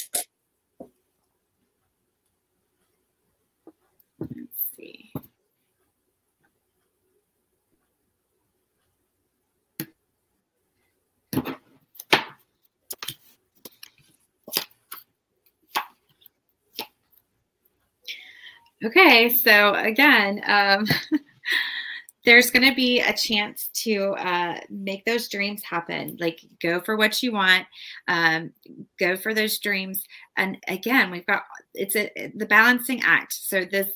Okay, 18.85 19.28
so 19.28 19.74
again, 19.74 20.43
um, 20.47 20.87
there's 22.24 22.51
going 22.51 22.68
to 22.68 22.74
be 22.74 23.01
a 23.01 23.12
chance 23.12 23.68
to 23.74 24.14
uh, 24.14 24.59
make 24.70 25.05
those 25.05 25.28
dreams 25.28 25.62
happen. 25.62 26.16
Like, 26.20 26.41
go 26.61 26.80
for 26.80 26.97
what 26.97 27.22
you 27.22 27.33
want, 27.33 27.66
um, 28.09 28.53
go 28.99 29.16
for 29.16 29.35
those 29.35 29.59
dreams. 29.59 30.05
And 30.37 30.59
again, 30.68 31.11
we've 31.11 31.26
got 31.26 31.43
it's 31.74 31.97
a 31.97 32.11
the 32.37 32.47
balancing 32.47 33.03
act. 33.05 33.35
So 33.35 33.64
this, 33.64 33.89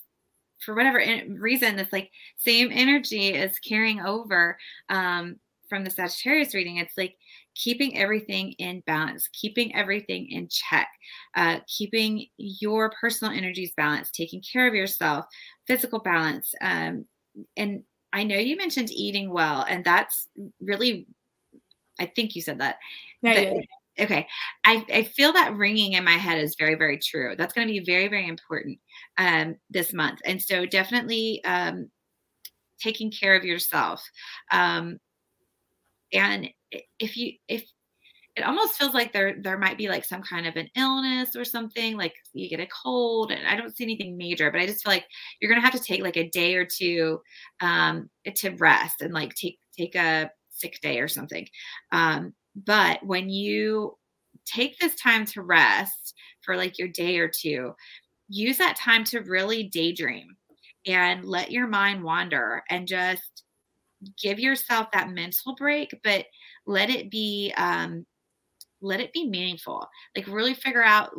for 0.64 0.74
whatever 0.74 1.02
reason, 1.28 1.76
this 1.76 1.92
like 1.92 2.10
same 2.36 2.70
energy 2.72 3.28
is 3.28 3.58
carrying 3.58 4.00
over 4.00 4.56
um, 4.88 5.36
from 5.68 5.84
the 5.84 5.90
Sagittarius 5.90 6.54
reading. 6.54 6.76
It's 6.76 6.96
like 6.96 7.16
keeping 7.56 7.96
everything 7.96 8.52
in 8.58 8.82
balance, 8.86 9.28
keeping 9.32 9.74
everything 9.74 10.30
in 10.30 10.48
check, 10.48 10.88
uh, 11.34 11.58
keeping 11.66 12.26
your 12.36 12.92
personal 13.00 13.32
energies 13.32 13.72
balanced, 13.76 14.14
taking 14.14 14.42
care 14.42 14.68
of 14.68 14.74
yourself, 14.74 15.24
physical 15.66 15.98
balance. 15.98 16.54
Um, 16.60 17.06
and 17.56 17.82
I 18.12 18.22
know 18.24 18.36
you 18.38 18.56
mentioned 18.56 18.90
eating 18.90 19.32
well, 19.32 19.64
and 19.68 19.84
that's 19.84 20.28
really, 20.60 21.06
I 21.98 22.06
think 22.06 22.36
you 22.36 22.42
said 22.42 22.60
that. 22.60 22.76
Yeah, 23.22 23.54
Okay. 23.98 24.26
I, 24.64 24.84
I 24.92 25.02
feel 25.04 25.32
that 25.32 25.56
ringing 25.56 25.94
in 25.94 26.04
my 26.04 26.12
head 26.12 26.38
is 26.38 26.56
very, 26.58 26.74
very 26.74 26.98
true. 26.98 27.34
That's 27.36 27.54
going 27.54 27.66
to 27.66 27.72
be 27.72 27.84
very, 27.84 28.08
very 28.08 28.28
important 28.28 28.78
um, 29.16 29.56
this 29.70 29.94
month. 29.94 30.20
And 30.26 30.40
so 30.40 30.66
definitely 30.66 31.42
um, 31.44 31.90
taking 32.78 33.10
care 33.10 33.34
of 33.34 33.44
yourself. 33.44 34.06
Um, 34.52 34.98
and 36.12 36.50
if 36.98 37.16
you 37.16 37.32
if 37.48 37.64
it 38.36 38.42
almost 38.42 38.74
feels 38.74 38.92
like 38.92 39.12
there 39.12 39.36
there 39.40 39.58
might 39.58 39.78
be 39.78 39.88
like 39.88 40.04
some 40.04 40.22
kind 40.22 40.46
of 40.46 40.56
an 40.56 40.68
illness 40.76 41.34
or 41.34 41.44
something 41.44 41.96
like 41.96 42.14
you 42.34 42.48
get 42.50 42.60
a 42.60 42.66
cold 42.66 43.30
and 43.32 43.46
i 43.46 43.56
don't 43.56 43.74
see 43.76 43.84
anything 43.84 44.16
major 44.16 44.50
but 44.50 44.60
i 44.60 44.66
just 44.66 44.82
feel 44.82 44.92
like 44.92 45.06
you're 45.40 45.50
gonna 45.50 45.64
have 45.64 45.72
to 45.72 45.82
take 45.82 46.02
like 46.02 46.16
a 46.16 46.28
day 46.30 46.54
or 46.54 46.66
two 46.66 47.20
um 47.60 48.10
to 48.34 48.50
rest 48.56 49.00
and 49.00 49.14
like 49.14 49.34
take 49.34 49.58
take 49.76 49.94
a 49.94 50.30
sick 50.56 50.80
day 50.80 51.00
or 51.00 51.08
something. 51.08 51.46
Um 51.92 52.34
but 52.54 53.04
when 53.04 53.28
you 53.28 53.96
take 54.46 54.78
this 54.78 54.94
time 54.96 55.26
to 55.26 55.42
rest 55.42 56.14
for 56.42 56.56
like 56.56 56.78
your 56.78 56.88
day 56.88 57.18
or 57.18 57.28
two 57.28 57.74
use 58.28 58.58
that 58.58 58.76
time 58.76 59.04
to 59.04 59.20
really 59.20 59.64
daydream 59.64 60.36
and 60.86 61.24
let 61.24 61.50
your 61.50 61.66
mind 61.66 62.02
wander 62.02 62.62
and 62.70 62.86
just 62.88 63.44
give 64.22 64.38
yourself 64.38 64.88
that 64.92 65.10
mental 65.10 65.54
break 65.56 65.94
but 66.02 66.24
let 66.66 66.90
it 66.90 67.10
be 67.10 67.52
um 67.56 68.06
let 68.82 69.00
it 69.00 69.12
be 69.12 69.28
meaningful. 69.28 69.86
Like 70.16 70.26
really 70.28 70.54
figure 70.54 70.84
out 70.84 71.10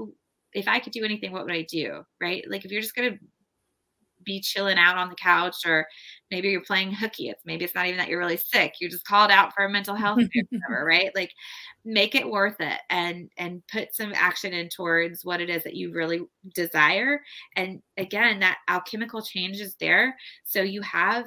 if 0.53 0.67
i 0.67 0.79
could 0.79 0.93
do 0.93 1.03
anything 1.03 1.31
what 1.31 1.45
would 1.45 1.53
i 1.53 1.63
do? 1.63 2.03
Right? 2.21 2.43
Like 2.49 2.65
if 2.65 2.71
you're 2.71 2.81
just 2.81 2.95
gonna 2.95 3.17
be 4.23 4.41
chilling 4.41 4.77
out 4.77 4.97
on 4.97 5.09
the 5.09 5.15
couch 5.15 5.55
or 5.65 5.87
maybe 6.31 6.49
you're 6.49 6.61
playing 6.61 6.91
hooky 6.91 7.29
it's 7.29 7.45
maybe 7.45 7.63
it's 7.63 7.73
not 7.75 7.85
even 7.85 7.97
that 7.97 8.09
you're 8.09 8.19
really 8.19 8.35
sick 8.35 8.73
you're 8.81 8.89
just 8.89 9.05
called 9.05 9.31
out 9.31 9.53
for 9.53 9.63
a 9.63 9.69
mental 9.69 9.95
health 9.95 10.17
whatever, 10.49 10.85
right? 10.85 11.11
Like 11.15 11.31
make 11.85 12.13
it 12.15 12.29
worth 12.29 12.59
it 12.59 12.79
and 12.89 13.29
and 13.37 13.63
put 13.71 13.95
some 13.95 14.11
action 14.13 14.53
in 14.53 14.67
towards 14.69 15.23
what 15.23 15.39
it 15.39 15.49
is 15.49 15.63
that 15.63 15.75
you 15.75 15.93
really 15.93 16.21
desire. 16.53 17.21
And 17.55 17.81
again 17.97 18.39
that 18.41 18.57
alchemical 18.67 19.21
change 19.21 19.61
is 19.61 19.75
there. 19.79 20.15
So 20.43 20.61
you 20.61 20.81
have 20.81 21.25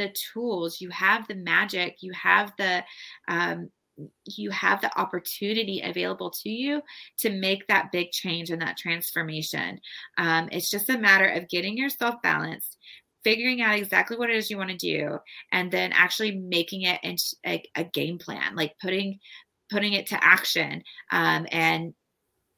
the 0.00 0.14
tools, 0.32 0.80
you 0.80 0.88
have 0.90 1.28
the 1.28 1.34
magic, 1.34 1.98
you 2.00 2.12
have 2.12 2.52
the 2.58 2.82
um, 3.28 3.70
you 4.24 4.50
have 4.50 4.80
the 4.80 4.98
opportunity 4.98 5.82
available 5.82 6.30
to 6.30 6.48
you 6.48 6.80
to 7.18 7.28
make 7.30 7.66
that 7.66 7.92
big 7.92 8.10
change 8.12 8.48
and 8.48 8.62
that 8.62 8.78
transformation. 8.78 9.78
Um, 10.16 10.48
it's 10.50 10.70
just 10.70 10.88
a 10.88 10.98
matter 10.98 11.26
of 11.26 11.50
getting 11.50 11.76
yourself 11.76 12.14
balanced, 12.22 12.78
figuring 13.24 13.60
out 13.60 13.76
exactly 13.76 14.16
what 14.16 14.30
it 14.30 14.36
is 14.36 14.50
you 14.50 14.56
want 14.56 14.70
to 14.70 14.76
do, 14.76 15.18
and 15.52 15.70
then 15.70 15.92
actually 15.92 16.34
making 16.36 16.82
it 16.82 17.00
into 17.02 17.36
a, 17.46 17.62
a 17.76 17.84
game 17.84 18.16
plan, 18.18 18.56
like 18.56 18.72
putting 18.80 19.18
putting 19.70 19.92
it 19.92 20.06
to 20.08 20.24
action 20.24 20.82
um, 21.12 21.46
and 21.52 21.94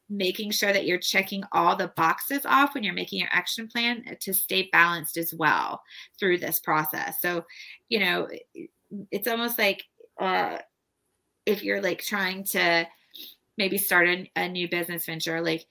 making 0.09 0.51
sure 0.51 0.73
that 0.73 0.87
you're 0.87 0.99
checking 0.99 1.43
all 1.53 1.75
the 1.77 1.93
boxes 1.97 2.45
off 2.45 2.75
when 2.75 2.83
you're 2.83 2.93
making 2.95 3.19
your 3.19 3.29
action 3.33 3.67
plan 3.67 4.05
to 4.21 4.35
stay 4.35 4.69
balanced 4.73 5.17
as 5.17 5.33
well 5.33 5.83
through 6.19 6.39
this 6.39 6.61
process. 6.61 7.21
So, 7.21 7.45
you 7.89 8.01
know, 8.01 8.29
it's 9.11 9.29
almost 9.29 9.59
like 9.59 9.85
uh, 10.21 10.59
if 11.47 11.63
you're 11.63 11.81
like 11.81 12.03
trying 12.03 12.45
to 12.45 12.87
maybe 13.57 13.79
start 13.79 14.09
a, 14.09 14.31
a 14.37 14.49
new 14.49 14.69
business 14.69 15.07
venture, 15.07 15.41
like 15.41 15.67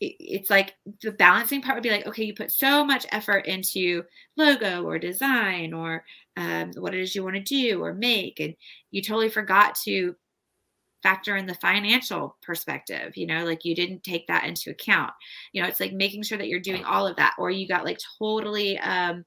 it's 0.00 0.50
like 0.50 0.74
the 1.02 1.12
balancing 1.12 1.62
part 1.62 1.76
would 1.76 1.82
be 1.82 1.90
like, 1.90 2.06
okay, 2.06 2.24
you 2.24 2.34
put 2.34 2.52
so 2.52 2.84
much 2.84 3.06
effort 3.10 3.46
into 3.46 4.04
logo 4.36 4.84
or 4.84 4.98
design 4.98 5.72
or 5.72 6.04
um, 6.36 6.72
what 6.76 6.94
it 6.94 7.00
is 7.00 7.14
you 7.14 7.22
want 7.22 7.36
to 7.36 7.42
do 7.42 7.82
or 7.82 7.94
make, 7.94 8.40
and 8.40 8.54
you 8.90 9.02
totally 9.02 9.28
forgot 9.28 9.76
to 9.84 10.16
factor 11.04 11.36
in 11.36 11.46
the 11.46 11.54
financial 11.56 12.34
perspective 12.42 13.14
you 13.14 13.26
know 13.26 13.44
like 13.44 13.64
you 13.64 13.74
didn't 13.74 14.02
take 14.02 14.26
that 14.26 14.44
into 14.44 14.70
account. 14.70 15.12
You 15.52 15.62
know 15.62 15.68
it's 15.68 15.78
like 15.78 15.92
making 15.92 16.24
sure 16.24 16.38
that 16.38 16.48
you're 16.48 16.58
doing 16.58 16.82
all 16.84 17.06
of 17.06 17.14
that 17.16 17.34
or 17.38 17.50
you 17.50 17.68
got 17.68 17.84
like 17.84 18.00
totally 18.18 18.78
um 18.78 19.24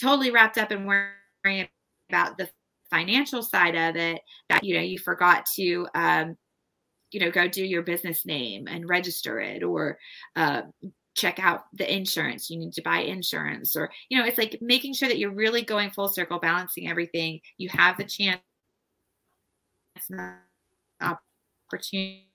totally 0.00 0.30
wrapped 0.30 0.58
up 0.58 0.72
in 0.72 0.86
worrying 0.86 1.68
about 2.08 2.38
the 2.38 2.48
financial 2.88 3.42
side 3.42 3.74
of 3.74 3.96
it 3.96 4.20
that 4.48 4.62
you 4.62 4.76
know 4.76 4.80
you 4.80 4.96
forgot 4.98 5.44
to 5.56 5.88
um 5.96 6.36
you 7.10 7.20
know 7.20 7.30
go 7.32 7.48
do 7.48 7.64
your 7.64 7.82
business 7.82 8.24
name 8.24 8.68
and 8.68 8.88
register 8.88 9.40
it 9.40 9.64
or 9.64 9.98
uh, 10.36 10.62
check 11.16 11.38
out 11.40 11.62
the 11.72 11.92
insurance 11.92 12.48
you 12.48 12.58
need 12.58 12.72
to 12.72 12.82
buy 12.82 12.98
insurance 12.98 13.74
or 13.74 13.90
you 14.08 14.18
know 14.18 14.24
it's 14.24 14.38
like 14.38 14.58
making 14.60 14.94
sure 14.94 15.08
that 15.08 15.18
you're 15.18 15.32
really 15.32 15.62
going 15.62 15.90
full 15.90 16.08
circle 16.08 16.38
balancing 16.38 16.88
everything 16.88 17.40
you 17.58 17.68
have 17.70 17.96
the 17.96 18.04
chance 18.04 18.40
opportunity 21.68 22.26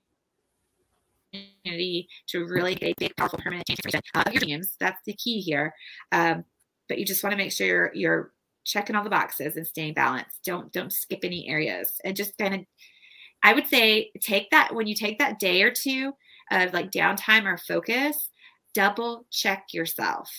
to 2.27 2.45
really 2.45 2.75
get 2.75 2.91
a 2.91 2.95
big, 2.97 3.15
powerful, 3.15 3.39
permanent 3.39 3.67
change 3.67 3.79
uh, 4.15 4.23
of 4.25 4.33
your 4.33 4.41
dreams. 4.41 4.75
That's 4.79 5.01
the 5.05 5.13
key 5.13 5.41
here. 5.41 5.73
Um, 6.11 6.43
but 6.87 6.99
you 6.99 7.05
just 7.05 7.23
want 7.23 7.31
to 7.31 7.37
make 7.37 7.51
sure 7.51 7.67
you're, 7.67 7.91
you're 7.93 8.31
checking 8.65 8.95
all 8.95 9.03
the 9.03 9.09
boxes 9.09 9.55
and 9.55 9.65
staying 9.65 9.93
balanced. 9.93 10.43
Don't 10.45 10.71
don't 10.71 10.91
skip 10.91 11.19
any 11.23 11.47
areas. 11.47 11.99
And 12.03 12.15
just 12.15 12.37
kind 12.37 12.53
of, 12.53 12.61
I 13.43 13.53
would 13.53 13.67
say, 13.67 14.11
take 14.21 14.49
that 14.51 14.75
when 14.75 14.87
you 14.87 14.95
take 14.95 15.19
that 15.19 15.39
day 15.39 15.63
or 15.63 15.71
two 15.71 16.13
of 16.51 16.73
like 16.73 16.91
downtime 16.91 17.45
or 17.45 17.57
focus, 17.57 18.29
double 18.73 19.25
check 19.31 19.67
yourself. 19.73 20.29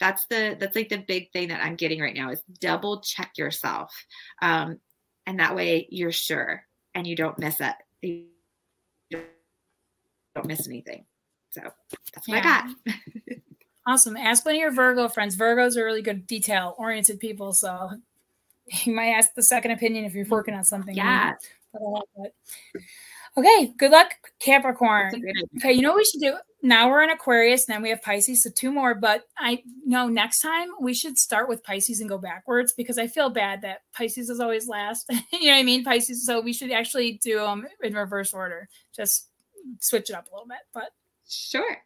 That's 0.00 0.24
the 0.26 0.56
that's 0.58 0.76
like 0.76 0.88
the 0.88 1.04
big 1.06 1.32
thing 1.32 1.48
that 1.48 1.62
I'm 1.62 1.76
getting 1.76 2.00
right 2.00 2.14
now 2.14 2.30
is 2.30 2.42
double 2.60 3.00
check 3.00 3.32
yourself, 3.36 3.92
um, 4.40 4.78
and 5.26 5.40
that 5.40 5.56
way 5.56 5.86
you're 5.90 6.12
sure 6.12 6.64
and 6.94 7.06
you 7.06 7.14
don't 7.14 7.38
miss 7.38 7.60
it 7.60 7.74
you 8.02 8.26
don't 10.34 10.46
miss 10.46 10.66
anything. 10.66 11.04
So 11.50 11.62
that's 12.14 12.28
what 12.28 12.44
yeah. 12.44 12.66
I 12.86 12.92
got. 12.92 12.96
awesome. 13.86 14.16
Ask 14.16 14.44
one 14.44 14.54
of 14.54 14.60
your 14.60 14.70
Virgo 14.70 15.08
friends. 15.08 15.36
Virgos 15.36 15.76
are 15.76 15.84
really 15.84 16.02
good 16.02 16.26
detail 16.26 16.74
oriented 16.78 17.20
people. 17.20 17.52
So 17.52 17.90
you 18.84 18.94
might 18.94 19.10
ask 19.10 19.34
the 19.34 19.42
second 19.42 19.72
opinion 19.72 20.04
if 20.04 20.14
you're 20.14 20.26
working 20.26 20.54
on 20.54 20.64
something. 20.64 20.94
Yeah. 20.94 21.34
Okay, 23.38 23.72
good 23.78 23.92
luck, 23.92 24.14
Capricorn. 24.40 25.22
Okay, 25.58 25.72
you 25.72 25.80
know 25.80 25.90
what 25.90 25.98
we 25.98 26.04
should 26.04 26.20
do? 26.20 26.34
Now 26.60 26.90
we're 26.90 27.04
in 27.04 27.10
Aquarius, 27.10 27.68
and 27.68 27.74
then 27.74 27.82
we 27.82 27.90
have 27.90 28.02
Pisces, 28.02 28.42
so 28.42 28.50
two 28.52 28.72
more. 28.72 28.96
But 28.96 29.26
I 29.38 29.62
know 29.86 30.08
next 30.08 30.40
time 30.40 30.70
we 30.80 30.92
should 30.92 31.16
start 31.16 31.48
with 31.48 31.62
Pisces 31.62 32.00
and 32.00 32.08
go 32.08 32.18
backwards 32.18 32.72
because 32.72 32.98
I 32.98 33.06
feel 33.06 33.30
bad 33.30 33.62
that 33.62 33.82
Pisces 33.96 34.28
is 34.28 34.40
always 34.40 34.66
last. 34.66 35.06
you 35.32 35.46
know 35.46 35.52
what 35.52 35.60
I 35.60 35.62
mean? 35.62 35.84
Pisces. 35.84 36.26
So 36.26 36.40
we 36.40 36.52
should 36.52 36.72
actually 36.72 37.12
do 37.22 37.38
them 37.38 37.64
in 37.80 37.94
reverse 37.94 38.34
order. 38.34 38.68
Just 38.92 39.28
switch 39.78 40.10
it 40.10 40.16
up 40.16 40.26
a 40.26 40.34
little 40.34 40.48
bit. 40.48 40.58
But 40.74 40.90
sure. 41.28 41.78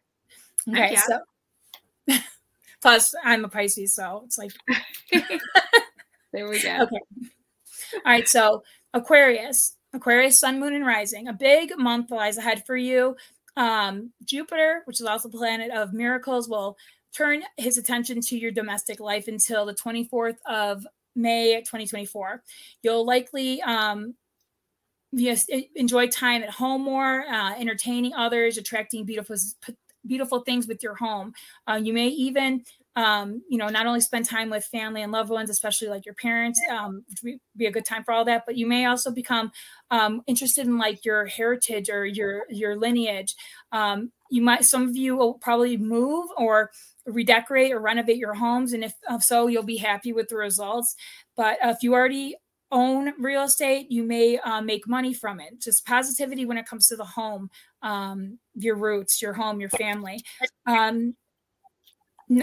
Okay, 0.67 0.95
so 0.95 1.19
plus 2.81 3.13
I'm 3.23 3.45
a 3.45 3.49
Pisces, 3.49 3.93
so 3.93 4.23
it's 4.25 4.39
like 4.39 4.53
there 6.33 6.49
we 6.49 6.59
go. 6.63 6.79
Okay. 6.81 7.29
All 7.93 8.01
right. 8.05 8.27
So 8.27 8.63
Aquarius, 8.95 9.75
Aquarius, 9.93 10.39
Sun, 10.39 10.59
Moon, 10.59 10.73
and 10.73 10.85
Rising. 10.85 11.27
A 11.27 11.33
big 11.33 11.77
month 11.77 12.11
lies 12.11 12.37
ahead 12.37 12.65
for 12.65 12.75
you. 12.75 13.15
Um, 13.55 14.11
Jupiter, 14.25 14.81
which 14.85 14.99
is 14.99 15.05
also 15.05 15.29
the 15.29 15.37
planet 15.37 15.71
of 15.71 15.93
miracles, 15.93 16.49
will 16.49 16.77
turn 17.15 17.43
his 17.57 17.77
attention 17.77 18.19
to 18.21 18.37
your 18.37 18.51
domestic 18.51 18.99
life 18.99 19.27
until 19.27 19.65
the 19.65 19.73
24th 19.75 20.37
of 20.47 20.85
May 21.15 21.59
2024. 21.59 22.41
You'll 22.81 23.05
likely 23.05 23.61
um, 23.61 24.15
yes, 25.11 25.47
enjoy 25.75 26.07
time 26.07 26.41
at 26.43 26.49
home 26.49 26.81
more, 26.81 27.25
uh, 27.27 27.53
entertaining 27.55 28.13
others, 28.13 28.57
attracting 28.57 29.05
beautiful 29.05 29.35
beautiful 30.05 30.41
things 30.41 30.67
with 30.67 30.83
your 30.83 30.95
home. 30.95 31.33
Uh, 31.65 31.79
you 31.81 31.93
may 31.93 32.07
even 32.07 32.61
um, 32.95 33.41
you 33.49 33.57
know, 33.57 33.69
not 33.69 33.87
only 33.87 34.01
spend 34.01 34.25
time 34.25 34.49
with 34.49 34.65
family 34.65 35.01
and 35.01 35.11
loved 35.11 35.29
ones, 35.29 35.49
especially 35.49 35.87
like 35.87 36.05
your 36.05 36.13
parents, 36.15 36.61
um, 36.69 37.03
which 37.09 37.19
would 37.23 37.39
be 37.57 37.65
a 37.65 37.71
good 37.71 37.85
time 37.85 38.03
for 38.03 38.11
all 38.11 38.23
that, 38.25 38.43
but 38.45 38.55
you 38.55 38.67
may 38.67 38.85
also 38.85 39.09
become 39.09 39.51
um, 39.93 40.23
interested 40.25 40.65
in 40.65 40.79
like 40.79 41.05
your 41.05 41.27
heritage 41.27 41.87
or 41.87 42.03
your 42.03 42.45
your 42.49 42.75
lineage. 42.75 43.35
Um, 43.71 44.11
you 44.31 44.41
might, 44.41 44.65
some 44.65 44.89
of 44.89 44.95
you 44.95 45.15
will 45.15 45.35
probably 45.35 45.77
move 45.77 46.27
or 46.35 46.71
redecorate 47.05 47.71
or 47.71 47.79
renovate 47.79 48.17
your 48.17 48.33
homes, 48.33 48.73
and 48.73 48.83
if, 48.83 48.93
if 49.07 49.23
so, 49.23 49.45
you'll 49.45 49.61
be 49.61 49.77
happy 49.77 50.11
with 50.11 50.29
the 50.29 50.35
results. 50.35 50.95
But 51.37 51.59
if 51.63 51.83
you 51.83 51.93
already 51.93 52.35
own 52.71 53.13
real 53.19 53.43
estate, 53.43 53.91
you 53.91 54.01
may 54.03 54.39
uh, 54.39 54.61
make 54.61 54.87
money 54.87 55.13
from 55.13 55.39
it. 55.39 55.61
Just 55.61 55.85
positivity 55.85 56.47
when 56.47 56.57
it 56.57 56.65
comes 56.65 56.87
to 56.87 56.95
the 56.95 57.05
home, 57.05 57.51
um, 57.83 58.39
your 58.55 58.75
roots, 58.75 59.21
your 59.21 59.33
home, 59.33 59.59
your 59.59 59.69
family. 59.69 60.23
Um, 60.65 61.15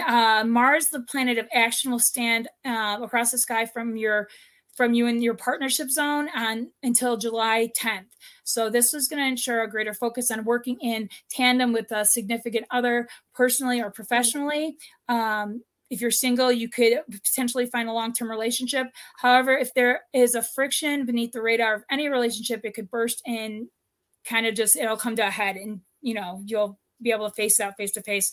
uh, 0.07 0.45
Mars, 0.45 0.87
the 0.87 1.01
planet 1.01 1.37
of 1.37 1.49
action, 1.53 1.91
will 1.91 1.99
stand 1.99 2.47
uh, 2.63 2.99
across 3.01 3.31
the 3.31 3.37
sky 3.37 3.65
from 3.65 3.97
your 3.97 4.29
from 4.81 4.95
you 4.95 5.05
in 5.05 5.21
your 5.21 5.35
partnership 5.35 5.91
zone 5.91 6.27
on 6.35 6.67
until 6.81 7.15
July 7.15 7.69
10th. 7.79 8.07
So 8.43 8.67
this 8.67 8.95
is 8.95 9.07
going 9.07 9.21
to 9.21 9.27
ensure 9.27 9.61
a 9.61 9.69
greater 9.69 9.93
focus 9.93 10.31
on 10.31 10.43
working 10.43 10.79
in 10.81 11.07
tandem 11.29 11.71
with 11.71 11.91
a 11.91 12.03
significant 12.03 12.65
other, 12.71 13.07
personally 13.35 13.79
or 13.79 13.91
professionally. 13.91 14.77
Um, 15.07 15.61
if 15.91 16.01
you're 16.01 16.09
single, 16.09 16.51
you 16.51 16.67
could 16.67 16.93
potentially 17.11 17.67
find 17.67 17.89
a 17.89 17.93
long 17.93 18.11
term 18.11 18.27
relationship. 18.27 18.87
However, 19.17 19.55
if 19.55 19.71
there 19.75 20.01
is 20.15 20.33
a 20.33 20.41
friction 20.41 21.05
beneath 21.05 21.31
the 21.31 21.43
radar 21.43 21.75
of 21.75 21.83
any 21.91 22.09
relationship, 22.09 22.61
it 22.63 22.73
could 22.73 22.89
burst 22.89 23.21
and 23.27 23.67
kind 24.25 24.47
of 24.47 24.55
just 24.55 24.75
it'll 24.75 24.97
come 24.97 25.15
to 25.17 25.27
a 25.27 25.29
head, 25.29 25.57
and 25.57 25.81
you 26.01 26.15
know 26.15 26.41
you'll 26.43 26.79
be 27.01 27.11
able 27.11 27.29
to 27.29 27.35
face 27.35 27.57
that 27.57 27.77
face 27.77 27.91
to 27.93 28.01
face. 28.01 28.31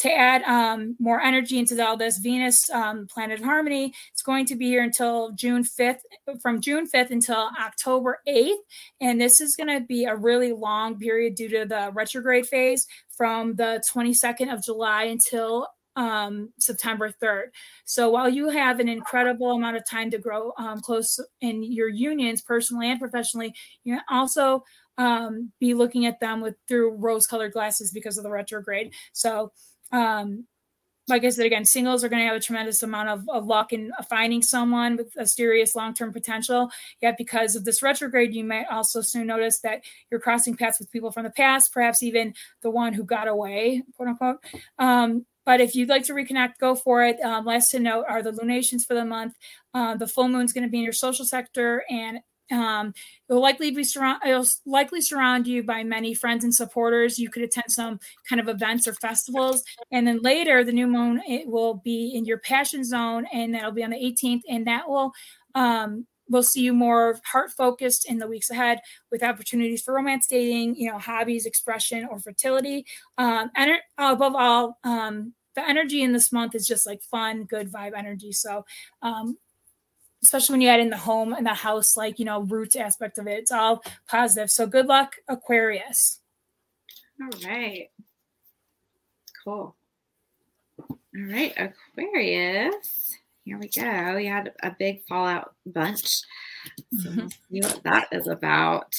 To 0.00 0.12
add 0.12 0.42
um, 0.42 0.96
more 1.00 1.20
energy 1.20 1.58
into 1.58 1.84
all 1.84 1.96
this, 1.96 2.18
Venus, 2.18 2.70
um, 2.70 3.06
planet 3.12 3.40
of 3.40 3.44
harmony, 3.44 3.92
it's 4.12 4.22
going 4.22 4.46
to 4.46 4.56
be 4.56 4.66
here 4.66 4.82
until 4.82 5.32
June 5.32 5.64
5th, 5.64 5.98
from 6.40 6.60
June 6.60 6.86
5th 6.88 7.10
until 7.10 7.50
October 7.60 8.18
8th. 8.28 8.52
And 9.00 9.20
this 9.20 9.40
is 9.40 9.56
going 9.56 9.76
to 9.76 9.84
be 9.84 10.04
a 10.04 10.14
really 10.14 10.52
long 10.52 10.98
period 10.98 11.34
due 11.34 11.48
to 11.48 11.64
the 11.64 11.90
retrograde 11.92 12.46
phase 12.46 12.86
from 13.16 13.56
the 13.56 13.82
22nd 13.92 14.52
of 14.52 14.64
July 14.64 15.04
until 15.04 15.66
um, 15.98 16.52
September 16.60 17.12
3rd. 17.20 17.46
So 17.84 18.08
while 18.08 18.28
you 18.28 18.48
have 18.50 18.78
an 18.78 18.88
incredible 18.88 19.50
amount 19.50 19.76
of 19.76 19.84
time 19.84 20.10
to 20.12 20.18
grow 20.18 20.52
um, 20.56 20.80
close 20.80 21.18
in 21.40 21.64
your 21.64 21.88
unions, 21.88 22.40
personally 22.40 22.88
and 22.88 23.00
professionally, 23.00 23.52
you 23.82 23.98
also 24.08 24.62
um, 24.98 25.52
be 25.60 25.72
looking 25.72 26.04
at 26.04 26.20
them 26.20 26.42
with 26.42 26.56
through 26.66 26.96
rose-colored 26.96 27.52
glasses 27.52 27.90
because 27.92 28.18
of 28.18 28.24
the 28.24 28.30
retrograde. 28.30 28.92
So, 29.12 29.52
um, 29.92 30.46
like 31.06 31.24
I 31.24 31.30
said 31.30 31.46
again, 31.46 31.64
singles 31.64 32.04
are 32.04 32.10
going 32.10 32.20
to 32.20 32.26
have 32.26 32.36
a 32.36 32.40
tremendous 32.40 32.82
amount 32.82 33.08
of, 33.08 33.26
of 33.30 33.46
luck 33.46 33.72
in 33.72 33.92
finding 34.10 34.42
someone 34.42 34.98
with 34.98 35.10
a 35.16 35.26
serious 35.26 35.74
long-term 35.74 36.12
potential. 36.12 36.70
Yet, 37.00 37.16
because 37.16 37.56
of 37.56 37.64
this 37.64 37.82
retrograde, 37.82 38.34
you 38.34 38.44
might 38.44 38.66
also 38.70 39.00
soon 39.00 39.26
notice 39.26 39.60
that 39.60 39.84
you're 40.10 40.20
crossing 40.20 40.54
paths 40.54 40.78
with 40.78 40.92
people 40.92 41.10
from 41.10 41.24
the 41.24 41.30
past, 41.30 41.72
perhaps 41.72 42.02
even 42.02 42.34
the 42.60 42.68
one 42.68 42.92
who 42.92 43.04
got 43.04 43.26
away, 43.26 43.82
quote 43.96 44.10
unquote. 44.10 44.44
Um, 44.78 45.24
but 45.46 45.62
if 45.62 45.74
you'd 45.74 45.88
like 45.88 46.04
to 46.04 46.12
reconnect, 46.12 46.58
go 46.60 46.74
for 46.74 47.02
it. 47.02 47.18
Um, 47.20 47.46
last 47.46 47.70
to 47.70 47.78
note 47.78 48.04
are 48.06 48.22
the 48.22 48.32
lunations 48.32 48.84
for 48.84 48.92
the 48.92 49.06
month. 49.06 49.32
Uh, 49.72 49.96
the 49.96 50.06
full 50.06 50.28
moon 50.28 50.44
is 50.44 50.52
going 50.52 50.64
to 50.64 50.70
be 50.70 50.76
in 50.76 50.84
your 50.84 50.92
social 50.92 51.24
sector, 51.24 51.84
and 51.88 52.20
um, 52.50 52.94
it'll 53.28 53.42
likely 53.42 53.70
be 53.70 53.84
surround. 53.84 54.22
It'll 54.26 54.46
likely 54.66 55.00
surround 55.00 55.46
you 55.46 55.62
by 55.62 55.84
many 55.84 56.14
friends 56.14 56.44
and 56.44 56.54
supporters. 56.54 57.18
You 57.18 57.30
could 57.30 57.42
attend 57.42 57.70
some 57.70 58.00
kind 58.28 58.40
of 58.40 58.48
events 58.48 58.86
or 58.86 58.94
festivals, 58.94 59.64
and 59.90 60.06
then 60.06 60.20
later 60.22 60.64
the 60.64 60.72
new 60.72 60.86
moon 60.86 61.22
it 61.26 61.46
will 61.46 61.74
be 61.74 62.12
in 62.14 62.24
your 62.24 62.38
passion 62.38 62.84
zone, 62.84 63.26
and 63.32 63.54
that'll 63.54 63.72
be 63.72 63.84
on 63.84 63.90
the 63.90 63.96
18th, 63.96 64.42
and 64.48 64.66
that 64.66 64.88
will 64.88 65.12
um, 65.54 66.06
we'll 66.28 66.42
see 66.42 66.62
you 66.62 66.72
more 66.72 67.18
heart 67.24 67.50
focused 67.50 68.08
in 68.08 68.18
the 68.18 68.26
weeks 68.26 68.50
ahead 68.50 68.80
with 69.10 69.22
opportunities 69.22 69.82
for 69.82 69.94
romance 69.94 70.26
dating 70.26 70.76
you 70.76 70.90
know 70.90 70.98
hobbies 70.98 71.46
expression 71.46 72.06
or 72.10 72.18
fertility 72.18 72.84
um, 73.16 73.50
and 73.56 73.72
above 73.96 74.34
all 74.34 74.78
um, 74.84 75.32
the 75.54 75.68
energy 75.68 76.02
in 76.02 76.12
this 76.12 76.30
month 76.30 76.54
is 76.54 76.66
just 76.66 76.86
like 76.86 77.02
fun 77.02 77.44
good 77.44 77.72
vibe 77.72 77.96
energy 77.96 78.32
so 78.32 78.64
um, 79.02 79.36
especially 80.22 80.54
when 80.54 80.60
you 80.60 80.68
add 80.68 80.80
in 80.80 80.90
the 80.90 80.96
home 80.96 81.32
and 81.32 81.46
the 81.46 81.54
house, 81.54 81.96
like, 81.96 82.18
you 82.18 82.24
know, 82.24 82.42
roots 82.42 82.76
aspect 82.76 83.18
of 83.18 83.26
it. 83.26 83.38
It's 83.38 83.52
all 83.52 83.82
positive. 84.08 84.50
So 84.50 84.66
good 84.66 84.86
luck, 84.86 85.16
Aquarius. 85.28 86.20
All 87.20 87.48
right. 87.48 87.90
Cool. 89.44 89.74
All 90.88 90.98
right, 91.14 91.52
Aquarius. 91.56 93.16
Here 93.44 93.58
we 93.58 93.68
go. 93.68 94.14
We 94.16 94.26
had 94.26 94.52
a 94.62 94.74
big 94.78 95.02
fallout 95.08 95.54
bunch. 95.64 96.04
So 96.04 97.10
mm-hmm. 97.10 97.28
see 97.28 97.60
what 97.60 97.80
that 97.84 98.08
is 98.12 98.28
about. 98.28 98.94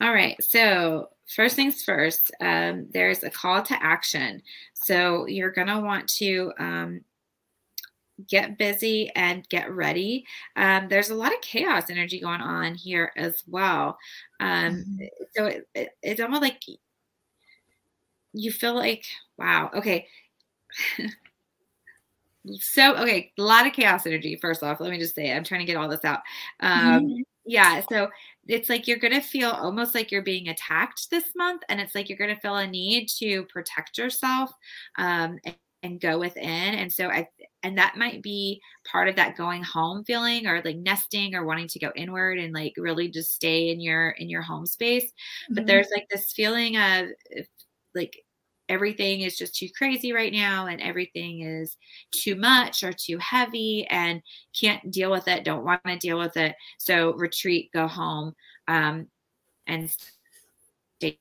All 0.00 0.12
right. 0.12 0.42
So 0.42 1.10
first 1.26 1.56
things 1.56 1.82
first, 1.82 2.30
um, 2.40 2.86
there's 2.92 3.22
a 3.22 3.30
call 3.30 3.62
to 3.62 3.82
action. 3.82 4.42
So 4.74 5.26
you're 5.26 5.50
going 5.50 5.68
to 5.68 5.80
want 5.80 6.08
to 6.10 6.52
um, 6.58 7.00
get 8.28 8.58
busy 8.58 9.10
and 9.14 9.48
get 9.48 9.70
ready. 9.70 10.24
Um, 10.56 10.88
there's 10.88 11.10
a 11.10 11.14
lot 11.14 11.34
of 11.34 11.40
chaos 11.40 11.90
energy 11.90 12.20
going 12.20 12.40
on 12.40 12.74
here 12.74 13.12
as 13.16 13.42
well. 13.46 13.98
Um, 14.40 14.84
mm-hmm. 14.84 15.04
So 15.36 15.46
it, 15.46 15.68
it, 15.74 15.90
it's 16.02 16.20
almost 16.20 16.42
like 16.42 16.62
you 18.32 18.52
feel 18.52 18.74
like, 18.74 19.04
wow, 19.36 19.70
okay. 19.74 20.06
so, 22.60 22.96
okay, 22.96 23.32
a 23.38 23.42
lot 23.42 23.66
of 23.66 23.72
chaos 23.72 24.06
energy, 24.06 24.36
first 24.36 24.62
off. 24.62 24.80
Let 24.80 24.90
me 24.90 24.98
just 24.98 25.14
say, 25.14 25.30
it. 25.30 25.34
I'm 25.34 25.44
trying 25.44 25.60
to 25.60 25.66
get 25.66 25.76
all 25.76 25.88
this 25.88 26.04
out. 26.04 26.20
Um, 26.60 27.06
mm-hmm. 27.06 27.20
Yeah. 27.44 27.80
So 27.88 28.10
it's 28.48 28.68
like 28.68 28.86
you're 28.86 28.98
going 28.98 29.14
to 29.14 29.20
feel 29.20 29.50
almost 29.50 29.94
like 29.94 30.10
you're 30.10 30.22
being 30.22 30.48
attacked 30.48 31.10
this 31.10 31.24
month. 31.36 31.62
And 31.68 31.80
it's 31.80 31.94
like 31.94 32.08
you're 32.08 32.18
going 32.18 32.34
to 32.34 32.40
feel 32.40 32.56
a 32.56 32.66
need 32.66 33.08
to 33.18 33.44
protect 33.44 33.98
yourself 33.98 34.50
um, 34.98 35.38
and, 35.44 35.56
and 35.82 36.00
go 36.00 36.18
within. 36.18 36.44
And 36.74 36.92
so 36.92 37.08
I, 37.08 37.28
and 37.62 37.78
that 37.78 37.96
might 37.96 38.22
be 38.22 38.60
part 38.90 39.08
of 39.08 39.16
that 39.16 39.36
going 39.36 39.62
home 39.62 40.04
feeling 40.04 40.46
or 40.46 40.62
like 40.64 40.76
nesting 40.76 41.34
or 41.34 41.44
wanting 41.44 41.68
to 41.68 41.78
go 41.78 41.90
inward 41.96 42.38
and 42.38 42.54
like 42.54 42.74
really 42.76 43.08
just 43.08 43.34
stay 43.34 43.70
in 43.70 43.80
your 43.80 44.10
in 44.10 44.30
your 44.30 44.42
home 44.42 44.66
space 44.66 45.04
mm-hmm. 45.04 45.54
but 45.54 45.66
there's 45.66 45.88
like 45.92 46.06
this 46.08 46.32
feeling 46.32 46.76
of 46.76 47.08
like 47.96 48.16
everything 48.68 49.20
is 49.20 49.36
just 49.36 49.54
too 49.54 49.68
crazy 49.76 50.12
right 50.12 50.32
now 50.32 50.66
and 50.66 50.80
everything 50.80 51.42
is 51.42 51.76
too 52.12 52.34
much 52.34 52.82
or 52.82 52.92
too 52.92 53.18
heavy 53.18 53.86
and 53.90 54.22
can't 54.58 54.90
deal 54.90 55.10
with 55.10 55.28
it, 55.28 55.44
don't 55.44 55.64
want 55.64 55.82
to 55.84 55.96
deal 55.96 56.18
with 56.18 56.36
it. 56.36 56.54
So 56.78 57.12
retreat, 57.14 57.70
go 57.72 57.86
home, 57.86 58.34
um, 58.68 59.06
and 59.66 59.90
stay 60.98 61.18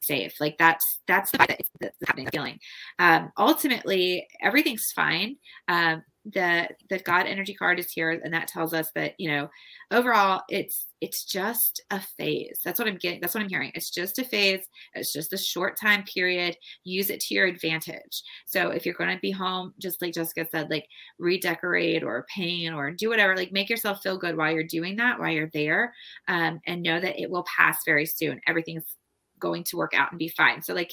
safe. 0.00 0.40
Like 0.40 0.56
that's 0.58 1.00
that's 1.06 1.30
the 1.30 1.38
that's 1.80 1.96
happening 2.06 2.28
feeling. 2.32 2.58
Um, 2.98 3.30
ultimately, 3.38 4.26
everything's 4.42 4.92
fine. 4.92 5.36
Um, 5.68 6.02
the 6.24 6.68
the 6.90 6.98
God 6.98 7.26
energy 7.26 7.54
card 7.54 7.78
is 7.78 7.90
here, 7.90 8.10
and 8.10 8.32
that 8.34 8.48
tells 8.48 8.74
us 8.74 8.90
that 8.94 9.14
you 9.18 9.30
know 9.30 9.48
overall 9.90 10.42
it's 10.48 10.86
it's 11.00 11.24
just 11.24 11.82
a 11.90 12.00
phase. 12.00 12.60
That's 12.64 12.78
what 12.78 12.88
I'm 12.88 12.98
getting. 12.98 13.20
That's 13.20 13.34
what 13.34 13.42
I'm 13.42 13.48
hearing. 13.48 13.72
It's 13.74 13.90
just 13.90 14.18
a 14.18 14.24
phase. 14.24 14.66
It's 14.94 15.12
just 15.12 15.32
a 15.32 15.38
short 15.38 15.78
time 15.78 16.04
period. 16.04 16.56
Use 16.84 17.08
it 17.08 17.20
to 17.20 17.34
your 17.34 17.46
advantage. 17.46 18.22
So 18.44 18.68
if 18.68 18.84
you're 18.84 18.94
going 18.94 19.14
to 19.14 19.20
be 19.20 19.30
home, 19.30 19.72
just 19.80 20.02
like 20.02 20.12
Jessica 20.12 20.46
said, 20.50 20.70
like 20.70 20.86
redecorate 21.18 22.02
or 22.02 22.26
paint 22.34 22.74
or 22.74 22.90
do 22.90 23.08
whatever. 23.08 23.34
Like 23.34 23.52
make 23.52 23.70
yourself 23.70 24.02
feel 24.02 24.18
good 24.18 24.36
while 24.36 24.52
you're 24.52 24.64
doing 24.64 24.96
that, 24.96 25.18
while 25.18 25.30
you're 25.30 25.50
there, 25.54 25.94
um, 26.28 26.60
and 26.66 26.82
know 26.82 27.00
that 27.00 27.20
it 27.20 27.30
will 27.30 27.44
pass 27.44 27.78
very 27.86 28.06
soon. 28.06 28.40
Everything's 28.46 28.96
going 29.38 29.64
to 29.64 29.76
work 29.78 29.94
out 29.94 30.12
and 30.12 30.18
be 30.18 30.28
fine. 30.28 30.60
So 30.60 30.74
like 30.74 30.92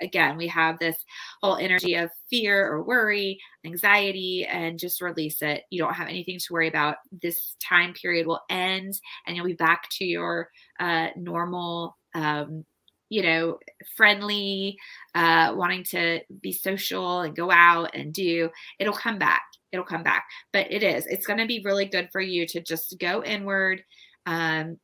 again, 0.00 0.36
we 0.36 0.48
have 0.48 0.78
this 0.78 0.96
whole 1.42 1.56
energy 1.56 1.94
of 1.94 2.10
fear 2.30 2.66
or 2.66 2.82
worry, 2.82 3.38
anxiety, 3.64 4.46
and 4.46 4.78
just 4.78 5.00
release 5.00 5.42
it. 5.42 5.64
You 5.70 5.80
don't 5.80 5.94
have 5.94 6.08
anything 6.08 6.38
to 6.38 6.52
worry 6.52 6.68
about. 6.68 6.96
This 7.22 7.56
time 7.62 7.92
period 7.94 8.26
will 8.26 8.42
end 8.50 9.00
and 9.26 9.36
you'll 9.36 9.46
be 9.46 9.54
back 9.54 9.88
to 9.98 10.04
your 10.04 10.50
uh, 10.80 11.08
normal 11.16 11.96
um, 12.14 12.64
you 13.10 13.22
know, 13.22 13.58
friendly, 13.96 14.76
uh, 15.14 15.52
wanting 15.56 15.82
to 15.82 16.20
be 16.42 16.52
social 16.52 17.20
and 17.20 17.34
go 17.34 17.50
out 17.50 17.94
and 17.94 18.12
do, 18.12 18.50
it'll 18.78 18.92
come 18.92 19.18
back. 19.18 19.42
It'll 19.72 19.84
come 19.84 20.02
back. 20.02 20.26
But 20.52 20.70
it 20.70 20.82
is, 20.82 21.06
it's 21.06 21.26
going 21.26 21.38
to 21.38 21.46
be 21.46 21.62
really 21.64 21.86
good 21.86 22.10
for 22.12 22.20
you 22.20 22.46
to 22.48 22.60
just 22.60 22.98
go 22.98 23.22
inward, 23.24 23.82
um, 24.26 24.78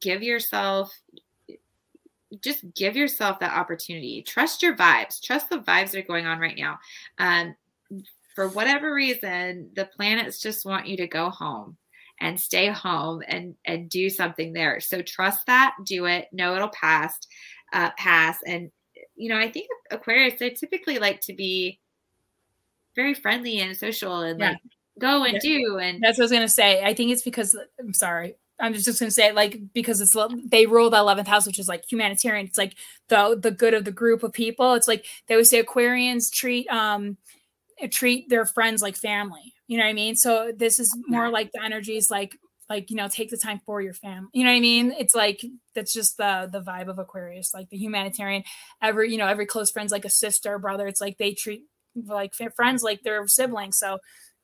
give 0.00 0.22
yourself, 0.22 0.92
just 2.42 2.64
give 2.74 2.96
yourself 2.96 3.40
that 3.40 3.56
opportunity. 3.56 4.22
Trust 4.22 4.62
your 4.62 4.76
vibes. 4.76 5.22
Trust 5.22 5.50
the 5.50 5.58
vibes 5.58 5.90
that 5.90 5.98
are 5.98 6.06
going 6.06 6.26
on 6.26 6.38
right 6.38 6.56
now. 6.56 6.78
Um, 7.18 7.54
for 8.34 8.48
whatever 8.48 8.94
reason, 8.94 9.70
the 9.74 9.86
planets 9.96 10.40
just 10.40 10.64
want 10.64 10.86
you 10.86 10.96
to 10.98 11.06
go 11.06 11.30
home 11.30 11.76
and 12.20 12.38
stay 12.38 12.68
home 12.68 13.22
and 13.26 13.54
and 13.64 13.88
do 13.88 14.08
something 14.08 14.52
there. 14.52 14.80
So 14.80 15.02
trust 15.02 15.46
that, 15.46 15.74
do 15.84 16.06
it. 16.06 16.28
Know 16.32 16.54
it'll 16.54 16.68
pass, 16.68 17.18
uh, 17.72 17.90
pass. 17.96 18.38
And 18.46 18.70
you 19.16 19.28
know, 19.28 19.38
I 19.38 19.50
think 19.50 19.68
Aquarius 19.90 20.38
they 20.38 20.50
typically 20.50 20.98
like 20.98 21.20
to 21.22 21.34
be 21.34 21.80
very 22.94 23.14
friendly 23.14 23.60
and 23.60 23.76
social 23.76 24.20
and 24.20 24.38
yeah. 24.38 24.50
like 24.50 24.58
go 24.98 25.24
and 25.24 25.34
yeah. 25.34 25.40
do. 25.40 25.78
And 25.78 26.02
that's 26.02 26.18
what 26.18 26.24
I 26.24 26.26
was 26.26 26.32
gonna 26.32 26.48
say. 26.48 26.82
I 26.82 26.94
think 26.94 27.10
it's 27.10 27.22
because 27.22 27.56
I'm 27.78 27.94
sorry. 27.94 28.36
I'm 28.60 28.74
just 28.74 28.98
gonna 28.98 29.10
say 29.10 29.32
like 29.32 29.60
because 29.72 30.00
it's 30.00 30.16
they 30.46 30.66
rule 30.66 30.90
the 30.90 30.98
eleventh 30.98 31.28
house, 31.28 31.46
which 31.46 31.58
is 31.58 31.68
like 31.68 31.84
humanitarian. 31.90 32.46
It's 32.46 32.58
like 32.58 32.74
the 33.08 33.38
the 33.40 33.50
good 33.50 33.74
of 33.74 33.84
the 33.84 33.92
group 33.92 34.22
of 34.22 34.32
people. 34.32 34.74
It's 34.74 34.88
like 34.88 35.06
they 35.26 35.36
would 35.36 35.46
say 35.46 35.62
Aquarians 35.62 36.30
treat 36.32 36.68
um 36.68 37.16
treat 37.90 38.28
their 38.28 38.44
friends 38.44 38.82
like 38.82 38.94
family 38.94 39.54
you 39.70 39.76
know 39.76 39.84
what 39.84 39.90
I 39.90 39.94
mean? 39.94 40.16
So 40.16 40.50
this 40.54 40.80
is 40.80 40.98
more 41.06 41.30
like 41.30 41.52
the 41.52 41.62
energies 41.62 42.10
like 42.10 42.36
like 42.68 42.90
you 42.90 42.96
know 42.96 43.06
take 43.08 43.30
the 43.30 43.36
time 43.36 43.60
for 43.66 43.80
your 43.82 43.92
family 43.92 44.28
you 44.32 44.44
know 44.44 44.50
what 44.50 44.56
i 44.56 44.60
mean 44.60 44.94
it's 44.96 45.14
like 45.14 45.44
that's 45.74 45.92
just 45.92 46.16
the 46.16 46.48
the 46.52 46.62
vibe 46.62 46.88
of 46.88 47.00
aquarius 47.00 47.52
like 47.52 47.68
the 47.68 47.76
humanitarian 47.76 48.44
every 48.80 49.10
you 49.10 49.18
know 49.18 49.26
every 49.26 49.44
close 49.44 49.72
friend's 49.72 49.90
like 49.90 50.04
a 50.04 50.10
sister 50.10 50.56
brother 50.56 50.86
it's 50.86 51.00
like 51.00 51.18
they 51.18 51.34
treat 51.34 51.64
like 52.06 52.32
friends 52.54 52.84
like 52.84 53.02
their 53.02 53.26
siblings 53.26 53.76
so 53.76 53.98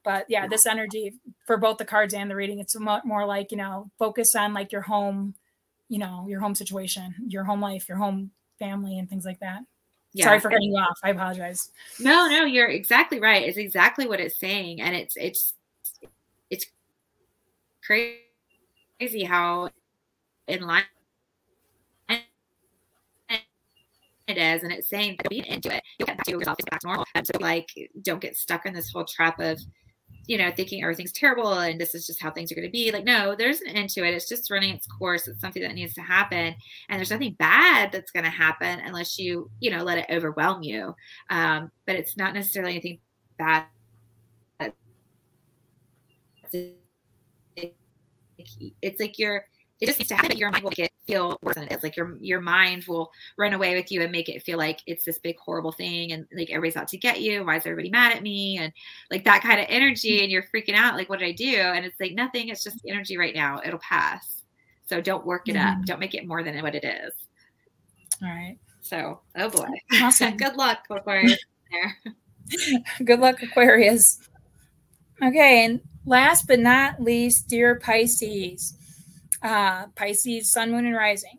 but 0.07 0.25
yeah 0.29 0.47
this 0.47 0.65
energy 0.65 1.13
for 1.47 1.59
both 1.59 1.77
the 1.77 1.85
cards 1.85 2.15
and 2.15 2.31
the 2.31 2.37
reading 2.37 2.61
it's 2.61 2.77
more 2.79 3.27
like 3.27 3.51
you 3.51 3.59
know 3.59 3.91
focus 3.99 4.35
on 4.35 4.55
like 4.55 4.73
your 4.73 4.81
home 4.81 5.35
you 5.89 5.99
know 5.99 6.25
your 6.29 6.41
home 6.41 6.55
situation 6.55 7.15
your 7.27 7.45
home 7.45 7.61
life 7.61 7.89
your 7.89 7.99
home 7.99 8.31
family 8.59 8.99
and 8.99 9.11
things 9.11 9.27
like 9.27 9.41
that 9.41 9.61
yeah. 10.13 10.25
Sorry 10.25 10.41
for 10.41 10.49
cutting 10.49 10.73
you 10.73 10.79
off. 10.79 10.99
I 11.05 11.11
apologize. 11.11 11.71
No, 12.01 12.27
no, 12.27 12.47
you're 12.47 12.71
exactly 12.71 13.21
right. 13.21 13.47
It's 13.47 13.59
exactly 13.59 14.07
what 14.09 14.19
it's 14.19 14.41
saying, 14.41 14.81
and 14.81 14.97
it's 14.97 15.15
it's 15.15 15.53
it's 16.49 16.65
crazy 17.85 19.25
how 19.25 19.69
in 20.49 20.63
line 20.63 20.85
it 24.27 24.39
is, 24.39 24.63
and 24.63 24.73
it's 24.73 24.89
saying 24.89 25.17
that 25.19 25.29
be 25.29 25.47
into 25.47 25.75
it. 25.75 25.83
You'll 25.99 26.07
get 26.07 26.17
back 26.17 26.27
to 26.27 26.31
yourself, 26.33 26.57
back 26.71 26.81
to 26.81 26.87
normal. 26.87 27.05
And 27.15 27.27
so, 27.27 27.33
like, 27.39 27.69
don't 28.03 28.21
get 28.21 28.37
stuck 28.37 28.67
in 28.67 28.75
this 28.75 28.91
whole 28.91 29.05
trap 29.05 29.39
of 29.39 29.61
you 30.27 30.39
know, 30.39 30.51
thinking 30.51 30.83
everything's 30.83 31.13
terrible 31.13 31.53
and 31.55 31.81
this 31.81 31.95
is 31.95 32.07
just 32.07 32.21
how 32.21 32.31
things 32.31 32.51
are 32.51 32.55
going 32.55 32.67
to 32.67 32.73
be. 32.73 32.91
Like, 32.91 33.05
no, 33.05 33.35
there's 33.37 33.61
an 33.61 33.69
end 33.69 33.91
to 33.91 34.05
it. 34.05 34.15
It's 34.15 34.29
just 34.29 34.51
running 34.51 34.75
its 34.75 34.87
course. 34.87 35.29
It's 35.29 35.41
something 35.41 35.63
that 35.63 35.75
needs 35.75 35.95
to 35.95 36.03
happen. 36.03 36.55
And 36.89 36.99
there's 36.99 37.11
nothing 37.11 37.35
bad 37.39 37.93
that's 37.93 38.11
going 38.11 38.25
to 38.25 38.31
happen 38.31 38.81
unless 38.81 39.19
you, 39.19 39.51
you 39.61 39.71
know, 39.71 39.83
let 39.85 39.99
it 39.99 40.07
overwhelm 40.11 40.63
you. 40.63 40.95
Um, 41.31 41.71
but 41.87 41.97
it's 41.97 42.17
not 42.17 42.35
necessarily 42.35 42.73
anything 42.73 42.99
bad. 43.39 43.67
It's 48.83 49.01
like 49.01 49.19
you're, 49.19 49.47
it 49.81 49.87
just 49.87 49.99
needs 49.99 50.09
to 50.09 50.17
happen. 50.17 50.39
Your 50.39 50.51
mind 50.51 50.65
will 50.65 50.71
make 50.71 50.79
it 50.79 50.93
feel 51.07 51.39
worse 51.43 51.55
than 51.55 51.65
it 51.65 51.73
is. 51.73 51.83
Like 51.83 51.97
your 51.97 52.17
your 52.21 52.41
mind 52.41 52.85
will 52.89 53.11
run 53.37 53.53
away 53.53 53.75
with 53.75 53.93
you 53.93 54.03
and 54.03 54.11
make 54.11 54.29
it 54.29 54.43
feel 54.43 54.57
like 54.57 54.81
it's 54.87 55.05
this 55.05 55.19
big 55.19 55.39
horrible 55.39 55.73
thing 55.73 56.13
and 56.13 56.27
like 56.35 56.51
everybody's 56.51 56.77
out 56.77 56.89
to 56.89 56.97
get 56.97 57.21
you. 57.21 57.45
Why 57.45 57.57
is 57.57 57.67
everybody 57.67 57.91
mad 57.91 58.13
at 58.13 58.23
me? 58.23 58.59
And 58.59 58.73
like 59.11 59.25
that 59.25 59.43
kind 59.43 59.61
of 59.61 59.67
energy, 59.69 60.23
and 60.23 60.31
you're 60.33 60.45
freaking 60.45 60.75
out. 60.75 60.97
Like, 60.97 61.09
what 61.09 61.19
did 61.19 61.29
I 61.29 61.33
do? 61.33 61.57
And 61.57 61.85
it's 61.85 62.01
like 62.01 62.13
nothing. 62.13 62.49
It's 62.49 62.65
just 62.65 62.81
energy 62.89 63.19
right 63.19 63.35
now. 63.35 63.61
It'll 63.65 63.79
pass. 63.81 64.43
So 64.87 65.01
don't 65.01 65.27
work 65.27 65.49
it 65.49 65.57
mm-hmm. 65.57 65.81
up. 65.81 65.87
Don't 65.87 66.01
make 66.01 66.15
it 66.15 66.27
more 66.27 66.43
than 66.43 66.61
what 66.63 66.75
it 66.75 66.85
is. 66.85 67.13
All 68.23 68.29
right. 68.29 68.59
So, 68.81 69.21
oh 69.37 69.51
boy. 69.51 69.69
Awesome. 70.01 70.37
Good 70.37 70.57
luck, 70.57 70.87
Aquarius. 70.89 71.39
Good 73.05 73.21
luck, 73.21 73.43
Aquarius. 73.43 74.21
Okay, 75.23 75.65
and 75.65 75.81
last 76.05 76.47
but 76.47 76.61
not 76.61 77.03
least, 77.03 77.49
dear 77.49 77.75
Pisces 77.81 78.75
uh, 79.47 79.87
Pisces, 79.95 80.51
Sun, 80.51 80.73
Moon, 80.73 80.87
and 80.87 80.97
Rising. 80.97 81.39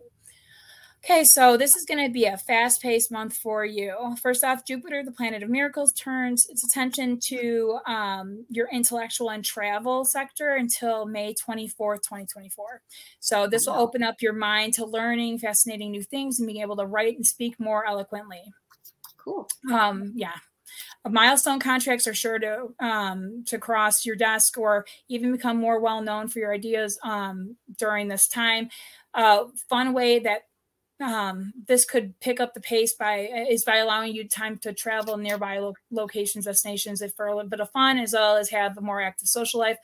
Okay, 1.04 1.24
so 1.24 1.56
this 1.56 1.76
is 1.76 1.86
going 1.86 2.06
to 2.06 2.12
be 2.12 2.26
a 2.26 2.36
fast 2.36 2.82
paced 2.82 3.12
month 3.12 3.38
for 3.38 3.64
you. 3.64 4.16
First 4.22 4.44
off, 4.44 4.66
Jupiter, 4.66 5.04
the 5.04 5.12
planet 5.12 5.42
of 5.42 5.50
miracles, 5.50 5.94
turns 5.94 6.50
its 6.50 6.66
attention 6.66 7.20
to 7.22 7.80
um, 7.86 8.46
your 8.50 8.68
intellectual 8.74 9.30
and 9.30 9.46
travel 9.46 10.04
sector 10.04 10.56
until 10.56 11.06
May 11.06 11.34
24th, 11.34 12.04
2024. 12.04 12.82
So, 13.20 13.48
this 13.48 13.68
will 13.68 13.76
open 13.76 14.04
up 14.04 14.22
your 14.22 14.34
mind 14.34 14.74
to 14.76 14.86
learning 14.86 15.40
fascinating 15.40 15.92
new 15.92 16.04
things 16.04 16.40
and 16.40 16.48
being 16.48 16.62
able 16.62 16.76
to 16.78 16.86
write 16.86 17.16
and 17.16 17.26
speak 17.26 17.58
more 17.60 17.88
eloquently. 17.88 18.44
Cool. 19.18 19.48
Um, 19.72 20.12
yeah, 20.16 20.36
milestone 21.10 21.60
contracts 21.60 22.08
are 22.08 22.14
sure 22.14 22.40
to 22.40 22.74
um, 22.80 23.44
to 23.48 23.58
cross 23.58 24.06
your 24.06 24.16
desk 24.16 24.58
or 24.58 24.86
even 25.10 25.32
become 25.32 25.58
more 25.58 25.80
well 25.80 26.02
known 26.02 26.28
for 26.28 26.40
your 26.40 26.54
ideas 26.54 27.00
um, 27.04 27.56
during 27.78 28.08
this 28.08 28.28
time. 28.28 28.70
Uh, 29.14 29.46
fun 29.70 29.94
way 29.94 30.20
that 30.20 30.42
um, 31.00 31.54
this 31.68 31.86
could 31.86 32.20
pick 32.20 32.40
up 32.40 32.54
the 32.54 32.60
pace 32.60 32.94
by 32.94 33.30
is 33.50 33.64
by 33.64 33.78
allowing 33.78 34.14
you 34.14 34.28
time 34.28 34.58
to 34.60 34.74
travel 34.74 35.18
nearby 35.18 35.60
lo- 35.60 35.76
locations, 35.92 36.46
destinations, 36.46 37.04
for 37.16 37.28
a 37.28 37.36
little 37.36 37.50
bit 37.50 37.60
of 37.60 37.70
fun, 37.72 38.00
as 38.00 38.14
well 38.14 38.36
as 38.36 38.50
have 38.50 38.78
a 38.78 38.82
more 38.82 39.02
active 39.02 39.28
social 39.28 39.60
life. 39.60 39.78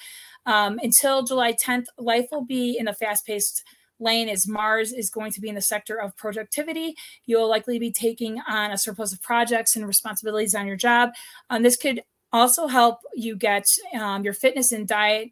Um, 0.46 0.80
until 0.82 1.24
July 1.24 1.54
10th, 1.54 1.86
life 1.98 2.28
will 2.32 2.46
be 2.46 2.78
in 2.78 2.88
a 2.88 2.94
fast 2.94 3.26
paced 3.26 3.64
lane 4.00 4.30
is 4.30 4.48
Mars 4.48 4.92
is 4.92 5.10
going 5.10 5.32
to 5.32 5.42
be 5.42 5.50
in 5.50 5.56
the 5.56 5.62
sector 5.62 6.00
of 6.00 6.16
productivity. 6.18 6.96
You'll 7.26 7.50
likely 7.50 7.80
be 7.80 7.92
taking 7.92 8.40
on 8.48 8.72
a 8.72 8.78
surplus 8.78 9.14
of 9.14 9.22
projects 9.22 9.76
and 9.76 9.88
responsibilities 9.88 10.56
on 10.56 10.68
your 10.68 10.76
job. 10.76 11.12
Um, 11.50 11.64
this 11.64 11.78
could 11.78 12.04
also 12.32 12.68
help 12.68 13.00
you 13.14 13.36
get 13.36 13.66
um, 13.98 14.24
your 14.24 14.34
fitness 14.34 14.72
and 14.72 14.88
diet 14.88 15.30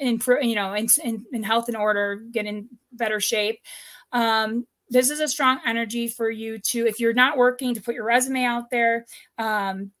in 0.00 0.20
you 0.42 0.54
know 0.54 0.74
in, 0.74 0.88
in, 1.02 1.24
in, 1.32 1.42
health 1.42 1.68
and 1.68 1.76
order, 1.76 2.16
get 2.32 2.46
in 2.46 2.68
better 2.92 3.20
shape. 3.20 3.60
Um, 4.12 4.66
this 4.88 5.10
is 5.10 5.20
a 5.20 5.28
strong 5.28 5.60
energy 5.64 6.08
for 6.08 6.30
you 6.30 6.58
to, 6.58 6.86
if 6.86 6.98
you're 6.98 7.12
not 7.12 7.36
working, 7.36 7.74
to 7.74 7.80
put 7.80 7.94
your 7.94 8.04
resume 8.04 8.44
out 8.44 8.70
there. 8.70 9.06
Um, 9.38 9.92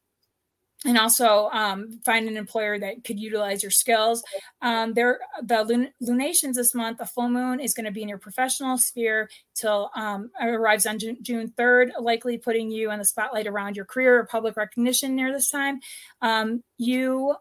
and 0.86 0.96
also 0.96 1.50
um, 1.52 2.00
find 2.04 2.26
an 2.26 2.36
employer 2.36 2.78
that 2.78 3.04
could 3.04 3.20
utilize 3.20 3.62
your 3.62 3.70
skills. 3.70 4.22
Um, 4.62 4.94
there, 4.94 5.20
the 5.42 5.62
lun- 5.62 5.92
lunations 6.00 6.56
this 6.56 6.74
month, 6.74 6.98
the 6.98 7.06
full 7.06 7.28
moon 7.28 7.60
is 7.60 7.74
going 7.74 7.84
to 7.84 7.92
be 7.92 8.02
in 8.02 8.08
your 8.08 8.18
professional 8.18 8.78
sphere 8.78 9.28
till 9.54 9.90
um, 9.94 10.30
arrives 10.40 10.86
on 10.86 10.98
June, 10.98 11.18
June 11.20 11.52
3rd, 11.58 11.90
likely 12.00 12.38
putting 12.38 12.70
you 12.70 12.90
in 12.90 12.98
the 12.98 13.04
spotlight 13.04 13.46
around 13.46 13.76
your 13.76 13.84
career 13.84 14.18
or 14.18 14.26
public 14.26 14.56
recognition 14.56 15.14
near 15.14 15.32
this 15.32 15.50
time. 15.50 15.80
Um, 16.22 16.62
you 16.78 17.34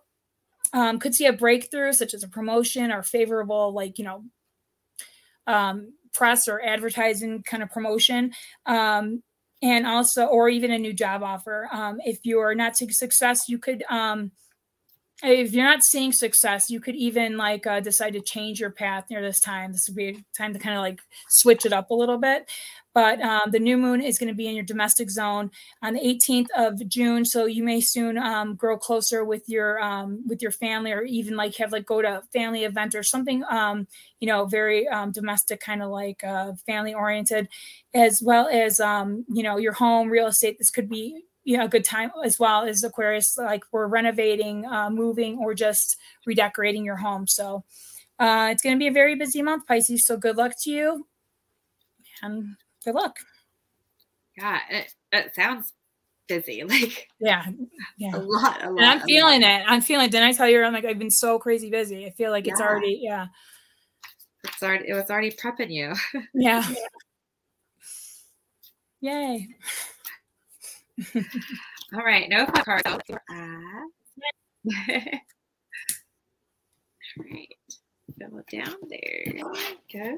um, 0.73 0.99
could 0.99 1.15
see 1.15 1.25
a 1.25 1.33
breakthrough, 1.33 1.93
such 1.93 2.13
as 2.13 2.23
a 2.23 2.27
promotion 2.27 2.91
or 2.91 3.03
favorable, 3.03 3.73
like 3.73 3.97
you 3.97 4.05
know, 4.05 4.23
um, 5.47 5.93
press 6.13 6.47
or 6.47 6.61
advertising 6.61 7.41
kind 7.43 7.63
of 7.63 7.69
promotion. 7.71 8.33
Um, 8.65 9.23
and 9.61 9.85
also 9.85 10.25
or 10.25 10.49
even 10.49 10.71
a 10.71 10.77
new 10.77 10.93
job 10.93 11.23
offer. 11.23 11.67
Um, 11.71 11.99
if 12.05 12.19
you're 12.23 12.55
not 12.55 12.77
seeing 12.77 12.91
success 12.91 13.49
you 13.49 13.57
could 13.57 13.83
um, 13.89 14.31
if 15.21 15.51
you're 15.51 15.65
not 15.65 15.83
seeing 15.83 16.11
success 16.11 16.69
you 16.69 16.79
could 16.79 16.95
even 16.95 17.37
like 17.37 17.67
uh, 17.67 17.79
decide 17.79 18.13
to 18.13 18.21
change 18.21 18.59
your 18.59 18.71
path 18.71 19.05
near 19.09 19.21
this 19.21 19.39
time. 19.39 19.71
This 19.71 19.87
would 19.87 19.95
be 19.95 20.09
a 20.09 20.37
time 20.37 20.53
to 20.53 20.59
kind 20.59 20.75
of 20.75 20.81
like 20.81 21.01
switch 21.29 21.65
it 21.65 21.73
up 21.73 21.89
a 21.89 21.95
little 21.95 22.17
bit 22.17 22.49
but 22.99 23.21
um, 23.21 23.49
the 23.51 23.59
new 23.59 23.77
moon 23.77 24.01
is 24.01 24.17
going 24.17 24.27
to 24.27 24.35
be 24.35 24.49
in 24.49 24.55
your 24.55 24.65
domestic 24.65 25.09
zone 25.09 25.49
on 25.81 25.93
the 25.93 26.01
18th 26.01 26.47
of 26.57 26.85
June. 26.89 27.23
So 27.23 27.45
you 27.45 27.63
may 27.63 27.79
soon 27.79 28.17
um, 28.17 28.55
grow 28.55 28.77
closer 28.77 29.23
with 29.23 29.47
your 29.47 29.81
um, 29.81 30.21
with 30.27 30.41
your 30.41 30.51
family, 30.51 30.91
or 30.91 31.03
even 31.03 31.37
like 31.37 31.55
have 31.55 31.71
like 31.71 31.85
go 31.85 32.01
to 32.01 32.17
a 32.17 32.21
family 32.33 32.65
event 32.65 32.95
or 32.95 33.03
something. 33.03 33.41
Um, 33.49 33.87
you 34.19 34.27
know, 34.27 34.47
very 34.47 34.85
um, 34.89 35.13
domestic, 35.13 35.61
kind 35.61 35.81
of 35.81 35.91
like 35.91 36.25
uh, 36.25 36.51
family 36.65 36.93
oriented, 36.93 37.47
as 37.93 38.21
well 38.21 38.49
as 38.49 38.81
um, 38.81 39.23
you 39.29 39.43
know 39.43 39.55
your 39.55 39.71
home 39.71 40.09
real 40.09 40.27
estate. 40.27 40.57
This 40.57 40.69
could 40.69 40.89
be 40.89 41.23
you 41.45 41.55
know 41.55 41.63
a 41.63 41.69
good 41.69 41.85
time 41.85 42.11
as 42.25 42.37
well 42.37 42.65
as 42.65 42.83
Aquarius. 42.83 43.37
Like 43.37 43.63
we're 43.71 43.87
renovating, 43.87 44.65
uh, 44.65 44.89
moving, 44.89 45.37
or 45.37 45.53
just 45.53 45.95
redecorating 46.25 46.83
your 46.83 46.97
home. 46.97 47.27
So. 47.27 47.63
Uh, 48.19 48.49
it's 48.51 48.61
going 48.61 48.75
to 48.75 48.77
be 48.77 48.87
a 48.87 48.91
very 48.91 49.15
busy 49.15 49.41
month, 49.41 49.65
Pisces. 49.65 50.05
So 50.05 50.17
good 50.17 50.35
luck 50.35 50.51
to 50.63 50.69
you. 50.69 51.07
And 52.21 52.57
good 52.83 52.95
luck. 52.95 53.17
Yeah, 54.37 54.59
it, 54.69 54.93
it 55.11 55.35
sounds 55.35 55.73
busy. 56.27 56.63
Like 56.69 57.09
yeah, 57.19 57.45
yeah, 57.97 58.15
a 58.15 58.19
lot. 58.19 58.63
A 58.63 58.69
lot 58.69 58.79
and 58.79 58.85
I'm 58.85 59.01
feeling 59.01 59.41
lot. 59.41 59.61
it. 59.61 59.65
I'm 59.67 59.81
feeling. 59.81 60.05
It. 60.05 60.11
Didn't 60.11 60.29
I 60.29 60.33
tell 60.33 60.47
you? 60.47 60.63
I'm 60.63 60.71
like 60.71 60.85
I've 60.85 60.99
been 60.99 61.11
so 61.11 61.39
crazy 61.39 61.69
busy. 61.69 62.05
I 62.05 62.11
feel 62.11 62.31
like 62.31 62.47
it's 62.47 62.61
already 62.61 62.99
yeah. 63.01 63.27
It's 64.43 64.63
already. 64.63 64.89
It 64.89 64.93
was 64.93 65.09
already 65.09 65.31
prepping 65.31 65.71
you. 65.71 65.93
yeah. 66.33 66.63
Yay. 69.01 69.47
All 71.93 72.03
right, 72.03 72.29
no 72.29 72.45
fun 72.45 72.63
cards. 72.63 72.83
All 72.85 72.97
right, 77.17 77.55
go 78.19 78.41
down 78.51 78.75
there. 78.89 79.41
Go. 79.91 80.17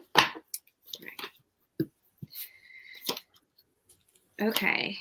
Okay. 4.42 4.98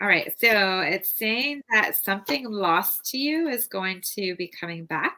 All 0.00 0.08
right. 0.08 0.32
So 0.38 0.80
it's 0.80 1.16
saying 1.16 1.62
that 1.70 1.96
something 1.96 2.50
lost 2.50 3.06
to 3.10 3.18
you 3.18 3.48
is 3.48 3.66
going 3.66 4.02
to 4.14 4.36
be 4.36 4.48
coming 4.48 4.84
back. 4.84 5.16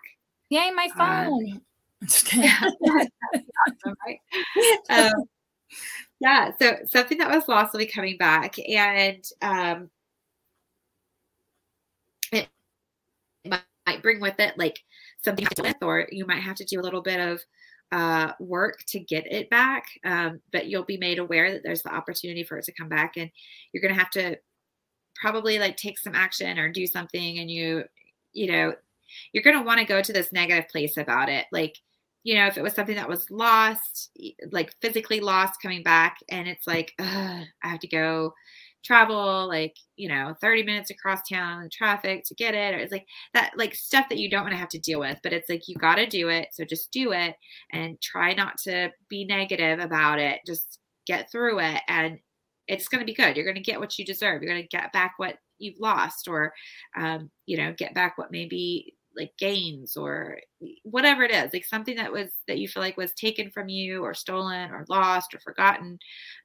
Yay, 0.50 0.70
my 0.70 0.88
phone. 0.96 1.60
um, 4.90 5.24
yeah. 6.20 6.52
So 6.60 6.76
something 6.86 7.18
that 7.18 7.34
was 7.34 7.48
lost 7.48 7.72
will 7.72 7.80
be 7.80 7.86
coming 7.86 8.16
back. 8.16 8.56
And 8.68 9.24
um, 9.42 9.90
it 12.30 12.48
might 13.44 14.02
bring 14.02 14.20
with 14.20 14.38
it 14.38 14.56
like 14.56 14.78
something 15.24 15.46
to 15.46 15.62
with, 15.62 15.82
or 15.82 16.06
you 16.12 16.24
might 16.24 16.42
have 16.42 16.56
to 16.56 16.64
do 16.64 16.80
a 16.80 16.82
little 16.82 17.02
bit 17.02 17.18
of 17.18 17.40
uh, 17.92 18.32
work 18.40 18.78
to 18.88 18.98
get 18.98 19.30
it 19.30 19.48
back. 19.50 19.86
Um, 20.04 20.40
but 20.52 20.66
you'll 20.66 20.84
be 20.84 20.96
made 20.98 21.18
aware 21.18 21.52
that 21.52 21.62
there's 21.62 21.82
the 21.82 21.94
opportunity 21.94 22.44
for 22.44 22.58
it 22.58 22.64
to 22.64 22.72
come 22.72 22.88
back, 22.88 23.16
and 23.16 23.30
you're 23.72 23.82
going 23.82 23.94
to 23.94 24.00
have 24.00 24.10
to 24.10 24.36
probably 25.20 25.58
like 25.58 25.76
take 25.76 25.98
some 25.98 26.14
action 26.14 26.58
or 26.58 26.70
do 26.70 26.86
something. 26.86 27.38
And 27.38 27.50
you, 27.50 27.84
you 28.32 28.50
know, 28.52 28.74
you're 29.32 29.44
going 29.44 29.56
to 29.56 29.62
want 29.62 29.80
to 29.80 29.86
go 29.86 30.02
to 30.02 30.12
this 30.12 30.32
negative 30.32 30.68
place 30.68 30.96
about 30.96 31.28
it. 31.28 31.46
Like, 31.52 31.76
you 32.22 32.34
know, 32.34 32.46
if 32.46 32.58
it 32.58 32.62
was 32.62 32.74
something 32.74 32.96
that 32.96 33.08
was 33.08 33.30
lost, 33.30 34.10
like 34.50 34.74
physically 34.82 35.20
lost 35.20 35.62
coming 35.62 35.82
back, 35.82 36.18
and 36.28 36.48
it's 36.48 36.66
like, 36.66 36.92
I 36.98 37.46
have 37.62 37.80
to 37.80 37.88
go 37.88 38.34
travel 38.86 39.48
like 39.48 39.74
you 39.96 40.08
know 40.08 40.34
30 40.40 40.62
minutes 40.62 40.90
across 40.90 41.20
town 41.28 41.62
in 41.62 41.70
traffic 41.70 42.22
to 42.24 42.34
get 42.34 42.54
it 42.54 42.74
or 42.74 42.78
it's 42.78 42.92
like 42.92 43.06
that 43.34 43.50
like 43.56 43.74
stuff 43.74 44.08
that 44.08 44.18
you 44.18 44.30
don't 44.30 44.42
want 44.42 44.52
to 44.52 44.58
have 44.58 44.68
to 44.68 44.78
deal 44.78 45.00
with 45.00 45.18
but 45.22 45.32
it's 45.32 45.48
like 45.48 45.66
you 45.66 45.74
got 45.74 45.96
to 45.96 46.06
do 46.06 46.28
it 46.28 46.48
so 46.52 46.64
just 46.64 46.92
do 46.92 47.12
it 47.12 47.34
and 47.72 48.00
try 48.00 48.32
not 48.32 48.56
to 48.58 48.90
be 49.08 49.24
negative 49.24 49.80
about 49.80 50.18
it 50.20 50.40
just 50.46 50.78
get 51.06 51.30
through 51.30 51.58
it 51.58 51.80
and 51.88 52.18
it's 52.68 52.88
going 52.88 53.00
to 53.00 53.06
be 53.06 53.14
good 53.14 53.36
you're 53.36 53.44
going 53.44 53.56
to 53.56 53.60
get 53.60 53.80
what 53.80 53.98
you 53.98 54.04
deserve 54.04 54.40
you're 54.40 54.50
going 54.50 54.62
to 54.62 54.76
get 54.76 54.92
back 54.92 55.14
what 55.16 55.36
you've 55.58 55.80
lost 55.80 56.28
or 56.28 56.52
um, 56.96 57.30
you 57.46 57.56
know 57.56 57.72
get 57.76 57.94
back 57.94 58.18
what 58.18 58.30
maybe 58.30 58.94
like 59.16 59.32
gains 59.38 59.96
or 59.96 60.38
whatever 60.82 61.22
it 61.22 61.30
is 61.30 61.52
like 61.52 61.64
something 61.64 61.96
that 61.96 62.12
was 62.12 62.30
that 62.48 62.58
you 62.58 62.68
feel 62.68 62.82
like 62.82 62.96
was 62.96 63.12
taken 63.12 63.50
from 63.50 63.68
you 63.68 64.02
or 64.02 64.14
stolen 64.14 64.70
or 64.70 64.84
lost 64.88 65.34
or 65.34 65.40
forgotten 65.40 65.98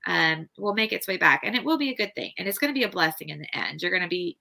um, 0.08 0.48
will 0.58 0.74
make 0.74 0.94
its 0.94 1.08
way 1.08 1.18
back 1.18 1.42
and 1.44 1.56
it 1.56 1.64
will 1.64 1.78
be 1.78 1.90
a 1.90 1.96
good 1.96 2.14
thing 2.16 2.32
and 2.38 2.48
it's 2.48 2.58
going 2.58 2.74
to 2.74 2.78
be 2.78 2.86
a 2.86 2.90
blessing 2.90 3.30
in 3.30 3.40
the 3.40 3.58
end. 3.58 3.82
You're 3.82 3.92
going 3.92 4.04
to 4.04 4.08
be 4.08 4.38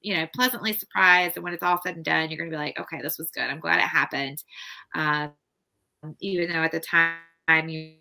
you 0.00 0.16
know 0.16 0.26
pleasantly 0.34 0.72
surprised 0.72 1.36
and 1.36 1.42
when 1.42 1.52
it's 1.52 1.62
all 1.62 1.80
said 1.82 1.96
and 1.96 2.04
done 2.04 2.30
you're 2.30 2.38
going 2.38 2.50
to 2.50 2.56
be 2.56 2.62
like 2.62 2.78
okay 2.78 3.00
this 3.02 3.18
was 3.18 3.30
good. 3.30 3.44
I'm 3.44 3.60
glad 3.60 3.78
it 3.78 3.82
happened. 3.82 4.42
Um, 4.94 5.32
even 6.20 6.50
though 6.50 6.62
at 6.62 6.72
the 6.72 6.80
time 6.80 7.68
you 7.68 7.94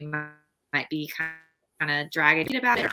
might 0.00 0.88
be 0.90 1.10
kind 1.16 1.90
of 1.90 2.10
dragging 2.10 2.56
about 2.56 2.78
it 2.78 2.86
or 2.86 2.92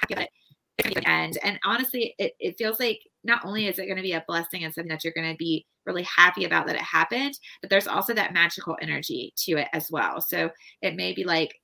end. 1.06 1.38
And 1.44 1.60
honestly, 1.64 2.16
it, 2.18 2.34
it 2.40 2.58
feels 2.58 2.80
like 2.80 3.00
not 3.24 3.46
only 3.46 3.68
is 3.68 3.80
it 3.80 3.86
going 3.86 3.98
to 3.98 4.02
be 4.02 4.14
a 4.14 4.24
blessing 4.28 4.64
and 4.64 4.74
something 4.74 4.90
that 4.90 5.04
you're 5.04 5.14
going 5.14 5.32
to 5.32 5.38
be 5.38 5.66
really 5.86 6.04
happy 6.04 6.46
about 6.46 6.68
that 6.68 6.76
it 6.76 6.82
happened, 6.82 7.38
but 7.62 7.70
there's 7.70 7.88
also 7.88 8.14
that 8.14 8.34
magical 8.34 8.78
energy 8.82 9.34
to 9.38 9.54
it 9.54 9.68
as 9.74 9.90
well. 9.92 10.22
So 10.22 10.50
it 10.82 10.96
may 10.96 11.14
be 11.14 11.24
like, 11.24 11.56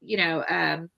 you 0.00 0.16
know, 0.16 0.44
um, 0.48 0.90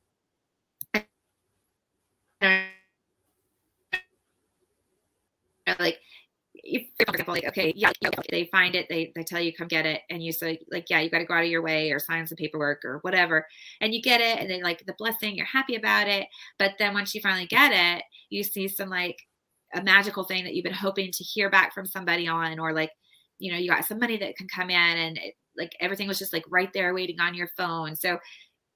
like 5.79 5.99
if, 6.69 7.07
for 7.07 7.13
example, 7.13 7.35
like, 7.35 7.47
okay, 7.47 7.73
yeah, 7.75 7.93
they 8.31 8.45
find 8.47 8.75
it, 8.75 8.87
they, 8.89 9.13
they 9.15 9.25
tell 9.25 9.41
you, 9.41 9.53
come 9.53 9.69
get 9.69 9.87
it. 9.87 10.03
And 10.11 10.23
you 10.23 10.33
say, 10.33 10.59
like, 10.71 10.87
yeah, 10.91 11.01
you 11.01 11.11
got 11.11 11.19
to 11.19 11.25
go 11.25 11.35
out 11.35 11.45
of 11.45 11.51
your 11.51 11.63
way 11.63 11.91
or 11.91 11.99
sign 11.99 12.27
some 12.27 12.37
paperwork 12.37 12.85
or 12.85 12.99
whatever. 13.03 13.47
And 13.81 13.95
you 13.95 14.03
get 14.03 14.21
it. 14.21 14.39
And 14.39 14.51
then, 14.51 14.63
like, 14.63 14.85
the 14.87 14.95
blessing, 14.99 15.37
you're 15.37 15.47
happy 15.47 15.77
about 15.77 16.09
it. 16.09 16.27
But 16.59 16.73
then 16.79 16.95
once 16.95 17.15
you 17.15 17.21
finally 17.21 17.47
get 17.47 17.73
it, 17.73 18.05
you 18.31 18.43
see 18.43 18.69
some, 18.69 18.91
like, 18.91 19.19
a 19.75 19.83
magical 19.83 20.25
thing 20.25 20.45
that 20.45 20.55
you've 20.55 20.65
been 20.65 20.73
hoping 20.73 21.11
to 21.13 21.25
hear 21.25 21.51
back 21.51 21.75
from 21.75 21.87
somebody 21.87 22.27
on, 22.27 22.59
or 22.59 22.73
like, 22.73 22.91
you 23.39 23.53
know, 23.53 23.59
you 23.59 23.69
got 23.69 23.85
some 23.85 23.99
money 23.99 24.17
that 24.17 24.37
can 24.37 24.49
come 24.49 24.71
in 24.71 24.77
and 24.77 25.19
it, 25.19 25.35
like 25.57 25.73
everything 25.81 26.09
was 26.09 26.19
just 26.19 26.33
like 26.33 26.45
right 26.49 26.73
there 26.73 26.95
waiting 26.95 27.21
on 27.21 27.35
your 27.35 27.49
phone. 27.57 27.95
So, 27.95 28.19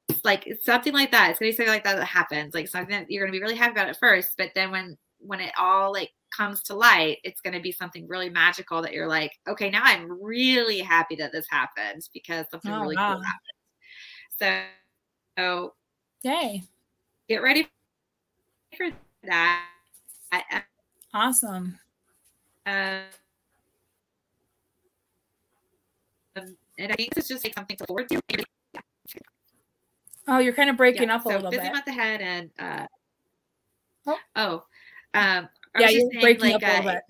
it's 0.08 0.20
like 0.24 0.46
something 0.60 0.92
like 0.92 1.12
that. 1.12 1.30
It's 1.30 1.38
gonna 1.38 1.50
be 1.50 1.56
something 1.56 1.72
like 1.72 1.84
that 1.84 1.96
that 1.96 2.04
happens, 2.04 2.54
like 2.54 2.68
something 2.68 2.90
that 2.90 3.10
you're 3.10 3.24
gonna 3.24 3.32
be 3.32 3.40
really 3.40 3.56
happy 3.56 3.72
about 3.72 3.88
at 3.88 3.98
first, 3.98 4.34
but 4.36 4.50
then 4.54 4.70
when 4.70 4.98
when 5.18 5.40
it 5.40 5.52
all 5.58 5.92
like 5.92 6.10
comes 6.36 6.62
to 6.64 6.74
light, 6.74 7.18
it's 7.24 7.40
going 7.40 7.54
to 7.54 7.60
be 7.60 7.72
something 7.72 8.06
really 8.08 8.28
magical 8.28 8.82
that 8.82 8.92
you're 8.92 9.08
like, 9.08 9.32
okay, 9.48 9.70
now 9.70 9.82
I'm 9.82 10.22
really 10.22 10.78
happy 10.78 11.14
that 11.16 11.32
this 11.32 11.46
happened 11.50 12.08
because 12.12 12.46
something 12.50 12.72
oh, 12.72 12.80
really 12.82 12.96
wow. 12.96 13.14
cool 13.14 13.22
happened. 13.22 14.68
So, 15.36 15.42
so, 15.42 15.74
yay. 16.22 16.62
Get 17.28 17.42
ready 17.42 17.68
for 18.76 18.88
that. 19.24 19.64
awesome. 21.14 21.78
Um, 22.66 23.02
and 26.78 26.90
I 26.90 26.94
think 26.94 27.16
it's 27.16 27.28
just 27.28 27.44
like 27.44 27.54
something 27.54 27.76
to 27.76 27.86
forward 27.86 28.08
to. 28.08 28.20
Oh, 30.28 30.38
you're 30.38 30.52
kind 30.52 30.70
of 30.70 30.76
breaking 30.76 31.08
yeah, 31.08 31.16
up 31.16 31.22
a 31.22 31.24
so 31.24 31.30
little 31.30 31.50
busy 31.50 31.62
bit. 31.62 31.72
month 31.72 31.86
ahead, 31.88 32.20
and 32.20 32.50
uh, 32.58 32.86
oh, 34.06 34.18
oh 34.36 34.64
um, 35.14 35.48
yeah, 35.78 35.88
you're 35.88 36.20
breaking 36.20 36.52
like, 36.52 36.62
up 36.62 36.62
a 36.62 36.76
little 36.76 36.92
bit. 36.92 37.02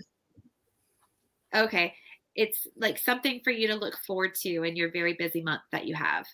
Okay, 1.54 1.94
it's 2.34 2.66
like 2.76 2.98
something 2.98 3.40
for 3.44 3.50
you 3.50 3.68
to 3.68 3.74
look 3.74 3.96
forward 4.06 4.34
to 4.42 4.62
in 4.62 4.76
your 4.76 4.90
very 4.90 5.14
busy 5.14 5.42
month 5.42 5.62
that 5.70 5.86
you 5.86 5.94
have. 5.94 6.26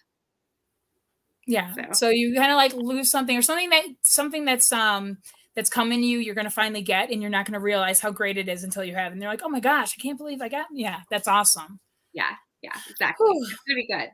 Yeah. 1.47 1.73
So, 1.73 1.83
so 1.93 2.09
you 2.11 2.35
kind 2.35 2.53
of 2.53 2.57
like 2.57 2.75
lose 2.75 3.11
something 3.11 3.37
or 3.37 3.43
something 3.43 3.71
that 3.71 3.85
something 4.03 4.45
that's 4.45 4.71
um 4.71 5.19
that's 5.59 5.71
coming 5.71 6.01
to 6.01 6.07
you 6.07 6.19
you're 6.19 6.37
going 6.37 6.45
to 6.45 6.53
finally 6.53 6.83
get 6.83 7.11
and 7.11 7.21
you're 7.21 7.31
not 7.33 7.45
going 7.45 7.55
to 7.55 7.59
realize 7.59 7.99
how 7.99 8.13
great 8.13 8.39
it 8.39 8.49
is 8.49 8.63
until 8.63 8.85
you 8.85 8.95
have 8.95 9.11
and 9.11 9.21
they're 9.21 9.29
like 9.29 9.41
oh 9.43 9.49
my 9.49 9.59
gosh 9.59 9.93
i 9.99 10.01
can't 10.01 10.17
believe 10.17 10.41
i 10.41 10.49
got 10.49 10.67
yeah 10.73 11.01
that's 11.11 11.27
awesome 11.27 11.81
yeah 12.13 12.31
yeah 12.63 12.77
exactly 12.89 13.27
Whew. 13.27 13.43
it's 13.43 13.59
going 13.67 13.75
to 13.75 13.75
be 13.75 13.87
good 13.89 14.11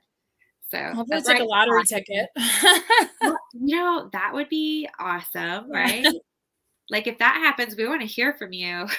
so 0.70 0.94
hopefully 0.94 1.18
it's 1.18 1.28
right. 1.28 1.34
like 1.34 1.42
a 1.42 1.46
lottery 1.46 1.80
awesome. 1.80 1.98
ticket 1.98 2.30
well, 3.20 3.38
you 3.52 3.76
know 3.76 4.08
that 4.14 4.32
would 4.32 4.48
be 4.48 4.88
awesome 4.98 5.70
right 5.70 6.06
like 6.90 7.06
if 7.06 7.18
that 7.18 7.36
happens, 7.36 7.76
we 7.76 7.86
want 7.88 8.00
to 8.02 8.06
hear 8.06 8.34
from 8.34 8.52
you. 8.52 8.86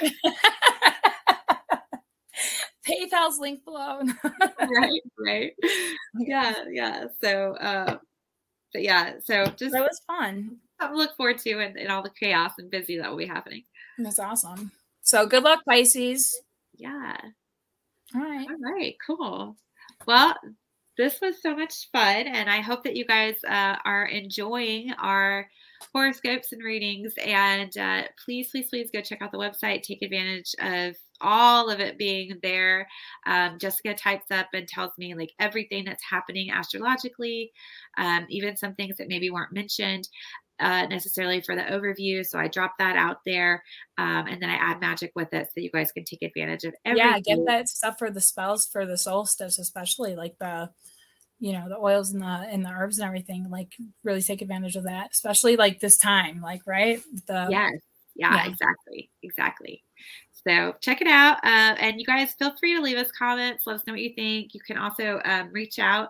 PayPal's 2.87 3.39
link 3.39 3.65
below. 3.65 4.01
right, 4.23 5.01
right. 5.19 5.53
Yeah, 6.19 6.53
yeah. 6.69 7.05
So 7.21 7.55
uh 7.55 7.97
but 8.73 8.83
yeah, 8.83 9.13
so 9.23 9.45
just 9.45 9.71
that 9.71 9.81
was 9.81 10.01
fun. 10.05 10.57
Look 10.93 11.15
forward 11.15 11.37
to 11.39 11.59
and, 11.59 11.77
and 11.77 11.89
all 11.89 12.03
the 12.03 12.11
chaos 12.19 12.51
and 12.59 12.69
busy 12.69 12.97
that 12.97 13.09
will 13.09 13.17
be 13.17 13.25
happening. 13.25 13.63
That's 13.97 14.19
awesome. 14.19 14.71
So 15.01 15.25
good 15.25 15.43
luck, 15.43 15.61
Pisces. 15.67 16.37
Yeah. 16.75 17.15
All 18.13 18.21
right. 18.21 18.47
All 18.49 18.73
right, 18.73 18.95
cool. 19.05 19.55
Well, 20.05 20.35
this 20.97 21.19
was 21.21 21.41
so 21.41 21.55
much 21.55 21.89
fun, 21.91 22.27
and 22.27 22.49
I 22.49 22.61
hope 22.61 22.83
that 22.83 22.95
you 22.95 23.05
guys 23.05 23.35
uh, 23.47 23.77
are 23.85 24.05
enjoying 24.05 24.93
our 24.93 25.49
horoscopes 25.93 26.51
and 26.51 26.63
readings. 26.63 27.13
And 27.23 27.75
uh, 27.77 28.03
please, 28.23 28.49
please, 28.51 28.69
please 28.69 28.89
go 28.91 29.01
check 29.01 29.21
out 29.21 29.31
the 29.31 29.37
website. 29.37 29.83
Take 29.83 30.01
advantage 30.01 30.55
of 30.59 30.95
all 31.21 31.69
of 31.69 31.79
it 31.79 31.97
being 31.97 32.37
there. 32.41 32.87
Um, 33.25 33.57
Jessica 33.59 33.93
types 33.93 34.31
up 34.31 34.47
and 34.53 34.67
tells 34.67 34.91
me 34.97 35.15
like 35.15 35.31
everything 35.39 35.85
that's 35.85 36.03
happening 36.09 36.51
astrologically, 36.51 37.51
um, 37.97 38.25
even 38.29 38.57
some 38.57 38.75
things 38.75 38.97
that 38.97 39.07
maybe 39.07 39.29
weren't 39.29 39.53
mentioned. 39.53 40.07
Uh, 40.57 40.85
necessarily 40.85 41.41
for 41.41 41.53
the 41.53 41.63
overview. 41.63 42.25
So 42.25 42.39
I 42.39 42.47
drop 42.47 42.75
that 42.79 42.95
out 42.95 43.17
there 43.25 43.61
um, 43.97 44.27
and 44.27 44.41
then 44.41 44.49
I 44.49 44.53
add 44.53 44.79
magic 44.79 45.11
with 45.13 45.33
it 45.33 45.49
so 45.53 45.59
you 45.59 45.69
guys 45.69 45.91
can 45.91 46.05
take 46.05 46.21
advantage 46.21 46.63
of 46.63 46.73
everything. 46.85 47.11
Yeah, 47.11 47.19
get 47.19 47.45
that 47.47 47.67
stuff 47.67 47.97
for 47.99 48.09
the 48.09 48.21
spells 48.21 48.65
for 48.65 48.85
the 48.85 48.97
solstice, 48.97 49.59
especially 49.59 50.15
like 50.15 50.37
the 50.39 50.69
you 51.39 51.51
know 51.51 51.67
the 51.67 51.77
oils 51.77 52.11
and 52.11 52.21
the 52.21 52.25
and 52.25 52.65
the 52.65 52.69
herbs 52.69 52.97
and 52.97 53.07
everything 53.07 53.49
like 53.49 53.73
really 54.03 54.21
take 54.21 54.41
advantage 54.41 54.75
of 54.75 54.83
that 54.83 55.09
especially 55.11 55.55
like 55.57 55.79
this 55.79 55.97
time 55.97 56.41
like 56.41 56.61
right? 56.65 57.01
The 57.27 57.47
yes. 57.49 57.73
Yeah, 58.15 58.35
yeah. 58.35 58.49
exactly 58.49 59.09
exactly. 59.23 59.83
So 60.47 60.75
check 60.79 61.01
it 61.01 61.07
out 61.07 61.37
uh, 61.43 61.75
and 61.79 61.99
you 61.99 62.05
guys 62.05 62.33
feel 62.33 62.55
free 62.59 62.75
to 62.75 62.81
leave 62.81 62.97
us 62.97 63.11
comments 63.11 63.67
let 63.67 63.77
us 63.77 63.81
know 63.87 63.93
what 63.93 64.01
you 64.01 64.13
think. 64.15 64.53
You 64.53 64.61
can 64.61 64.77
also 64.77 65.19
um, 65.25 65.49
reach 65.51 65.79
out 65.79 66.09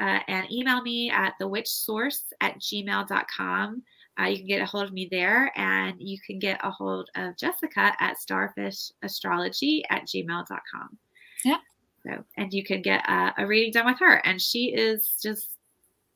uh, 0.00 0.20
and 0.28 0.50
email 0.52 0.82
me 0.82 1.10
at 1.10 1.34
the 1.38 1.48
witch 1.48 1.68
source 1.68 2.24
at 2.40 2.58
gmail.com 2.60 3.82
uh, 4.20 4.24
you 4.24 4.36
can 4.36 4.46
get 4.46 4.60
a 4.60 4.66
hold 4.66 4.84
of 4.84 4.92
me 4.92 5.08
there 5.10 5.52
and 5.56 5.96
you 6.00 6.18
can 6.26 6.38
get 6.38 6.60
a 6.64 6.70
hold 6.70 7.08
of 7.14 7.36
jessica 7.36 7.94
at 8.00 8.18
starfish 8.18 8.90
astrology 9.02 9.84
at 9.90 10.02
gmail.com 10.06 10.98
yeah 11.44 11.58
so, 12.08 12.24
and 12.36 12.52
you 12.52 12.64
can 12.64 12.82
get 12.82 13.08
a, 13.08 13.34
a 13.38 13.46
reading 13.46 13.72
done 13.72 13.86
with 13.86 13.98
her, 14.00 14.14
and 14.26 14.40
she 14.40 14.72
is 14.74 15.10
just 15.22 15.48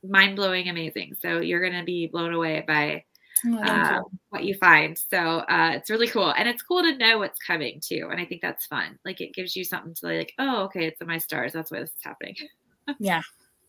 mind 0.02 0.36
blowing 0.36 0.68
amazing. 0.68 1.16
So 1.20 1.40
you're 1.40 1.60
going 1.60 1.78
to 1.78 1.84
be 1.84 2.06
blown 2.06 2.32
away 2.32 2.64
by 2.66 3.04
Oh, 3.44 3.58
uh, 3.58 4.00
what 4.30 4.44
you 4.44 4.54
find. 4.54 4.96
So 5.10 5.18
uh, 5.18 5.72
it's 5.74 5.90
really 5.90 6.06
cool, 6.06 6.32
and 6.32 6.48
it's 6.48 6.62
cool 6.62 6.82
to 6.82 6.96
know 6.96 7.18
what's 7.18 7.40
coming 7.40 7.80
too. 7.80 8.08
And 8.10 8.20
I 8.20 8.24
think 8.24 8.40
that's 8.40 8.66
fun. 8.66 8.98
Like 9.04 9.20
it 9.20 9.34
gives 9.34 9.56
you 9.56 9.64
something 9.64 9.94
to 9.94 10.06
like, 10.06 10.32
oh, 10.38 10.64
okay, 10.64 10.86
it's 10.86 11.00
in 11.00 11.08
my 11.08 11.18
stars. 11.18 11.52
That's 11.52 11.70
why 11.70 11.80
this 11.80 11.90
is 11.90 12.04
happening. 12.04 12.36
yeah, 13.00 13.22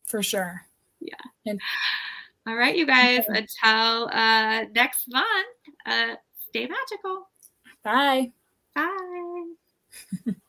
for 0.06 0.22
sure. 0.22 0.62
Yeah. 1.00 1.16
And 1.46 1.60
all 2.46 2.56
right, 2.56 2.76
you 2.76 2.86
guys. 2.86 3.26
Until 3.28 4.10
uh, 4.12 4.66
next 4.76 5.06
month, 5.10 5.48
uh, 5.86 6.16
stay 6.50 6.68
magical. 6.68 7.30
Bye. 7.84 8.32
Bye. 8.76 10.34